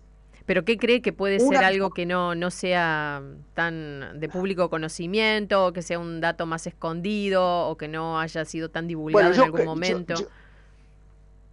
¿Pero 0.48 0.66
qué 0.66 0.78
cree 0.80 1.04
que 1.04 1.14
puede 1.14 1.40
ser 1.40 1.58
algo 1.58 1.92
que 1.92 2.08
no, 2.08 2.34
no 2.34 2.50
sea 2.50 3.22
tan 3.54 4.20
de 4.20 4.30
público 4.30 4.72
conocimiento, 4.72 5.68
o 5.68 5.72
que 5.72 5.84
sea 5.84 6.00
un 6.00 6.20
dato 6.20 6.48
más 6.48 6.66
escondido, 6.66 7.68
o 7.70 7.78
que 7.78 7.88
no 7.88 8.20
haya 8.20 8.46
sido 8.46 8.70
tan 8.70 8.88
divulgado 8.88 9.30
Bueno, 9.30 9.36
en 9.44 9.46
algún 9.46 9.66
momento? 9.66 10.16
yo- 10.16 10.28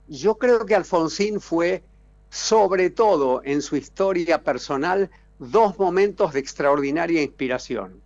yo 0.08 0.38
creo 0.38 0.64
que 0.64 0.74
Alfonsín 0.74 1.40
fue, 1.42 1.82
sobre 2.30 2.88
todo 2.88 3.42
en 3.44 3.60
su 3.60 3.76
historia 3.76 4.42
personal, 4.42 5.10
dos 5.50 5.78
momentos 5.78 6.32
de 6.32 6.40
extraordinaria 6.40 7.22
inspiración. 7.22 8.00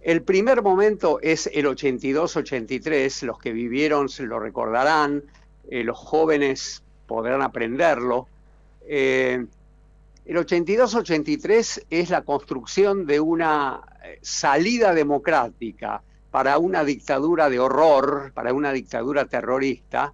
El 0.00 0.22
primer 0.22 0.62
momento 0.62 1.18
es 1.22 1.50
el 1.52 1.66
82-83, 1.66 3.22
los 3.22 3.38
que 3.38 3.52
vivieron 3.52 4.08
se 4.08 4.24
lo 4.24 4.38
recordarán, 4.38 5.22
eh, 5.70 5.82
los 5.82 5.98
jóvenes 5.98 6.82
podrán 7.06 7.42
aprenderlo. 7.42 8.28
Eh, 8.86 9.46
el 10.26 10.36
82-83 10.36 11.84
es 11.90 12.10
la 12.10 12.22
construcción 12.22 13.06
de 13.06 13.20
una 13.20 13.80
eh, 14.04 14.18
salida 14.22 14.94
democrática 14.94 16.02
para 16.30 16.58
una 16.58 16.84
dictadura 16.84 17.48
de 17.48 17.60
horror, 17.60 18.32
para 18.34 18.52
una 18.52 18.72
dictadura 18.72 19.24
terrorista, 19.24 20.12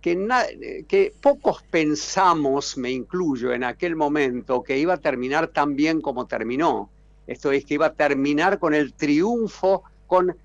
que, 0.00 0.16
na- 0.16 0.46
que 0.88 1.12
pocos 1.20 1.62
pensamos, 1.70 2.76
me 2.78 2.90
incluyo, 2.90 3.52
en 3.52 3.64
aquel 3.64 3.96
momento, 3.96 4.62
que 4.62 4.78
iba 4.78 4.94
a 4.94 4.98
terminar 4.98 5.48
tan 5.48 5.76
bien 5.76 6.00
como 6.00 6.26
terminó. 6.26 6.90
Esto 7.26 7.52
es 7.52 7.64
que 7.64 7.74
iba 7.74 7.86
a 7.86 7.92
terminar 7.92 8.58
con 8.58 8.74
el 8.74 8.92
triunfo, 8.94 9.82
con... 10.06 10.36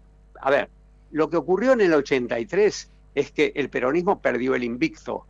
A 0.42 0.50
ver, 0.52 0.70
lo 1.12 1.30
que 1.30 1.38
ocurrió 1.38 1.74
en 1.74 1.82
el 1.82 1.94
83 1.94 2.90
es 3.16 3.32
que 3.32 3.54
el 3.56 3.70
peronismo 3.70 4.20
perdió 4.20 4.56
el 4.56 4.64
invicto. 4.64 5.26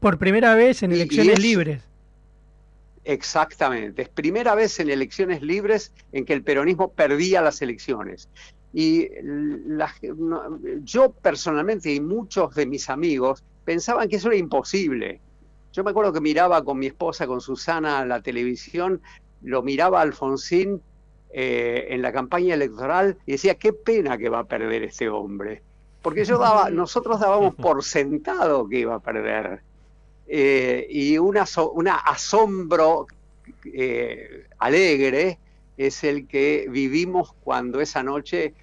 Por 0.00 0.16
primera 0.18 0.54
vez 0.54 0.82
en 0.82 0.92
elecciones 0.92 1.38
libres. 1.38 1.82
Exactamente. 3.04 4.02
Es 4.02 4.08
primera 4.08 4.54
vez 4.54 4.78
en 4.80 4.90
elecciones 4.90 5.42
libres 5.42 5.92
en 6.12 6.24
que 6.24 6.32
el 6.32 6.42
peronismo 6.42 6.92
perdía 6.92 7.40
las 7.40 7.62
elecciones. 7.62 8.28
Y 8.72 9.08
la- 9.22 9.92
yo 10.84 11.10
personalmente 11.12 11.92
y 11.92 12.00
muchos 12.00 12.54
de 12.54 12.66
mis 12.66 12.88
amigos 12.88 13.42
pensaban 13.64 14.08
que 14.08 14.16
eso 14.16 14.28
era 14.28 14.36
imposible. 14.36 15.20
Yo 15.72 15.84
me 15.84 15.90
acuerdo 15.90 16.12
que 16.12 16.20
miraba 16.20 16.64
con 16.64 16.78
mi 16.78 16.86
esposa, 16.86 17.26
con 17.26 17.40
Susana, 17.40 18.04
la 18.04 18.20
televisión, 18.20 19.00
lo 19.42 19.62
miraba 19.62 20.00
Alfonsín 20.00 20.82
eh, 21.32 21.86
en 21.90 22.02
la 22.02 22.12
campaña 22.12 22.54
electoral 22.54 23.16
y 23.24 23.32
decía, 23.32 23.54
qué 23.54 23.72
pena 23.72 24.18
que 24.18 24.28
va 24.28 24.40
a 24.40 24.44
perder 24.44 24.82
este 24.82 25.08
hombre. 25.08 25.62
Porque 26.02 26.24
yo 26.24 26.38
daba, 26.38 26.70
nosotros 26.70 27.20
dábamos 27.20 27.54
por 27.54 27.84
sentado 27.84 28.68
que 28.68 28.80
iba 28.80 28.96
a 28.96 29.00
perder. 29.00 29.60
Eh, 30.26 30.86
y 30.90 31.16
so- 31.46 31.70
una 31.70 31.96
asombro 31.96 33.06
eh, 33.64 34.46
alegre 34.58 35.38
es 35.76 36.04
el 36.04 36.26
que 36.26 36.66
vivimos 36.68 37.32
cuando 37.42 37.80
esa 37.80 38.02
noche 38.02 38.54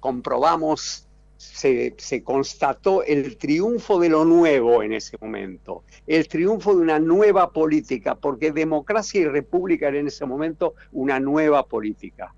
comprobamos, 0.00 1.06
se, 1.40 1.94
se 1.96 2.22
constató 2.22 3.02
el 3.02 3.38
triunfo 3.38 3.98
de 3.98 4.10
lo 4.10 4.26
nuevo 4.26 4.82
en 4.82 4.92
ese 4.92 5.16
momento, 5.18 5.84
el 6.06 6.28
triunfo 6.28 6.74
de 6.74 6.82
una 6.82 6.98
nueva 6.98 7.50
política, 7.50 8.14
porque 8.14 8.52
democracia 8.52 9.22
y 9.22 9.24
república 9.24 9.88
era 9.88 9.98
en 9.98 10.08
ese 10.08 10.26
momento 10.26 10.74
una 10.92 11.18
nueva 11.18 11.64
política. 11.64 12.34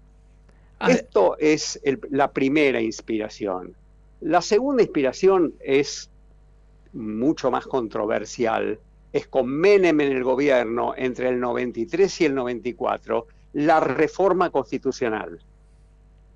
Esto 0.89 1.37
es 1.39 1.81
el- 1.83 2.01
la 2.11 2.31
primera 2.31 2.81
inspiración. 2.81 3.75
La 4.21 4.41
segunda 4.41 4.85
inspiración 4.85 5.55
es 5.59 6.09
mucho 6.93 7.51
más 7.51 7.67
controversial, 7.67 8.79
es 9.13 9.27
con 9.27 9.49
Menem 9.49 10.01
en 10.01 10.13
el 10.13 10.23
gobierno 10.23 10.95
entre 10.97 11.29
el 11.29 11.41
93 11.41 12.21
y 12.21 12.25
el 12.27 12.35
94, 12.37 13.27
la 13.55 13.81
reforma 13.81 14.51
constitucional. 14.51 15.41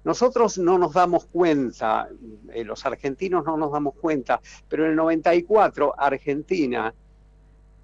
Nosotros 0.06 0.56
no 0.58 0.78
nos 0.78 0.92
damos 0.92 1.26
cuenta, 1.26 2.08
eh, 2.54 2.62
los 2.62 2.86
argentinos 2.86 3.44
no 3.44 3.56
nos 3.56 3.72
damos 3.72 3.96
cuenta, 3.96 4.40
pero 4.68 4.84
en 4.84 4.90
el 4.90 4.96
94 4.96 5.94
Argentina 5.98 6.94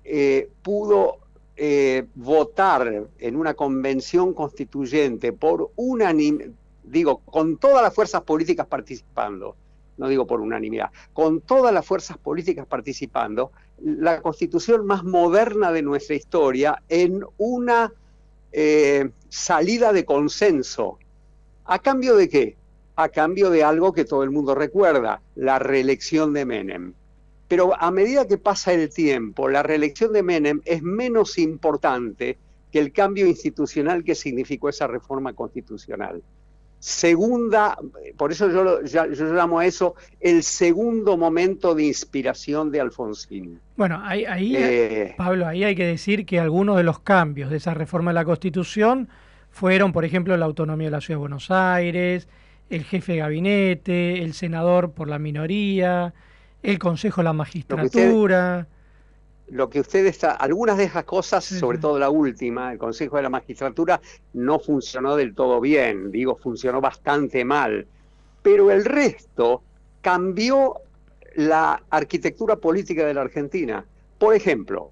eh, 0.04 0.48
pudo 0.62 1.18
eh, 1.56 2.06
votar 2.14 3.08
en 3.18 3.34
una 3.34 3.54
convención 3.54 4.34
constituyente 4.34 5.32
por 5.32 5.72
unanimidad, 5.74 6.52
digo, 6.84 7.18
con 7.24 7.56
todas 7.56 7.82
las 7.82 7.92
fuerzas 7.92 8.22
políticas 8.22 8.68
participando, 8.68 9.56
no 9.96 10.06
digo 10.06 10.24
por 10.24 10.40
unanimidad, 10.40 10.92
con 11.12 11.40
todas 11.40 11.74
las 11.74 11.84
fuerzas 11.84 12.18
políticas 12.18 12.68
participando, 12.68 13.50
la 13.80 14.22
constitución 14.22 14.86
más 14.86 15.02
moderna 15.02 15.72
de 15.72 15.82
nuestra 15.82 16.14
historia 16.14 16.84
en 16.88 17.24
una 17.38 17.92
salida 19.28 19.92
de 19.92 20.04
consenso. 20.04 21.00
¿A 21.64 21.78
cambio 21.78 22.16
de 22.16 22.28
qué? 22.28 22.56
A 22.96 23.08
cambio 23.08 23.50
de 23.50 23.64
algo 23.64 23.92
que 23.92 24.04
todo 24.04 24.22
el 24.22 24.30
mundo 24.30 24.54
recuerda, 24.54 25.20
la 25.36 25.58
reelección 25.58 26.32
de 26.32 26.44
Menem. 26.44 26.92
Pero 27.48 27.74
a 27.78 27.90
medida 27.90 28.26
que 28.26 28.38
pasa 28.38 28.72
el 28.72 28.88
tiempo, 28.92 29.48
la 29.48 29.62
reelección 29.62 30.12
de 30.12 30.22
Menem 30.22 30.60
es 30.64 30.82
menos 30.82 31.38
importante 31.38 32.38
que 32.70 32.78
el 32.78 32.92
cambio 32.92 33.26
institucional 33.26 34.02
que 34.04 34.14
significó 34.14 34.68
esa 34.70 34.86
reforma 34.86 35.34
constitucional. 35.34 36.22
Segunda, 36.78 37.78
por 38.16 38.32
eso 38.32 38.50
yo, 38.50 38.64
lo- 38.64 38.82
ya- 38.82 39.06
yo 39.06 39.32
llamo 39.32 39.60
a 39.60 39.66
eso 39.66 39.94
el 40.18 40.42
segundo 40.42 41.16
momento 41.16 41.74
de 41.76 41.84
inspiración 41.84 42.72
de 42.72 42.80
Alfonsín. 42.80 43.60
Bueno, 43.76 44.00
ahí, 44.02 44.24
ahí 44.24 44.54
Eh, 44.56 45.14
Pablo, 45.16 45.46
ahí 45.46 45.62
hay 45.62 45.76
que 45.76 45.86
decir 45.86 46.26
que 46.26 46.40
algunos 46.40 46.76
de 46.76 46.82
los 46.82 46.98
cambios 46.98 47.50
de 47.50 47.58
esa 47.58 47.72
reforma 47.74 48.10
de 48.10 48.14
la 48.16 48.24
Constitución 48.24 49.08
fueron, 49.52 49.92
por 49.92 50.04
ejemplo, 50.04 50.36
la 50.36 50.46
autonomía 50.46 50.88
de 50.88 50.90
la 50.90 51.00
Ciudad 51.00 51.18
de 51.18 51.20
Buenos 51.20 51.50
Aires, 51.50 52.26
el 52.70 52.84
jefe 52.84 53.12
de 53.12 53.18
gabinete, 53.18 54.22
el 54.22 54.32
senador 54.32 54.92
por 54.92 55.08
la 55.08 55.18
minoría, 55.18 56.14
el 56.62 56.78
Consejo 56.78 57.20
de 57.20 57.24
la 57.26 57.32
Magistratura. 57.34 58.66
Lo 59.48 59.68
que 59.68 59.80
usted 59.80 60.06
está, 60.06 60.32
algunas 60.32 60.78
de 60.78 60.84
esas 60.84 61.04
cosas, 61.04 61.44
sobre 61.44 61.76
todo 61.76 61.98
la 61.98 62.08
última, 62.08 62.72
el 62.72 62.78
Consejo 62.78 63.16
de 63.16 63.24
la 63.24 63.28
Magistratura, 63.28 64.00
no 64.32 64.58
funcionó 64.58 65.16
del 65.16 65.34
todo 65.34 65.60
bien, 65.60 66.10
digo, 66.10 66.36
funcionó 66.36 66.80
bastante 66.80 67.44
mal, 67.44 67.86
pero 68.42 68.70
el 68.70 68.86
resto 68.86 69.62
cambió 70.00 70.76
la 71.34 71.82
arquitectura 71.90 72.56
política 72.56 73.04
de 73.04 73.12
la 73.12 73.20
Argentina. 73.20 73.84
Por 74.18 74.34
ejemplo, 74.34 74.91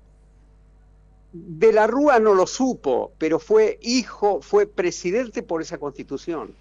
de 1.33 1.73
la 1.73 1.87
Rúa 1.87 2.19
no 2.19 2.35
lo 2.35 2.47
supo, 2.47 3.13
pero 3.19 3.39
fue 3.39 3.79
hijo, 3.83 4.41
fue 4.43 4.67
presidente 4.67 5.43
por 5.43 5.63
esa 5.63 5.79
constitución. 5.79 6.55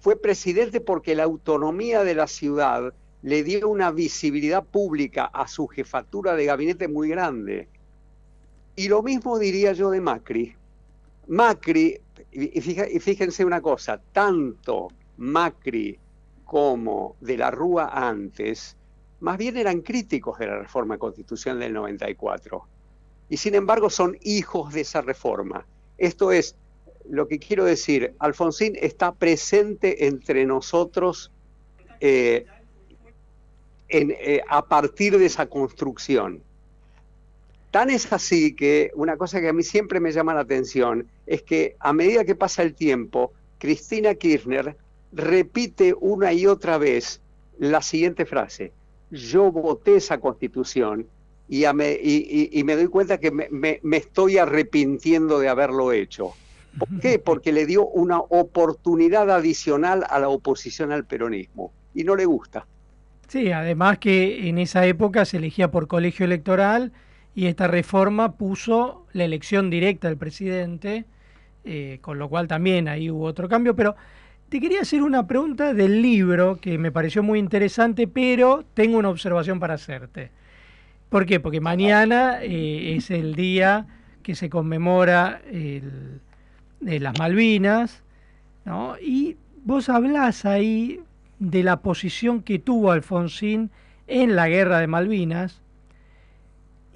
Fue 0.00 0.16
presidente 0.16 0.80
porque 0.80 1.14
la 1.14 1.24
autonomía 1.24 2.02
de 2.02 2.14
la 2.14 2.26
ciudad 2.26 2.92
le 3.22 3.42
dio 3.44 3.68
una 3.68 3.90
visibilidad 3.90 4.64
pública 4.64 5.24
a 5.24 5.48
su 5.48 5.66
jefatura 5.66 6.34
de 6.34 6.44
gabinete 6.44 6.88
muy 6.88 7.08
grande. 7.08 7.68
Y 8.74 8.88
lo 8.88 9.02
mismo 9.02 9.38
diría 9.38 9.72
yo 9.72 9.90
de 9.90 10.00
Macri. 10.00 10.54
Macri, 11.28 12.00
y 12.30 12.60
fíjense 13.00 13.44
una 13.44 13.60
cosa, 13.60 14.00
tanto 14.12 14.88
Macri 15.16 15.98
como 16.44 17.16
de 17.20 17.36
la 17.36 17.50
Rúa 17.50 17.90
antes, 17.92 18.76
más 19.20 19.38
bien 19.38 19.56
eran 19.56 19.80
críticos 19.80 20.38
de 20.38 20.46
la 20.46 20.58
reforma 20.58 20.98
constitucional 20.98 21.60
del 21.60 21.72
94. 21.72 22.75
Y 23.28 23.36
sin 23.38 23.54
embargo 23.54 23.90
son 23.90 24.16
hijos 24.22 24.72
de 24.72 24.82
esa 24.82 25.00
reforma. 25.00 25.66
Esto 25.98 26.32
es, 26.32 26.56
lo 27.08 27.28
que 27.28 27.38
quiero 27.38 27.64
decir, 27.64 28.14
Alfonsín 28.18 28.76
está 28.80 29.12
presente 29.12 30.06
entre 30.06 30.44
nosotros 30.44 31.30
eh, 32.00 32.46
eh, 33.88 34.42
a 34.48 34.66
partir 34.66 35.16
de 35.18 35.26
esa 35.26 35.46
construcción. 35.46 36.42
Tan 37.70 37.90
es 37.90 38.12
así 38.12 38.54
que 38.54 38.90
una 38.94 39.16
cosa 39.16 39.40
que 39.40 39.48
a 39.48 39.52
mí 39.52 39.62
siempre 39.62 40.00
me 40.00 40.12
llama 40.12 40.34
la 40.34 40.40
atención 40.40 41.06
es 41.26 41.42
que 41.42 41.76
a 41.78 41.92
medida 41.92 42.24
que 42.24 42.34
pasa 42.34 42.62
el 42.62 42.74
tiempo, 42.74 43.32
Cristina 43.58 44.14
Kirchner 44.14 44.76
repite 45.12 45.94
una 45.98 46.32
y 46.32 46.46
otra 46.46 46.78
vez 46.78 47.20
la 47.58 47.82
siguiente 47.82 48.26
frase, 48.26 48.72
yo 49.10 49.52
voté 49.52 49.96
esa 49.96 50.18
constitución 50.18 51.06
y, 51.48 51.64
me, 52.64 52.76
doy 52.76 52.88
cuenta 52.88 53.18
que 53.18 53.30
me, 53.30 53.80
estoy 53.92 54.38
arrepintiendo 54.38 55.38
de 55.38 55.48
haberlo 55.48 55.92
hecho. 55.92 56.32
¿Por 56.78 57.00
qué? 57.00 57.18
Porque 57.18 57.52
le 57.52 57.64
dio 57.64 57.86
una 57.86 58.18
oportunidad 58.18 59.30
adicional 59.30 60.04
a 60.10 60.18
la 60.18 60.28
oposición 60.28 60.92
al 60.92 61.04
peronismo 61.04 61.72
y 61.94 62.04
no 62.04 62.16
le 62.16 62.26
gusta. 62.26 62.66
Sí, 63.28 63.50
además 63.50 63.98
que 63.98 64.48
en 64.48 64.58
esa 64.58 64.86
época 64.86 65.24
se 65.24 65.38
elegía 65.38 65.70
por 65.70 65.88
colegio 65.88 66.26
electoral 66.26 66.92
y 67.34 67.46
esta 67.46 67.66
reforma 67.66 68.36
puso 68.36 69.06
la 69.12 69.24
elección 69.24 69.70
directa 69.70 70.08
del 70.08 70.16
presidente, 70.16 71.06
eh, 71.64 71.98
con 72.02 72.18
lo 72.18 72.28
cual 72.28 72.46
también 72.46 72.88
ahí 72.88 73.10
hubo 73.10 73.24
otro 73.24 73.48
cambio, 73.48 73.74
pero 73.74 73.96
te 74.48 74.60
quería 74.60 74.82
hacer 74.82 75.02
una 75.02 75.26
pregunta 75.26 75.74
del 75.74 76.02
libro 76.02 76.56
que 76.60 76.78
me 76.78 76.92
pareció 76.92 77.22
muy 77.22 77.38
interesante, 77.38 78.06
pero 78.06 78.64
tengo 78.74 78.98
una 78.98 79.08
observación 79.08 79.58
para 79.58 79.74
hacerte. 79.74 80.30
¿Por 81.08 81.26
qué? 81.26 81.40
Porque 81.40 81.60
mañana 81.60 82.42
eh, 82.42 82.96
es 82.96 83.10
el 83.10 83.34
día 83.34 83.86
que 84.22 84.34
se 84.34 84.50
conmemora 84.50 85.40
el, 85.50 86.20
de 86.80 87.00
las 87.00 87.18
Malvinas, 87.18 88.02
¿no? 88.64 88.96
Y 88.98 89.36
vos 89.64 89.88
hablás 89.88 90.44
ahí 90.44 91.00
de 91.38 91.62
la 91.62 91.80
posición 91.80 92.42
que 92.42 92.58
tuvo 92.58 92.90
Alfonsín 92.90 93.70
en 94.06 94.36
la 94.36 94.48
guerra 94.48 94.80
de 94.80 94.86
Malvinas. 94.86 95.62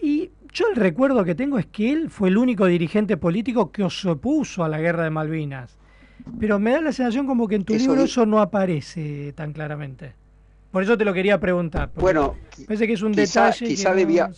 Y 0.00 0.30
yo 0.52 0.66
el 0.68 0.76
recuerdo 0.76 1.24
que 1.24 1.34
tengo 1.34 1.58
es 1.58 1.66
que 1.66 1.92
él 1.92 2.10
fue 2.10 2.30
el 2.30 2.38
único 2.38 2.66
dirigente 2.66 3.16
político 3.16 3.70
que 3.70 3.88
se 3.90 4.08
opuso 4.08 4.64
a 4.64 4.68
la 4.68 4.80
guerra 4.80 5.04
de 5.04 5.10
Malvinas. 5.10 5.78
Pero 6.38 6.58
me 6.58 6.72
da 6.72 6.80
la 6.80 6.92
sensación 6.92 7.26
como 7.26 7.48
que 7.48 7.54
en 7.56 7.64
tu 7.64 7.74
libro 7.74 8.02
eso 8.02 8.26
no 8.26 8.40
aparece 8.40 9.32
tan 9.34 9.52
claramente. 9.52 10.14
Por 10.70 10.82
eso 10.82 10.96
te 10.96 11.04
lo 11.04 11.12
quería 11.12 11.38
preguntar. 11.38 11.90
Bueno, 11.96 12.36
parece 12.66 12.86
que 12.86 12.92
es 12.92 13.02
un 13.02 13.12
detalle. 13.12 13.66
Quizá 13.66 13.92
debía, 13.92 14.30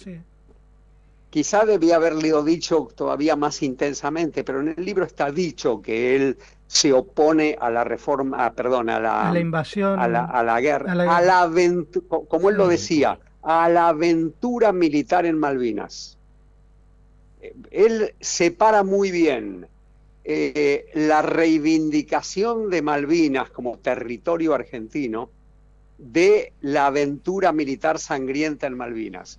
quizá 1.29 1.65
debía 1.65 1.97
haberlo 1.97 2.43
dicho 2.43 2.89
todavía 2.95 3.37
más 3.37 3.63
intensamente, 3.63 4.43
pero 4.45 4.61
en 4.61 4.75
el 4.77 4.85
libro 4.85 5.05
está 5.05 5.31
dicho 5.31 5.83
que 5.83 6.17
él 6.17 6.37
se 6.67 6.93
opone 6.93 7.57
a 7.61 7.71
la 7.71 7.85
reforma, 7.85 8.47
ah, 8.47 8.53
perdón, 8.53 8.89
a 8.89 8.99
la, 8.99 9.29
a 9.29 9.33
la 9.33 9.41
invasión, 9.41 9.99
a 9.99 10.09
la, 10.09 10.25
a 10.25 10.43
la 10.43 10.61
guerra, 10.61 10.93
a 10.93 11.21
la, 11.21 11.43
aventura, 11.43 12.21
como 12.29 12.49
él 12.49 12.57
lo 12.57 12.67
decía, 12.67 13.19
a 13.43 13.69
la 13.69 13.89
aventura 13.89 14.73
militar 14.73 15.27
en 15.27 15.39
Malvinas. 15.39 16.17
Él 17.71 18.15
separa 18.21 18.85
muy 18.85 19.11
bien 19.11 19.67
eh, 20.25 20.87
la 20.95 21.21
reivindicación 21.21 22.71
de 22.71 22.81
Malvinas 22.81 23.51
como 23.51 23.77
territorio 23.79 24.55
argentino 24.55 25.29
de 26.03 26.53
la 26.61 26.87
aventura 26.87 27.53
militar 27.53 27.99
sangrienta 27.99 28.67
en 28.67 28.77
Malvinas. 28.77 29.39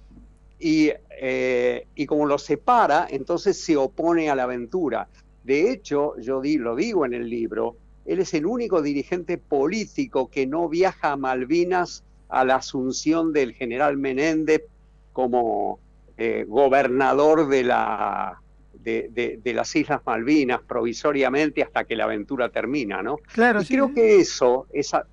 Y, 0.60 0.92
eh, 1.20 1.88
y 1.94 2.06
como 2.06 2.26
lo 2.26 2.38
separa, 2.38 3.06
entonces 3.10 3.62
se 3.62 3.76
opone 3.76 4.30
a 4.30 4.36
la 4.36 4.44
aventura. 4.44 5.10
De 5.44 5.72
hecho, 5.72 6.18
yo 6.20 6.42
lo 6.42 6.76
digo 6.76 7.06
en 7.06 7.14
el 7.14 7.30
libro, 7.30 7.76
él 8.06 8.20
es 8.20 8.34
el 8.34 8.46
único 8.46 8.82
dirigente 8.82 9.38
político 9.38 10.30
que 10.30 10.48
no 10.48 10.70
viaja 10.70 11.12
a 11.12 11.18
Malvinas 11.18 12.04
a 12.30 12.46
la 12.46 12.56
asunción 12.56 13.34
del 13.34 13.54
general 13.54 13.98
Menéndez 13.98 14.64
como 15.12 15.80
eh, 16.18 16.46
gobernador 16.48 17.48
de 17.48 17.64
la, 17.64 18.42
de, 18.74 19.42
las 19.54 19.76
Islas 19.76 20.02
Malvinas 20.06 20.62
provisoriamente 20.62 21.62
hasta 21.62 21.84
que 21.84 21.96
la 21.96 22.06
aventura 22.06 22.50
termina, 22.50 23.02
¿no? 23.02 23.18
Claro, 23.34 23.62
y 23.62 23.66
creo 23.66 23.94
que 23.94 24.18
eso, 24.18 24.68
esa, 24.74 25.06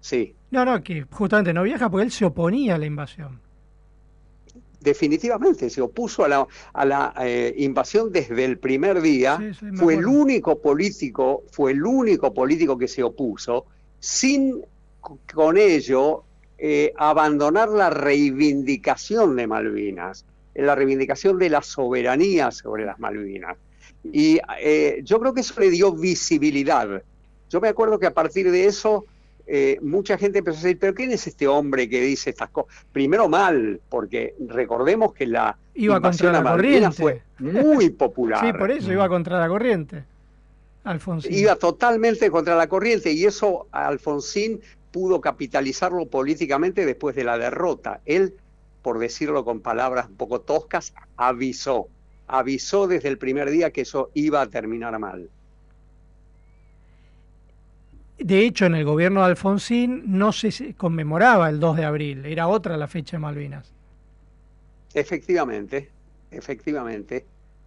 sí. 0.00 0.34
No, 0.50 0.64
no, 0.64 0.82
que 0.82 1.06
justamente 1.10 1.52
no 1.52 1.62
viaja 1.62 1.90
porque 1.90 2.04
él 2.04 2.12
se 2.12 2.24
oponía 2.24 2.76
a 2.76 2.78
la 2.78 2.86
invasión. 2.86 3.40
Definitivamente, 4.80 5.68
se 5.70 5.80
opuso 5.80 6.24
a 6.24 6.28
la, 6.28 6.46
a 6.72 6.84
la 6.84 7.14
eh, 7.20 7.52
invasión 7.58 8.12
desde 8.12 8.44
el 8.44 8.58
primer 8.58 9.00
día. 9.00 9.38
fue 9.74 9.94
el 9.94 10.06
único 10.06 10.60
político, 10.60 11.42
fue 11.50 11.72
el 11.72 11.84
único 11.84 12.32
político 12.32 12.78
que 12.78 12.86
se 12.86 13.02
opuso, 13.02 13.66
sin 13.98 14.62
con 15.34 15.56
ello 15.56 16.24
eh, 16.58 16.92
abandonar 16.96 17.68
la 17.68 17.90
reivindicación 17.90 19.36
de 19.36 19.46
Malvinas 19.46 20.24
en 20.58 20.66
la 20.66 20.74
reivindicación 20.74 21.38
de 21.38 21.50
la 21.50 21.62
soberanía 21.62 22.50
sobre 22.50 22.84
las 22.84 22.98
Malvinas. 22.98 23.56
Y 24.12 24.40
eh, 24.60 25.00
yo 25.04 25.20
creo 25.20 25.32
que 25.32 25.42
eso 25.42 25.58
le 25.60 25.70
dio 25.70 25.92
visibilidad. 25.92 27.02
Yo 27.48 27.60
me 27.60 27.68
acuerdo 27.68 28.00
que 28.00 28.06
a 28.06 28.12
partir 28.12 28.50
de 28.50 28.66
eso 28.66 29.04
eh, 29.48 29.78
mucha 29.82 30.18
gente 30.18 30.38
empezó 30.38 30.58
a 30.58 30.62
decir, 30.62 30.78
pero 30.78 30.94
¿quién 30.94 31.10
es 31.10 31.26
este 31.26 31.48
hombre 31.48 31.88
que 31.88 32.00
dice 32.00 32.30
estas 32.30 32.50
cosas? 32.50 32.74
Primero 32.92 33.28
mal, 33.28 33.80
porque 33.88 34.34
recordemos 34.46 35.14
que 35.14 35.26
la 35.26 35.56
iba 35.74 36.00
contra 36.00 36.32
la 36.32 36.42
corriente 36.42 36.90
fue 36.92 37.22
muy 37.38 37.90
popular. 37.90 38.40
sí, 38.46 38.52
por 38.52 38.70
eso 38.70 38.92
iba 38.92 39.08
contra 39.08 39.40
la 39.40 39.48
corriente. 39.48 40.04
Alfonsín. 40.84 41.34
Iba 41.34 41.56
totalmente 41.56 42.30
contra 42.30 42.54
la 42.54 42.68
corriente 42.68 43.12
y 43.12 43.24
eso 43.24 43.66
Alfonsín 43.72 44.60
pudo 44.90 45.20
capitalizarlo 45.20 46.06
políticamente 46.06 46.86
después 46.86 47.16
de 47.16 47.24
la 47.24 47.36
derrota. 47.36 48.00
Él 48.06 48.34
por 48.82 48.98
decirlo 48.98 49.44
con 49.44 49.60
palabras 49.60 50.08
un 50.08 50.16
poco 50.16 50.40
toscas, 50.40 50.94
avisó. 51.16 51.88
Avisó 52.26 52.86
desde 52.86 53.08
el 53.08 53.18
primer 53.18 53.50
día 53.50 53.70
que 53.70 53.82
eso 53.82 54.10
iba 54.14 54.40
a 54.40 54.46
terminar 54.48 54.98
mal. 54.98 55.28
De 58.18 58.44
hecho, 58.44 58.66
en 58.66 58.74
el 58.74 58.84
gobierno 58.84 59.20
de 59.20 59.26
Alfonsín 59.26 60.02
no 60.06 60.32
se 60.32 60.74
conmemoraba 60.74 61.48
el 61.48 61.60
2 61.60 61.76
de 61.76 61.84
abril, 61.84 62.26
era 62.26 62.48
otra 62.48 62.76
la 62.76 62.88
fecha 62.88 63.16
de 63.16 63.20
Malvinas. 63.20 63.72
Efectivamente, 64.92 65.90
efectivamente. 66.30 67.24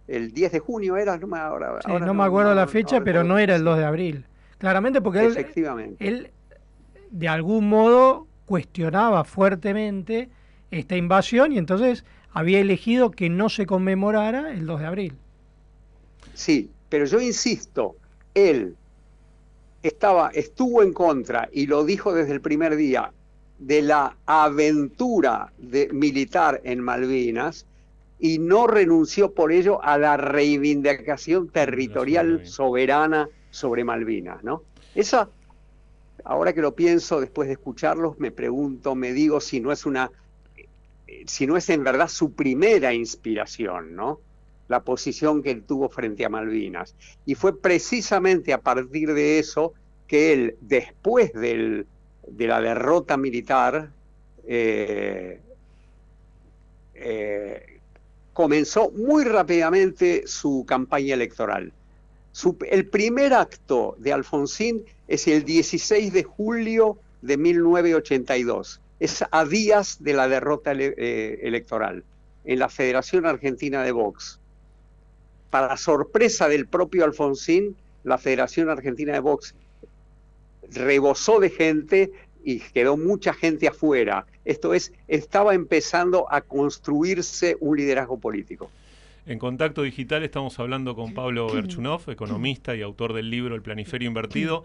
El 0.08 0.32
10 0.32 0.52
de 0.52 0.58
junio 0.58 0.96
era, 0.96 1.16
no 1.16 1.26
me, 1.26 1.38
ahora, 1.38 1.78
no, 1.86 2.14
me 2.14 2.24
acuerdo 2.24 2.54
la 2.54 2.66
fecha, 2.66 3.02
pero 3.02 3.24
no 3.24 3.38
era 3.38 3.56
el 3.56 3.64
2 3.64 3.78
de 3.78 3.84
abril. 3.84 4.24
Claramente 4.58 5.00
porque 5.00 5.24
efectivamente. 5.24 6.06
él 6.06 6.30
de 7.10 7.28
algún 7.28 7.68
modo 7.68 8.26
cuestionaba 8.46 9.24
fuertemente 9.24 10.28
esta 10.70 10.96
invasión 10.96 11.52
y 11.52 11.58
entonces 11.58 12.04
había 12.32 12.60
elegido 12.60 13.10
que 13.10 13.28
no 13.28 13.48
se 13.48 13.66
conmemorara 13.66 14.52
el 14.52 14.66
2 14.66 14.80
de 14.80 14.86
abril. 14.86 15.14
Sí, 16.34 16.70
pero 16.88 17.04
yo 17.04 17.20
insisto, 17.20 17.96
él 18.34 18.76
estaba, 19.82 20.30
estuvo 20.30 20.82
en 20.82 20.92
contra 20.92 21.48
y 21.52 21.66
lo 21.66 21.84
dijo 21.84 22.12
desde 22.12 22.32
el 22.32 22.40
primer 22.40 22.76
día 22.76 23.12
de 23.58 23.82
la 23.82 24.16
aventura 24.26 25.52
de, 25.58 25.88
militar 25.92 26.60
en 26.64 26.80
Malvinas 26.80 27.66
y 28.18 28.38
no 28.38 28.66
renunció 28.66 29.32
por 29.32 29.52
ello 29.52 29.82
a 29.82 29.98
la 29.98 30.16
reivindicación 30.16 31.48
territorial 31.48 32.46
soberana 32.46 33.28
sobre 33.50 33.84
Malvinas, 33.84 34.42
¿no? 34.44 34.62
Esa 34.94 35.28
ahora 36.24 36.52
que 36.52 36.60
lo 36.60 36.74
pienso, 36.74 37.20
después 37.20 37.48
de 37.48 37.54
escucharlos, 37.54 38.18
me 38.18 38.30
pregunto, 38.30 38.94
me 38.94 39.12
digo 39.12 39.40
si 39.40 39.60
no 39.60 39.72
es 39.72 39.86
una, 39.86 40.10
si 41.26 41.46
no 41.46 41.56
es 41.56 41.68
en 41.70 41.84
verdad 41.84 42.08
su 42.08 42.32
primera 42.32 42.92
inspiración, 42.92 43.94
¿no? 43.94 44.20
La 44.68 44.82
posición 44.82 45.42
que 45.42 45.50
él 45.50 45.62
tuvo 45.62 45.88
frente 45.88 46.24
a 46.24 46.28
Malvinas. 46.28 46.94
Y 47.26 47.34
fue 47.34 47.60
precisamente 47.60 48.52
a 48.52 48.60
partir 48.60 49.12
de 49.12 49.38
eso 49.38 49.74
que 50.06 50.32
él, 50.32 50.56
después 50.60 51.32
del, 51.32 51.86
de 52.26 52.46
la 52.46 52.60
derrota 52.60 53.16
militar, 53.16 53.90
eh, 54.46 55.40
eh, 56.94 57.80
comenzó 58.32 58.90
muy 58.90 59.24
rápidamente 59.24 60.24
su 60.26 60.64
campaña 60.66 61.14
electoral. 61.14 61.72
El 62.70 62.86
primer 62.88 63.34
acto 63.34 63.94
de 63.98 64.12
Alfonsín 64.12 64.84
es 65.06 65.28
el 65.28 65.44
16 65.44 66.12
de 66.12 66.22
julio 66.22 66.98
de 67.20 67.36
1982. 67.36 68.80
Es 69.00 69.24
a 69.30 69.44
días 69.44 70.02
de 70.02 70.14
la 70.14 70.28
derrota 70.28 70.72
eh, 70.72 71.40
electoral 71.42 72.04
en 72.44 72.58
la 72.58 72.68
Federación 72.68 73.26
Argentina 73.26 73.82
de 73.82 73.92
Box. 73.92 74.38
Para 75.52 75.76
sorpresa 75.76 76.48
del 76.48 76.66
propio 76.66 77.04
Alfonsín, 77.04 77.76
la 78.04 78.16
Federación 78.16 78.70
Argentina 78.70 79.12
de 79.12 79.20
Box 79.20 79.54
rebosó 80.72 81.40
de 81.40 81.50
gente 81.50 82.10
y 82.42 82.60
quedó 82.60 82.96
mucha 82.96 83.34
gente 83.34 83.68
afuera. 83.68 84.24
Esto 84.46 84.72
es, 84.72 84.94
estaba 85.08 85.52
empezando 85.52 86.26
a 86.32 86.40
construirse 86.40 87.58
un 87.60 87.76
liderazgo 87.76 88.18
político. 88.18 88.70
En 89.26 89.38
Contacto 89.38 89.82
Digital 89.82 90.22
estamos 90.22 90.58
hablando 90.58 90.96
con 90.96 91.12
Pablo 91.12 91.46
Berchunov, 91.52 92.08
economista 92.08 92.74
y 92.74 92.80
autor 92.80 93.12
del 93.12 93.28
libro 93.28 93.54
El 93.54 93.60
Planiferio 93.60 94.08
Invertido. 94.08 94.64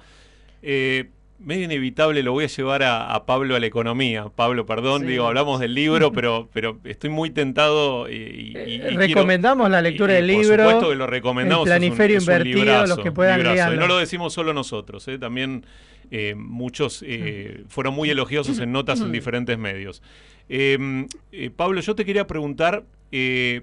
Eh, 0.61 1.09
medio 1.39 1.65
inevitable 1.65 2.23
lo 2.23 2.31
voy 2.31 2.45
a 2.45 2.47
llevar 2.47 2.84
a, 2.84 3.14
a 3.14 3.26
Pablo 3.26 3.55
a 3.55 3.59
la 3.59 3.65
economía. 3.68 4.26
Pablo, 4.35 4.65
perdón, 4.65 5.01
Sí. 5.03 5.07
digo, 5.09 5.27
hablamos 5.27 5.59
del 5.59 5.73
libro, 5.76 6.11
pero, 6.14 6.49
pero 6.51 6.80
estoy 6.84 7.09
muy 7.09 7.30
tentado 7.30 8.09
y, 8.09 8.15
y- 8.15 8.47
y 8.57 8.80
quiero- 8.80 8.97
Recomendamos 8.97 9.69
la 9.69 9.81
lectura 9.81 10.14
del 10.15 10.26
por 10.31 10.41
libro. 10.43 10.64
supuesto 10.65 10.89
que 10.89 10.95
lo 10.95 11.07
recomendamos. 11.07 11.68
El 11.68 11.73
es 11.73 11.76
un- 11.77 11.80
planiferio 11.81 12.18
es 12.18 12.27
un 12.27 12.34
invertido, 12.34 12.59
librazo, 12.59 12.88
los 12.95 12.99
que 13.03 13.11
puedan 13.11 13.43
librazo. 13.43 13.73
Y 13.73 13.77
no 13.77 13.88
lo 13.88 13.97
decimos 13.97 14.34
solo 14.34 14.53
nosotros, 14.53 15.07
¿eh? 15.07 15.18
también 15.19 15.65
eh, 16.09 16.35
muchos 16.38 17.03
eh, 17.05 17.64
fueron 17.68 17.93
muy 17.93 18.09
elogiosos 18.09 18.59
en 18.59 18.72
notas 18.72 19.01
en 19.01 19.11
diferentes 19.11 19.57
medios. 19.57 20.01
Eh, 20.49 21.05
eh, 21.34 21.49
Pablo, 21.55 21.81
yo 21.81 21.95
te 21.95 22.05
quería 22.05 22.26
preguntar, 22.27 22.84
eh, 23.11 23.61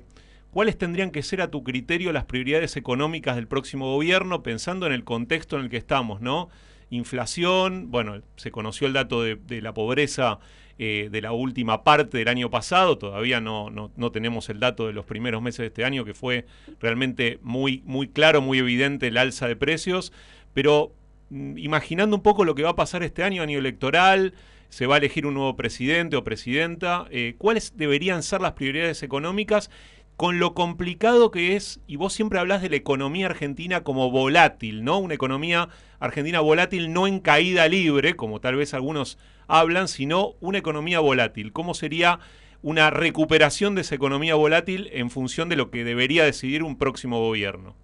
¿cuáles 0.51 0.76
tendrían 0.76 1.10
que 1.10 1.22
ser 1.22 1.40
a 1.40 1.51
tu 1.51 1.64
criterio 1.64 2.12
las 2.12 2.24
prioridades 2.26 2.76
económicas 2.76 3.36
del 3.36 3.48
próximo 3.48 3.92
gobierno, 3.94 4.42
pensando 4.42 4.86
en 4.86 4.92
el 4.92 5.02
contexto 5.05 5.56
en 5.56 5.62
el 5.64 5.70
que 5.70 5.78
estamos, 5.78 6.20
¿no? 6.20 6.51
Inflación, 6.94 7.90
bueno, 7.90 8.22
se 8.36 8.50
conoció 8.50 8.86
el 8.86 8.92
dato 8.92 9.22
de, 9.22 9.62
la 9.62 9.74
pobreza 9.74 10.38
eh, 10.78 11.08
de 11.10 11.20
la 11.20 11.32
última 11.32 11.82
parte 11.82 12.18
del 12.18 12.28
año 12.28 12.50
pasado, 12.50 12.98
todavía 12.98 13.40
no, 13.40 13.70
no, 13.70 13.90
no 13.96 14.12
tenemos 14.12 14.48
el 14.48 14.60
dato 14.60 14.86
de 14.86 14.92
los 14.92 15.04
primeros 15.04 15.42
meses 15.42 15.58
de 15.58 15.66
este 15.66 15.84
año, 15.84 16.04
que 16.04 16.14
fue 16.14 16.46
realmente 16.80 17.38
muy, 17.42 17.82
muy 17.84 18.08
claro, 18.08 18.40
muy 18.40 18.58
evidente 18.58 19.08
el 19.08 19.16
alza 19.16 19.48
de 19.48 19.56
precios, 19.56 20.12
pero 20.52 20.92
mm, 21.30 21.58
imaginando 21.58 22.16
un 22.16 22.22
poco 22.22 22.44
lo 22.44 22.54
que 22.54 22.62
va 22.62 22.70
a 22.70 22.76
pasar 22.76 23.02
este 23.02 23.22
año, 23.24 23.42
año 23.42 23.58
electoral, 23.58 24.34
se 24.68 24.86
va 24.86 24.96
a 24.96 24.98
elegir 24.98 25.26
un 25.26 25.34
nuevo 25.34 25.54
presidente 25.56 26.16
o 26.16 26.24
presidenta, 26.24 27.06
eh, 27.10 27.36
¿cuáles 27.38 27.76
deberían 27.76 28.22
ser 28.22 28.40
las 28.40 28.52
prioridades 28.54 29.02
económicas 29.04 29.70
con 30.16 30.39
lo 30.39 30.55
complicado 30.55 31.31
que 31.31 31.57
es, 31.57 31.81
y 31.86 31.97
vos 31.97 32.12
siempre 32.12 32.39
hablas 32.39 32.62
de 32.62 32.70
la 32.70 32.77
economía 32.77 33.27
argentina 33.27 33.82
como 33.82 34.11
volátil, 34.11 34.85
¿no? 34.85 34.99
Una 34.99 35.15
economía 35.15 35.69
argentina 35.99 36.41
volátil 36.41 36.93
no 36.93 37.07
en 37.07 37.19
caída 37.19 37.66
libre, 37.69 38.15
como 38.15 38.41
tal 38.41 38.57
vez 38.57 38.74
algunos 38.74 39.19
hablan, 39.49 39.89
sino 39.89 40.35
una 40.41 40.59
economía 40.59 41.01
volátil. 41.01 41.53
¿Cómo 41.53 41.74
sería 41.74 42.20
una 42.62 42.91
recuperación 42.91 43.74
de 43.74 43.81
esa 43.81 43.97
economía 43.97 44.36
volátil 44.36 44.89
en 44.93 45.11
función 45.11 45.49
de 45.49 45.57
lo 45.57 45.70
que 45.70 45.85
debería 45.85 46.24
decidir 46.24 46.62
un 46.62 46.78
próximo 46.78 47.19
gobierno? 47.19 47.74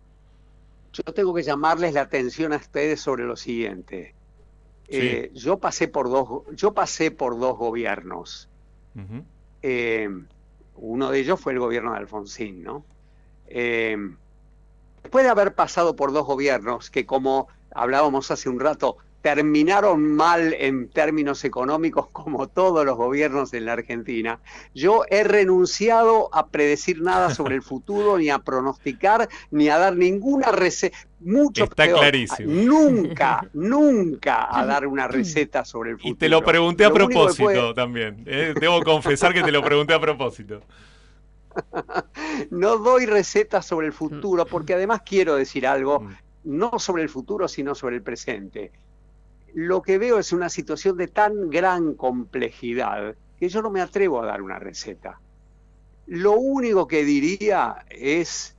Yo 0.92 1.02
tengo 1.12 1.34
que 1.34 1.42
llamarles 1.42 1.94
la 1.94 2.02
atención 2.02 2.52
a 2.52 2.56
ustedes 2.56 3.00
sobre 3.00 3.24
lo 3.24 3.36
siguiente. 3.36 4.14
Eh, 4.88 5.30
yo 5.34 5.58
pasé 5.58 5.86
por 5.86 6.08
dos, 6.08 6.42
yo 6.54 6.74
pasé 6.74 7.10
por 7.10 7.38
dos 7.38 7.56
gobiernos. 7.56 8.48
Eh, 9.62 10.08
uno 10.80 11.10
de 11.10 11.20
ellos 11.20 11.40
fue 11.40 11.52
el 11.52 11.58
gobierno 11.58 11.92
de 11.92 11.98
Alfonsín, 11.98 12.62
¿no? 12.62 12.84
Eh, 13.46 13.96
después 15.02 15.24
de 15.24 15.30
haber 15.30 15.54
pasado 15.54 15.94
por 15.94 16.12
dos 16.12 16.26
gobiernos 16.26 16.90
que, 16.90 17.06
como 17.06 17.48
hablábamos 17.72 18.30
hace 18.30 18.48
un 18.48 18.60
rato, 18.60 18.96
terminaron 19.22 20.02
mal 20.16 20.54
en 20.54 20.88
términos 20.88 21.44
económicos 21.44 22.08
como 22.12 22.48
todos 22.48 22.84
los 22.86 22.96
gobiernos 22.96 23.52
en 23.54 23.66
la 23.66 23.74
Argentina, 23.74 24.40
yo 24.74 25.02
he 25.10 25.24
renunciado 25.24 26.28
a 26.34 26.48
predecir 26.48 27.02
nada 27.02 27.34
sobre 27.34 27.54
el 27.56 27.62
futuro, 27.70 28.18
ni 28.18 28.30
a 28.30 28.38
pronosticar, 28.38 29.28
ni 29.50 29.68
a 29.68 29.78
dar 29.78 29.96
ninguna 29.96 30.52
receta. 30.52 30.96
Mucho 31.22 31.64
Está 31.64 31.84
peor, 31.84 31.98
clarísimo. 32.00 32.50
Nunca, 32.50 33.46
nunca 33.52 34.48
a 34.50 34.64
dar 34.64 34.86
una 34.86 35.06
receta 35.06 35.66
sobre 35.66 35.90
el 35.90 35.96
futuro. 35.96 36.14
Y 36.14 36.16
te 36.16 36.28
lo 36.30 36.42
pregunté 36.42 36.86
a 36.86 36.88
Lo 36.88 36.94
propósito 36.94 37.44
puede- 37.44 37.74
también. 37.74 38.22
¿eh? 38.26 38.54
Debo 38.58 38.82
confesar 38.82 39.34
que 39.34 39.42
te 39.42 39.52
lo 39.52 39.62
pregunté 39.62 39.92
a 39.92 40.00
propósito. 40.00 40.62
no 42.50 42.78
doy 42.78 43.06
recetas 43.06 43.66
sobre 43.66 43.86
el 43.88 43.92
futuro, 43.92 44.46
porque 44.46 44.74
además 44.74 45.02
quiero 45.04 45.36
decir 45.36 45.66
algo, 45.66 46.06
no 46.44 46.78
sobre 46.78 47.02
el 47.02 47.08
futuro, 47.08 47.48
sino 47.48 47.74
sobre 47.74 47.96
el 47.96 48.02
presente. 48.02 48.72
Lo 49.54 49.82
que 49.82 49.98
veo 49.98 50.18
es 50.18 50.32
una 50.32 50.48
situación 50.48 50.96
de 50.96 51.08
tan 51.08 51.50
gran 51.50 51.94
complejidad 51.94 53.16
que 53.38 53.48
yo 53.48 53.62
no 53.62 53.70
me 53.70 53.80
atrevo 53.80 54.22
a 54.22 54.26
dar 54.26 54.42
una 54.42 54.58
receta. 54.58 55.20
Lo 56.06 56.32
único 56.32 56.86
que 56.86 57.04
diría 57.04 57.84
es, 57.88 58.56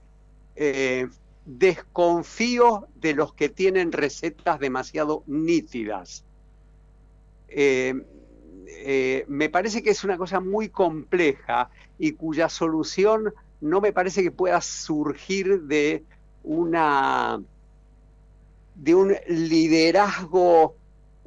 eh, 0.55 1.07
desconfío 1.45 2.87
de 2.95 3.13
los 3.13 3.33
que 3.33 3.49
tienen 3.49 3.91
recetas 3.91 4.59
demasiado 4.59 5.23
nítidas. 5.27 6.25
Eh, 7.47 7.93
eh, 8.67 9.25
me 9.27 9.49
parece 9.49 9.83
que 9.83 9.91
es 9.91 10.03
una 10.03 10.17
cosa 10.17 10.39
muy 10.39 10.69
compleja 10.69 11.69
y 11.99 12.13
cuya 12.13 12.49
solución 12.49 13.33
no 13.59 13.81
me 13.81 13.93
parece 13.93 14.23
que 14.23 14.31
pueda 14.31 14.61
surgir 14.61 15.61
de 15.63 16.03
una 16.43 17.41
de 18.75 18.95
un 18.95 19.13
liderazgo 19.27 20.75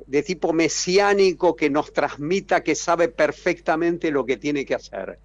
de 0.07 0.23
tipo 0.23 0.53
mesiánico 0.53 1.57
que 1.57 1.71
nos 1.71 1.93
transmita 1.93 2.62
que 2.62 2.75
sabe 2.75 3.09
perfectamente 3.09 4.11
lo 4.11 4.25
que 4.27 4.37
tiene 4.37 4.65
que 4.65 4.75
hacer. 4.75 5.19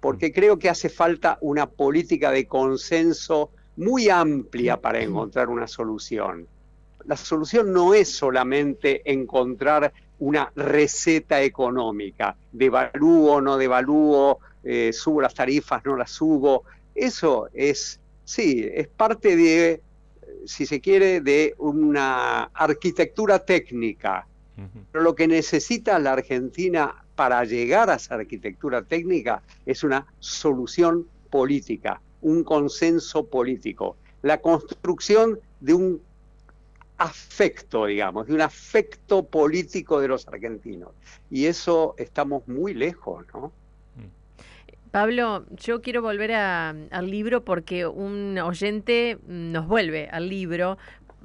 Porque 0.00 0.32
creo 0.32 0.58
que 0.58 0.68
hace 0.68 0.88
falta 0.88 1.38
una 1.40 1.68
política 1.68 2.30
de 2.30 2.46
consenso 2.46 3.50
muy 3.76 4.08
amplia 4.08 4.80
para 4.80 5.00
encontrar 5.00 5.48
una 5.48 5.66
solución. 5.66 6.46
La 7.04 7.16
solución 7.16 7.72
no 7.72 7.94
es 7.94 8.10
solamente 8.10 9.02
encontrar 9.10 9.92
una 10.18 10.52
receta 10.54 11.40
económica, 11.42 12.36
devalúo 12.52 13.40
no 13.40 13.56
devalúo, 13.56 14.40
eh, 14.64 14.92
subo 14.92 15.22
las 15.22 15.34
tarifas, 15.34 15.84
no 15.84 15.96
las 15.96 16.10
subo. 16.10 16.64
Eso 16.94 17.48
es, 17.52 18.00
sí, 18.24 18.68
es 18.72 18.88
parte 18.88 19.36
de, 19.36 19.80
si 20.48 20.66
se 20.66 20.80
quiere, 20.80 21.20
de 21.20 21.54
una 21.58 22.44
arquitectura 22.44 23.38
técnica. 23.38 24.26
Pero 24.90 25.04
lo 25.04 25.14
que 25.14 25.28
necesita 25.28 26.00
la 26.00 26.14
Argentina 26.14 27.04
para 27.14 27.44
llegar 27.44 27.90
a 27.90 27.94
esa 27.94 28.16
arquitectura 28.16 28.82
técnica 28.82 29.40
es 29.66 29.84
una 29.84 30.04
solución 30.18 31.06
política, 31.30 32.00
un 32.22 32.42
consenso 32.42 33.24
político, 33.26 33.96
la 34.22 34.40
construcción 34.40 35.38
de 35.60 35.74
un 35.74 36.02
afecto, 36.96 37.86
digamos, 37.86 38.26
de 38.26 38.34
un 38.34 38.40
afecto 38.40 39.24
político 39.24 40.00
de 40.00 40.08
los 40.08 40.26
argentinos. 40.26 40.90
Y 41.30 41.46
eso 41.46 41.94
estamos 41.96 42.48
muy 42.48 42.74
lejos, 42.74 43.24
¿no? 43.32 43.52
Pablo, 44.90 45.44
yo 45.50 45.80
quiero 45.80 46.02
volver 46.02 46.32
al 46.32 47.10
libro 47.10 47.44
porque 47.44 47.86
un 47.86 48.38
oyente 48.38 49.18
nos 49.26 49.66
vuelve 49.66 50.08
al 50.10 50.28
libro, 50.28 50.78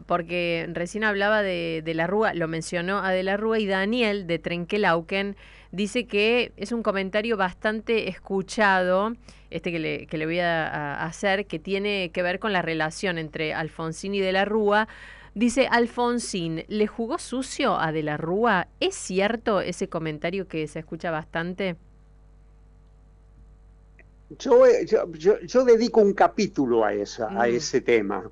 porque 0.06 0.68
recién 0.74 1.04
hablaba 1.04 1.42
de, 1.42 1.82
de 1.84 1.94
la 1.94 2.08
Rúa, 2.08 2.34
lo 2.34 2.48
mencionó 2.48 3.00
a 3.00 3.12
De 3.12 3.24
la 3.24 3.38
Rúa 3.38 3.60
y 3.60 3.66
Daniel 3.66 4.28
de 4.28 4.40
Trenkelauken 4.40 5.36
dice 5.72 6.06
que 6.06 6.52
es 6.56 6.72
un 6.72 6.84
comentario 6.84 7.38
bastante 7.38 8.10
escuchado, 8.10 9.14
este 9.50 9.72
que 9.72 9.80
le, 9.80 10.08
que 10.08 10.18
le 10.18 10.26
voy 10.26 10.40
a, 10.40 10.68
a 10.68 11.06
hacer, 11.06 11.46
que 11.48 11.60
tiene 11.60 12.12
que 12.12 12.24
ver 12.24 12.40
con 12.40 12.54
la 12.54 12.62
relación 12.62 13.18
entre 13.18 13.54
Alfonsín 13.54 14.14
y 14.16 14.20
De 14.20 14.32
la 14.32 14.46
Rúa. 14.46 14.88
Dice, 15.36 15.68
Alfonsín, 15.70 16.64
¿le 16.68 16.86
jugó 16.86 17.18
sucio 17.18 17.80
a 17.80 17.92
De 17.92 18.04
la 18.04 18.18
Rúa? 18.18 18.68
¿Es 18.80 18.94
cierto 18.94 19.62
ese 19.62 19.90
comentario 19.90 20.48
que 20.48 20.68
se 20.68 20.80
escucha 20.80 21.10
bastante? 21.10 21.76
Yo, 24.40 24.64
yo, 24.86 25.12
yo- 25.14 25.40
yo 25.42 25.64
dedico 25.66 26.02
un 26.02 26.14
capítulo 26.14 26.84
a, 26.86 26.94
esa, 26.94 27.28
a 27.28 27.48
Mm. 27.48 27.56
ese 27.56 27.82
tema. 27.82 28.30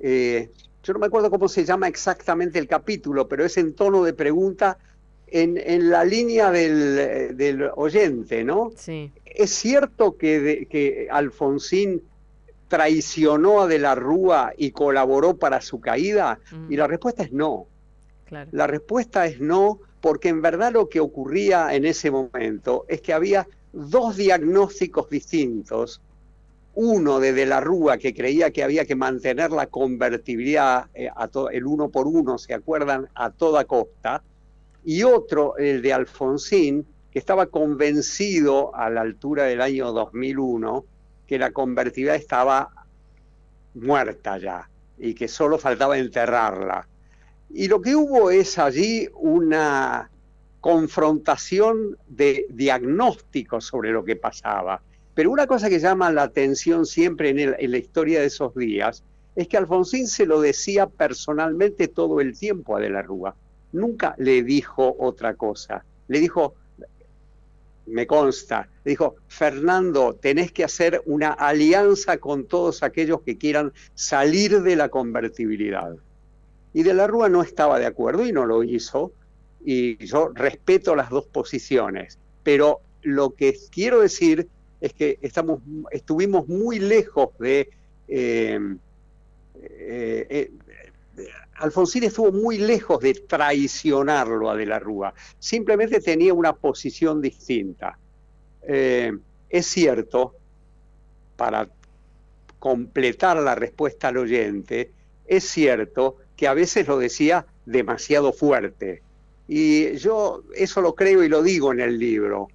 Eh, 0.00 0.50
yo 0.82 0.92
no 0.92 0.98
me 1.00 1.06
acuerdo 1.06 1.30
cómo 1.30 1.48
se 1.48 1.64
llama 1.64 1.88
exactamente 1.88 2.58
el 2.58 2.68
capítulo, 2.68 3.28
pero 3.28 3.44
es 3.44 3.56
en 3.58 3.74
tono 3.74 4.04
de 4.04 4.12
pregunta 4.14 4.78
en, 5.26 5.58
en 5.58 5.90
la 5.90 6.04
línea 6.04 6.50
del, 6.50 7.36
del 7.36 7.70
oyente, 7.76 8.44
¿no? 8.44 8.70
Sí. 8.76 9.12
¿Es 9.26 9.50
cierto 9.50 10.16
que, 10.16 10.40
de- 10.40 10.66
que 10.66 11.08
Alfonsín 11.10 12.02
traicionó 12.68 13.62
a 13.62 13.66
De 13.66 13.78
la 13.78 13.94
Rúa 13.94 14.52
y 14.56 14.70
colaboró 14.70 15.36
para 15.36 15.60
su 15.60 15.80
caída? 15.80 16.38
Y 16.68 16.76
la 16.76 16.86
respuesta 16.86 17.22
es 17.24 17.32
no. 17.32 17.66
Claro. 18.26 18.48
La 18.52 18.66
respuesta 18.66 19.26
es 19.26 19.40
no, 19.40 19.80
porque 20.00 20.28
en 20.28 20.42
verdad 20.42 20.72
lo 20.72 20.88
que 20.88 21.00
ocurría 21.00 21.74
en 21.74 21.84
ese 21.86 22.10
momento 22.10 22.84
es 22.88 23.00
que 23.00 23.12
había 23.12 23.46
dos 23.72 24.16
diagnósticos 24.16 25.08
distintos. 25.10 26.00
Uno 26.74 27.18
de 27.18 27.32
De 27.32 27.46
la 27.46 27.60
Rúa, 27.60 27.98
que 27.98 28.14
creía 28.14 28.52
que 28.52 28.62
había 28.62 28.84
que 28.84 28.94
mantener 28.94 29.50
la 29.50 29.66
convertibilidad, 29.66 30.86
eh, 30.94 31.10
el 31.52 31.66
uno 31.66 31.88
por 31.88 32.06
uno, 32.06 32.38
¿se 32.38 32.54
acuerdan? 32.54 33.08
A 33.14 33.30
toda 33.30 33.64
costa. 33.64 34.22
Y 34.84 35.02
otro, 35.02 35.56
el 35.56 35.82
de 35.82 35.92
Alfonsín, 35.92 36.86
que 37.10 37.18
estaba 37.18 37.46
convencido 37.46 38.74
a 38.74 38.90
la 38.90 39.00
altura 39.00 39.44
del 39.44 39.60
año 39.60 39.92
2001 39.92 40.84
que 41.26 41.38
la 41.38 41.52
convertibilidad 41.52 42.16
estaba 42.16 42.70
muerta 43.74 44.38
ya 44.38 44.68
y 44.98 45.14
que 45.14 45.28
solo 45.28 45.58
faltaba 45.58 45.98
enterrarla. 45.98 46.88
Y 47.50 47.68
lo 47.68 47.80
que 47.80 47.94
hubo 47.94 48.30
es 48.30 48.58
allí 48.58 49.08
una 49.14 50.10
confrontación 50.60 51.96
de 52.08 52.46
diagnósticos 52.50 53.64
sobre 53.64 53.90
lo 53.90 54.04
que 54.04 54.16
pasaba. 54.16 54.82
Pero 55.14 55.30
una 55.30 55.46
cosa 55.46 55.68
que 55.68 55.80
llama 55.80 56.12
la 56.12 56.22
atención 56.22 56.86
siempre 56.86 57.30
en, 57.30 57.70
la 57.70 57.78
historia 57.78 58.20
de 58.20 58.26
esos 58.26 58.54
días 58.54 59.02
es 59.34 59.48
que 59.48 59.56
Alfonsín 59.56 60.06
se 60.06 60.26
lo 60.26 60.40
decía 60.40 60.86
personalmente 60.86 61.88
todo 61.88 62.20
el 62.20 62.38
tiempo 62.38 62.76
a 62.76 62.80
De 62.80 62.90
la 62.90 63.02
Rúa. 63.02 63.34
Nunca 63.72 64.14
le 64.18 64.42
dijo 64.42 64.96
otra 64.98 65.34
cosa. 65.34 65.84
Le 66.08 66.20
dijo, 66.20 66.54
me 67.88 68.06
consta, 68.06 68.68
le 68.84 68.90
dijo, 68.90 69.16
Fernando, 69.28 70.14
tenés 70.14 70.52
que 70.52 70.64
hacer 70.64 71.02
una 71.06 71.32
alianza 71.32 72.18
con 72.18 72.44
todos 72.44 72.82
aquellos 72.82 73.22
que 73.22 73.38
quieran 73.38 73.72
salir 73.94 74.62
de 74.62 74.76
la 74.76 74.88
convertibilidad. 74.88 75.96
Y 76.74 76.82
de 76.82 76.94
la 76.94 77.06
Rúa 77.06 77.28
no 77.28 77.42
estaba 77.42 77.78
de 77.78 77.86
acuerdo 77.86 78.26
y 78.26 78.32
no 78.32 78.46
lo 78.46 78.62
hizo. 78.62 79.12
Y 79.64 80.04
yo 80.04 80.30
respeto 80.34 80.94
las 80.94 81.10
dos 81.10 81.26
posiciones. 81.26 82.18
Pero 82.42 82.80
lo 83.02 83.30
que 83.30 83.56
quiero 83.70 84.00
decir 84.00 84.48
es 84.80 84.92
que 84.92 85.18
estamos, 85.22 85.60
estuvimos 85.90 86.48
muy 86.48 86.78
lejos 86.78 87.30
de... 87.38 87.70
eh, 88.08 88.60
eh, 89.60 90.26
eh, 90.30 90.50
Alfonsín 91.56 92.04
estuvo 92.04 92.30
muy 92.30 92.58
lejos 92.58 93.00
de 93.00 93.14
traicionarlo 93.14 94.48
a 94.48 94.56
De 94.56 94.64
la 94.64 94.78
Rúa. 94.78 95.12
Simplemente 95.40 96.00
tenía 96.00 96.32
una 96.32 96.52
posición 96.52 97.20
distinta. 97.20 97.98
Es 98.62 99.66
cierto, 99.66 100.34
para 101.36 101.68
completar 102.60 103.38
la 103.38 103.56
respuesta 103.56 104.08
al 104.08 104.18
oyente, 104.18 104.92
es 105.26 105.44
cierto 105.44 106.16
que 106.36 106.46
a 106.46 106.54
veces 106.54 106.86
lo 106.86 106.98
decía 106.98 107.46
demasiado 107.66 108.32
fuerte. 108.32 109.02
Y 109.48 109.96
yo 109.96 110.44
eso 110.54 110.80
lo 110.82 110.94
creo 110.94 111.24
y 111.24 111.28
lo 111.28 111.42
digo 111.42 111.72
en 111.72 111.80
el 111.80 111.98
libro. 111.98 112.48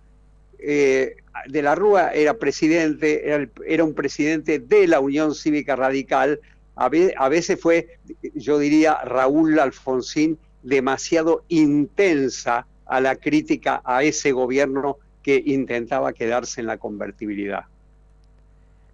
Eh, 0.59 1.15
de 1.47 1.61
la 1.61 1.75
Rúa 1.75 2.11
era 2.13 2.35
presidente, 2.35 3.49
era, 3.65 3.83
un 3.83 3.93
presidente 3.93 4.59
de 4.59 4.87
la 4.87 4.99
Unión 4.99 5.33
Cívica 5.33 5.75
Radical. 5.75 6.39
A 6.75 6.89
veces 7.29 7.59
fue, 7.59 7.97
yo 8.35 8.59
diría, 8.59 8.99
Raúl 9.03 9.59
Alfonsín 9.59 10.37
demasiado 10.61 11.43
intensa 11.49 12.65
a 12.85 13.01
la 13.01 13.15
crítica 13.15 13.81
a 13.83 14.03
ese 14.03 14.31
gobierno 14.31 14.97
que 15.21 15.41
intentaba 15.45 16.13
quedarse 16.13 16.61
en 16.61 16.67
la 16.67 16.77
convertibilidad. 16.77 17.65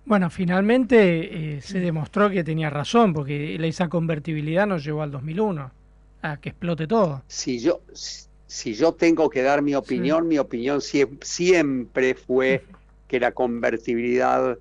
Bueno, 0.05 0.29
finalmente 0.29 1.57
eh, 1.57 1.61
se 1.61 1.79
demostró 1.79 2.29
que 2.29 2.43
tenía 2.43 2.69
razón, 2.69 3.13
porque 3.13 3.55
esa 3.67 3.89
convertibilidad 3.89 4.65
nos 4.65 4.83
llevó 4.83 5.03
al 5.03 5.11
2001, 5.11 5.71
a 6.21 6.39
que 6.39 6.49
explote 6.49 6.87
todo. 6.87 7.23
Si 7.27 7.59
yo, 7.59 7.81
si 7.93 8.73
yo 8.73 8.93
tengo 8.93 9.29
que 9.29 9.41
dar 9.41 9.61
mi 9.61 9.75
opinión, 9.75 10.27
mi 10.27 10.37
opinión 10.37 10.79
siem- 10.81 11.19
siempre 11.23 12.15
fue 12.15 12.63
que 13.07 13.19
la 13.19 13.31
convertibilidad, 13.33 14.57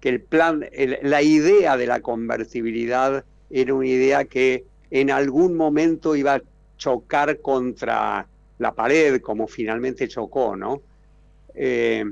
que 0.00 0.08
el 0.10 0.22
plan, 0.22 0.66
el- 0.72 0.98
la 1.02 1.22
idea 1.22 1.76
de 1.76 1.86
la 1.86 2.00
convertibilidad 2.00 3.24
era 3.48 3.74
una 3.74 3.86
idea 3.88 4.24
que 4.24 4.64
en 4.90 5.10
algún 5.10 5.56
momento 5.56 6.16
iba 6.16 6.34
a 6.36 6.42
chocar 6.76 7.40
contra 7.40 8.28
la 8.58 8.74
pared, 8.74 9.20
como 9.20 9.46
finalmente 9.48 10.08
chocó, 10.08 10.56
¿no? 10.56 10.82
Eh, 11.54 12.04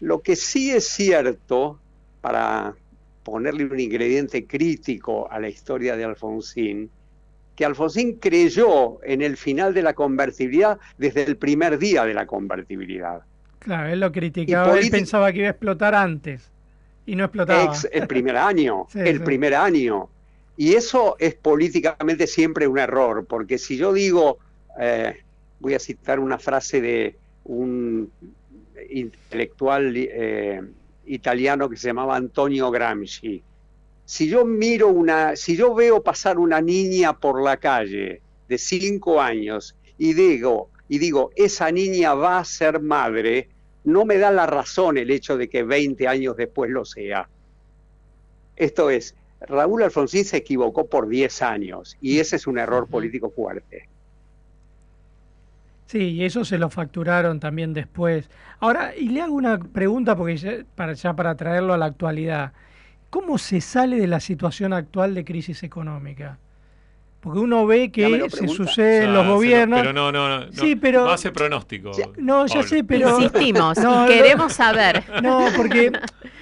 lo 0.00 0.22
que 0.22 0.36
sí 0.36 0.70
es 0.70 0.88
cierto, 0.88 1.82
para 2.20 2.74
ponerle 3.22 3.64
un 3.64 3.78
ingrediente 3.80 4.46
crítico 4.46 5.30
a 5.30 5.38
la 5.40 5.48
historia 5.48 5.96
de 5.96 6.04
Alfonsín, 6.04 6.90
que 7.58 7.64
Alfonsín 7.64 8.18
creyó 8.20 9.02
en 9.02 9.20
el 9.20 9.36
final 9.36 9.74
de 9.74 9.82
la 9.82 9.92
convertibilidad 9.92 10.78
desde 10.96 11.24
el 11.24 11.36
primer 11.36 11.76
día 11.76 12.04
de 12.04 12.14
la 12.14 12.24
convertibilidad. 12.24 13.22
Claro, 13.58 13.88
él 13.88 13.98
lo 13.98 14.12
criticaba, 14.12 14.78
él 14.78 14.88
pensaba 14.92 15.32
que 15.32 15.38
iba 15.40 15.48
a 15.48 15.50
explotar 15.50 15.92
antes 15.92 16.52
y 17.04 17.16
no 17.16 17.24
explotaba. 17.24 17.64
Ex- 17.64 17.88
el 17.92 18.06
primer 18.06 18.36
año, 18.36 18.86
Sí, 18.92 19.00
el 19.00 19.18
sí. 19.18 19.24
primer 19.24 19.56
año. 19.56 20.08
Y 20.56 20.74
eso 20.74 21.16
es 21.18 21.34
políticamente 21.34 22.28
siempre 22.28 22.68
un 22.68 22.78
error, 22.78 23.26
porque 23.26 23.58
si 23.58 23.76
yo 23.76 23.92
digo, 23.92 24.38
eh, 24.80 25.16
voy 25.58 25.74
a 25.74 25.80
citar 25.80 26.20
una 26.20 26.38
frase 26.38 26.80
de 26.80 27.16
un 27.42 28.08
intelectual 28.88 29.92
eh, 29.96 30.62
italiano 31.06 31.68
que 31.68 31.76
se 31.76 31.88
llamaba 31.88 32.14
Antonio 32.14 32.70
Gramsci, 32.70 33.42
si 34.08 34.26
yo 34.26 34.46
miro 34.46 34.88
una, 34.88 35.36
si 35.36 35.54
yo 35.54 35.74
veo 35.74 36.02
pasar 36.02 36.38
una 36.38 36.62
niña 36.62 37.12
por 37.12 37.42
la 37.42 37.58
calle 37.58 38.22
de 38.48 38.56
cinco 38.56 39.20
años 39.20 39.76
y 39.98 40.14
digo, 40.14 40.70
y 40.88 40.98
digo, 40.98 41.30
esa 41.36 41.70
niña 41.70 42.14
va 42.14 42.38
a 42.38 42.44
ser 42.46 42.80
madre, 42.80 43.50
no 43.84 44.06
me 44.06 44.16
da 44.16 44.30
la 44.30 44.46
razón 44.46 44.96
el 44.96 45.10
hecho 45.10 45.36
de 45.36 45.50
que 45.50 45.62
20 45.62 46.08
años 46.08 46.38
después 46.38 46.70
lo 46.70 46.86
sea. 46.86 47.28
Esto 48.56 48.88
es, 48.88 49.14
Raúl 49.42 49.82
Alfonsín 49.82 50.24
se 50.24 50.38
equivocó 50.38 50.86
por 50.86 51.06
10 51.06 51.42
años 51.42 51.98
y 52.00 52.18
ese 52.18 52.36
es 52.36 52.46
un 52.46 52.56
error 52.56 52.88
político 52.88 53.28
fuerte. 53.28 53.90
Sí, 55.84 56.12
y 56.12 56.24
eso 56.24 56.46
se 56.46 56.56
lo 56.56 56.70
facturaron 56.70 57.40
también 57.40 57.74
después. 57.74 58.30
Ahora, 58.58 58.96
y 58.96 59.10
le 59.10 59.20
hago 59.20 59.34
una 59.34 59.58
pregunta 59.58 60.16
porque 60.16 60.38
ya 60.38 60.64
para, 60.74 60.94
ya 60.94 61.12
para 61.12 61.34
traerlo 61.34 61.74
a 61.74 61.76
la 61.76 61.84
actualidad. 61.84 62.54
¿Cómo 63.10 63.38
se 63.38 63.62
sale 63.62 63.96
de 63.96 64.06
la 64.06 64.20
situación 64.20 64.74
actual 64.74 65.14
de 65.14 65.24
crisis 65.24 65.62
económica? 65.62 66.38
Porque 67.20 67.40
uno 67.40 67.66
ve 67.66 67.90
que 67.90 68.08
lo 68.08 68.30
se 68.30 68.36
pregunta. 68.36 68.54
sucede 68.64 68.96
en 68.98 69.04
Ya, 69.06 69.10
los 69.10 69.26
gobiernos. 69.26 69.80
pero 69.80 69.92
no, 69.92 70.12
no, 70.12 70.28
no, 70.28 70.46
no, 70.46 70.52
Sí, 70.52 70.76
pero- 70.76 71.04
no 71.04 71.10
hace 71.10 71.32
pronóstico. 71.32 71.90
No, 72.16 72.46
ya 72.46 72.62
sé, 72.62 72.84
pero... 72.84 73.08
Insistimos, 73.20 73.76
No, 73.82 74.06
queremos 74.06 74.52
saber. 74.52 75.02
No, 75.22 75.46
porque 75.56 75.90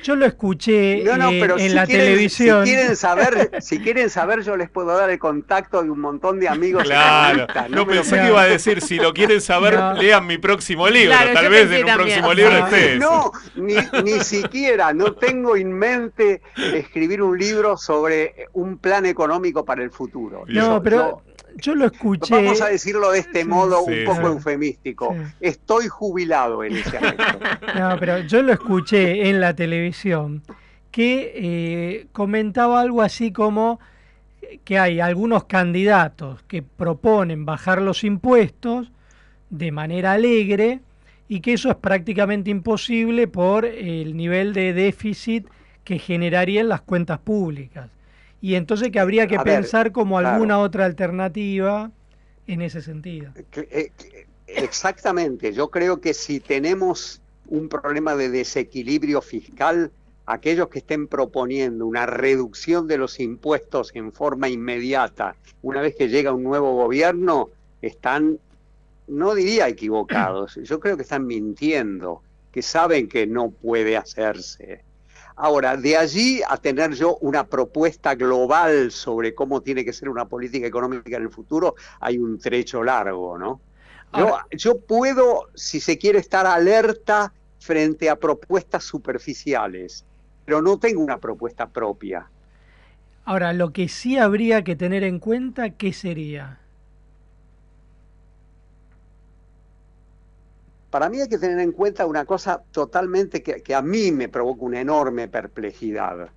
yo 0.04 0.14
lo 0.16 0.26
escuché 0.26 1.02
No, 1.02 1.16
no, 1.16 1.30
eh, 1.30 1.38
pero 1.40 1.54
en 1.58 1.68
si 1.70 1.74
la 1.74 1.86
quieren, 1.86 2.06
televisión. 2.06 2.66
Si 2.66 2.72
quieren, 2.74 2.94
saber, 2.96 3.50
si 3.60 3.78
quieren 3.80 4.10
saber, 4.10 4.42
yo 4.42 4.56
les 4.56 4.68
puedo 4.68 4.94
dar 4.96 5.08
el 5.08 5.18
contacto 5.18 5.82
de 5.82 5.88
un 5.90 5.98
montón 5.98 6.38
de 6.40 6.48
amigos. 6.48 6.84
Claro, 6.84 7.46
no 7.70 7.86
pensé 7.86 8.16
que 8.20 8.26
iba 8.28 8.42
a 8.42 8.46
decir, 8.46 8.82
si 8.82 8.96
lo 8.96 9.14
quieren 9.14 9.40
saber, 9.40 9.74
No. 9.78 9.94
lean 9.94 10.26
mi 10.26 10.36
próximo 10.36 10.88
libro. 10.88 11.16
Claro, 11.16 11.32
Tal 11.32 11.48
vez 11.48 11.70
en 11.70 11.80
un 11.80 11.86
también. 11.86 11.96
próximo 12.20 12.34
libro 12.34 12.52
No, 12.58 12.66
esté. 12.66 12.96
eso. 12.96 13.00
No, 13.00 13.32
ni, 13.64 13.74
ni 14.04 14.20
siquiera, 14.20 14.92
no 14.92 15.12
tengo 15.14 15.56
en 15.56 15.72
mente 15.72 16.42
escribir 16.74 17.22
un 17.22 17.38
libro 17.38 17.76
sobre 17.78 18.46
un 18.52 18.76
plan 18.78 19.06
económico 19.06 19.64
para 19.64 19.82
el 19.82 19.90
futuro. 19.90 20.44
No, 20.68 20.76
Yo- 20.76 20.82
pero 20.82 21.22
yo 21.56 21.74
lo 21.74 21.86
escuché. 21.86 22.34
Vamos 22.34 22.60
a 22.60 22.66
decirlo 22.68 23.10
de 23.12 23.20
este 23.20 23.44
modo 23.44 23.84
Sí, 23.86 23.92
un 24.00 24.04
poco 24.04 24.20
sí. 24.20 24.26
eufemístico. 24.26 25.16
Estoy 25.40 25.88
jubilado 25.88 26.62
en 26.64 26.76
ese 26.76 26.98
aspecto. 26.98 27.38
No, 27.78 27.96
pero 27.98 28.18
yo 28.20 28.42
lo 28.42 28.52
escuché 28.52 29.28
en 29.30 29.40
la 29.40 29.54
televisión 29.54 30.42
que 30.90 31.32
eh, 31.34 32.06
comentaba 32.12 32.80
algo 32.80 33.02
así 33.02 33.32
como 33.32 33.80
que 34.64 34.78
hay 34.78 35.00
algunos 35.00 35.44
candidatos 35.44 36.42
que 36.44 36.62
proponen 36.62 37.44
bajar 37.44 37.82
los 37.82 38.04
impuestos 38.04 38.90
de 39.50 39.72
manera 39.72 40.12
alegre 40.12 40.80
y 41.28 41.40
que 41.40 41.54
eso 41.54 41.68
es 41.70 41.76
prácticamente 41.76 42.50
imposible 42.50 43.26
por 43.28 43.64
el 43.64 44.16
nivel 44.16 44.52
de 44.52 44.72
déficit 44.72 45.46
que 45.84 45.98
generarían 45.98 46.68
las 46.68 46.80
cuentas 46.82 47.18
públicas. 47.18 47.88
Y 48.46 48.54
entonces 48.54 48.92
que 48.92 49.00
habría 49.00 49.26
que 49.26 49.34
A 49.34 49.42
ver, 49.42 49.56
pensar 49.56 49.90
como 49.90 50.18
claro. 50.18 50.34
alguna 50.36 50.60
otra 50.60 50.84
alternativa 50.84 51.90
en 52.46 52.62
ese 52.62 52.80
sentido. 52.80 53.32
Eh, 53.56 53.90
Exactamente. 54.46 55.52
Yo 55.52 55.68
creo 55.68 56.00
que 56.00 56.14
si 56.14 56.38
tenemos 56.38 57.20
un 57.48 57.68
problema 57.68 58.14
de 58.14 58.30
desequilibrio 58.30 59.20
fiscal, 59.20 59.90
aquellos 60.26 60.68
que 60.68 60.78
estén 60.78 61.08
proponiendo 61.08 61.86
una 61.86 62.06
reducción 62.06 62.86
de 62.86 62.98
los 62.98 63.18
impuestos 63.18 63.90
en 63.96 64.12
forma 64.12 64.48
inmediata, 64.48 65.34
una 65.62 65.80
vez 65.80 65.96
que 65.96 66.08
llega 66.08 66.32
un 66.32 66.44
nuevo 66.44 66.72
gobierno, 66.76 67.50
están, 67.82 68.38
no 69.08 69.34
diría 69.34 69.66
equivocados, 69.66 70.54
yo 70.62 70.78
creo 70.78 70.96
que 70.96 71.02
están 71.02 71.26
mintiendo, 71.26 72.22
que 72.52 72.62
saben 72.62 73.08
que 73.08 73.26
no 73.26 73.50
puede 73.50 73.96
hacerse. 73.96 74.84
Ahora, 75.36 75.76
de 75.76 75.96
allí 75.96 76.40
a 76.48 76.56
tener 76.56 76.94
yo 76.94 77.18
una 77.18 77.46
propuesta 77.46 78.14
global 78.14 78.90
sobre 78.90 79.34
cómo 79.34 79.60
tiene 79.60 79.84
que 79.84 79.92
ser 79.92 80.08
una 80.08 80.24
política 80.24 80.66
económica 80.66 81.16
en 81.16 81.24
el 81.24 81.30
futuro, 81.30 81.74
hay 82.00 82.16
un 82.16 82.38
trecho 82.38 82.82
largo, 82.82 83.36
¿no? 83.36 83.60
Yo, 84.16 84.38
yo 84.52 84.80
puedo, 84.80 85.50
si 85.54 85.78
se 85.78 85.98
quiere, 85.98 86.18
estar 86.20 86.46
alerta 86.46 87.34
frente 87.58 88.08
a 88.08 88.16
propuestas 88.16 88.84
superficiales, 88.84 90.06
pero 90.46 90.62
no 90.62 90.78
tengo 90.78 91.02
una 91.02 91.18
propuesta 91.18 91.68
propia. 91.68 92.30
Ahora, 93.26 93.52
lo 93.52 93.72
que 93.72 93.88
sí 93.88 94.16
habría 94.16 94.64
que 94.64 94.74
tener 94.74 95.04
en 95.04 95.18
cuenta, 95.18 95.70
¿qué 95.70 95.92
sería? 95.92 96.60
Para 100.96 101.10
mí 101.10 101.20
hay 101.20 101.28
que 101.28 101.36
tener 101.36 101.58
en 101.58 101.72
cuenta 101.72 102.06
una 102.06 102.24
cosa 102.24 102.62
totalmente 102.70 103.42
que, 103.42 103.60
que 103.60 103.74
a 103.74 103.82
mí 103.82 104.12
me 104.12 104.30
provoca 104.30 104.64
una 104.64 104.80
enorme 104.80 105.28
perplejidad. 105.28 106.30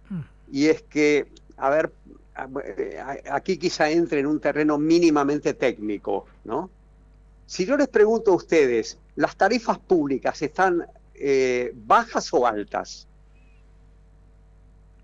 Y 0.52 0.68
es 0.68 0.82
que, 0.82 1.28
a 1.56 1.70
ver, 1.70 1.94
aquí 3.32 3.58
quizá 3.58 3.90
entre 3.90 4.20
en 4.20 4.26
un 4.26 4.42
terreno 4.42 4.78
mínimamente 4.78 5.54
técnico, 5.54 6.26
¿no? 6.44 6.70
Si 7.46 7.66
yo 7.66 7.78
les 7.78 7.88
pregunto 7.88 8.34
a 8.34 8.36
ustedes, 8.36 9.00
¿las 9.16 9.38
tarifas 9.38 9.80
públicas 9.80 10.42
están 10.42 10.86
eh, 11.16 11.72
bajas 11.74 12.28
o 12.34 12.46
altas? 12.46 13.08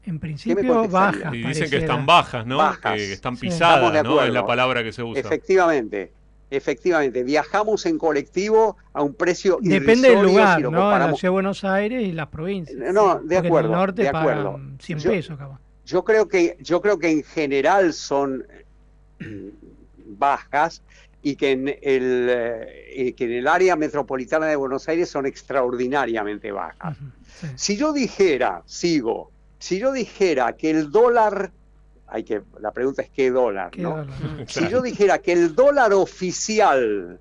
En 0.03 0.19
principio 0.19 0.85
bajas. 0.89 1.33
Y 1.33 1.43
dicen 1.43 1.69
que 1.69 1.77
están 1.77 2.05
bajas, 2.05 2.45
¿no? 2.45 2.57
Bajas. 2.57 2.97
Que 2.97 3.13
están 3.13 3.37
pisadas, 3.37 4.03
¿no? 4.03 4.21
Es 4.21 4.33
la 4.33 4.45
palabra 4.45 4.83
que 4.83 4.91
se 4.91 5.01
usa. 5.01 5.21
Efectivamente, 5.21 6.11
efectivamente. 6.49 7.23
Viajamos 7.23 7.85
en 7.85 7.97
colectivo 7.97 8.77
a 8.93 9.01
un 9.01 9.13
precio 9.13 9.57
Depende 9.61 10.09
del 10.09 10.21
lugar, 10.23 10.57
si 10.57 10.63
lo 10.63 10.71
¿no? 10.71 10.89
La 10.91 11.05
ciudad 11.13 11.21
de 11.21 11.29
Buenos 11.29 11.63
Aires 11.63 12.03
y 12.03 12.11
las 12.11 12.27
provincias. 12.27 12.77
No, 12.93 13.15
de 13.15 13.21
Porque 13.21 13.35
en 13.37 13.45
acuerdo, 13.45 13.69
el 13.69 13.75
norte 13.75 14.01
de 14.03 14.11
pagan 14.11 14.29
acuerdo. 14.39 14.59
100 14.79 14.99
Yo- 14.99 15.09
pesos, 15.11 15.37
capaz. 15.37 15.59
Yo 15.85 16.03
creo 16.03 16.27
que 16.27 16.57
yo 16.61 16.81
creo 16.81 16.97
que 16.97 17.09
en 17.11 17.23
general 17.23 17.93
son 17.93 18.43
bajas 20.07 20.81
y 21.21 21.35
que 21.35 21.51
en 21.51 21.67
el 21.67 22.27
eh, 22.29 22.93
y 22.95 23.13
que 23.13 23.25
en 23.25 23.33
el 23.33 23.47
área 23.47 23.75
metropolitana 23.75 24.45
de 24.45 24.55
Buenos 24.55 24.87
Aires 24.87 25.09
son 25.09 25.25
extraordinariamente 25.25 26.51
bajas. 26.51 26.97
Si 27.55 27.75
yo 27.77 27.93
dijera, 27.93 28.61
sigo, 28.65 29.31
si 29.59 29.79
yo 29.79 29.91
dijera 29.91 30.53
que 30.53 30.69
el 30.71 30.91
dólar 30.91 31.51
hay 32.07 32.23
que 32.23 32.41
la 32.59 32.71
pregunta 32.71 33.01
es 33.01 33.09
qué 33.09 33.31
dólar, 33.31 33.71
¿Qué 33.71 33.81
¿no? 33.81 33.89
dólar? 33.97 34.07
Si 34.47 34.67
yo 34.69 34.81
dijera 34.81 35.19
que 35.19 35.31
el 35.33 35.55
dólar 35.55 35.93
oficial 35.93 37.19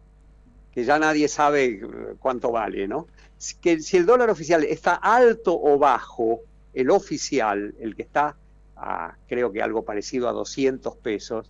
que 0.72 0.84
ya 0.84 0.98
nadie 0.98 1.28
sabe 1.28 1.64
eh, 1.66 1.80
cuánto 2.18 2.50
vale, 2.50 2.88
¿no? 2.88 3.06
Si- 3.38 3.54
Que 3.56 3.80
si 3.80 3.96
el 3.96 4.06
dólar 4.06 4.30
oficial 4.30 4.64
está 4.64 4.94
alto 4.94 5.58
o 5.58 5.78
bajo, 5.78 6.40
el 6.72 6.90
oficial, 6.90 7.74
el 7.78 7.94
que 7.94 8.02
está 8.02 8.36
a, 8.76 9.14
creo 9.28 9.52
que 9.52 9.62
algo 9.62 9.84
parecido 9.84 10.28
a 10.28 10.32
200 10.32 10.96
pesos, 10.96 11.48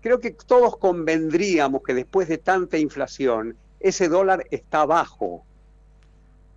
creo 0.00 0.20
que 0.20 0.30
todos 0.30 0.76
convendríamos 0.76 1.82
que 1.82 1.94
después 1.94 2.28
de 2.28 2.38
tanta 2.38 2.78
inflación, 2.78 3.56
ese 3.80 4.08
dólar 4.08 4.44
está 4.52 4.86
bajo. 4.86 5.44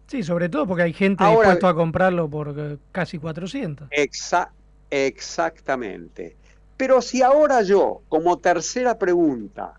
Sí, 0.07 0.21
sobre 0.21 0.49
todo 0.49 0.67
porque 0.67 0.83
hay 0.83 0.93
gente 0.93 1.23
Ahora- 1.23 1.49
dispuesta 1.49 1.69
a 1.69 1.73
comprarlo 1.73 2.29
por 2.29 2.53
eh, 2.55 2.77
casi 2.91 3.17
400. 3.17 3.89
Exa- 3.89 4.49
exactamente. 4.93 6.35
Pero 6.77 7.01
si 7.01 7.21
ahora 7.21 7.61
yo, 7.61 8.01
como 8.09 8.37
tercera 8.39 8.97
pregunta, 8.97 9.73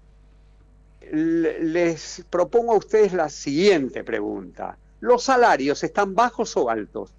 le- 1.13 1.63
les 1.63 2.25
propongo 2.31 2.73
a 2.73 2.77
ustedes 2.79 3.13
la 3.13 3.29
siguiente 3.29 4.05
pregunta. 4.05 4.77
¿Los 5.01 5.25
salarios 5.25 5.83
están 5.85 6.15
bajos 6.15 6.57
o 6.57 6.71
altos? 6.71 7.13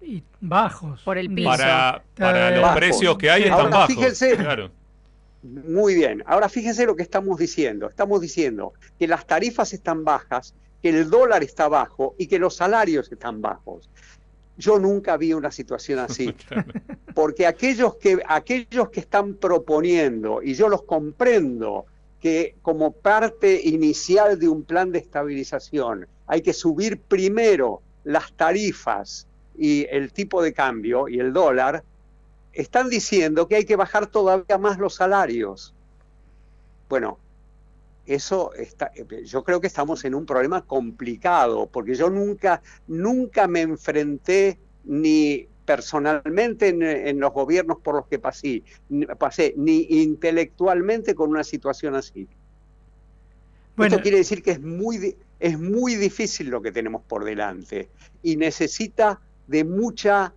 Y 0.00 0.22
bajos. 0.40 1.02
Por 1.02 1.18
el 1.18 1.28
Para, 1.44 2.02
para 2.16 2.50
los 2.50 2.62
Bajos. 2.62 2.76
precios 2.78 3.18
que 3.18 3.30
hay 3.30 3.42
están 3.44 3.58
Ahora, 3.60 3.70
bajos. 3.70 3.94
fíjense. 3.94 4.36
Claro. 4.36 4.70
Muy 5.42 5.94
bien. 5.94 6.22
Ahora 6.26 6.48
fíjense 6.48 6.84
lo 6.86 6.96
que 6.96 7.02
estamos 7.02 7.38
diciendo. 7.38 7.88
Estamos 7.88 8.20
diciendo 8.20 8.72
que 8.98 9.06
las 9.06 9.24
tarifas 9.26 9.72
están 9.72 10.04
bajas, 10.04 10.54
que 10.82 10.88
el 10.88 11.08
dólar 11.10 11.42
está 11.44 11.68
bajo 11.68 12.14
y 12.18 12.26
que 12.26 12.38
los 12.40 12.56
salarios 12.56 13.10
están 13.12 13.40
bajos. 13.40 13.88
Yo 14.58 14.78
nunca 14.78 15.16
vi 15.16 15.32
una 15.32 15.50
situación 15.50 16.00
así. 16.00 16.34
Porque 17.14 17.46
aquellos 17.46 17.96
que, 17.96 18.20
aquellos 18.26 18.90
que 18.90 19.00
están 19.00 19.34
proponiendo, 19.34 20.42
y 20.42 20.54
yo 20.54 20.68
los 20.68 20.82
comprendo, 20.82 21.86
que 22.20 22.56
como 22.62 22.92
parte 22.92 23.60
inicial 23.62 24.38
de 24.38 24.48
un 24.48 24.64
plan 24.64 24.90
de 24.90 24.98
estabilización 24.98 26.08
hay 26.26 26.42
que 26.42 26.52
subir 26.52 27.00
primero 27.00 27.80
las 28.04 28.32
tarifas 28.32 29.26
y 29.56 29.86
el 29.90 30.12
tipo 30.12 30.42
de 30.42 30.52
cambio 30.52 31.08
y 31.08 31.20
el 31.20 31.32
dólar, 31.32 31.84
están 32.52 32.88
diciendo 32.88 33.46
que 33.46 33.56
hay 33.56 33.64
que 33.64 33.76
bajar 33.76 34.08
todavía 34.08 34.58
más 34.58 34.78
los 34.78 34.94
salarios. 34.94 35.74
Bueno, 36.88 37.18
eso 38.08 38.52
está, 38.54 38.90
yo 39.24 39.44
creo 39.44 39.60
que 39.60 39.66
estamos 39.66 40.04
en 40.04 40.14
un 40.14 40.26
problema 40.26 40.64
complicado, 40.64 41.66
porque 41.66 41.94
yo 41.94 42.10
nunca, 42.10 42.62
nunca 42.86 43.46
me 43.46 43.60
enfrenté 43.60 44.58
ni 44.84 45.46
personalmente 45.64 46.68
en, 46.68 46.82
en 46.82 47.20
los 47.20 47.32
gobiernos 47.32 47.78
por 47.78 47.94
los 47.96 48.06
que 48.06 48.18
pasé, 48.18 48.62
pasé, 49.18 49.52
ni 49.56 49.86
intelectualmente 49.90 51.14
con 51.14 51.30
una 51.30 51.44
situación 51.44 51.94
así. 51.94 52.26
Bueno. 53.76 53.94
Esto 53.94 54.02
quiere 54.02 54.18
decir 54.18 54.42
que 54.42 54.52
es 54.52 54.60
muy, 54.60 55.14
es 55.38 55.58
muy 55.58 55.94
difícil 55.94 56.48
lo 56.48 56.62
que 56.62 56.72
tenemos 56.72 57.02
por 57.02 57.24
delante 57.24 57.90
y 58.22 58.36
necesita 58.36 59.20
de 59.46 59.64
mucha 59.64 60.32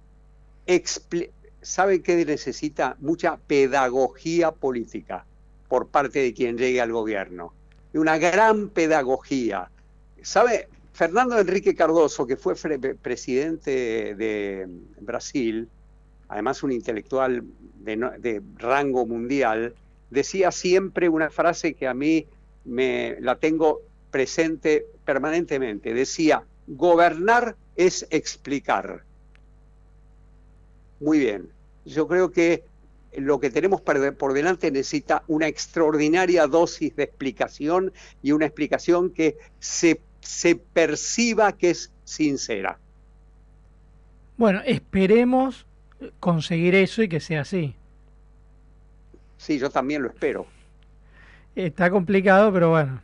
¿sabe 1.62 2.02
qué 2.02 2.26
necesita? 2.26 2.98
Mucha 3.00 3.38
pedagogía 3.38 4.52
política 4.52 5.26
por 5.68 5.88
parte 5.88 6.20
de 6.20 6.34
quien 6.34 6.58
llegue 6.58 6.82
al 6.82 6.92
gobierno. 6.92 7.54
Y 7.94 7.98
una 7.98 8.18
gran 8.18 8.70
pedagogía. 8.70 9.70
¿Sabe? 10.22 10.68
Fernando 10.94 11.40
Enrique 11.40 11.74
Cardoso, 11.74 12.28
que 12.28 12.38
fue 12.38 12.56
presidente 13.02 14.16
de 14.16 14.68
Brasil, 15.00 15.68
además 16.28 16.64
un 16.64 16.72
intelectual 16.72 17.44
de, 17.80 17.96
de 18.20 18.42
rango 18.58 19.06
mundial, 19.06 19.74
decía 20.10 20.52
siempre 20.52 21.10
una 21.10 21.30
frase 21.30 21.74
que 21.74 21.88
a 21.88 21.94
mí 21.94 22.28
me 22.66 23.18
la 23.20 23.38
tengo 23.38 23.82
presente 24.12 24.86
permanentemente. 25.06 25.94
Decía, 25.94 26.44
gobernar 26.68 27.56
es 27.76 28.06
explicar. 28.12 29.04
Muy 31.00 31.20
bien. 31.20 31.50
Yo 31.86 32.08
creo 32.08 32.32
que 32.32 32.64
lo 33.14 33.40
que 33.40 33.50
tenemos 33.50 33.82
por 33.82 34.34
delante 34.34 34.72
necesita 34.72 35.24
una 35.28 35.48
extraordinaria 35.48 36.48
dosis 36.48 36.96
de 36.96 37.04
explicación 37.04 37.92
y 38.22 38.32
una 38.32 38.46
explicación 38.46 39.10
que 39.10 39.38
se, 39.60 40.02
se 40.22 40.56
perciba 40.56 41.52
que 41.54 41.72
es 41.72 41.92
sincera. 42.04 42.80
Bueno, 44.38 44.62
esperemos 44.66 45.66
conseguir 46.20 46.76
eso 46.76 47.04
y 47.04 47.10
que 47.10 47.20
sea 47.20 47.42
así. 47.42 47.76
Sí, 49.38 49.60
yo 49.60 49.70
también 49.70 50.04
lo 50.04 50.10
espero. 50.10 50.46
Está 51.56 51.90
complicado, 51.90 52.52
pero 52.54 52.70
bueno. 52.70 53.02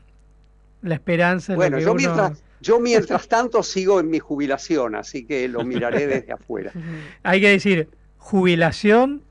La 0.82 0.96
esperanza 0.96 1.54
es 1.54 1.58
Bueno, 1.58 1.78
lo 1.78 1.80
que 1.80 1.86
yo 1.86 1.92
uno... 1.92 2.02
mientras, 2.02 2.44
yo 2.62 2.80
mientras 2.82 3.28
tanto 3.28 3.64
sigo 3.64 4.00
en 4.00 4.10
mi 4.10 4.20
jubilación, 4.20 4.96
así 4.96 5.26
que 5.26 5.48
lo 5.48 5.64
miraré 5.64 6.08
desde 6.08 6.32
afuera. 6.32 6.72
Hay 7.24 7.42
que 7.42 7.50
decir, 7.50 7.90
jubilación, 8.18 9.24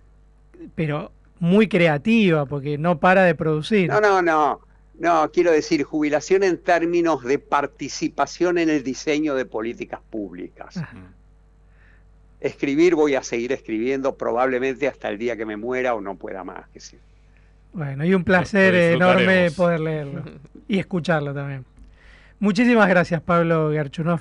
pero 0.74 1.12
muy 1.38 1.68
creativa, 1.68 2.46
porque 2.46 2.78
no 2.78 2.98
para 2.98 3.24
de 3.24 3.34
producir. 3.34 3.90
No, 3.90 4.00
no, 4.00 4.22
no. 4.22 4.60
No, 4.98 5.30
quiero 5.30 5.52
decir 5.52 5.82
jubilación 5.82 6.42
en 6.42 6.56
términos 6.58 7.22
de 7.22 7.38
participación 7.38 8.56
en 8.56 8.70
el 8.70 8.82
diseño 8.82 9.34
de 9.34 9.44
políticas 9.44 10.00
públicas. 10.08 10.80
Escribir 12.40 12.94
voy 12.94 13.14
a 13.14 13.22
seguir 13.22 13.52
escribiendo 13.52 14.16
probablemente 14.16 14.88
hasta 14.88 15.08
el 15.10 15.18
día 15.18 15.36
que 15.36 15.44
me 15.44 15.56
muera 15.56 15.94
o 15.94 16.00
no 16.00 16.14
pueda 16.14 16.44
más. 16.44 16.66
Que 16.70 16.80
sí. 16.80 16.96
Bueno, 17.74 18.06
y 18.06 18.14
un 18.14 18.24
placer 18.24 18.74
enorme 18.74 19.50
poder 19.50 19.80
leerlo 19.80 20.22
y 20.68 20.78
escucharlo 20.78 21.34
también. 21.34 21.66
Muchísimas 22.38 22.88
gracias, 22.88 23.20
Pablo 23.20 23.70
Gerchunov. 23.72 24.20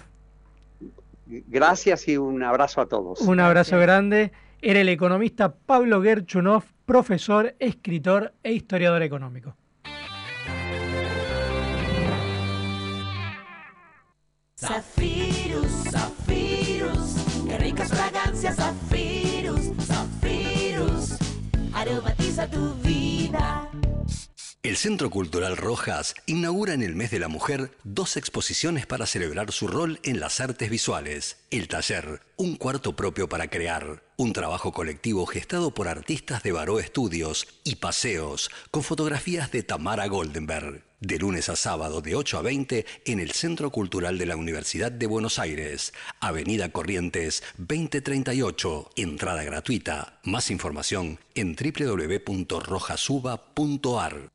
Gracias 1.25 2.07
y 2.07 2.17
un 2.17 2.43
abrazo 2.43 2.81
a 2.81 2.85
todos. 2.85 3.21
Un 3.21 3.39
abrazo 3.39 3.79
grande. 3.79 4.31
Era 4.61 4.81
el 4.81 4.89
economista 4.89 5.53
Pablo 5.53 6.01
Gerchunov, 6.01 6.63
profesor, 6.85 7.55
escritor 7.59 8.33
e 8.43 8.53
historiador 8.53 9.03
económico. 9.03 9.55
Zafirus, 14.57 15.71
Zafirus, 15.91 17.45
Qué 17.47 17.57
ricas 17.57 17.89
fragancias, 17.89 18.55
Zafirus, 18.55 19.71
Zafirus. 19.85 21.17
Aromatiza 21.73 22.49
tu 22.49 22.73
vida. 22.75 23.69
El 24.65 24.77
Centro 24.77 25.11
Cultural 25.11 25.57
Rojas 25.57 26.15
inaugura 26.25 26.73
en 26.73 26.81
el 26.81 26.95
mes 26.95 27.11
de 27.11 27.19
la 27.19 27.27
mujer 27.27 27.69
dos 27.83 28.17
exposiciones 28.17 28.87
para 28.87 29.05
celebrar 29.05 29.51
su 29.51 29.67
rol 29.67 29.99
en 30.01 30.19
las 30.19 30.39
artes 30.39 30.71
visuales. 30.71 31.37
El 31.51 31.67
taller, 31.67 32.21
un 32.37 32.55
cuarto 32.55 32.95
propio 32.95 33.27
para 33.29 33.49
crear, 33.49 34.03
un 34.17 34.33
trabajo 34.33 34.71
colectivo 34.71 35.25
gestado 35.25 35.73
por 35.73 35.87
artistas 35.87 36.43
de 36.43 36.51
Baró 36.51 36.79
Estudios 36.79 37.47
y 37.63 37.77
paseos 37.77 38.51
con 38.71 38.83
fotografías 38.83 39.51
de 39.51 39.63
Tamara 39.63 40.07
Goldenberg. 40.07 40.83
De 40.99 41.17
lunes 41.19 41.49
a 41.49 41.55
sábado 41.55 42.01
de 42.01 42.15
8 42.15 42.39
a 42.39 42.41
20 42.41 42.85
en 43.05 43.19
el 43.19 43.31
Centro 43.31 43.69
Cultural 43.69 44.17
de 44.17 44.25
la 44.25 44.37
Universidad 44.37 44.91
de 44.91 45.05
Buenos 45.07 45.39
Aires, 45.39 45.93
Avenida 46.19 46.69
Corrientes 46.69 47.43
2038, 47.57 48.91
entrada 48.95 49.43
gratuita. 49.43 50.19
Más 50.23 50.49
información 50.49 51.19
en 51.35 51.55
www.rojasuba.ar. 51.55 54.29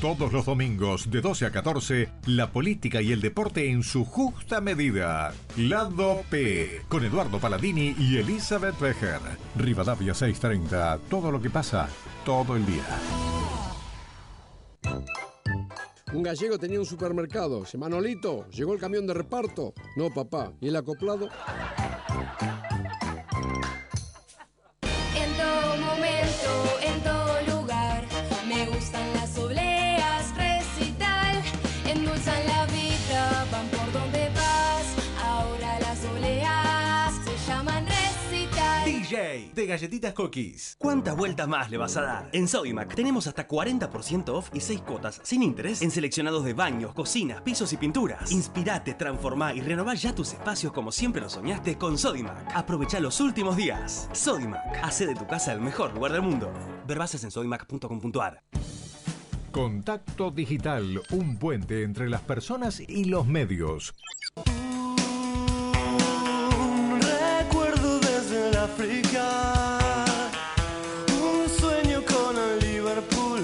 Todos 0.00 0.30
los 0.30 0.44
domingos 0.44 1.10
de 1.10 1.22
12 1.22 1.46
a 1.46 1.50
14, 1.50 2.10
la 2.26 2.52
política 2.52 3.00
y 3.00 3.12
el 3.12 3.22
deporte 3.22 3.70
en 3.70 3.82
su 3.82 4.04
justa 4.04 4.60
medida. 4.60 5.32
Lado 5.56 6.20
P, 6.28 6.82
con 6.88 7.02
Eduardo 7.02 7.38
Paladini 7.38 7.94
y 7.98 8.18
Elizabeth 8.18 8.78
Becher. 8.78 9.20
Rivadavia 9.56 10.12
630, 10.12 10.98
todo 11.08 11.32
lo 11.32 11.40
que 11.40 11.48
pasa, 11.48 11.88
todo 12.26 12.56
el 12.56 12.66
día. 12.66 12.84
Un 16.12 16.22
gallego 16.22 16.58
tenía 16.58 16.78
un 16.78 16.86
supermercado. 16.86 17.64
Manolito, 17.78 18.46
llegó 18.50 18.74
el 18.74 18.78
camión 18.78 19.06
de 19.06 19.14
reparto. 19.14 19.72
No, 19.96 20.12
papá. 20.12 20.52
¿Y 20.60 20.68
el 20.68 20.76
acoplado? 20.76 21.30
Galletitas 39.76 40.14
Cookies. 40.14 40.76
¿Cuántas 40.78 41.14
vueltas 41.14 41.46
más 41.46 41.70
le 41.70 41.76
vas 41.76 41.98
a 41.98 42.00
dar? 42.00 42.30
En 42.32 42.48
Sodimac 42.48 42.94
tenemos 42.94 43.26
hasta 43.26 43.46
40% 43.46 44.30
off 44.30 44.48
y 44.54 44.60
6 44.60 44.80
cuotas 44.80 45.20
sin 45.22 45.42
interés 45.42 45.82
en 45.82 45.90
seleccionados 45.90 46.46
de 46.46 46.54
baños, 46.54 46.94
cocinas, 46.94 47.42
pisos 47.42 47.74
y 47.74 47.76
pinturas. 47.76 48.32
Inspirate, 48.32 48.94
transformá 48.94 49.52
y 49.52 49.60
renová 49.60 49.92
ya 49.92 50.14
tus 50.14 50.32
espacios 50.32 50.72
como 50.72 50.90
siempre 50.90 51.20
lo 51.20 51.28
soñaste 51.28 51.76
con 51.76 51.98
Sodimac. 51.98 52.56
Aprovecha 52.56 53.00
los 53.00 53.20
últimos 53.20 53.54
días. 53.54 54.08
Sodimac, 54.12 54.80
hace 54.82 55.04
de 55.04 55.14
tu 55.14 55.26
casa 55.26 55.52
el 55.52 55.60
mejor 55.60 55.92
lugar 55.92 56.12
del 56.12 56.22
mundo. 56.22 56.50
Ver 56.86 56.98
bases 56.98 57.22
en 57.24 57.30
sodimac.com.ar. 57.30 58.44
Contacto 59.52 60.30
Digital, 60.30 61.02
un 61.10 61.36
puente 61.36 61.82
entre 61.82 62.08
las 62.08 62.22
personas 62.22 62.80
y 62.80 63.04
los 63.04 63.26
medios. 63.26 63.92
Un 71.22 71.46
sueño 71.60 72.00
con 72.06 72.38
el 72.38 72.58
Liverpool 72.60 73.42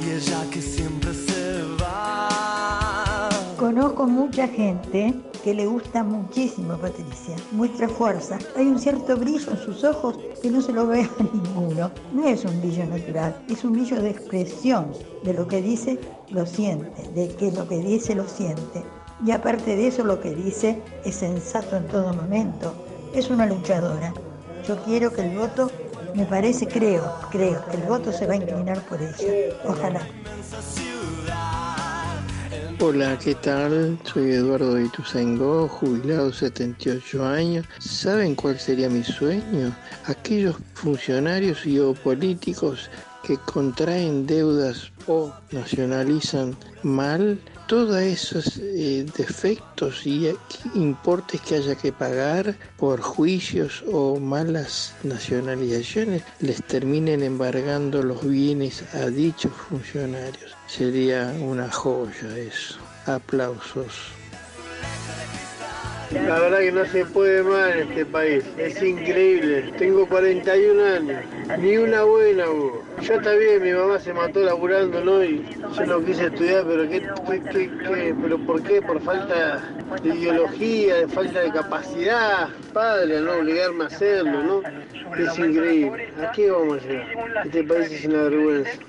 y 0.00 0.10
ella 0.10 0.46
que 0.50 0.62
siempre 0.62 1.12
se 1.12 1.64
va. 1.78 3.28
Conozco 3.58 4.06
mucha 4.06 4.48
gente 4.48 5.14
que 5.44 5.52
le 5.52 5.66
gusta 5.66 6.02
muchísimo 6.02 6.78
Patricia, 6.78 7.36
muestra 7.52 7.90
fuerza. 7.90 8.38
Hay 8.56 8.66
un 8.66 8.78
cierto 8.78 9.18
brillo 9.18 9.50
en 9.50 9.58
sus 9.58 9.84
ojos 9.84 10.18
que 10.40 10.50
no 10.50 10.62
se 10.62 10.72
lo 10.72 10.86
ve 10.86 11.02
a 11.02 11.22
ninguno. 11.34 11.90
No 12.14 12.26
es 12.26 12.46
un 12.46 12.58
brillo 12.62 12.86
natural, 12.86 13.36
es 13.50 13.64
un 13.64 13.72
brillo 13.72 14.00
de 14.00 14.10
expresión. 14.10 14.92
De 15.24 15.34
lo 15.34 15.46
que 15.46 15.60
dice, 15.60 15.98
lo 16.30 16.46
siente. 16.46 17.02
De 17.14 17.28
que 17.36 17.52
lo 17.52 17.68
que 17.68 17.76
dice, 17.78 18.14
lo 18.14 18.26
siente. 18.26 18.82
Y 19.26 19.30
aparte 19.32 19.76
de 19.76 19.88
eso, 19.88 20.04
lo 20.04 20.20
que 20.20 20.34
dice 20.34 20.80
es 21.04 21.16
sensato 21.16 21.76
en 21.76 21.86
todo 21.88 22.14
momento. 22.14 22.87
Es 23.14 23.30
una 23.30 23.46
luchadora. 23.46 24.12
Yo 24.66 24.76
quiero 24.84 25.12
que 25.12 25.22
el 25.22 25.36
voto, 25.36 25.70
me 26.14 26.24
parece, 26.24 26.66
creo, 26.66 27.02
creo 27.30 27.64
que 27.66 27.76
el 27.76 27.82
voto 27.84 28.12
se 28.12 28.26
va 28.26 28.34
a 28.34 28.36
inclinar 28.36 28.80
por 28.82 29.00
ella. 29.00 29.56
Ojalá. 29.64 30.00
Hola, 32.80 33.18
¿qué 33.18 33.34
tal? 33.34 33.98
Soy 34.04 34.32
Eduardo 34.32 34.74
de 34.74 34.84
Ituzaingó, 34.84 35.66
jubilado 35.68 36.32
78 36.32 37.26
años. 37.26 37.66
¿Saben 37.80 38.36
cuál 38.36 38.58
sería 38.58 38.88
mi 38.88 39.02
sueño? 39.02 39.74
Aquellos 40.06 40.56
funcionarios 40.74 41.66
y 41.66 41.80
o 41.80 41.94
políticos 41.94 42.88
que 43.24 43.36
contraen 43.36 44.26
deudas 44.26 44.92
o 45.08 45.32
nacionalizan 45.50 46.56
mal, 46.82 47.40
todos 47.68 48.00
esos 48.00 48.56
eh, 48.56 49.04
defectos 49.16 50.06
y 50.06 50.34
importes 50.74 51.42
que 51.42 51.56
haya 51.56 51.74
que 51.74 51.92
pagar 51.92 52.56
por 52.78 53.02
juicios 53.02 53.84
o 53.92 54.18
malas 54.18 54.94
nacionalizaciones 55.02 56.22
les 56.40 56.62
terminen 56.64 57.22
embargando 57.22 58.02
los 58.02 58.26
bienes 58.26 58.82
a 58.94 59.10
dichos 59.10 59.52
funcionarios. 59.52 60.56
Sería 60.66 61.30
una 61.40 61.70
joya 61.70 62.38
eso. 62.38 62.78
Aplausos. 63.04 63.92
La 66.10 66.40
verdad 66.40 66.60
que 66.60 66.72
no 66.72 66.86
se 66.86 67.04
puede 67.04 67.42
más 67.42 67.74
en 67.74 67.88
este 67.90 68.06
país, 68.06 68.42
es 68.56 68.82
increíble. 68.82 69.72
Tengo 69.76 70.06
41 70.06 70.84
años, 70.84 71.22
ni 71.58 71.76
una 71.76 72.02
buena 72.02 72.48
hubo. 72.48 72.82
Ya 73.02 73.16
está 73.16 73.34
bien, 73.34 73.62
mi 73.62 73.72
mamá 73.72 73.98
se 74.00 74.14
mató 74.14 74.40
laburando, 74.40 75.04
¿no? 75.04 75.22
Y 75.22 75.44
yo 75.76 75.86
no 75.86 76.02
quise 76.02 76.26
estudiar, 76.26 76.64
pero 76.66 76.88
¿qué, 76.88 77.02
qué, 77.02 77.42
qué, 77.50 77.70
qué? 77.70 78.14
¿Pero 78.22 78.38
por 78.38 78.62
qué? 78.62 78.80
Por 78.80 79.02
falta 79.02 79.62
de 80.02 80.08
ideología, 80.08 80.96
de 80.96 81.08
falta 81.08 81.40
de 81.40 81.52
capacidad. 81.52 82.48
Padre, 82.72 83.20
no 83.20 83.32
obligarme 83.32 83.84
a 83.84 83.86
hacerlo, 83.88 84.42
¿no? 84.42 84.62
Es 85.14 85.38
increíble. 85.38 86.08
¿A 86.22 86.32
qué 86.32 86.50
vamos 86.50 86.82
a 86.82 86.86
llegar? 86.86 87.06
Este 87.44 87.64
país 87.64 87.92
es 87.92 88.04
una 88.06 88.22
vergüenza. 88.22 88.87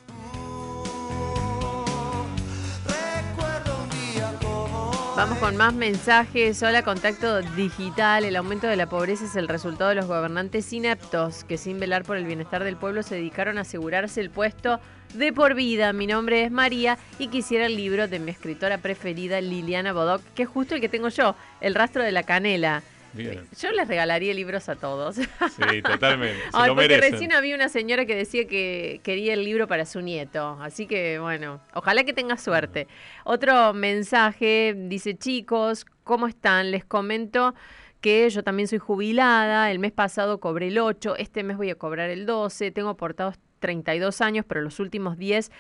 Vamos 5.20 5.40
con 5.40 5.58
más 5.58 5.74
mensajes. 5.74 6.64
Hola, 6.64 6.82
contacto 6.82 7.42
digital. 7.42 8.24
El 8.24 8.38
aumento 8.38 8.68
de 8.68 8.78
la 8.78 8.88
pobreza 8.88 9.26
es 9.26 9.36
el 9.36 9.50
resultado 9.50 9.90
de 9.90 9.98
los 9.98 10.06
gobernantes 10.06 10.72
ineptos 10.72 11.44
que 11.44 11.58
sin 11.58 11.78
velar 11.78 12.04
por 12.04 12.16
el 12.16 12.24
bienestar 12.24 12.64
del 12.64 12.78
pueblo 12.78 13.04
se 13.04 13.16
dedicaron 13.16 13.58
a 13.58 13.62
asegurarse 13.62 14.22
el 14.22 14.30
puesto 14.30 14.80
de 15.16 15.34
por 15.34 15.56
vida. 15.56 15.92
Mi 15.92 16.08
nombre 16.08 16.46
es 16.46 16.52
María 16.52 16.98
y 17.20 17.28
quisiera 17.28 17.66
el 17.66 17.76
libro 17.76 18.08
de 18.08 18.18
mi 18.20 18.32
escritora 18.32 18.78
preferida, 18.78 19.42
Liliana 19.42 19.92
Bodoc, 19.92 20.22
que 20.36 20.44
es 20.44 20.50
justo 20.50 20.76
el 20.76 20.80
que 20.80 20.88
tengo 20.88 21.10
yo, 21.10 21.36
El 21.60 21.76
rastro 21.76 22.02
de 22.02 22.14
la 22.14 22.24
canela. 22.24 22.82
Bien. 23.14 23.42
Yo 23.60 23.72
les 23.72 23.88
regalaría 23.88 24.34
libros 24.34 24.70
a 24.70 24.76
todos. 24.76 25.16
Sí, 25.16 25.82
totalmente. 25.84 26.40
Se 26.42 26.50
Ay, 26.54 26.68
lo 26.70 26.76
porque 26.76 26.90
merecen. 26.90 27.12
recién 27.14 27.34
había 27.34 27.56
una 27.56 27.70
señora 27.70 28.06
que 28.06 28.16
decía 28.16 28.46
que 28.48 29.02
quería 29.04 29.34
el 29.34 29.44
libro 29.44 29.68
para 29.68 29.86
su 29.86 30.02
nieto. 30.02 30.58
Así 30.62 30.86
que, 30.88 31.20
bueno, 31.20 31.60
ojalá 31.74 32.04
que 32.04 32.14
tenga 32.14 32.38
suerte. 32.38 32.88
Otro 33.24 33.74
mensaje 33.74 34.76
dice, 34.78 35.18
chicos, 35.18 35.86
¿cómo 36.04 36.28
están? 36.28 36.72
Les 36.72 36.86
comento 36.86 37.56
que 38.02 38.30
yo 38.30 38.44
también 38.44 38.68
soy 38.68 38.80
jubilada. 38.80 39.72
El 39.72 39.80
mes 39.80 39.92
pasado 39.92 40.40
cobré 40.40 40.68
el 40.68 40.78
8, 40.80 41.16
este 41.18 41.44
mes 41.44 41.58
voy 41.58 41.70
a 41.70 41.76
cobrar 41.76 42.10
el 42.10 42.26
12. 42.26 42.72
Tengo 42.72 42.90
aportados 42.90 43.36
32 43.60 44.22
años, 44.22 44.46
pero 44.48 44.62
los 44.62 44.80
últimos 44.80 45.18
10 45.18 45.52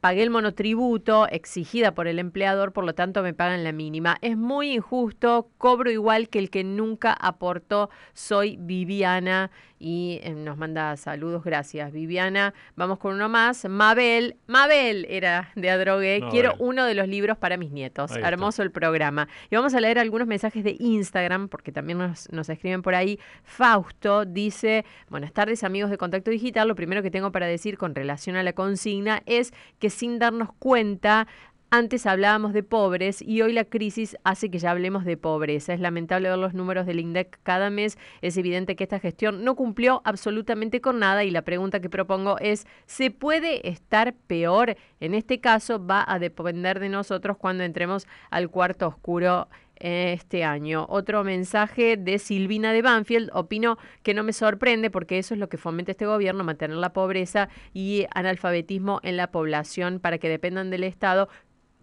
pagué 0.00 0.22
el 0.22 0.30
monotributo 0.30 1.26
exigida 1.28 1.94
por 1.94 2.06
el 2.06 2.18
empleador, 2.18 2.72
por 2.72 2.84
lo 2.84 2.94
tanto 2.94 3.22
me 3.22 3.34
pagan 3.34 3.64
la 3.64 3.72
mínima. 3.72 4.18
Es 4.22 4.36
muy 4.36 4.72
injusto, 4.72 5.50
cobro 5.58 5.90
igual 5.90 6.28
que 6.28 6.38
el 6.38 6.50
que 6.50 6.64
nunca 6.64 7.12
aportó. 7.12 7.90
Soy 8.12 8.56
Viviana 8.60 9.50
y 9.78 10.20
eh, 10.22 10.30
nos 10.30 10.56
manda 10.56 10.96
saludos, 10.96 11.44
gracias 11.44 11.92
Viviana. 11.92 12.54
Vamos 12.76 12.98
con 12.98 13.14
uno 13.14 13.28
más, 13.28 13.68
Mabel. 13.68 14.36
Mabel 14.46 15.06
era 15.08 15.50
de 15.54 15.70
Adrogué. 15.70 16.22
Quiero 16.30 16.54
uno 16.58 16.84
de 16.84 16.94
los 16.94 17.08
libros 17.08 17.38
para 17.38 17.56
mis 17.56 17.70
nietos. 17.70 18.10
Ahí 18.10 18.18
está. 18.18 18.28
Hermoso 18.28 18.62
el 18.62 18.70
programa. 18.70 19.28
Y 19.50 19.56
vamos 19.56 19.74
a 19.74 19.80
leer 19.80 19.98
algunos 19.98 20.26
mensajes 20.26 20.64
de 20.64 20.76
Instagram, 20.78 21.48
porque 21.48 21.72
también 21.72 21.98
nos, 21.98 22.30
nos 22.32 22.48
escriben 22.48 22.82
por 22.82 22.94
ahí. 22.94 23.18
Fausto 23.44 24.24
dice, 24.24 24.84
buenas 25.08 25.32
tardes 25.32 25.64
amigos 25.64 25.90
de 25.90 25.98
Contacto 25.98 26.30
Digital. 26.30 26.68
Lo 26.68 26.74
primero 26.74 27.02
que 27.02 27.10
tengo 27.10 27.32
para 27.32 27.46
decir 27.46 27.78
con 27.78 27.94
relación 27.94 28.36
a 28.36 28.42
la 28.42 28.52
consigna 28.52 29.22
es 29.26 29.52
que 29.78 29.90
sin 29.90 30.18
darnos 30.18 30.50
cuenta 30.58 31.26
antes 31.70 32.06
hablábamos 32.06 32.52
de 32.52 32.62
pobres 32.62 33.20
y 33.20 33.42
hoy 33.42 33.52
la 33.52 33.64
crisis 33.64 34.16
hace 34.24 34.50
que 34.50 34.58
ya 34.58 34.70
hablemos 34.70 35.04
de 35.04 35.16
pobreza. 35.16 35.74
Es 35.74 35.80
lamentable 35.80 36.28
ver 36.28 36.38
los 36.38 36.54
números 36.54 36.86
del 36.86 37.00
INDEC 37.00 37.38
cada 37.42 37.70
mes. 37.70 37.98
Es 38.22 38.36
evidente 38.36 38.76
que 38.76 38.84
esta 38.84 38.98
gestión 38.98 39.44
no 39.44 39.54
cumplió 39.54 40.00
absolutamente 40.04 40.80
con 40.80 40.98
nada 40.98 41.24
y 41.24 41.30
la 41.30 41.42
pregunta 41.42 41.80
que 41.80 41.90
propongo 41.90 42.38
es, 42.38 42.66
¿se 42.86 43.10
puede 43.10 43.68
estar 43.68 44.14
peor? 44.14 44.76
En 45.00 45.14
este 45.14 45.40
caso 45.40 45.84
va 45.84 46.04
a 46.06 46.18
depender 46.18 46.80
de 46.80 46.88
nosotros 46.88 47.36
cuando 47.36 47.64
entremos 47.64 48.06
al 48.30 48.50
cuarto 48.50 48.88
oscuro 48.88 49.48
este 49.80 50.44
año. 50.44 50.86
Otro 50.88 51.24
mensaje 51.24 51.96
de 51.96 52.18
Silvina 52.18 52.72
de 52.72 52.82
Banfield. 52.82 53.30
Opino 53.32 53.78
que 54.02 54.14
no 54.14 54.22
me 54.22 54.32
sorprende 54.32 54.90
porque 54.90 55.18
eso 55.18 55.34
es 55.34 55.40
lo 55.40 55.48
que 55.48 55.56
fomenta 55.56 55.92
este 55.92 56.06
gobierno, 56.06 56.44
mantener 56.44 56.76
la 56.76 56.92
pobreza 56.92 57.48
y 57.72 58.06
analfabetismo 58.14 59.00
en 59.02 59.16
la 59.16 59.30
población 59.30 60.00
para 60.00 60.18
que 60.18 60.28
dependan 60.28 60.70
del 60.70 60.84
Estado 60.84 61.28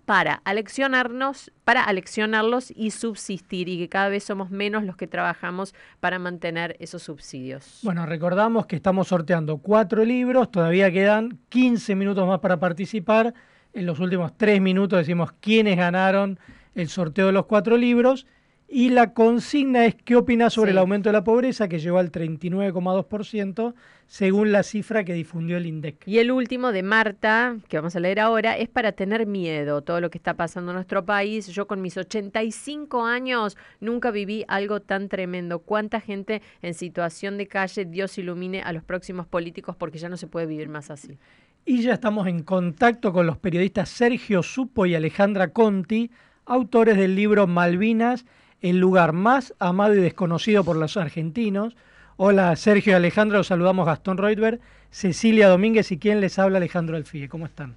para 0.06 0.41
aleccionarnos, 0.45 1.52
para 1.64 1.84
aleccionarlos 1.84 2.72
y 2.76 2.91
subsistir 2.91 3.68
y 3.69 3.77
que 3.77 3.90
cada 3.90 4.10
vez 4.10 4.23
somos 4.23 4.52
menos 4.52 4.84
los 4.84 4.95
que 4.95 5.07
trabajamos 5.07 5.73
para 5.99 6.19
mantener 6.19 6.76
esos 6.80 7.03
subsidios. 7.03 7.80
Bueno, 7.84 8.06
recordamos 8.06 8.68
que 8.68 8.76
estamos 8.76 9.07
sorteando 9.07 9.57
cuatro 9.57 10.06
libros, 10.06 10.52
todavía 10.52 10.91
quedan 10.91 11.40
15 11.49 11.95
minutos 11.95 12.27
más 12.27 12.40
para 12.40 12.60
participar. 12.60 13.34
En 13.73 13.86
los 13.86 13.99
últimos 13.99 14.38
tres 14.38 14.61
minutos 14.61 14.99
decimos 14.99 15.34
quiénes 15.40 15.76
ganaron 15.76 16.40
el 16.76 16.88
sorteo 16.88 17.27
de 17.27 17.32
los 17.34 17.45
cuatro 17.45 17.76
libros. 17.76 18.26
Y 18.68 18.90
la 18.90 19.14
consigna 19.14 19.86
es 19.86 19.94
qué 19.96 20.16
opina 20.16 20.50
sobre 20.50 20.72
Sí. 20.72 20.74
el 20.74 20.80
aumento 20.80 21.10
de 21.10 21.14
la 21.14 21.24
pobreza, 21.24 21.68
que 21.68 21.78
llegó 21.80 22.00
al 22.00 22.12
39,2%, 22.12 23.76
según 24.08 24.52
la 24.52 24.64
cifra 24.64 25.04
que 25.04 25.14
difundió 25.14 25.58
el 25.58 25.66
INDEC. 25.66 26.08
Y 26.08 26.18
el 26.20 26.32
último 26.32 26.72
de 26.72 26.84
Marta, 26.84 27.58
que 27.68 27.78
vamos 27.78 27.96
a 27.96 28.00
leer 28.00 28.20
ahora, 28.20 28.58
es 28.58 28.68
para 28.70 28.92
tener 28.92 29.26
miedo, 29.28 29.82
todo 29.82 30.02
lo 30.02 30.10
que 30.10 30.18
está 30.18 30.34
pasando 30.36 30.72
en 30.72 30.76
nuestro 30.76 31.06
país. 31.06 31.48
Yo 31.48 31.68
con 31.68 31.82
mis 31.82 31.96
85 31.98 33.06
años 33.06 33.56
nunca 33.80 34.12
viví 34.12 34.46
algo 34.48 34.80
tan 34.82 35.10
tremendo. 35.10 35.60
¿Cuánta 35.60 36.00
gente 36.02 36.42
en 36.62 36.74
situación 36.74 37.38
de 37.38 37.48
calle? 37.48 37.86
Dios 37.86 38.18
ilumine 38.18 38.62
a 38.62 38.74
los 38.74 38.84
próximos 38.84 39.28
políticos 39.28 39.76
porque 39.76 39.98
ya 40.00 40.10
no 40.10 40.18
se 40.18 40.28
puede 40.28 40.48
vivir 40.48 40.70
más 40.70 40.90
así. 40.92 41.18
Y 41.66 41.82
ya 41.82 41.94
estamos 41.94 42.28
en 42.28 42.44
contacto 42.44 43.12
con 43.12 43.26
los 43.26 43.38
periodistas 43.38 43.90
Sergio 43.90 44.44
Supo 44.44 44.86
y 44.86 44.94
Alejandra 44.96 45.50
Conti, 45.50 46.12
autores 46.46 46.96
del 46.98 47.16
libro 47.16 47.48
Malvinas, 47.48 48.26
el 48.70 48.80
lugar 48.80 49.14
más 49.14 49.54
amado 49.60 49.94
y 49.94 50.02
desconocido 50.02 50.64
por 50.64 50.76
los 50.76 50.98
argentinos. 50.98 51.76
Hola 52.18 52.56
Sergio 52.56 52.94
y 52.94 52.96
Alejandra, 52.96 53.38
los 53.38 53.48
saludamos 53.48 53.86
Gastón 53.86 54.18
Reutberg, 54.18 54.60
Cecilia 54.90 55.50
Domínguez 55.50 55.92
y 55.92 56.00
quien 56.00 56.20
les 56.20 56.40
habla 56.40 56.58
Alejandro 56.58 56.96
Alfie. 56.98 57.30
¿Cómo 57.30 57.46
están? 57.46 57.76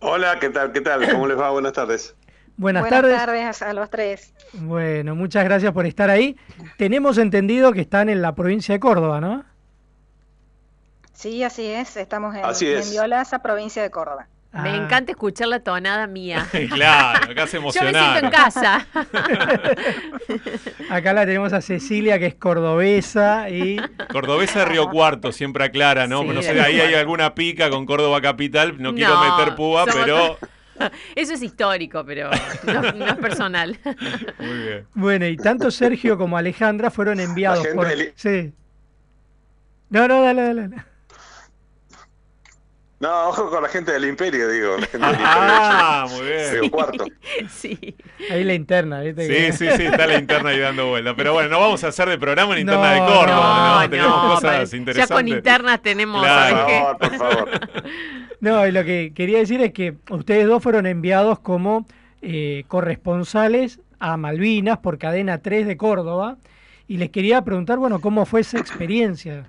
Hola, 0.00 0.38
¿qué 0.38 0.50
tal? 0.50 0.70
¿Qué 0.70 0.80
tal? 0.80 1.10
¿Cómo 1.10 1.26
les 1.26 1.36
va? 1.36 1.50
Buenas 1.50 1.72
tardes. 1.72 2.14
Buenas, 2.56 2.88
tardes. 2.88 3.16
tardes 3.16 3.62
a 3.62 3.72
los 3.72 3.90
tres. 3.90 4.32
Bueno, 4.52 5.16
muchas 5.16 5.44
gracias 5.44 5.72
por 5.72 5.86
estar 5.86 6.10
ahí. 6.10 6.36
Tenemos 6.76 7.18
entendido 7.18 7.72
que 7.72 7.80
están 7.80 8.08
en 8.08 8.22
la 8.22 8.34
provincia 8.36 8.72
de 8.72 8.80
Córdoba, 8.80 9.20
¿no? 9.20 9.44
Sí, 11.12 11.42
así 11.42 11.66
es. 11.66 11.96
Estamos 11.96 12.36
en, 12.36 12.44
Así 12.44 12.68
es. 12.68 12.86
en 12.86 12.92
Violaza, 12.92 13.40
provincia 13.40 13.82
de 13.82 13.90
Córdoba. 13.90 14.28
Me 14.52 14.74
encanta 14.74 15.12
escuchar 15.12 15.48
la 15.48 15.60
tonada 15.60 16.06
mía. 16.06 16.46
claro, 16.72 17.30
acá 17.32 17.46
se 17.46 17.58
Yo 17.58 17.62
me 17.62 17.70
siento 17.72 18.18
en 18.22 18.30
casa. 18.30 18.86
Acá 20.90 21.12
la 21.12 21.26
tenemos 21.26 21.52
a 21.52 21.60
Cecilia, 21.60 22.18
que 22.18 22.26
es 22.26 22.34
cordobesa 22.34 23.50
y... 23.50 23.76
Cordobesa 24.10 24.60
de 24.60 24.64
Río 24.66 24.88
Cuarto, 24.88 25.32
siempre 25.32 25.64
aclara, 25.64 26.06
¿no? 26.06 26.22
Sí, 26.22 26.28
no 26.28 26.42
sé, 26.42 26.60
ahí 26.60 26.80
hay 26.80 26.94
alguna 26.94 27.34
pica 27.34 27.68
con 27.70 27.84
Córdoba 27.86 28.20
Capital, 28.20 28.80
no 28.80 28.94
quiero 28.94 29.14
No, 29.14 29.36
meter 29.38 29.54
púa, 29.54 29.84
somos- 29.86 30.04
pero... 30.04 30.38
Eso 31.16 31.34
es 31.34 31.42
histórico, 31.42 32.04
pero 32.06 32.30
no, 32.64 32.82
no 32.92 33.06
es 33.06 33.16
personal. 33.16 33.76
Muy 34.38 34.58
bien. 34.58 34.86
Bueno, 34.94 35.26
y 35.26 35.36
tanto 35.36 35.70
Sergio 35.70 36.16
como 36.16 36.36
Alejandra 36.38 36.90
fueron 36.90 37.20
enviados 37.20 37.66
por... 37.68 37.88
del- 37.88 38.12
Sí. 38.14 38.52
No, 39.90 40.06
no, 40.06 40.22
dale, 40.22 40.42
dale. 40.42 40.68
No, 43.00 43.28
ojo 43.28 43.48
con 43.48 43.62
la 43.62 43.68
gente 43.68 43.92
del 43.92 44.04
Imperio, 44.06 44.48
digo. 44.48 44.76
La 44.76 44.86
gente 44.86 44.98
del 45.06 45.14
Imperio. 45.14 45.28
Ah, 45.30 46.06
muy 46.10 46.26
bien. 46.26 46.68
Cuarto. 46.70 47.04
Sí. 47.48 47.96
Ahí 48.30 48.42
la 48.42 48.54
interna, 48.54 49.00
¿viste? 49.02 49.22
Sí, 49.26 49.28
que- 49.32 49.52
sí, 49.52 49.76
sí, 49.76 49.86
está 49.86 50.06
la 50.08 50.18
interna 50.18 50.50
ahí 50.50 50.58
dando 50.58 50.88
vuelta. 50.88 51.14
Pero 51.14 51.32
bueno, 51.32 51.48
no 51.48 51.60
vamos 51.60 51.84
a 51.84 51.88
hacer 51.88 52.08
de 52.08 52.18
programa 52.18 52.54
en 52.54 52.62
interna 52.62 52.92
de 52.94 52.98
Córdoba, 52.98 53.56
¿no? 53.76 53.80
no, 53.82 53.90
Tenemos 53.90 54.22
no, 54.24 54.34
cosas 54.34 54.74
interesantes. 54.74 55.08
Ya 55.08 55.14
con 55.14 55.28
internas 55.28 55.80
tenemos, 55.82 56.22
Claro. 56.22 56.56
¿sabes 56.56 56.66
qué? 56.66 57.08
Por 57.08 57.18
favor, 57.18 57.50
por 57.50 57.58
favor. 57.58 57.70
No, 58.40 58.64
y 58.68 58.70
lo 58.72 58.84
que 58.84 59.12
quería 59.16 59.38
decir 59.38 59.60
es 59.62 59.72
que 59.72 59.96
ustedes 60.10 60.46
dos 60.46 60.62
fueron 60.62 60.86
enviados 60.86 61.40
como 61.40 61.86
eh, 62.22 62.62
corresponsales 62.68 63.80
a 63.98 64.16
Malvinas 64.16 64.78
por 64.78 64.96
Cadena 64.98 65.38
3 65.38 65.66
de 65.66 65.76
Córdoba 65.76 66.36
y 66.86 66.98
les 66.98 67.10
quería 67.10 67.42
preguntar, 67.42 67.78
bueno, 67.78 68.00
¿cómo 68.00 68.26
fue 68.26 68.42
esa 68.42 68.58
experiencia? 68.60 69.44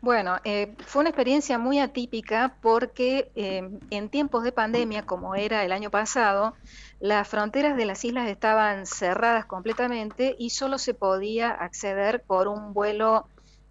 Bueno, 0.00 0.36
eh, 0.44 0.76
fue 0.86 1.00
una 1.00 1.10
experiencia 1.10 1.58
muy 1.58 1.80
atípica 1.80 2.56
porque 2.62 3.32
eh, 3.34 3.68
en 3.90 4.08
tiempos 4.08 4.44
de 4.44 4.52
pandemia, 4.52 5.04
como 5.04 5.34
era 5.34 5.64
el 5.64 5.72
año 5.72 5.90
pasado, 5.90 6.54
las 7.00 7.26
fronteras 7.26 7.76
de 7.76 7.84
las 7.84 8.04
islas 8.04 8.28
estaban 8.28 8.86
cerradas 8.86 9.44
completamente 9.46 10.36
y 10.38 10.50
solo 10.50 10.78
se 10.78 10.94
podía 10.94 11.50
acceder 11.50 12.22
por 12.22 12.46
un 12.46 12.74
vuelo 12.74 13.26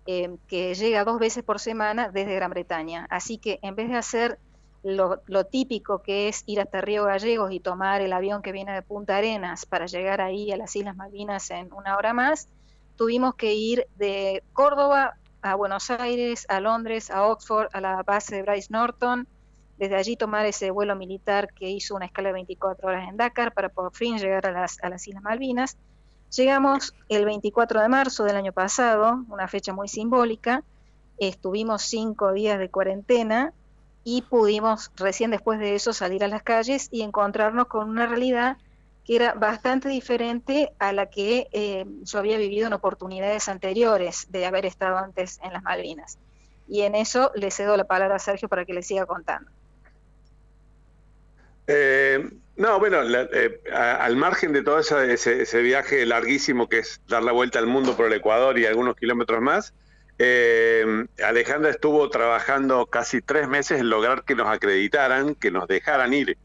eh, 0.06 0.36
que 0.48 0.76
llega 0.76 1.06
dos 1.06 1.18
veces 1.18 1.44
por 1.44 1.60
semana 1.62 2.10
desde 2.10 2.36
Gran 2.36 2.52
Bretaña. 2.52 3.08
Así 3.10 3.38
que 3.38 3.60
en 3.62 3.76
vez 3.76 3.88
de 3.90 3.96
hacer 3.96 4.38
lo, 4.84 5.22
lo 5.28 5.46
típico 5.46 6.02
que 6.02 6.28
es 6.28 6.44
ir 6.46 6.60
hasta 6.60 6.82
Río 6.82 7.06
Gallegos 7.06 7.54
y 7.54 7.62
tomar 7.62 8.02
el 8.02 8.12
avión 8.12 8.42
que 8.42 8.52
viene 8.52 8.74
de 8.74 8.82
Punta 8.82 9.16
Arenas 9.16 9.66
para 9.66 9.86
llegar 9.86 10.20
ahí 10.20 10.52
a 10.52 10.58
las 10.58 10.76
Islas 10.76 10.98
Malvinas 10.98 11.50
en 11.52 11.72
una 11.72 11.96
hora 11.96 12.14
más, 12.14 12.50
tuvimos 12.98 13.36
que 13.36 13.54
ir 13.54 13.88
de 13.96 14.44
Córdoba 14.52 15.16
a 15.42 15.56
Buenos 15.56 15.90
Aires, 15.90 16.46
a 16.50 16.60
Londres, 16.60 17.10
a 17.10 17.28
Oxford, 17.28 17.70
a 17.74 17.82
la 17.82 18.04
base 18.04 18.36
de 18.36 18.42
Bryce 18.44 18.68
Norton, 18.72 19.28
desde 19.78 19.96
allí 19.96 20.16
tomar 20.16 20.46
ese 20.46 20.72
vuelo 20.72 20.96
militar 20.96 21.54
que 21.54 21.70
hizo 21.70 21.96
una 21.96 22.06
escala 22.06 22.30
de 22.30 22.34
24 22.34 22.88
horas 22.88 23.10
en 23.10 23.18
Dakar 23.18 23.54
para 23.54 23.70
por 23.70 23.94
fin 23.96 24.18
llegar 24.18 24.48
a 24.48 24.52
las, 24.52 24.84
a 24.84 24.90
las 24.90 25.08
Islas 25.08 25.24
Malvinas. 25.24 25.78
Llegamos 26.36 26.94
el 27.10 27.26
24 27.26 27.82
de 27.82 27.88
marzo 27.88 28.24
del 28.24 28.36
año 28.36 28.52
pasado, 28.52 29.24
una 29.30 29.48
fecha 29.48 29.74
muy 29.74 29.88
simbólica, 29.88 30.64
estuvimos 31.18 31.84
cinco 31.84 32.34
días 32.34 32.60
de 32.60 32.70
cuarentena 32.70 33.54
y 34.04 34.24
pudimos 34.24 34.92
recién 34.96 35.32
después 35.32 35.60
de 35.60 35.76
eso 35.76 35.94
salir 35.94 36.24
a 36.24 36.28
las 36.28 36.44
calles 36.44 36.90
y 36.92 37.02
encontrarnos 37.02 37.68
con 37.68 37.90
una 37.90 38.08
realidad 38.08 38.58
que 39.08 39.16
era 39.16 39.34
bastante 39.36 39.88
diferente 39.88 40.74
a 40.80 40.92
la 40.92 41.08
que 41.08 41.48
eh, 41.54 41.86
yo 42.04 42.20
había 42.20 42.38
vivido 42.38 42.68
en 42.68 42.74
oportunidades 42.74 43.48
anteriores 43.48 44.26
de 44.30 44.46
haber 44.46 44.66
estado 44.66 44.98
antes 44.98 45.40
en 45.44 45.54
las 45.54 45.64
Malvinas. 45.64 46.20
Y 46.68 46.82
en 46.82 46.94
eso 46.94 47.32
le 47.34 47.50
cedo 47.50 47.78
la 47.78 47.86
palabra 47.86 48.18
a 48.18 48.20
Sergio 48.20 48.50
para 48.50 48.66
que 48.66 48.74
le 48.74 48.84
siga 48.84 49.06
contando. 49.06 49.50
Eh, 51.68 52.20
no, 52.58 52.80
bueno, 52.80 53.02
la- 53.04 53.30
eh, 53.32 53.62
al 53.74 54.18
margen 54.18 54.52
de 54.52 54.64
todo 54.64 54.80
ese, 54.80 55.42
ese 55.42 55.62
viaje 55.62 56.06
larguísimo 56.06 56.68
que 56.68 56.80
es 56.80 57.02
dar 57.08 57.24
la 57.24 57.32
vuelta 57.32 57.60
al 57.60 57.68
mundo 57.68 57.96
por 57.96 58.08
el 58.08 58.14
Ecuador 58.14 58.60
y 58.60 58.66
algunos 58.66 58.96
kilómetros 58.96 59.42
más, 59.42 59.74
eh, 60.18 60.86
Alejandra 61.24 61.70
estuvo 61.72 62.10
trabajando 62.10 62.88
casi 62.88 63.22
tres 63.22 63.48
meses 63.48 63.80
en 63.80 63.90
lograr 63.90 64.26
que 64.26 64.36
nos 64.36 64.48
acreditaran, 64.50 65.36
que 65.36 65.52
nos 65.52 65.68
dejaran 65.68 66.14
ir. 66.14 66.38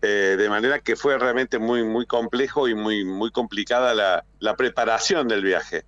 Eh, 0.00 0.36
de 0.38 0.48
manera 0.48 0.78
que 0.78 0.94
fue 0.94 1.18
realmente 1.18 1.58
muy, 1.58 1.82
muy 1.82 2.06
complejo 2.06 2.68
y 2.68 2.74
muy, 2.74 3.04
muy 3.04 3.30
complicada 3.32 3.94
la, 3.94 4.24
la 4.38 4.54
preparación 4.54 5.26
del 5.26 5.42
viaje. 5.42 5.84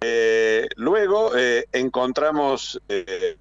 Eh, 0.00 0.68
luego 0.76 1.36
eh, 1.36 1.66
encontramos 1.72 2.80
eh, 2.88 3.36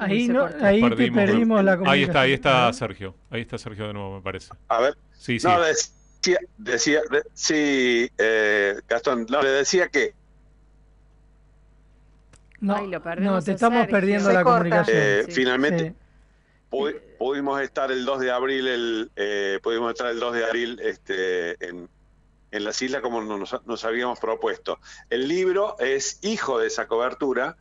Ahí, 0.00 0.28
no, 0.28 0.44
ahí 0.60 0.80
te 0.80 0.88
Perdimos. 0.90 1.16
perdimos 1.24 1.64
la 1.64 1.72
Ahí 1.86 2.02
está, 2.04 2.20
ahí 2.20 2.30
comunicación. 2.32 2.32
está 2.34 2.72
Sergio. 2.72 3.14
Ahí 3.30 3.40
está 3.40 3.58
Sergio 3.58 3.86
de 3.88 3.94
nuevo, 3.94 4.16
me 4.16 4.22
parece. 4.22 4.50
A 4.68 4.80
ver. 4.80 4.96
Sí, 5.12 5.40
sí. 5.40 5.46
No, 5.48 5.60
decía, 5.60 6.38
decía 6.56 7.00
de- 7.10 7.24
sí, 7.34 8.08
eh, 8.16 8.76
Gastón, 8.88 9.26
no, 9.28 9.42
le 9.42 9.48
decía 9.50 9.88
que 9.88 10.14
No, 12.60 12.76
Ay, 12.76 12.88
lo 12.88 13.00
no, 13.00 13.42
te 13.42 13.52
estamos 13.52 13.78
Sergio. 13.80 13.92
perdiendo 13.92 14.28
Se 14.28 14.34
la 14.34 14.42
corta. 14.44 14.58
comunicación. 14.58 14.96
eh, 15.00 15.22
Sí. 15.26 15.32
finalmente 15.32 15.88
Sí. 15.88 15.94
Pu- 16.70 17.00
pudimos 17.18 17.60
estar 17.60 17.90
el 17.90 18.04
2 18.04 18.20
de 18.20 18.30
abril, 18.30 18.66
el, 18.68 19.10
eh, 19.16 19.58
pudimos 19.62 19.92
estar 19.92 20.10
el 20.10 20.20
2 20.20 20.34
de 20.34 20.44
abril 20.44 20.80
este, 20.82 21.52
en, 21.66 21.88
en 22.50 22.64
las 22.64 22.80
islas 22.82 23.02
como 23.02 23.20
nos, 23.22 23.66
nos 23.66 23.84
habíamos 23.84 24.18
propuesto. 24.20 24.78
El 25.10 25.28
libro 25.28 25.76
es 25.78 26.18
hijo 26.22 26.58
de 26.58 26.66
esa 26.68 26.86
cobertura 26.86 27.56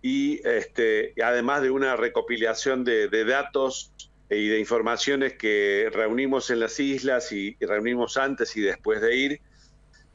y 0.00 0.46
este, 0.46 1.14
además 1.22 1.62
de 1.62 1.70
una 1.70 1.96
recopilación 1.96 2.84
de, 2.84 3.08
datos 3.24 3.92
y 4.28 4.48
de 4.48 4.58
informaciones 4.58 5.34
que 5.34 5.90
reunimos 5.92 6.50
en 6.50 6.60
las 6.60 6.80
islas 6.80 7.30
y, 7.32 7.56
y 7.60 7.66
reunimos 7.66 8.16
antes 8.16 8.56
y 8.56 8.62
después 8.62 9.00
de 9.00 9.14
ir, 9.16 9.40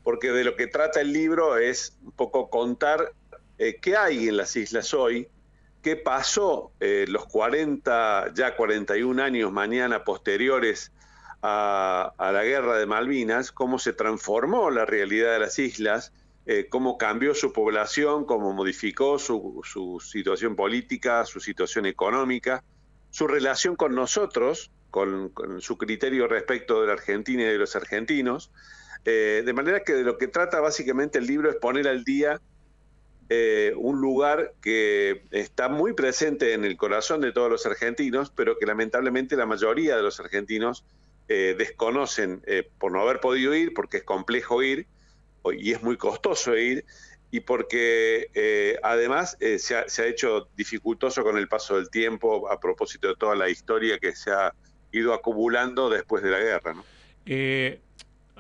porque 0.04 0.32
de 0.32 0.44
lo 0.44 0.56
que 0.56 0.68
trata 0.68 1.00
el 1.02 1.14
libro 1.14 1.58
es 1.58 1.98
un 2.04 2.12
poco 2.12 2.50
contar 2.50 3.14
eh, 3.60 3.78
qué 3.82 3.96
hay 3.96 4.28
en 4.28 4.38
las 4.38 4.56
islas 4.56 4.94
hoy, 4.94 5.28
qué 5.88 5.96
pasó 5.96 6.74
eh, 6.82 7.06
los 7.08 7.28
40, 7.28 8.34
ya 8.34 8.58
41 8.58 9.24
años 9.24 9.54
mañana 9.54 10.04
posteriores 10.04 10.92
a, 11.42 12.14
la 12.20 12.44
guerra 12.44 12.78
de 12.78 12.86
Malvinas, 12.86 13.54
cómo 13.54 13.80
se 13.80 13.94
transformó 13.94 14.70
la 14.70 14.84
realidad 14.84 15.32
de 15.32 15.40
las 15.40 15.58
islas, 15.60 16.12
eh, 16.46 16.68
cómo 16.70 16.98
cambió 16.98 17.34
su 17.34 17.54
población, 17.54 18.26
cómo 18.26 18.52
modificó 18.52 19.18
su, 19.18 19.64
situación 20.04 20.58
política, 20.58 21.24
su 21.24 21.40
situación 21.40 21.86
económica, 21.86 22.66
su 23.10 23.26
relación 23.26 23.78
con 23.78 23.96
nosotros, 23.96 24.72
con, 24.92 25.30
con 25.30 25.62
su 25.62 25.78
criterio 25.78 26.28
respecto 26.28 26.82
de 26.82 26.88
la 26.88 26.94
Argentina 26.96 27.44
y 27.44 27.46
de 27.46 27.60
los 27.60 27.78
argentinos. 27.78 28.52
Eh, 29.06 29.42
de 29.46 29.54
manera 29.54 29.86
que 29.86 29.94
de 29.94 30.04
lo 30.04 30.18
que 30.18 30.28
trata 30.28 30.60
básicamente 30.60 31.18
el 31.20 31.28
libro 31.28 31.50
es 31.50 31.56
poner 31.56 31.88
al 31.88 32.04
día 32.04 32.42
eh, 33.30 33.74
un 33.76 34.00
lugar 34.00 34.54
que 34.62 35.24
está 35.32 35.68
muy 35.68 35.94
presente 35.94 36.54
en 36.54 36.64
el 36.64 36.78
corazón 36.78 37.22
de 37.22 37.32
todos 37.32 37.50
los 37.50 37.66
argentinos, 37.66 38.32
pero 38.34 38.58
que 38.58 38.66
lamentablemente 38.66 39.36
la 39.36 39.46
mayoría 39.46 39.98
de 39.98 40.04
los 40.04 40.20
argentinos 40.20 40.86
eh, 41.30 41.56
desconocen 41.58 42.42
eh, 42.46 42.70
por 42.80 42.92
no 42.94 43.02
haber 43.02 43.20
podido 43.20 43.54
ir, 43.54 43.74
porque 43.74 43.98
es 43.98 44.04
complejo 44.04 44.64
ir 44.64 44.88
y 45.58 45.74
es 45.74 45.84
muy 45.84 45.98
costoso 45.98 46.58
ir, 46.58 46.86
y 47.32 47.42
porque 47.42 48.30
eh, 48.34 48.78
además 48.84 49.38
se, 49.40 49.76
ha, 49.76 49.88
se 49.88 50.02
ha 50.02 50.06
hecho 50.08 50.50
dificultoso 50.56 51.24
con 51.24 51.38
el 51.38 51.48
paso 51.48 51.76
del 51.76 51.90
tiempo 51.90 52.50
a 52.50 52.60
propósito 52.60 53.10
de 53.10 53.16
toda 53.16 53.36
la 53.36 53.50
historia 53.50 53.98
que 53.98 54.14
se 54.16 54.32
ha 54.32 54.54
ido 54.92 55.14
acumulando 55.14 55.90
después 55.90 56.24
de 56.24 56.32
la 56.32 56.40
guerra. 56.40 56.74
¿no? 56.74 56.84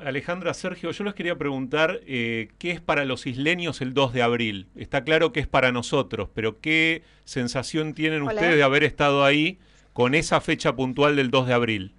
Alejandra, 0.04 0.54
Sergio, 0.54 0.92
yo 0.92 1.04
les 1.04 1.14
quería 1.14 1.38
preguntar 1.38 2.00
eh, 2.06 2.50
qué 2.60 2.72
es 2.72 2.82
para 2.82 3.06
los 3.06 3.26
isleños 3.26 3.82
el 3.82 3.94
2 3.94 4.14
de 4.14 4.22
abril. 4.22 4.68
Está 4.76 5.04
claro 5.04 5.32
que 5.32 5.40
es 5.40 5.48
para 5.48 5.72
nosotros, 5.72 6.30
pero 6.34 6.60
¿qué 6.62 7.04
sensación 7.26 7.94
tienen 7.94 8.22
Hola. 8.24 8.34
ustedes 8.34 8.56
de 8.56 8.64
haber 8.64 8.84
estado 8.84 9.24
ahí 9.26 9.60
con 9.94 10.14
esa 10.14 10.40
fecha 10.42 10.76
puntual 10.76 11.16
del 11.16 11.32
2 11.32 11.48
de 11.48 11.54
abril? 11.54 11.96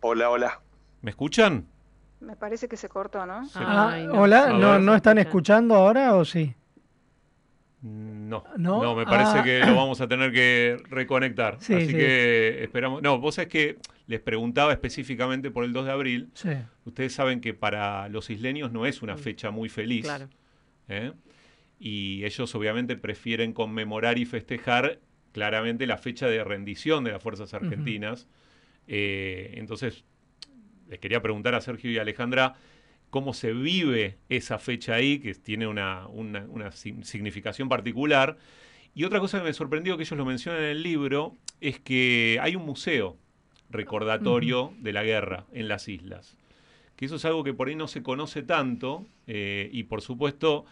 Hola, 0.00 0.30
hola. 0.30 0.60
¿Me 1.00 1.10
escuchan? 1.10 1.66
Me 2.20 2.36
parece 2.36 2.68
que 2.68 2.76
se 2.76 2.88
cortó, 2.88 3.24
¿no? 3.24 3.48
Ah, 3.54 3.90
Ay, 3.92 4.06
no. 4.06 4.12
hola, 4.14 4.52
¿no. 4.52 4.78
¿no 4.78 4.94
están 4.94 5.18
escuchando 5.18 5.74
ahora 5.76 6.14
o 6.14 6.24
sí? 6.24 6.54
No, 7.80 8.42
¿No? 8.56 8.82
no, 8.82 8.94
me 8.96 9.04
parece 9.04 9.38
Ah. 9.38 9.44
que 9.44 9.60
lo 9.60 9.76
vamos 9.76 10.00
a 10.00 10.08
tener 10.08 10.32
que 10.32 10.76
reconectar. 10.90 11.58
Sí, 11.60 11.74
Así 11.74 11.86
sí. 11.86 11.92
que 11.92 12.64
esperamos. 12.64 13.02
No, 13.02 13.18
vos 13.20 13.36
sabés 13.36 13.48
que 13.48 13.76
les 14.08 14.20
preguntaba 14.20 14.72
específicamente 14.72 15.50
por 15.52 15.64
el 15.64 15.72
2 15.72 15.86
de 15.86 15.92
abril. 15.92 16.28
Sí. 16.34 16.50
Ustedes 16.84 17.12
saben 17.14 17.40
que 17.40 17.54
para 17.54 18.08
los 18.08 18.30
isleños 18.30 18.72
no 18.72 18.84
es 18.86 19.00
una 19.02 19.16
fecha 19.16 19.50
muy 19.52 19.68
feliz. 19.68 20.04
Claro. 20.04 20.28
¿eh? 20.88 21.12
Y 21.78 22.24
ellos 22.24 22.52
obviamente 22.56 22.96
prefieren 22.96 23.52
conmemorar 23.52 24.18
y 24.18 24.24
festejar 24.24 24.98
claramente 25.32 25.86
la 25.86 25.98
fecha 25.98 26.26
de 26.26 26.42
rendición 26.42 27.04
de 27.04 27.12
las 27.12 27.22
fuerzas 27.22 27.54
argentinas. 27.54 28.26
Eh, 28.88 29.52
entonces, 29.54 30.04
les 30.88 30.98
quería 30.98 31.22
preguntar 31.22 31.54
a 31.54 31.60
Sergio 31.60 31.90
y 31.92 31.98
a 31.98 32.02
Alejandra 32.02 32.56
cómo 33.10 33.32
se 33.34 33.52
vive 33.52 34.16
esa 34.28 34.58
fecha 34.58 34.94
ahí, 34.94 35.18
que 35.18 35.34
tiene 35.34 35.66
una, 35.66 36.06
una- 36.08 36.44
una 36.48 36.72
sin- 36.72 37.04
significación 37.04 37.68
particular. 37.68 38.36
Y 38.94 39.04
otra 39.04 39.20
cosa 39.20 39.38
que 39.38 39.44
me 39.44 39.52
sorprendió, 39.52 39.96
que 39.96 40.02
ellos 40.02 40.18
lo 40.18 40.24
mencionan 40.24 40.62
en 40.62 40.70
el 40.70 40.82
libro, 40.82 41.34
es 41.60 41.78
que 41.80 42.38
hay 42.40 42.56
un 42.56 42.64
museo 42.66 43.16
recordatorio 43.70 44.72
de 44.80 44.92
la 44.92 45.02
guerra 45.04 45.46
en 45.52 45.68
las 45.68 45.88
islas. 45.88 46.36
Que 46.96 47.04
eso 47.06 47.16
es 47.16 47.24
algo 47.24 47.44
que 47.44 47.54
por 47.54 47.68
ahí 47.68 47.76
no 47.76 47.86
se 47.88 48.02
conoce 48.02 48.42
tanto 48.42 49.06
eh, 49.26 49.68
y 49.72 49.84
por 49.84 50.00
supuesto 50.02 50.64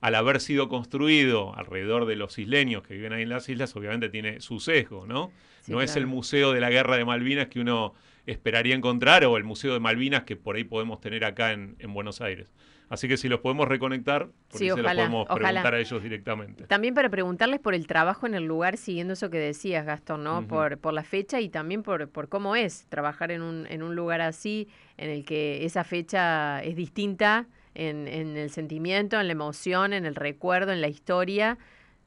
al 0.00 0.14
haber 0.14 0.40
sido 0.40 0.68
construido 0.68 1.54
alrededor 1.56 2.06
de 2.06 2.16
los 2.16 2.38
isleños 2.38 2.82
que 2.82 2.94
viven 2.94 3.12
ahí 3.12 3.22
en 3.22 3.28
las 3.30 3.48
islas, 3.48 3.74
obviamente 3.76 4.08
tiene 4.08 4.40
su 4.40 4.60
sesgo, 4.60 5.06
¿no? 5.06 5.30
Sí, 5.62 5.72
no 5.72 5.80
es 5.80 5.96
el. 5.96 6.06
Museo 6.06 6.52
de 6.52 6.60
la 6.60 6.70
Guerra 6.70 6.96
de 6.96 7.04
Malvinas 7.06 7.48
que 7.48 7.60
uno 7.60 7.94
esperaría 8.26 8.74
encontrar 8.74 9.24
o 9.24 9.36
el 9.36 9.44
Museo 9.44 9.72
de 9.74 9.80
Malvinas 9.80 10.24
que 10.24 10.36
por 10.36 10.56
ahí 10.56 10.64
podemos 10.64 11.00
tener 11.00 11.24
acá 11.24 11.52
en, 11.52 11.76
en 11.78 11.92
Buenos 11.92 12.20
Aires. 12.20 12.52
Así 12.90 13.08
que 13.08 13.16
si 13.16 13.28
los 13.28 13.40
podemos 13.40 13.66
reconectar, 13.66 14.28
por 14.48 14.58
Sí, 14.58 14.64
ahí 14.64 14.70
se 14.76 14.82
los 14.82 14.92
podemos 14.92 15.26
ojalá. 15.28 15.48
preguntar 15.48 15.74
a 15.74 15.78
ellos 15.80 16.02
directamente. 16.02 16.64
También 16.66 16.94
para 16.94 17.08
preguntarles 17.08 17.58
por 17.60 17.74
el 17.74 17.86
trabajo 17.86 18.26
en 18.26 18.34
el 18.34 18.44
lugar, 18.44 18.76
siguiendo 18.76 19.14
eso 19.14 19.30
que 19.30 19.38
decías, 19.38 19.86
Gastón, 19.86 20.22
¿no? 20.22 20.46
Por, 20.46 20.78
por 20.78 20.92
la 20.92 21.02
fecha 21.02 21.40
y 21.40 21.48
también 21.48 21.82
por, 21.82 22.08
por 22.10 22.28
cómo 22.28 22.56
es 22.56 22.86
trabajar 22.90 23.30
en 23.32 23.40
un, 23.42 23.66
en 23.68 23.82
un 23.82 23.96
lugar 23.96 24.20
así, 24.20 24.68
en 24.98 25.08
el 25.10 25.24
que 25.24 25.64
esa 25.64 25.82
fecha 25.82 26.62
es 26.62 26.76
distinta 26.76 27.46
en, 27.74 28.06
en 28.06 28.36
el 28.36 28.50
sentimiento, 28.50 29.18
en 29.18 29.26
la 29.28 29.32
emoción, 29.32 29.94
en 29.94 30.04
el 30.04 30.14
recuerdo, 30.14 30.70
en 30.70 30.80
la 30.82 30.88
historia, 30.88 31.58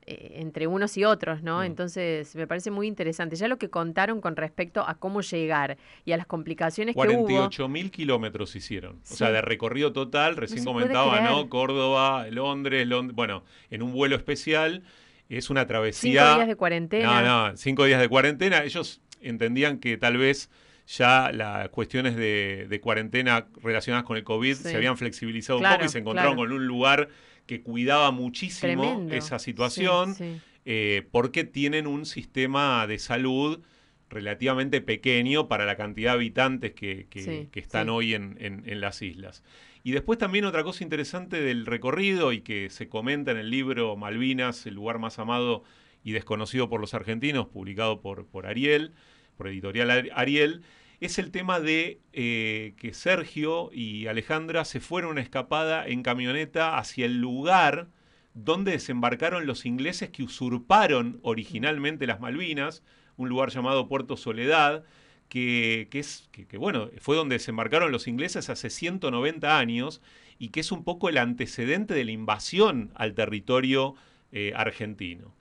eh, 0.09 0.37
entre 0.39 0.65
unos 0.67 0.95
y 0.97 1.03
otros, 1.03 1.43
¿no? 1.43 1.63
Entonces, 1.63 2.33
me 2.35 2.47
parece 2.47 2.71
muy 2.71 2.87
interesante. 2.87 3.35
Ya 3.35 3.47
lo 3.47 3.57
que 3.57 3.69
contaron 3.69 4.21
con 4.21 4.35
respecto 4.37 4.81
a 4.87 4.95
cómo 4.95 5.21
llegar 5.21 5.77
y 6.05 6.13
a 6.13 6.17
las 6.17 6.25
complicaciones 6.25 6.95
que 6.95 6.99
hubo. 7.01 7.25
48 7.25 7.67
mil 7.67 7.91
kilómetros 7.91 8.55
hicieron. 8.55 9.01
O 9.11 9.15
sea, 9.15 9.31
de 9.31 9.41
recorrido 9.41 9.91
total, 9.93 10.37
recién 10.37 10.63
comentaba. 10.63 11.19
¿no? 11.21 11.49
Córdoba, 11.49 12.25
Londres, 12.31 12.87
Lond- 12.87 13.11
bueno, 13.13 13.43
en 13.69 13.83
un 13.83 13.91
vuelo 13.91 14.15
especial. 14.15 14.83
Es 15.29 15.49
una 15.49 15.61
Cinco 15.61 15.67
travesía. 15.67 16.35
días 16.35 16.47
de 16.47 16.55
cuarentena. 16.55 17.21
No, 17.21 17.49
no, 17.49 17.57
cinco 17.57 17.83
días 17.83 17.99
de 17.99 18.07
cuarentena. 18.07 18.63
Ellos 18.63 19.01
entendían 19.19 19.79
que 19.79 19.97
tal 19.97 20.15
vez 20.17 20.49
ya 20.87 21.33
las 21.33 21.67
cuestiones 21.67 22.15
de, 22.15 22.65
de 22.69 22.79
cuarentena 22.79 23.47
relacionadas 23.61 24.05
con 24.05 24.15
el 24.15 24.23
COVID 24.23 24.55
Sí. 24.55 24.63
se 24.69 24.75
habían 24.77 24.95
flexibilizado 24.95 25.59
un 25.59 25.65
poco 25.65 25.83
y 25.83 25.89
se 25.89 25.97
encontraron 25.99 26.35
claro. 26.35 26.47
con 26.49 26.57
un 26.57 26.65
lugar 26.65 27.09
que 27.47 27.61
cuidaba 27.63 28.11
muchísimo 28.11 28.83
Tremendo. 28.83 29.15
esa 29.15 29.39
situación 29.39 30.13
Sí, 30.15 30.23
sí. 30.35 30.41
eh, 30.65 31.07
porque 31.11 31.43
tienen 31.45 31.87
un 31.87 32.05
sistema 32.05 32.85
de 32.85 32.99
salud 32.99 33.61
relativamente 34.09 34.79
pequeño 34.81 35.47
para 35.47 35.65
la 35.65 35.75
cantidad 35.75 36.11
de 36.11 36.15
habitantes 36.15 36.73
que, 36.73 37.07
que- 37.09 37.21
Sí, 37.21 37.49
que 37.51 37.59
están 37.59 37.89
hoy 37.89 38.13
en, 38.13 38.37
en- 38.39 38.63
en 38.65 38.79
las 38.81 39.01
islas. 39.01 39.43
Y 39.83 39.91
después 39.91 40.17
también 40.19 40.45
otra 40.45 40.63
cosa 40.63 40.83
interesante 40.83 41.41
del 41.41 41.65
recorrido 41.65 42.31
y 42.33 42.41
que 42.41 42.69
se 42.69 42.87
comenta 42.89 43.31
en 43.31 43.37
el 43.37 43.49
libro 43.49 43.95
Malvinas, 43.95 44.65
el 44.65 44.75
lugar 44.75 44.99
más 44.99 45.19
amado 45.19 45.63
y 46.03 46.11
desconocido 46.11 46.69
por 46.69 46.79
los 46.81 46.93
argentinos, 46.93 47.47
publicado 47.47 48.01
por, 48.01 48.25
por 48.27 48.47
Ariel, 48.47 48.93
por 49.37 49.47
editorial 49.47 49.89
Ar- 49.91 50.09
Ariel, 50.13 50.61
es 50.99 51.19
el 51.19 51.31
tema 51.31 51.59
de 51.59 51.99
eh, 52.13 52.73
que 52.77 52.93
Sergio 52.93 53.69
y 53.71 54.07
Alejandra 54.07 54.65
se 54.65 54.79
fueron 54.79 55.11
una 55.11 55.21
escapada 55.21 55.87
en 55.87 56.01
camioneta 56.01 56.77
hacia 56.77 57.05
el 57.05 57.19
lugar 57.19 57.89
donde 58.33 58.71
desembarcaron 58.71 59.45
los 59.45 59.65
ingleses 59.65 60.09
que 60.09 60.23
usurparon 60.23 61.19
originalmente 61.23 62.07
las 62.07 62.19
Malvinas, 62.19 62.83
un 63.15 63.29
lugar 63.29 63.49
llamado 63.49 63.87
Puerto 63.87 64.17
Soledad, 64.17 64.83
que, 65.27 65.87
que 65.91 65.99
es, 65.99 66.29
que, 66.31 66.57
bueno, 66.57 66.89
fue 66.99 67.15
donde 67.15 67.35
desembarcaron 67.35 67.91
los 67.91 68.07
ingleses 68.07 68.49
hace 68.49 68.69
190 68.69 69.57
años 69.57 70.01
y 70.39 70.49
que 70.49 70.59
es 70.59 70.71
un 70.71 70.83
poco 70.83 71.09
el 71.09 71.17
antecedente 71.17 71.93
de 71.93 72.05
la 72.05 72.11
invasión 72.11 72.91
al 72.95 73.13
territorio 73.13 73.95
eh, 74.31 74.53
argentino. 74.55 75.35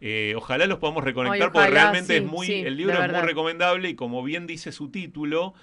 Eh, 0.00 0.34
ojalá 0.36 0.66
los 0.66 0.78
podamos 0.78 1.04
reconectar 1.04 1.48
Ay, 1.48 1.50
porque 1.52 1.70
realmente 1.70 2.18
sí, 2.18 2.24
es 2.24 2.30
muy, 2.30 2.46
sí, 2.46 2.54
el 2.54 2.76
libro 2.76 3.02
es 3.02 3.12
muy 3.12 3.20
recomendable 3.20 3.90
y 3.90 3.94
como 3.94 4.22
bien 4.22 4.46
dice 4.46 4.72
su 4.72 4.90
título, 4.90 5.54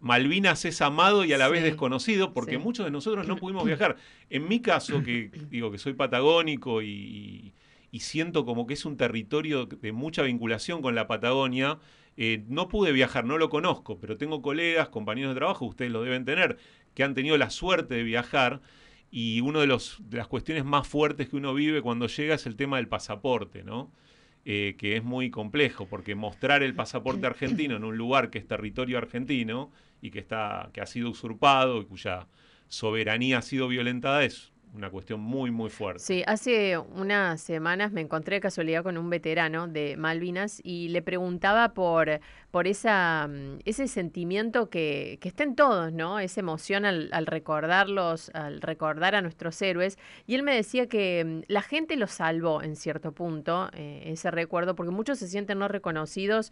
Malvinas 0.00 0.64
es 0.64 0.80
amado 0.80 1.24
y 1.24 1.32
a 1.32 1.38
la 1.38 1.48
vez 1.48 1.60
Sí, 1.60 1.70
desconocido 1.70 2.32
porque 2.32 2.52
sí. 2.52 2.58
muchos 2.58 2.84
de 2.84 2.90
nosotros 2.92 3.26
no 3.26 3.36
pudimos 3.36 3.64
viajar. 3.66 3.96
En 4.30 4.48
mi 4.48 4.60
caso, 4.60 5.02
que 5.02 5.30
digo 5.50 5.70
que 5.72 5.78
soy 5.78 5.94
patagónico 5.94 6.82
y 6.82 7.52
siento 7.98 8.44
como 8.44 8.66
que 8.66 8.74
es 8.74 8.84
un 8.84 8.96
territorio 8.96 9.66
de 9.66 9.92
mucha 9.92 10.22
vinculación 10.22 10.82
con 10.82 10.94
la 10.94 11.06
Patagonia, 11.06 11.78
eh, 12.16 12.44
no 12.48 12.68
pude 12.68 12.92
viajar, 12.92 13.24
no 13.24 13.38
lo 13.38 13.48
conozco, 13.48 13.98
pero 13.98 14.16
tengo 14.16 14.40
colegas, 14.40 14.88
compañeros 14.88 15.34
de 15.34 15.38
trabajo, 15.40 15.64
ustedes 15.64 15.90
lo 15.90 16.02
deben 16.02 16.24
tener, 16.24 16.58
que 16.94 17.02
han 17.02 17.14
tenido 17.14 17.36
la 17.36 17.50
suerte 17.50 17.94
de 17.94 18.02
viajar 18.04 18.60
y 19.16 19.40
una 19.42 19.60
de, 19.60 19.68
los, 19.68 19.98
de 20.10 20.18
las 20.18 20.26
cuestiones 20.26 20.64
más 20.64 20.88
fuertes 20.88 21.28
que 21.28 21.36
uno 21.36 21.54
vive 21.54 21.82
cuando 21.82 22.08
llega 22.08 22.34
es 22.34 22.46
el 22.46 22.56
tema 22.56 22.78
del 22.78 22.88
pasaporte, 22.88 23.62
¿no? 23.62 23.92
Eh, 24.44 24.74
que 24.76 24.96
es 24.96 25.04
muy 25.04 25.30
complejo, 25.30 25.86
porque 25.86 26.16
mostrar 26.16 26.64
el 26.64 26.74
pasaporte 26.74 27.24
argentino 27.24 27.76
en 27.76 27.84
un 27.84 27.96
lugar 27.96 28.30
que 28.30 28.38
es 28.38 28.48
territorio 28.48 28.98
argentino 28.98 29.70
y 30.02 30.10
que, 30.10 30.18
está, 30.18 30.68
que 30.72 30.80
ha 30.80 30.86
sido 30.86 31.10
usurpado 31.10 31.80
y 31.80 31.84
cuya 31.84 32.26
soberanía 32.66 33.38
ha 33.38 33.42
sido 33.42 33.68
violentada 33.68 34.24
es 34.24 34.52
una 34.74 34.90
cuestión 34.90 35.20
muy, 35.20 35.50
muy 35.50 35.70
fuerte. 35.70 36.00
Sí, 36.00 36.22
hace 36.26 36.76
unas 36.78 37.40
semanas 37.40 37.92
me 37.92 38.00
encontré 38.00 38.36
de 38.36 38.40
casualidad 38.40 38.82
con 38.82 38.98
un 38.98 39.08
veterano 39.08 39.68
de 39.68 39.96
Malvinas 39.96 40.60
y 40.64 40.88
le 40.88 41.00
preguntaba 41.00 41.74
por, 41.74 42.20
por 42.50 42.66
esa, 42.66 43.28
mm, 43.28 43.60
ese 43.64 43.86
sentimiento 43.86 44.70
que, 44.70 45.18
que 45.20 45.28
está 45.28 45.44
en 45.44 45.54
todos, 45.54 45.92
¿no? 45.92 46.18
Esa 46.18 46.40
emoción 46.40 46.84
al, 46.84 47.08
al 47.12 47.26
recordarlos, 47.26 48.30
al 48.34 48.60
recordar 48.60 49.14
a 49.14 49.22
nuestros 49.22 49.60
héroes. 49.62 49.96
Y 50.26 50.34
él 50.34 50.42
me 50.42 50.54
decía 50.54 50.88
que 50.88 51.24
mm, 51.24 51.52
la 51.52 51.62
gente 51.62 51.96
los 51.96 52.10
salvó 52.10 52.62
en 52.62 52.74
cierto 52.74 53.12
punto, 53.12 53.70
eh, 53.74 54.02
ese 54.06 54.30
recuerdo, 54.32 54.74
porque 54.74 54.90
muchos 54.90 55.18
se 55.18 55.28
sienten 55.28 55.60
no 55.60 55.68
reconocidos 55.68 56.50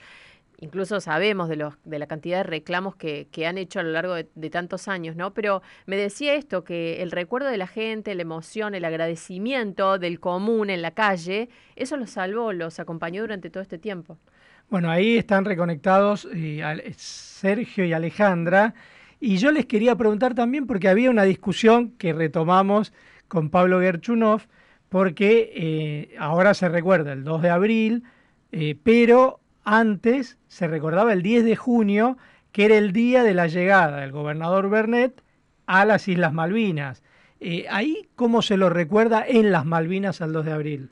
incluso 0.63 1.01
sabemos 1.01 1.49
de, 1.49 1.57
la 1.57 2.07
cantidad 2.07 2.39
de 2.39 2.43
reclamos 2.45 2.95
que, 2.95 3.27
han 3.45 3.59
hecho 3.59 3.81
a 3.81 3.83
lo 3.83 3.91
largo 3.91 4.15
de, 4.15 4.51
tantos 4.51 4.87
años, 4.87 5.17
¿no? 5.17 5.35
Pero 5.35 5.61
me 5.87 5.97
decía 5.97 6.35
esto, 6.35 6.63
que 6.63 7.03
el 7.03 7.11
recuerdo 7.11 7.49
de 7.49 7.57
la 7.57 7.67
gente, 7.67 8.15
la 8.15 8.23
emoción, 8.23 8.77
el 8.77 8.85
agradecimiento 8.85 9.99
del 9.99 10.21
común 10.21 10.71
en 10.71 10.81
la 10.81 10.93
calle, 10.93 11.49
eso 11.75 11.97
los 11.97 12.11
salvó, 12.11 12.53
los 12.53 12.79
acompañó 12.79 13.23
durante 13.23 13.51
todo 13.51 13.61
este 13.61 13.77
tiempo. 13.77 14.19
Bueno, 14.71 14.89
ahí 14.89 15.19
están 15.19 15.45
reconectados 15.45 16.29
eh, 16.33 16.63
al- 16.63 16.83
Sergio 16.97 17.85
y 17.85 17.93
Alejandra. 17.93 18.75
Y 19.19 19.39
yo 19.39 19.51
les 19.51 19.67
quería 19.67 19.97
preguntar 19.97 20.35
también, 20.35 20.69
porque 20.69 20.89
había 20.89 21.11
una 21.11 21.25
discusión 21.25 21.91
que 21.99 22.13
retomamos 22.13 22.93
con 23.27 23.51
Pablo 23.51 23.81
Gerchunov, 23.81 24.43
porque 24.89 25.53
eh, 25.57 26.15
ahora 26.21 26.55
se 26.55 26.69
recuerda 26.69 27.15
el 27.15 27.25
2 27.25 27.43
de 27.43 27.51
abril, 27.51 28.05
eh, 28.53 28.77
pero 28.81 29.42
antes 29.65 30.39
se 30.49 30.69
recordaba 30.69 31.13
el 31.13 31.23
10 31.23 31.45
de 31.45 31.57
junio, 31.57 32.17
que 32.53 32.65
era 32.65 32.77
el 32.77 32.93
día 32.93 33.23
de 33.23 33.35
la 33.35 33.47
llegada 33.47 34.01
del 34.01 34.13
gobernador 34.13 34.69
Bernet 34.69 35.23
a 35.67 35.85
las 35.85 36.09
Islas 36.09 36.33
Malvinas. 36.33 37.03
Eh, 37.41 37.67
ahí, 37.71 38.09
¿cómo 38.15 38.43
se 38.43 38.57
lo 38.57 38.71
recuerda 38.71 39.25
en 39.27 39.51
las 39.51 39.65
Malvinas 39.65 40.21
al 40.21 40.33
2 40.33 40.45
de 40.45 40.53
abril? 40.53 40.91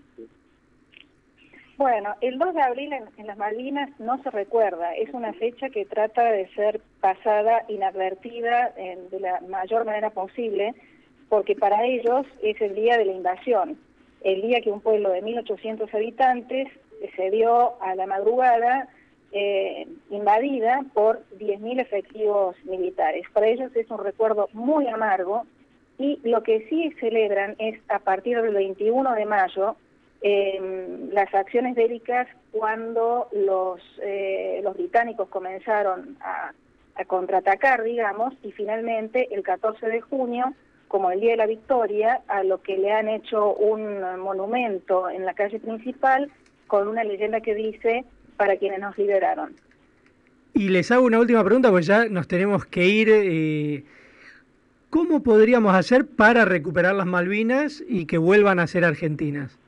Bueno, 1.76 2.14
el 2.20 2.38
2 2.38 2.54
de 2.54 2.62
abril 2.62 2.92
en, 2.92 3.04
en, 3.16 3.26
las 3.26 3.38
Malvinas 3.38 3.88
no 3.98 4.22
se 4.22 4.30
recuerda, 4.30 4.94
es 4.94 5.08
una 5.14 5.32
fecha 5.32 5.70
que 5.70 5.86
trata 5.86 6.24
de 6.24 6.46
ser 6.48 6.80
pasada 7.00 7.64
inadvertida 7.68 8.74
en, 8.76 9.08
de 9.08 9.20
la 9.20 9.40
mayor 9.48 9.86
manera 9.86 10.10
posible, 10.10 10.74
porque 11.30 11.54
para 11.54 11.86
ellos 11.86 12.26
es 12.42 12.60
el 12.60 12.74
día 12.74 12.98
de 12.98 13.06
la 13.06 13.12
invasión, 13.12 13.78
el 14.22 14.42
día 14.42 14.60
que 14.60 14.70
un 14.70 14.82
pueblo 14.82 15.08
de 15.08 15.22
1.800 15.22 15.94
habitantes 15.94 16.68
se 17.16 17.30
dio 17.30 17.80
a 17.82 17.94
la 17.94 18.06
madrugada 18.06 18.88
eh, 19.32 19.86
invadida 20.10 20.80
por 20.92 21.22
10.000 21.38 21.80
efectivos 21.80 22.56
militares. 22.64 23.26
Para 23.32 23.46
ellos 23.46 23.70
es 23.76 23.88
un 23.90 23.98
recuerdo 23.98 24.48
muy 24.52 24.88
amargo 24.88 25.46
y 25.98 26.18
lo 26.24 26.42
que 26.42 26.66
sí 26.68 26.92
celebran 26.98 27.54
es 27.58 27.78
a 27.88 28.00
partir 28.00 28.40
del 28.42 28.54
21 28.54 29.14
de 29.14 29.26
mayo 29.26 29.76
eh, 30.22 31.08
las 31.12 31.32
acciones 31.32 31.76
bélicas 31.76 32.26
cuando 32.50 33.28
los, 33.32 33.80
eh, 34.02 34.60
los 34.64 34.74
británicos 34.76 35.28
comenzaron 35.28 36.16
a, 36.20 36.52
contraatacar, 37.06 37.82
digamos, 37.82 38.34
y 38.42 38.52
finalmente 38.52 39.28
el 39.34 39.42
14 39.42 39.86
de 39.86 40.02
junio, 40.02 40.52
como 40.86 41.10
el 41.10 41.20
Día 41.20 41.30
de 41.30 41.36
la 41.38 41.46
Victoria, 41.46 42.20
a 42.28 42.42
lo 42.42 42.60
que 42.60 42.76
le 42.76 42.92
han 42.92 43.08
hecho 43.08 43.54
un 43.54 44.02
monumento 44.18 45.08
en 45.08 45.24
la 45.24 45.32
calle 45.32 45.60
principal 45.60 46.30
con 46.70 46.88
una 46.88 47.04
leyenda 47.04 47.40
que 47.40 47.54
dice 47.54 48.04
para 48.36 48.56
quienes 48.56 48.78
nos 48.78 48.96
liberaron. 48.96 49.54
Y 50.54 50.68
les 50.68 50.90
hago 50.90 51.04
una 51.04 51.18
última 51.18 51.44
pregunta, 51.44 51.70
pues 51.70 51.84
ya 51.84 52.06
nos 52.06 52.28
tenemos 52.28 52.64
que 52.64 52.86
ir. 52.86 53.08
Eh, 53.10 53.84
¿Cómo 54.88 55.22
podríamos 55.22 55.74
hacer 55.74 56.06
para 56.06 56.44
recuperar 56.44 56.94
las 56.94 57.06
Malvinas 57.06 57.82
y 57.86 58.06
que 58.06 58.18
vuelvan 58.18 58.60
a 58.60 58.66
ser 58.66 58.84
argentinas? 58.84 59.58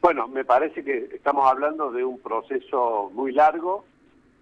Bueno, 0.00 0.28
me 0.28 0.44
parece 0.44 0.84
que 0.84 1.08
estamos 1.14 1.50
hablando 1.50 1.90
de 1.90 2.04
un 2.04 2.18
proceso 2.18 3.10
muy 3.14 3.32
largo, 3.32 3.84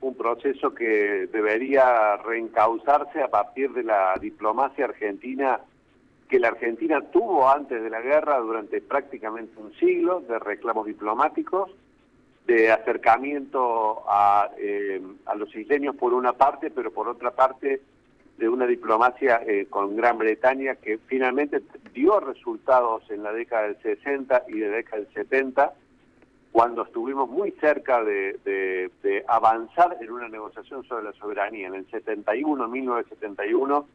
un 0.01 0.15
proceso 0.15 0.75
que 0.75 1.29
debería 1.33 2.17
reencauzarse 2.19 3.23
a 3.23 3.29
partir 3.29 3.73
de 3.73 3.85
la 3.85 4.15
diplomacia 4.21 4.87
argentina 4.87 5.61
que 6.29 6.39
la 6.39 6.49
Argentina 6.49 7.01
tuvo 7.13 7.49
antes 7.49 7.83
de 7.83 7.91
la 7.91 8.01
guerra 8.01 8.39
durante 8.39 8.81
prácticamente 8.81 9.61
un 9.61 9.73
siglo 9.75 10.21
de 10.21 10.39
reclamos 10.39 10.87
diplomáticos, 10.87 11.71
de 12.47 12.71
acercamiento 12.71 14.05
a, 14.09 14.51
eh, 14.59 15.01
a 15.27 15.35
los 15.35 15.55
isleños 15.55 15.97
por 15.97 16.15
una 16.15 16.33
parte, 16.33 16.71
pero 16.71 16.93
por 16.93 17.09
otra 17.09 17.33
parte 17.33 17.81
de 18.39 18.49
una 18.49 18.67
diplomacia 18.67 19.41
eh, 19.47 19.67
con 19.69 19.97
Gran 19.97 20.19
Bretaña 20.19 20.77
que 20.77 20.99
finalmente 20.99 21.63
dio 21.95 22.21
resultados 22.21 23.03
en 23.11 23.23
la 23.23 23.33
década 23.33 23.65
del 23.65 23.81
60 23.83 24.45
y 24.49 24.59
de 24.59 24.69
la 24.69 24.77
década 24.77 25.03
del 25.03 25.13
70, 25.15 25.73
cuando 26.53 26.83
estuvimos 26.85 27.29
muy 27.29 27.51
cerca 27.53 28.03
de, 28.03 28.39
de, 28.45 28.91
de, 29.03 29.25
avanzar 29.27 29.97
en 30.01 30.11
una 30.11 30.29
negociación 30.29 30.85
sobre 30.85 31.05
la 31.05 31.13
soberanía. 31.15 31.69
En 31.69 31.75
el 31.75 31.91
71, 31.91 32.69
1971, 32.69 33.87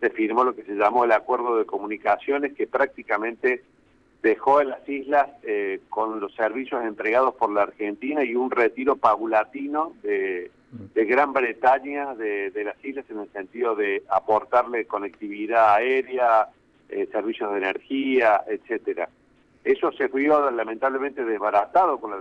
se 0.00 0.10
firmó 0.10 0.44
lo 0.44 0.54
que 0.54 0.62
se 0.62 0.74
llamó 0.74 1.04
el 1.04 1.12
Acuerdo 1.12 1.56
de 1.56 1.64
Comunicaciones, 1.64 2.54
que 2.54 2.66
prácticamente 2.66 3.62
dejó 4.22 4.60
en 4.60 4.70
las 4.70 4.88
islas 4.88 5.28
eh, 5.42 5.80
con 5.88 6.20
los 6.20 6.34
servicios 6.34 6.84
entregados 6.84 7.34
por 7.34 7.50
la 7.52 7.62
Argentina 7.62 8.24
y 8.24 8.34
un 8.34 8.50
retiro 8.50 8.96
paulatino 8.96 9.92
de 10.02 10.50
Gran 11.04 11.32
Bretaña 11.32 12.14
de, 12.14 12.52
las 12.64 12.84
islas 12.84 13.04
en 13.10 13.20
el 13.20 13.32
sentido 13.32 13.74
de 13.74 14.02
aportarle 14.10 14.86
conectividad 14.86 15.74
aérea, 15.74 16.48
eh, 16.88 17.08
servicios 17.10 17.52
de 17.52 17.58
energía, 17.58 18.42
etcétera. 18.46 19.08
Eso 19.64 19.92
se 19.92 20.08
vio 20.08 20.50
lamentablemente 20.50 21.24
desbaratado 21.24 21.98
con 21.98 22.10
la, 22.10 22.18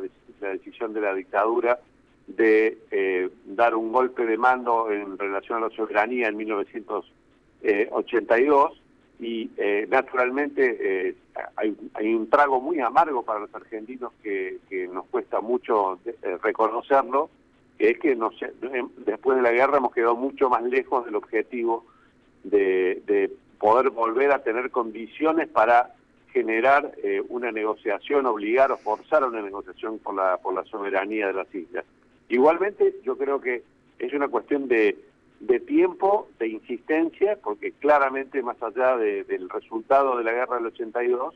decisión 0.51 0.93
de 0.93 1.01
la 1.01 1.13
dictadura 1.13 1.79
de 2.27 2.77
eh, 2.91 3.29
dar 3.45 3.73
un 3.75 3.91
golpe 3.91 4.25
de 4.25 4.37
mando 4.37 4.91
en 4.91 5.17
relación 5.17 5.57
a 5.57 5.67
la 5.67 5.75
soberanía 5.75 6.27
en 6.27 6.37
1982 7.61 8.81
y 9.19 9.49
eh, 9.57 9.87
naturalmente 9.89 11.15
hay, 11.55 11.75
hay, 11.93 12.13
un 12.13 12.29
trago 12.29 12.61
muy 12.61 12.79
amargo 12.79 13.23
para 13.23 13.39
los 13.39 13.53
argentinos 13.55 14.11
que, 14.21 14.59
que 14.69 14.87
nos 14.87 15.05
cuesta 15.07 15.41
mucho 15.41 15.99
reconocerlo 16.43 17.29
que 17.77 17.91
es 17.91 17.99
que 17.99 18.15
no 18.15 18.31
sé, 18.31 18.53
después 19.05 19.37
de 19.37 19.43
la 19.43 19.51
guerra 19.51 19.77
hemos 19.77 19.93
quedado 19.93 20.15
mucho 20.15 20.49
más 20.49 20.63
lejos 20.63 21.05
del 21.05 21.15
objetivo 21.15 21.85
de, 22.43 23.01
de 23.05 23.31
poder 23.59 23.89
volver 23.91 24.31
a 24.31 24.43
tener 24.43 24.71
condiciones 24.71 25.47
para 25.47 25.93
generar 26.31 26.93
eh, 27.03 27.21
una 27.29 27.51
negociación, 27.51 28.25
obligar 28.25 28.71
o 28.71 28.77
forzar 28.77 29.23
una 29.23 29.41
negociación 29.41 29.99
por 29.99 30.15
la, 30.15 30.37
por 30.37 30.53
la 30.53 30.63
soberanía 30.65 31.27
de 31.27 31.33
las 31.33 31.53
islas. 31.53 31.85
Igualmente, 32.29 32.95
yo 33.03 33.17
creo 33.17 33.39
que 33.41 33.63
es 33.99 34.13
una 34.13 34.27
cuestión 34.27 34.67
de, 34.67 34.97
de 35.39 35.59
tiempo, 35.59 36.29
de 36.39 36.47
insistencia, 36.47 37.37
porque 37.43 37.71
claramente 37.73 38.41
más 38.41 38.61
allá 38.61 38.97
de, 38.97 39.23
del 39.23 39.49
resultado 39.49 40.17
de 40.17 40.23
la 40.23 40.31
guerra 40.31 40.57
del 40.57 40.67
82, 40.67 41.35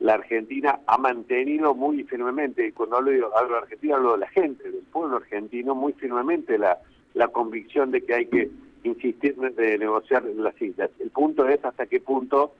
la 0.00 0.14
Argentina 0.14 0.80
ha 0.86 0.98
mantenido 0.98 1.74
muy 1.74 2.04
firmemente, 2.04 2.66
y 2.66 2.72
cuando 2.72 2.96
hablo 2.96 3.10
de, 3.10 3.22
Argentina 3.56 3.96
hablo 3.96 4.12
de 4.12 4.18
la 4.18 4.28
gente, 4.28 4.70
del 4.70 4.82
pueblo 4.90 5.18
argentino, 5.18 5.74
muy 5.74 5.92
firmemente 5.92 6.58
la, 6.58 6.78
la 7.14 7.28
convicción 7.28 7.90
de 7.90 8.02
que 8.02 8.14
hay 8.14 8.26
que 8.26 8.50
insistir 8.82 9.36
de 9.36 9.78
negociar 9.78 10.26
en 10.26 10.42
las 10.42 10.60
islas. 10.60 10.90
El 10.98 11.10
punto 11.10 11.46
es 11.46 11.62
hasta 11.64 11.86
qué 11.86 12.00
punto, 12.00 12.54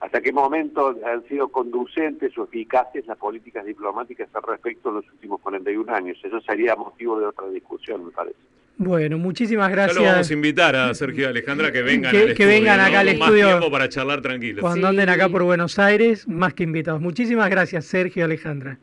hasta 0.00 0.20
qué 0.20 0.32
momento 0.32 0.96
han 1.06 1.24
sido 1.28 1.48
conducentes 1.48 2.36
o 2.36 2.44
eficaces 2.44 3.06
las 3.06 3.16
políticas 3.16 3.64
diplomáticas 3.64 4.28
al 4.34 4.42
respecto 4.42 4.88
en 4.88 4.96
los 4.96 5.10
últimos 5.12 5.40
41 5.40 5.94
años. 5.94 6.18
Eso 6.22 6.40
sería 6.40 6.74
motivo 6.74 7.20
de 7.20 7.26
otra 7.26 7.48
discusión, 7.48 8.06
me 8.06 8.10
parece. 8.10 8.38
Bueno, 8.76 9.18
muchísimas 9.18 9.70
gracias. 9.70 9.96
Ya 9.96 10.02
lo 10.02 10.12
vamos 10.12 10.30
a 10.30 10.32
invitar 10.32 10.74
a 10.74 10.94
Sergio 10.94 11.24
y 11.24 11.26
Alejandra 11.26 11.70
que 11.70 11.82
vengan 11.82 12.10
que, 12.10 12.18
al 12.18 12.24
que 12.24 12.32
estudio, 12.32 12.48
vengan 12.48 12.80
acá 12.80 12.90
¿no? 12.92 12.98
al 12.98 13.08
estudio. 13.08 13.44
Más 13.44 13.52
tiempo 13.58 13.70
para 13.70 13.88
charlar 13.88 14.22
tranquilos. 14.22 14.60
Cuando 14.60 14.88
anden 14.88 15.08
acá 15.08 15.28
por 15.28 15.42
Buenos 15.44 15.78
Aires, 15.78 16.26
más 16.26 16.54
que 16.54 16.64
invitados. 16.64 17.00
Muchísimas 17.00 17.48
gracias, 17.50 17.84
Sergio 17.84 18.20
y 18.20 18.24
Alejandra. 18.24 18.78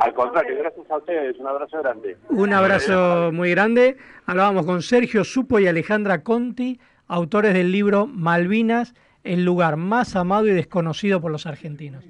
Al 0.00 0.14
contrario, 0.14 0.56
gracias 0.58 0.90
a 0.90 0.96
ustedes. 0.96 1.36
Un 1.38 1.46
abrazo 1.46 1.78
grande. 1.82 2.16
Un 2.30 2.52
abrazo 2.52 3.30
muy 3.32 3.50
grande. 3.50 3.96
Hablábamos 4.26 4.64
con 4.64 4.82
Sergio 4.82 5.24
Supo 5.24 5.58
y 5.58 5.66
Alejandra 5.66 6.22
Conti, 6.22 6.80
autores 7.06 7.54
del 7.54 7.72
libro 7.72 8.06
Malvinas, 8.06 8.94
el 9.24 9.44
lugar 9.44 9.76
más 9.76 10.16
amado 10.16 10.46
y 10.46 10.52
desconocido 10.52 11.20
por 11.20 11.32
los 11.32 11.46
argentinos. 11.46 12.04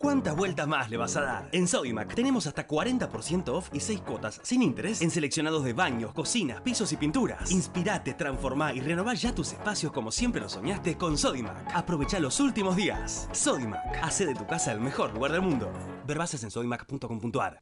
¿Cuántas 0.00 0.34
vueltas 0.34 0.66
más 0.66 0.88
le 0.88 0.96
vas 0.96 1.14
a 1.16 1.20
dar? 1.20 1.48
En 1.52 1.68
Sodimac 1.68 2.14
tenemos 2.14 2.46
hasta 2.46 2.66
40% 2.66 3.50
off 3.50 3.68
y 3.70 3.80
6 3.80 4.00
cuotas 4.00 4.40
sin 4.42 4.62
interés 4.62 5.02
en 5.02 5.10
seleccionados 5.10 5.62
de 5.62 5.74
baños, 5.74 6.14
cocinas, 6.14 6.62
pisos 6.62 6.90
y 6.94 6.96
pinturas. 6.96 7.50
Inspirate, 7.50 8.14
transformá 8.14 8.72
y 8.72 8.80
renová 8.80 9.12
ya 9.12 9.34
tus 9.34 9.52
espacios 9.52 9.92
como 9.92 10.10
siempre 10.10 10.40
lo 10.40 10.48
soñaste 10.48 10.96
con 10.96 11.18
Sodimac. 11.18 11.70
Aprovecha 11.74 12.18
los 12.18 12.40
últimos 12.40 12.76
días. 12.76 13.28
Sodimac, 13.32 13.98
hace 14.02 14.24
de 14.24 14.34
tu 14.34 14.46
casa 14.46 14.72
el 14.72 14.80
mejor 14.80 15.12
lugar 15.12 15.32
del 15.32 15.42
mundo. 15.42 15.70
Ver 16.06 16.16
bases 16.16 16.42
en 16.44 16.50
sodimac.com.ar. 16.50 17.60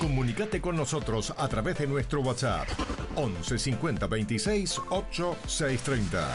Comunicate 0.00 0.62
con 0.62 0.74
nosotros 0.74 1.34
a 1.36 1.48
través 1.48 1.76
de 1.76 1.86
nuestro 1.86 2.22
WhatsApp 2.22 2.66
11 3.14 3.58
50 3.58 4.06
26 4.06 4.80
8 4.88 5.36
630. 5.46 6.34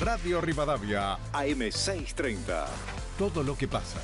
Radio 0.00 0.40
Rivadavia 0.40 1.14
AM 1.32 1.70
630. 1.70 2.66
Todo 3.18 3.44
lo 3.44 3.56
que 3.56 3.68
pasa. 3.68 4.00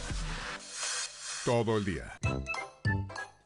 Todo 1.45 1.79
el 1.79 1.85
día. 1.85 2.17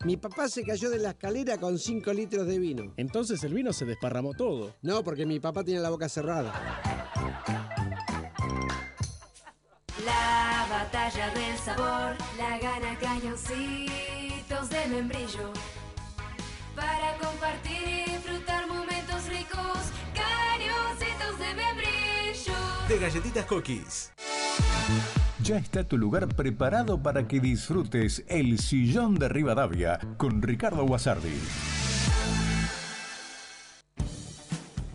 Mi 0.05 0.19
papá 0.19 0.47
se 0.49 0.62
cayó 0.62 0.91
de 0.91 0.99
la 0.99 1.11
escalera 1.11 1.57
con 1.57 1.78
5 1.78 2.12
litros 2.12 2.47
de 2.47 2.59
vino. 2.59 2.93
Entonces 2.99 3.43
el 3.45 3.55
vino 3.55 3.73
se 3.73 3.86
desparramó 3.86 4.35
todo. 4.35 4.74
No, 4.82 5.03
porque 5.03 5.24
mi 5.24 5.41
papá 5.41 5.65
tiene 5.65 5.81
la 5.81 5.89
boca 5.89 6.11
cerrada. 6.11 6.53
La 10.05 10.66
batalla 10.69 11.31
del 11.32 11.57
sabor 11.57 12.15
la 12.36 12.59
gana 12.59 12.99
cañoncitos 12.99 14.69
de 14.69 14.86
membrillo. 14.89 15.51
Para 16.77 17.16
compartir 17.16 17.89
y 18.07 18.11
disfrutar 18.11 18.66
momentos 18.66 19.27
ricos, 19.28 19.78
cañoncitos 20.12 21.39
de 21.39 21.55
membrillo. 21.55 22.55
De 22.86 22.99
galletitas 22.99 23.47
cookies. 23.47 24.12
Ya 25.45 25.59
está 25.59 25.85
tu 25.85 25.99
lugar 25.99 26.27
preparado 26.35 27.03
para 27.03 27.29
que 27.29 27.39
disfrutes 27.39 28.25
el 28.29 28.59
sillón 28.59 29.16
de 29.16 29.29
Rivadavia 29.29 29.99
con 30.16 30.41
Ricardo 30.41 30.87
Guasardi. 30.87 31.39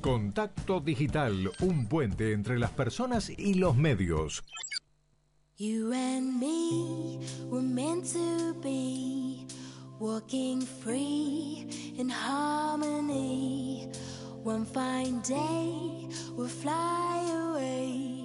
Contacto 0.01 0.79
Digital, 0.79 1.51
un 1.61 1.85
puente 1.87 2.33
entre 2.33 2.57
las 2.57 2.71
personas 2.71 3.29
y 3.29 3.53
los 3.53 3.77
medios. 3.77 4.43
You 5.57 5.93
and 5.93 6.39
me 6.39 7.19
were 7.47 7.61
meant 7.61 8.11
to 8.13 8.55
be 8.63 9.45
walking 9.99 10.61
free 10.61 11.67
in 11.95 12.09
harmony. 12.09 13.87
One 14.43 14.65
fine 14.65 15.21
day 15.21 16.09
we'll 16.35 16.47
fly 16.47 17.21
away. 17.29 18.18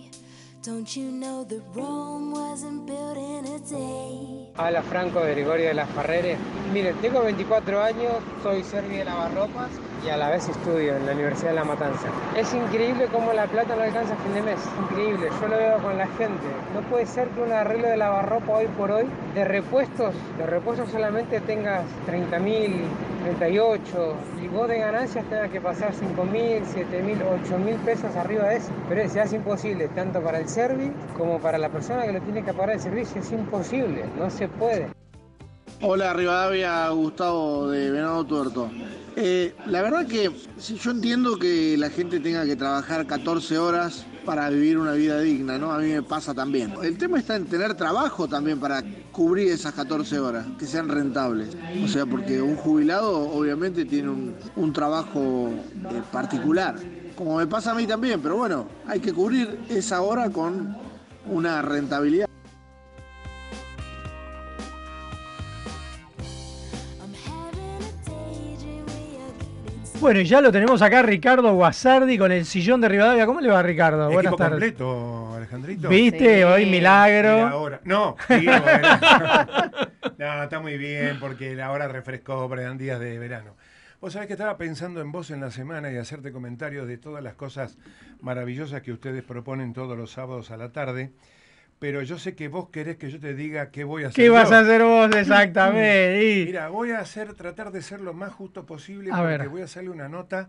Don't 0.65 0.97
you 0.97 1.13
know 1.13 1.45
that 1.45 1.61
Rome 1.75 2.33
wasn't 2.33 2.87
built 2.87 3.19
in 3.19 3.45
a 3.45 3.59
day? 3.69 4.49
Habla 4.57 4.83
Franco 4.83 5.21
de 5.21 5.33
Gregorio 5.33 5.69
de 5.69 5.75
las 5.75 5.91
Ferreres. 5.91 6.39
Miren, 6.73 6.97
tengo 7.03 7.23
24 7.23 7.83
años, 7.83 8.15
soy 8.43 8.63
serbio 8.63 8.97
de 8.97 9.05
lavarropas 9.05 9.69
y 10.07 10.09
a 10.09 10.17
la 10.17 10.31
vez 10.31 10.49
estudio 10.49 10.97
en 10.97 11.05
la 11.05 11.13
Universidad 11.13 11.51
de 11.51 11.57
La 11.57 11.65
Matanza. 11.65 12.09
Es 12.35 12.55
increíble 12.55 13.09
cómo 13.13 13.35
la 13.35 13.47
plata 13.47 13.77
no 13.77 13.83
alcanza 13.83 14.15
a 14.15 14.17
fin 14.17 14.33
de 14.33 14.41
mes. 14.41 14.61
Increíble, 14.89 15.29
yo 15.39 15.49
lo 15.49 15.59
veo 15.59 15.83
con 15.83 15.99
la 15.99 16.07
gente. 16.07 16.47
No 16.73 16.81
puede 16.89 17.05
ser 17.05 17.29
que 17.29 17.43
un 17.43 17.53
arreglo 17.53 17.89
de 17.89 17.99
lavarropa 17.99 18.53
hoy 18.55 18.67
por 18.69 18.91
hoy, 18.91 19.05
de 19.35 19.45
repuestos, 19.45 20.15
de 20.39 20.47
repuestos 20.47 20.89
solamente 20.89 21.41
tengas 21.41 21.85
30 22.07 22.39
mil, 22.39 22.85
38 23.25 24.17
y 24.43 24.49
vos 24.49 24.69
de 24.69 24.79
ganancias 24.79 25.25
tengas 25.31 25.51
que 25.51 25.59
pasar 25.59 25.95
5 25.95 26.25
mil, 26.27 26.63
7 26.63 27.03
mil, 27.03 27.19
8 27.23 27.59
mil 27.59 27.77
pesos 27.77 28.15
arriba 28.17 28.49
de 28.49 28.57
eso. 28.57 28.71
Pero 28.87 29.01
es, 29.01 29.17
es 29.17 29.33
imposible, 29.33 29.89
tanto 29.89 30.21
para 30.21 30.39
el 30.39 30.49
servi 30.49 30.93
como 31.17 31.41
para 31.41 31.57
la 31.57 31.71
persona 31.71 32.03
que 32.03 32.13
lo 32.13 32.21
tiene 32.21 32.45
que 32.45 32.53
pagar 32.53 32.75
el 32.75 32.81
servicio. 32.81 33.23
Es 33.23 33.33
imposible, 33.33 34.05
no 34.19 34.29
se 34.29 34.49
puede. 34.49 34.91
Hola 35.81 36.13
Rivadavia, 36.13 36.89
Gustavo 36.91 37.71
de 37.71 37.91
Venado 37.91 38.25
Tuerto. 38.25 38.71
Eh, 39.17 39.55
la 39.67 39.83
verdad 39.83 40.07
que 40.07 40.31
si 40.59 40.77
yo 40.77 40.91
entiendo 40.91 41.39
que 41.39 41.77
la 41.79 41.89
gente 41.89 42.19
tenga 42.19 42.45
que 42.45 42.57
trabajar 42.57 43.07
14 43.07 43.59
horas 43.59 44.05
para 44.25 44.49
vivir 44.51 44.77
una 44.79 44.93
vida 44.93 45.21
digna, 45.21 45.57
¿no? 45.57 45.73
A 45.73 45.79
mí 45.79 45.89
me 45.93 46.03
pasa 46.03 46.35
también. 46.35 46.75
El 46.83 46.99
tema 46.99 47.19
está 47.19 47.37
en 47.37 47.45
tener 47.45 47.75
trabajo 47.75 48.27
también 48.27 48.59
para 48.59 48.83
cubrir 49.13 49.53
esas 49.53 49.75
14 49.75 50.19
horas, 50.19 50.47
que 50.59 50.67
sean 50.67 50.89
rentables. 50.89 51.57
O 51.85 51.87
sea, 51.87 52.07
porque 52.07 52.43
un 52.43 52.57
jubilado 52.57 53.21
obviamente 53.21 53.85
tiene 53.85 54.09
un, 54.09 54.35
un 54.57 54.73
trabajo 54.73 55.51
eh, 55.51 56.03
particular, 56.11 56.77
como 57.15 57.37
me 57.37 57.47
pasa 57.47 57.71
a 57.71 57.75
mí 57.75 57.87
también, 57.87 58.21
pero 58.21 58.37
bueno, 58.37 58.67
hay 58.87 58.99
que 58.99 59.13
cubrir 59.13 59.61
esa 59.69 60.01
hora 60.03 60.31
con 60.31 60.77
una 61.27 61.63
rentabilidad. 61.63 62.34
Bueno, 70.05 70.21
y 70.21 70.27
ya 70.27 70.43
lo 70.43 70.53
tenemos 70.53 70.83
acá 70.83 71.01
Ricardo 71.01 71.55
Guasardi 71.55 72.19
con 72.19 72.31
el 72.31 72.45
sillón 72.45 72.79
de 72.79 72.91
Rivadavia. 72.91 73.25
¿Cómo 73.25 73.41
le 73.41 73.49
va 73.49 73.63
Ricardo? 73.63 74.05
Buenas 74.11 74.25
Equipo 74.25 74.37
tardes. 74.37 74.73
completo, 74.75 75.35
Alejandrito. 75.35 75.89
¿Viste? 75.89 76.45
Hoy 76.45 76.67
milagro. 76.67 77.37
Mira 77.37 77.49
ahora. 77.49 77.81
No, 77.85 78.15
digo, 78.29 78.53
no, 80.19 80.43
está 80.43 80.61
muy 80.61 80.77
bien 80.77 81.19
porque 81.19 81.59
ahora 81.63 81.89
refrescó, 81.89 82.47
pero 82.51 82.61
eran 82.61 82.77
días 82.77 83.01
de 83.01 83.19
verano. 83.19 83.57
Vos 83.99 84.13
sabés 84.13 84.27
que 84.27 84.35
estaba 84.35 84.59
pensando 84.59 85.01
en 85.01 85.11
vos 85.11 85.31
en 85.31 85.41
la 85.41 85.51
semana 85.51 85.91
y 85.91 85.97
hacerte 85.97 86.33
comentarios 86.33 86.87
de 86.87 86.99
todas 86.99 87.25
las 87.25 87.33
cosas 87.33 87.79
maravillosas 88.21 88.83
que 88.83 88.93
ustedes 88.93 89.23
proponen 89.23 89.73
todos 89.73 89.97
los 89.97 90.11
sábados 90.11 90.51
a 90.51 90.59
la 90.59 90.71
tarde. 90.71 91.13
Pero 91.85 92.01
yo 92.01 92.19
sé 92.19 92.35
que 92.35 92.49
vos 92.49 92.71
querés 92.71 92.97
que 92.97 93.11
yo 93.11 93.21
te 93.21 93.35
diga 93.35 93.71
qué 93.71 93.85
voy 93.85 94.05
a 94.05 94.09
hacer. 94.09 94.17
¿Qué 94.25 94.31
vas 94.31 94.49
yo. 94.49 94.57
a 94.57 94.61
hacer 94.61 94.83
vos 94.83 95.11
exactamente? 95.15 96.41
Y- 96.41 96.47
Mira, 96.47 96.69
voy 96.69 96.93
a 96.93 97.01
hacer, 97.01 97.35
tratar 97.35 97.73
de 97.73 97.83
ser 97.83 98.01
lo 98.01 98.15
más 98.15 98.33
justo 98.33 98.65
posible 98.65 99.11
A 99.13 99.17
porque 99.19 99.37
ver. 99.37 99.49
voy 99.51 99.61
a 99.61 99.65
hacerle 99.67 99.91
una 99.91 100.09
nota 100.09 100.49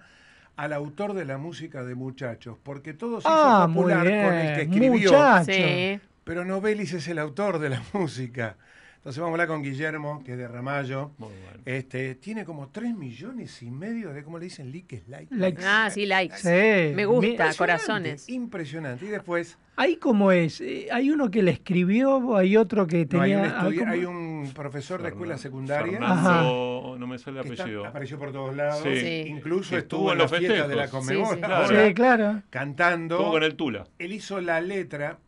al 0.55 0.71
autor 0.71 1.11
de 1.13 1.25
la 1.25 1.37
música 1.37 1.83
de 1.83 1.93
Muchachos, 1.93 2.57
porque 2.63 2.93
todo 2.93 3.19
se 3.19 3.27
Ah, 3.29 3.65
hizo 3.67 3.73
popular 3.73 4.05
con 4.05 4.33
el 4.33 4.55
que 4.55 4.61
escribió. 4.61 5.11
Muchacho. 5.11 5.51
Sí. 5.51 5.99
Pero 6.23 6.45
Novelis 6.45 6.93
es 6.93 7.05
el 7.09 7.19
autor 7.19 7.59
de 7.59 7.67
la 7.69 7.83
música. 7.91 8.55
Entonces 9.05 9.21
vamos 9.21 9.33
a 9.33 9.43
hablar 9.43 9.47
con 9.49 9.61
Guillermo, 9.61 10.23
que 10.25 10.31
es 10.31 10.37
de 10.39 10.47
Ramallo. 10.47 11.11
Este, 11.63 12.15
tiene 12.15 12.43
como 12.43 12.69
3 12.69 12.95
millones 12.95 13.61
y 13.61 13.69
medio 13.69 14.11
de, 14.11 14.23
¿cómo 14.23 14.39
le 14.39 14.45
dicen? 14.45 14.71
Likes, 14.71 15.03
likes. 15.07 15.35
Likes. 15.35 15.61
Ah, 15.63 15.91
sí, 15.93 16.07
likes. 16.07 16.37
Sí. 16.37 16.95
Me 16.95 17.05
gusta, 17.05 17.27
Impresionante, 17.27 17.57
corazones. 17.59 18.29
Impresionante. 18.29 19.05
Y 19.05 19.09
después, 19.09 19.59
¿Ahí 19.75 19.97
cómo 19.97 20.31
es? 20.31 20.59
Eh, 20.59 20.87
¿Hay 20.91 21.11
uno 21.11 21.29
que 21.29 21.43
le 21.43 21.51
escribió? 21.51 22.35
¿Hay 22.35 22.57
otro 22.57 22.87
que 22.87 23.05
no, 23.11 23.21
hay, 23.21 23.31
tenía...? 23.33 23.59
un 23.67 23.75
¿cómo? 23.77 23.91
hay 23.91 24.05
un 24.05 24.51
profesor 24.55 25.03
de 25.03 25.09
escuela 25.09 25.37
secundaria. 25.37 25.99
Fernando, 25.99 26.95
no 26.97 27.05
me 27.05 27.19
sale 27.19 27.41
el 27.41 27.45
está- 27.51 27.61
apellido. 27.61 27.85
apareció 27.85 28.17
por 28.17 28.31
todos 28.31 28.55
lados. 28.55 28.81
Sí. 28.81 28.99
Sí. 29.01 29.23
Incluso 29.27 29.77
estuvo, 29.77 30.11
estuvo 30.11 30.13
en 30.13 30.13
en 30.13 30.17
la 30.17 30.23
los 30.23 30.31
fiesta 30.39 30.67
de 30.67 30.75
la. 30.75 30.89
Conmebol. 30.89 31.27
Sí, 31.27 31.33
sí, 31.35 31.39
claro. 31.41 31.93
claro. 31.93 32.41
Cantando. 32.49 33.15
Estuvo 33.17 33.31
con 33.33 33.43
el 33.43 33.55
Tula. 33.55 33.87
Él 33.99 34.13
hizo 34.13 34.41
la 34.41 34.59
letra 34.61 35.19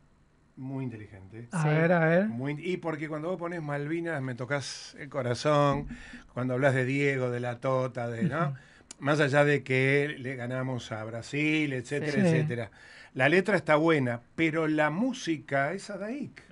muy 0.56 0.82
inteligente. 0.82 1.27
A 1.52 1.68
ver, 1.68 1.92
a 1.92 2.00
ver. 2.00 2.24
Muy- 2.26 2.56
y 2.58 2.76
porque 2.78 3.08
cuando 3.08 3.28
vos 3.28 3.38
pones 3.38 3.62
Malvinas 3.62 4.20
me 4.22 4.34
tocas 4.34 4.96
el 4.98 5.08
corazón, 5.08 5.86
cuando 6.34 6.54
hablas 6.54 6.74
de 6.74 6.84
Diego, 6.84 7.30
de 7.30 7.40
la 7.40 7.58
Tota, 7.60 8.08
de, 8.08 8.24
¿no? 8.24 8.54
Más 8.98 9.20
allá 9.20 9.44
de 9.44 9.62
que 9.62 10.16
le 10.18 10.34
ganamos 10.36 10.90
a 10.92 11.04
Brasil, 11.04 11.72
etcétera, 11.72 12.12
Sí. 12.12 12.18
etcétera. 12.20 12.70
La 13.14 13.28
letra 13.28 13.56
está 13.56 13.76
buena, 13.76 14.20
pero 14.36 14.66
la 14.68 14.90
música 14.90 15.72
es 15.72 15.88
Adaik. 15.90 16.42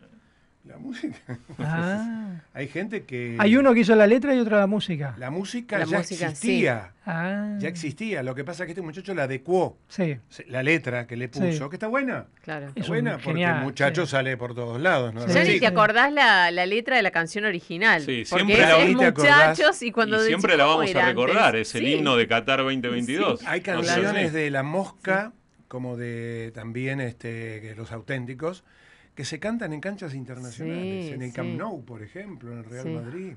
La 0.66 0.78
música. 0.78 1.16
Ah. 1.59 2.40
Hay 2.55 2.68
gente 2.68 3.05
que. 3.05 3.36
Hay 3.38 3.56
uno 3.56 3.72
que 3.74 3.80
hizo 3.80 3.94
la 3.94 4.06
letra 4.06 4.34
y 4.34 4.38
otro 4.38 4.56
la 4.59 4.66
música. 4.66 5.14
La 5.18 5.30
música 5.30 5.78
La 5.78 5.84
ya 5.86 5.98
música, 5.98 6.26
existía. 6.28 6.93
Ah. 7.06 7.55
Ya 7.59 7.68
existía. 7.68 8.22
Lo 8.22 8.34
que 8.34 8.44
pasa 8.44 8.62
es 8.62 8.66
que 8.66 8.72
este 8.72 8.82
muchacho 8.82 9.14
la 9.14 9.24
adecuó. 9.24 9.78
Sí. 9.88 10.18
La 10.48 10.62
letra 10.62 11.06
que 11.06 11.16
le 11.16 11.28
puso, 11.28 11.51
Sí. 11.51 11.59
que 11.70 11.76
está 11.76 11.86
buena. 11.86 12.26
Claro. 12.43 12.68
Está 12.68 12.80
Es 12.80 12.88
un 12.88 12.94
buena 12.94 13.12
porque 13.12 13.24
genial, 13.30 13.59
el 13.59 13.64
muchacho 13.64 14.05
sí. 14.06 14.12
sale 14.12 14.36
por 14.36 14.55
todos 14.55 14.80
lados. 14.80 15.14
¿no? 15.14 15.26
Ya 15.26 15.44
ni 15.44 15.52
Sí. 15.52 15.60
te 15.60 15.66
acordás 15.66 16.12
la, 16.12 16.51
la 16.51 16.66
letra 16.66 16.97
de 16.97 17.02
la 17.02 17.10
canción 17.10 17.44
original. 17.44 18.02
Sí, 18.02 18.24
porque 18.28 18.44
siempre 18.44 18.66
la- 18.66 18.78
es 18.82 18.94
muchachos 18.94 19.82
y 19.82 19.93
cuando 19.93 20.22
y 20.22 20.26
siempre 20.26 20.56
la 20.56 20.64
¿cómo 20.64 20.78
vamos 20.78 20.94
a 20.94 21.06
recordar, 21.06 21.44
antes? 21.55 21.68
es 21.68 21.74
el 21.76 21.84
Sí. 21.86 21.94
himno 21.94 22.16
de 22.16 22.26
Qatar 22.26 22.59
2022. 22.60 23.43
Hay 23.47 23.60
No 23.60 23.82
sé, 23.82 23.88
canciones 23.88 24.32
de 24.32 24.51
La 24.51 24.62
Mosca, 24.62 25.32
como 25.68 25.97
de 25.97 26.52
también 26.55 27.01
este, 27.01 27.74
los 27.76 27.93
auténticos, 27.93 28.62
que 29.16 29.24
se 29.24 29.40
cantan 29.40 29.72
en 29.72 29.80
canchas 29.80 30.14
internacionales, 30.14 31.06
Sí, 31.06 31.12
en 31.12 31.22
el 31.22 31.32
Camp 31.32 31.48
sí. 31.51 31.56
Nou, 31.56 31.84
por 31.84 32.02
ejemplo, 32.02 32.52
en 32.52 32.59
el 32.59 32.64
Real 32.64 32.84
Sí. 32.84 32.90
Madrid. 32.94 33.32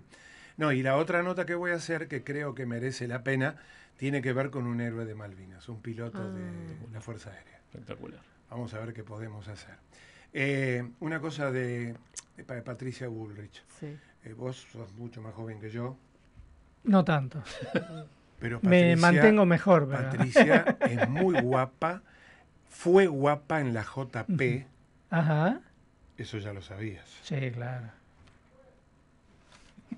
No, 0.58 0.72
y 0.74 0.84
la 0.84 0.98
otra 0.98 1.24
nota 1.24 1.46
que 1.48 1.56
voy 1.56 1.72
a 1.72 1.76
hacer, 1.76 2.08
que 2.08 2.24
creo 2.24 2.54
que 2.54 2.66
merece 2.68 3.08
la 3.08 3.24
pena, 3.24 3.56
tiene 3.98 4.22
que 4.22 4.34
ver 4.34 4.50
con 4.52 4.68
un 4.68 4.82
héroe 4.82 5.06
de 5.06 5.16
Malvinas, 5.16 5.68
un 5.70 5.82
piloto 5.82 6.20
Ah. 6.22 6.28
de 6.30 6.92
la 6.94 7.02
Fuerza 7.02 7.32
Aérea. 7.32 7.58
Espectacular. 7.72 8.20
Vamos 8.50 8.74
a 8.74 8.80
ver 8.80 8.94
qué 8.94 9.04
podemos 9.04 9.48
hacer. 9.48 9.76
Eh, 10.34 10.88
una 11.00 11.20
cosa 11.22 11.52
de, 11.52 11.96
de 12.38 12.44
Pa- 12.44 12.62
Patricia 12.64 13.08
Bullrich. 13.08 13.64
Sí. 13.80 13.98
Eh, 14.26 14.34
vos 14.34 14.68
sos 14.72 14.92
mucho 14.94 15.22
más 15.22 15.34
joven 15.34 15.60
que 15.60 15.70
yo, 15.72 15.98
No 16.84 17.04
tanto. 17.06 17.42
pero 18.40 18.60
Me 18.62 18.96
Patricia- 18.96 18.98
mantengo 18.98 19.46
mejor. 19.46 19.88
pero- 19.90 20.04
Patricia 20.10 20.78
es 20.82 21.10
muy 21.10 21.40
guapa, 21.42 22.02
fue 22.68 23.08
guapa 23.08 23.62
en 23.62 23.74
la 23.74 23.84
JP, 23.84 24.66
Ajá. 25.10 25.62
Eso 26.24 26.38
ya 26.38 26.54
lo 26.54 26.62
sabías. 26.62 27.06
Sí, 27.24 27.52
claro. 27.52 27.88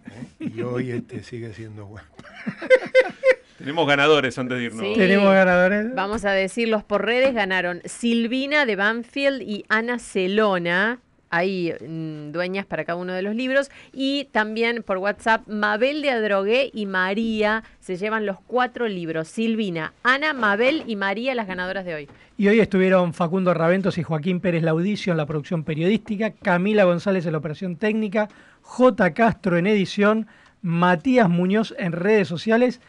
¿eh? 0.06 0.28
Y 0.40 0.62
hoy 0.62 0.92
este 0.92 1.24
sigue 1.24 1.54
siendo 1.54 1.86
guapa. 1.86 2.08
Tenemos 3.58 3.88
ganadores 3.88 4.38
antes 4.40 4.58
de 4.58 4.64
irnos. 4.66 4.82
Sí. 4.82 4.94
Tenemos 4.96 5.32
ganadores. 5.34 5.94
Vamos 5.94 6.26
a 6.26 6.32
decirlos 6.32 6.84
por 6.84 7.06
redes. 7.06 7.34
Ganaron 7.36 7.82
Silvina 7.86 8.66
de 8.66 8.76
Banfield 8.76 9.42
y 9.44 9.66
Ana 9.70 10.00
Celona. 10.00 11.00
Hay 11.32 11.74
mm, 11.74 12.32
dueñas 12.32 12.66
para 12.66 12.86
cada 12.86 12.98
uno 12.98 13.14
de 13.14 13.22
los 13.22 13.36
libros. 13.36 13.72
Y 13.92 14.26
también 14.32 14.84
por 14.84 14.98
WhatsApp, 14.98 15.48
Mabel 15.48 16.02
de 16.02 16.12
Adrogué 16.12 16.70
y 16.74 16.86
María 16.86 17.64
se 17.80 17.98
llevan 17.98 18.26
los 18.26 18.38
cuatro 18.46 18.88
libros. 18.88 19.28
Silvina, 19.28 19.94
Ana, 20.04 20.34
Mabel 20.34 20.84
y 20.86 20.96
María, 20.96 21.34
las 21.34 21.48
ganadoras 21.48 21.86
de 21.86 21.96
hoy. 21.96 22.10
Y 22.38 22.48
hoy 22.48 22.60
estuvieron 22.60 23.14
Facundo 23.14 23.54
Raventos 23.54 23.98
y 23.98 24.04
Joaquín 24.04 24.40
Pérez 24.40 24.64
Laudicio 24.64 25.12
en 25.12 25.18
la 25.18 25.26
producción 25.26 25.64
periodística, 25.64 26.32
Camila 26.32 26.84
González 26.84 27.26
en 27.26 27.34
la 27.34 27.38
operación 27.38 27.76
técnica, 27.76 28.30
J. 28.62 29.14
Castro 29.14 29.58
en 29.58 29.68
edición, 29.68 30.28
Matías 30.62 31.30
Muñoz 31.30 31.74
en 31.78 31.92
redes 31.92 32.28
sociales. 32.28 32.82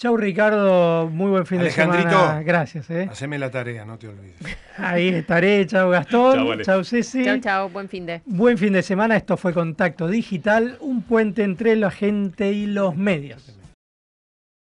Chau 0.00 0.16
Ricardo, 0.16 1.10
muy 1.12 1.30
buen 1.30 1.44
fin 1.44 1.58
de 1.58 1.64
Alejandrito. 1.64 2.08
semana. 2.08 2.42
Gracias. 2.42 2.88
¿eh? 2.88 3.06
Haceme 3.12 3.38
la 3.38 3.50
tarea, 3.50 3.84
no 3.84 3.98
te 3.98 4.08
olvides. 4.08 4.34
Ahí 4.78 5.08
estaré. 5.08 5.66
Chau 5.66 5.90
Gastón. 5.90 6.36
Chau, 6.36 6.52
Ale. 6.52 6.64
Chau 6.64 6.82
Ceci. 6.84 7.22
Chao, 7.22 7.36
chao, 7.38 7.68
buen 7.68 7.86
fin 7.86 8.06
de. 8.06 8.22
Buen 8.24 8.56
fin 8.56 8.72
de 8.72 8.82
semana. 8.82 9.14
Esto 9.14 9.36
fue 9.36 9.52
Contacto 9.52 10.08
Digital, 10.08 10.78
un 10.80 11.02
puente 11.02 11.42
entre 11.42 11.76
la 11.76 11.90
gente 11.90 12.50
y 12.50 12.64
los 12.64 12.96
medios. 12.96 13.59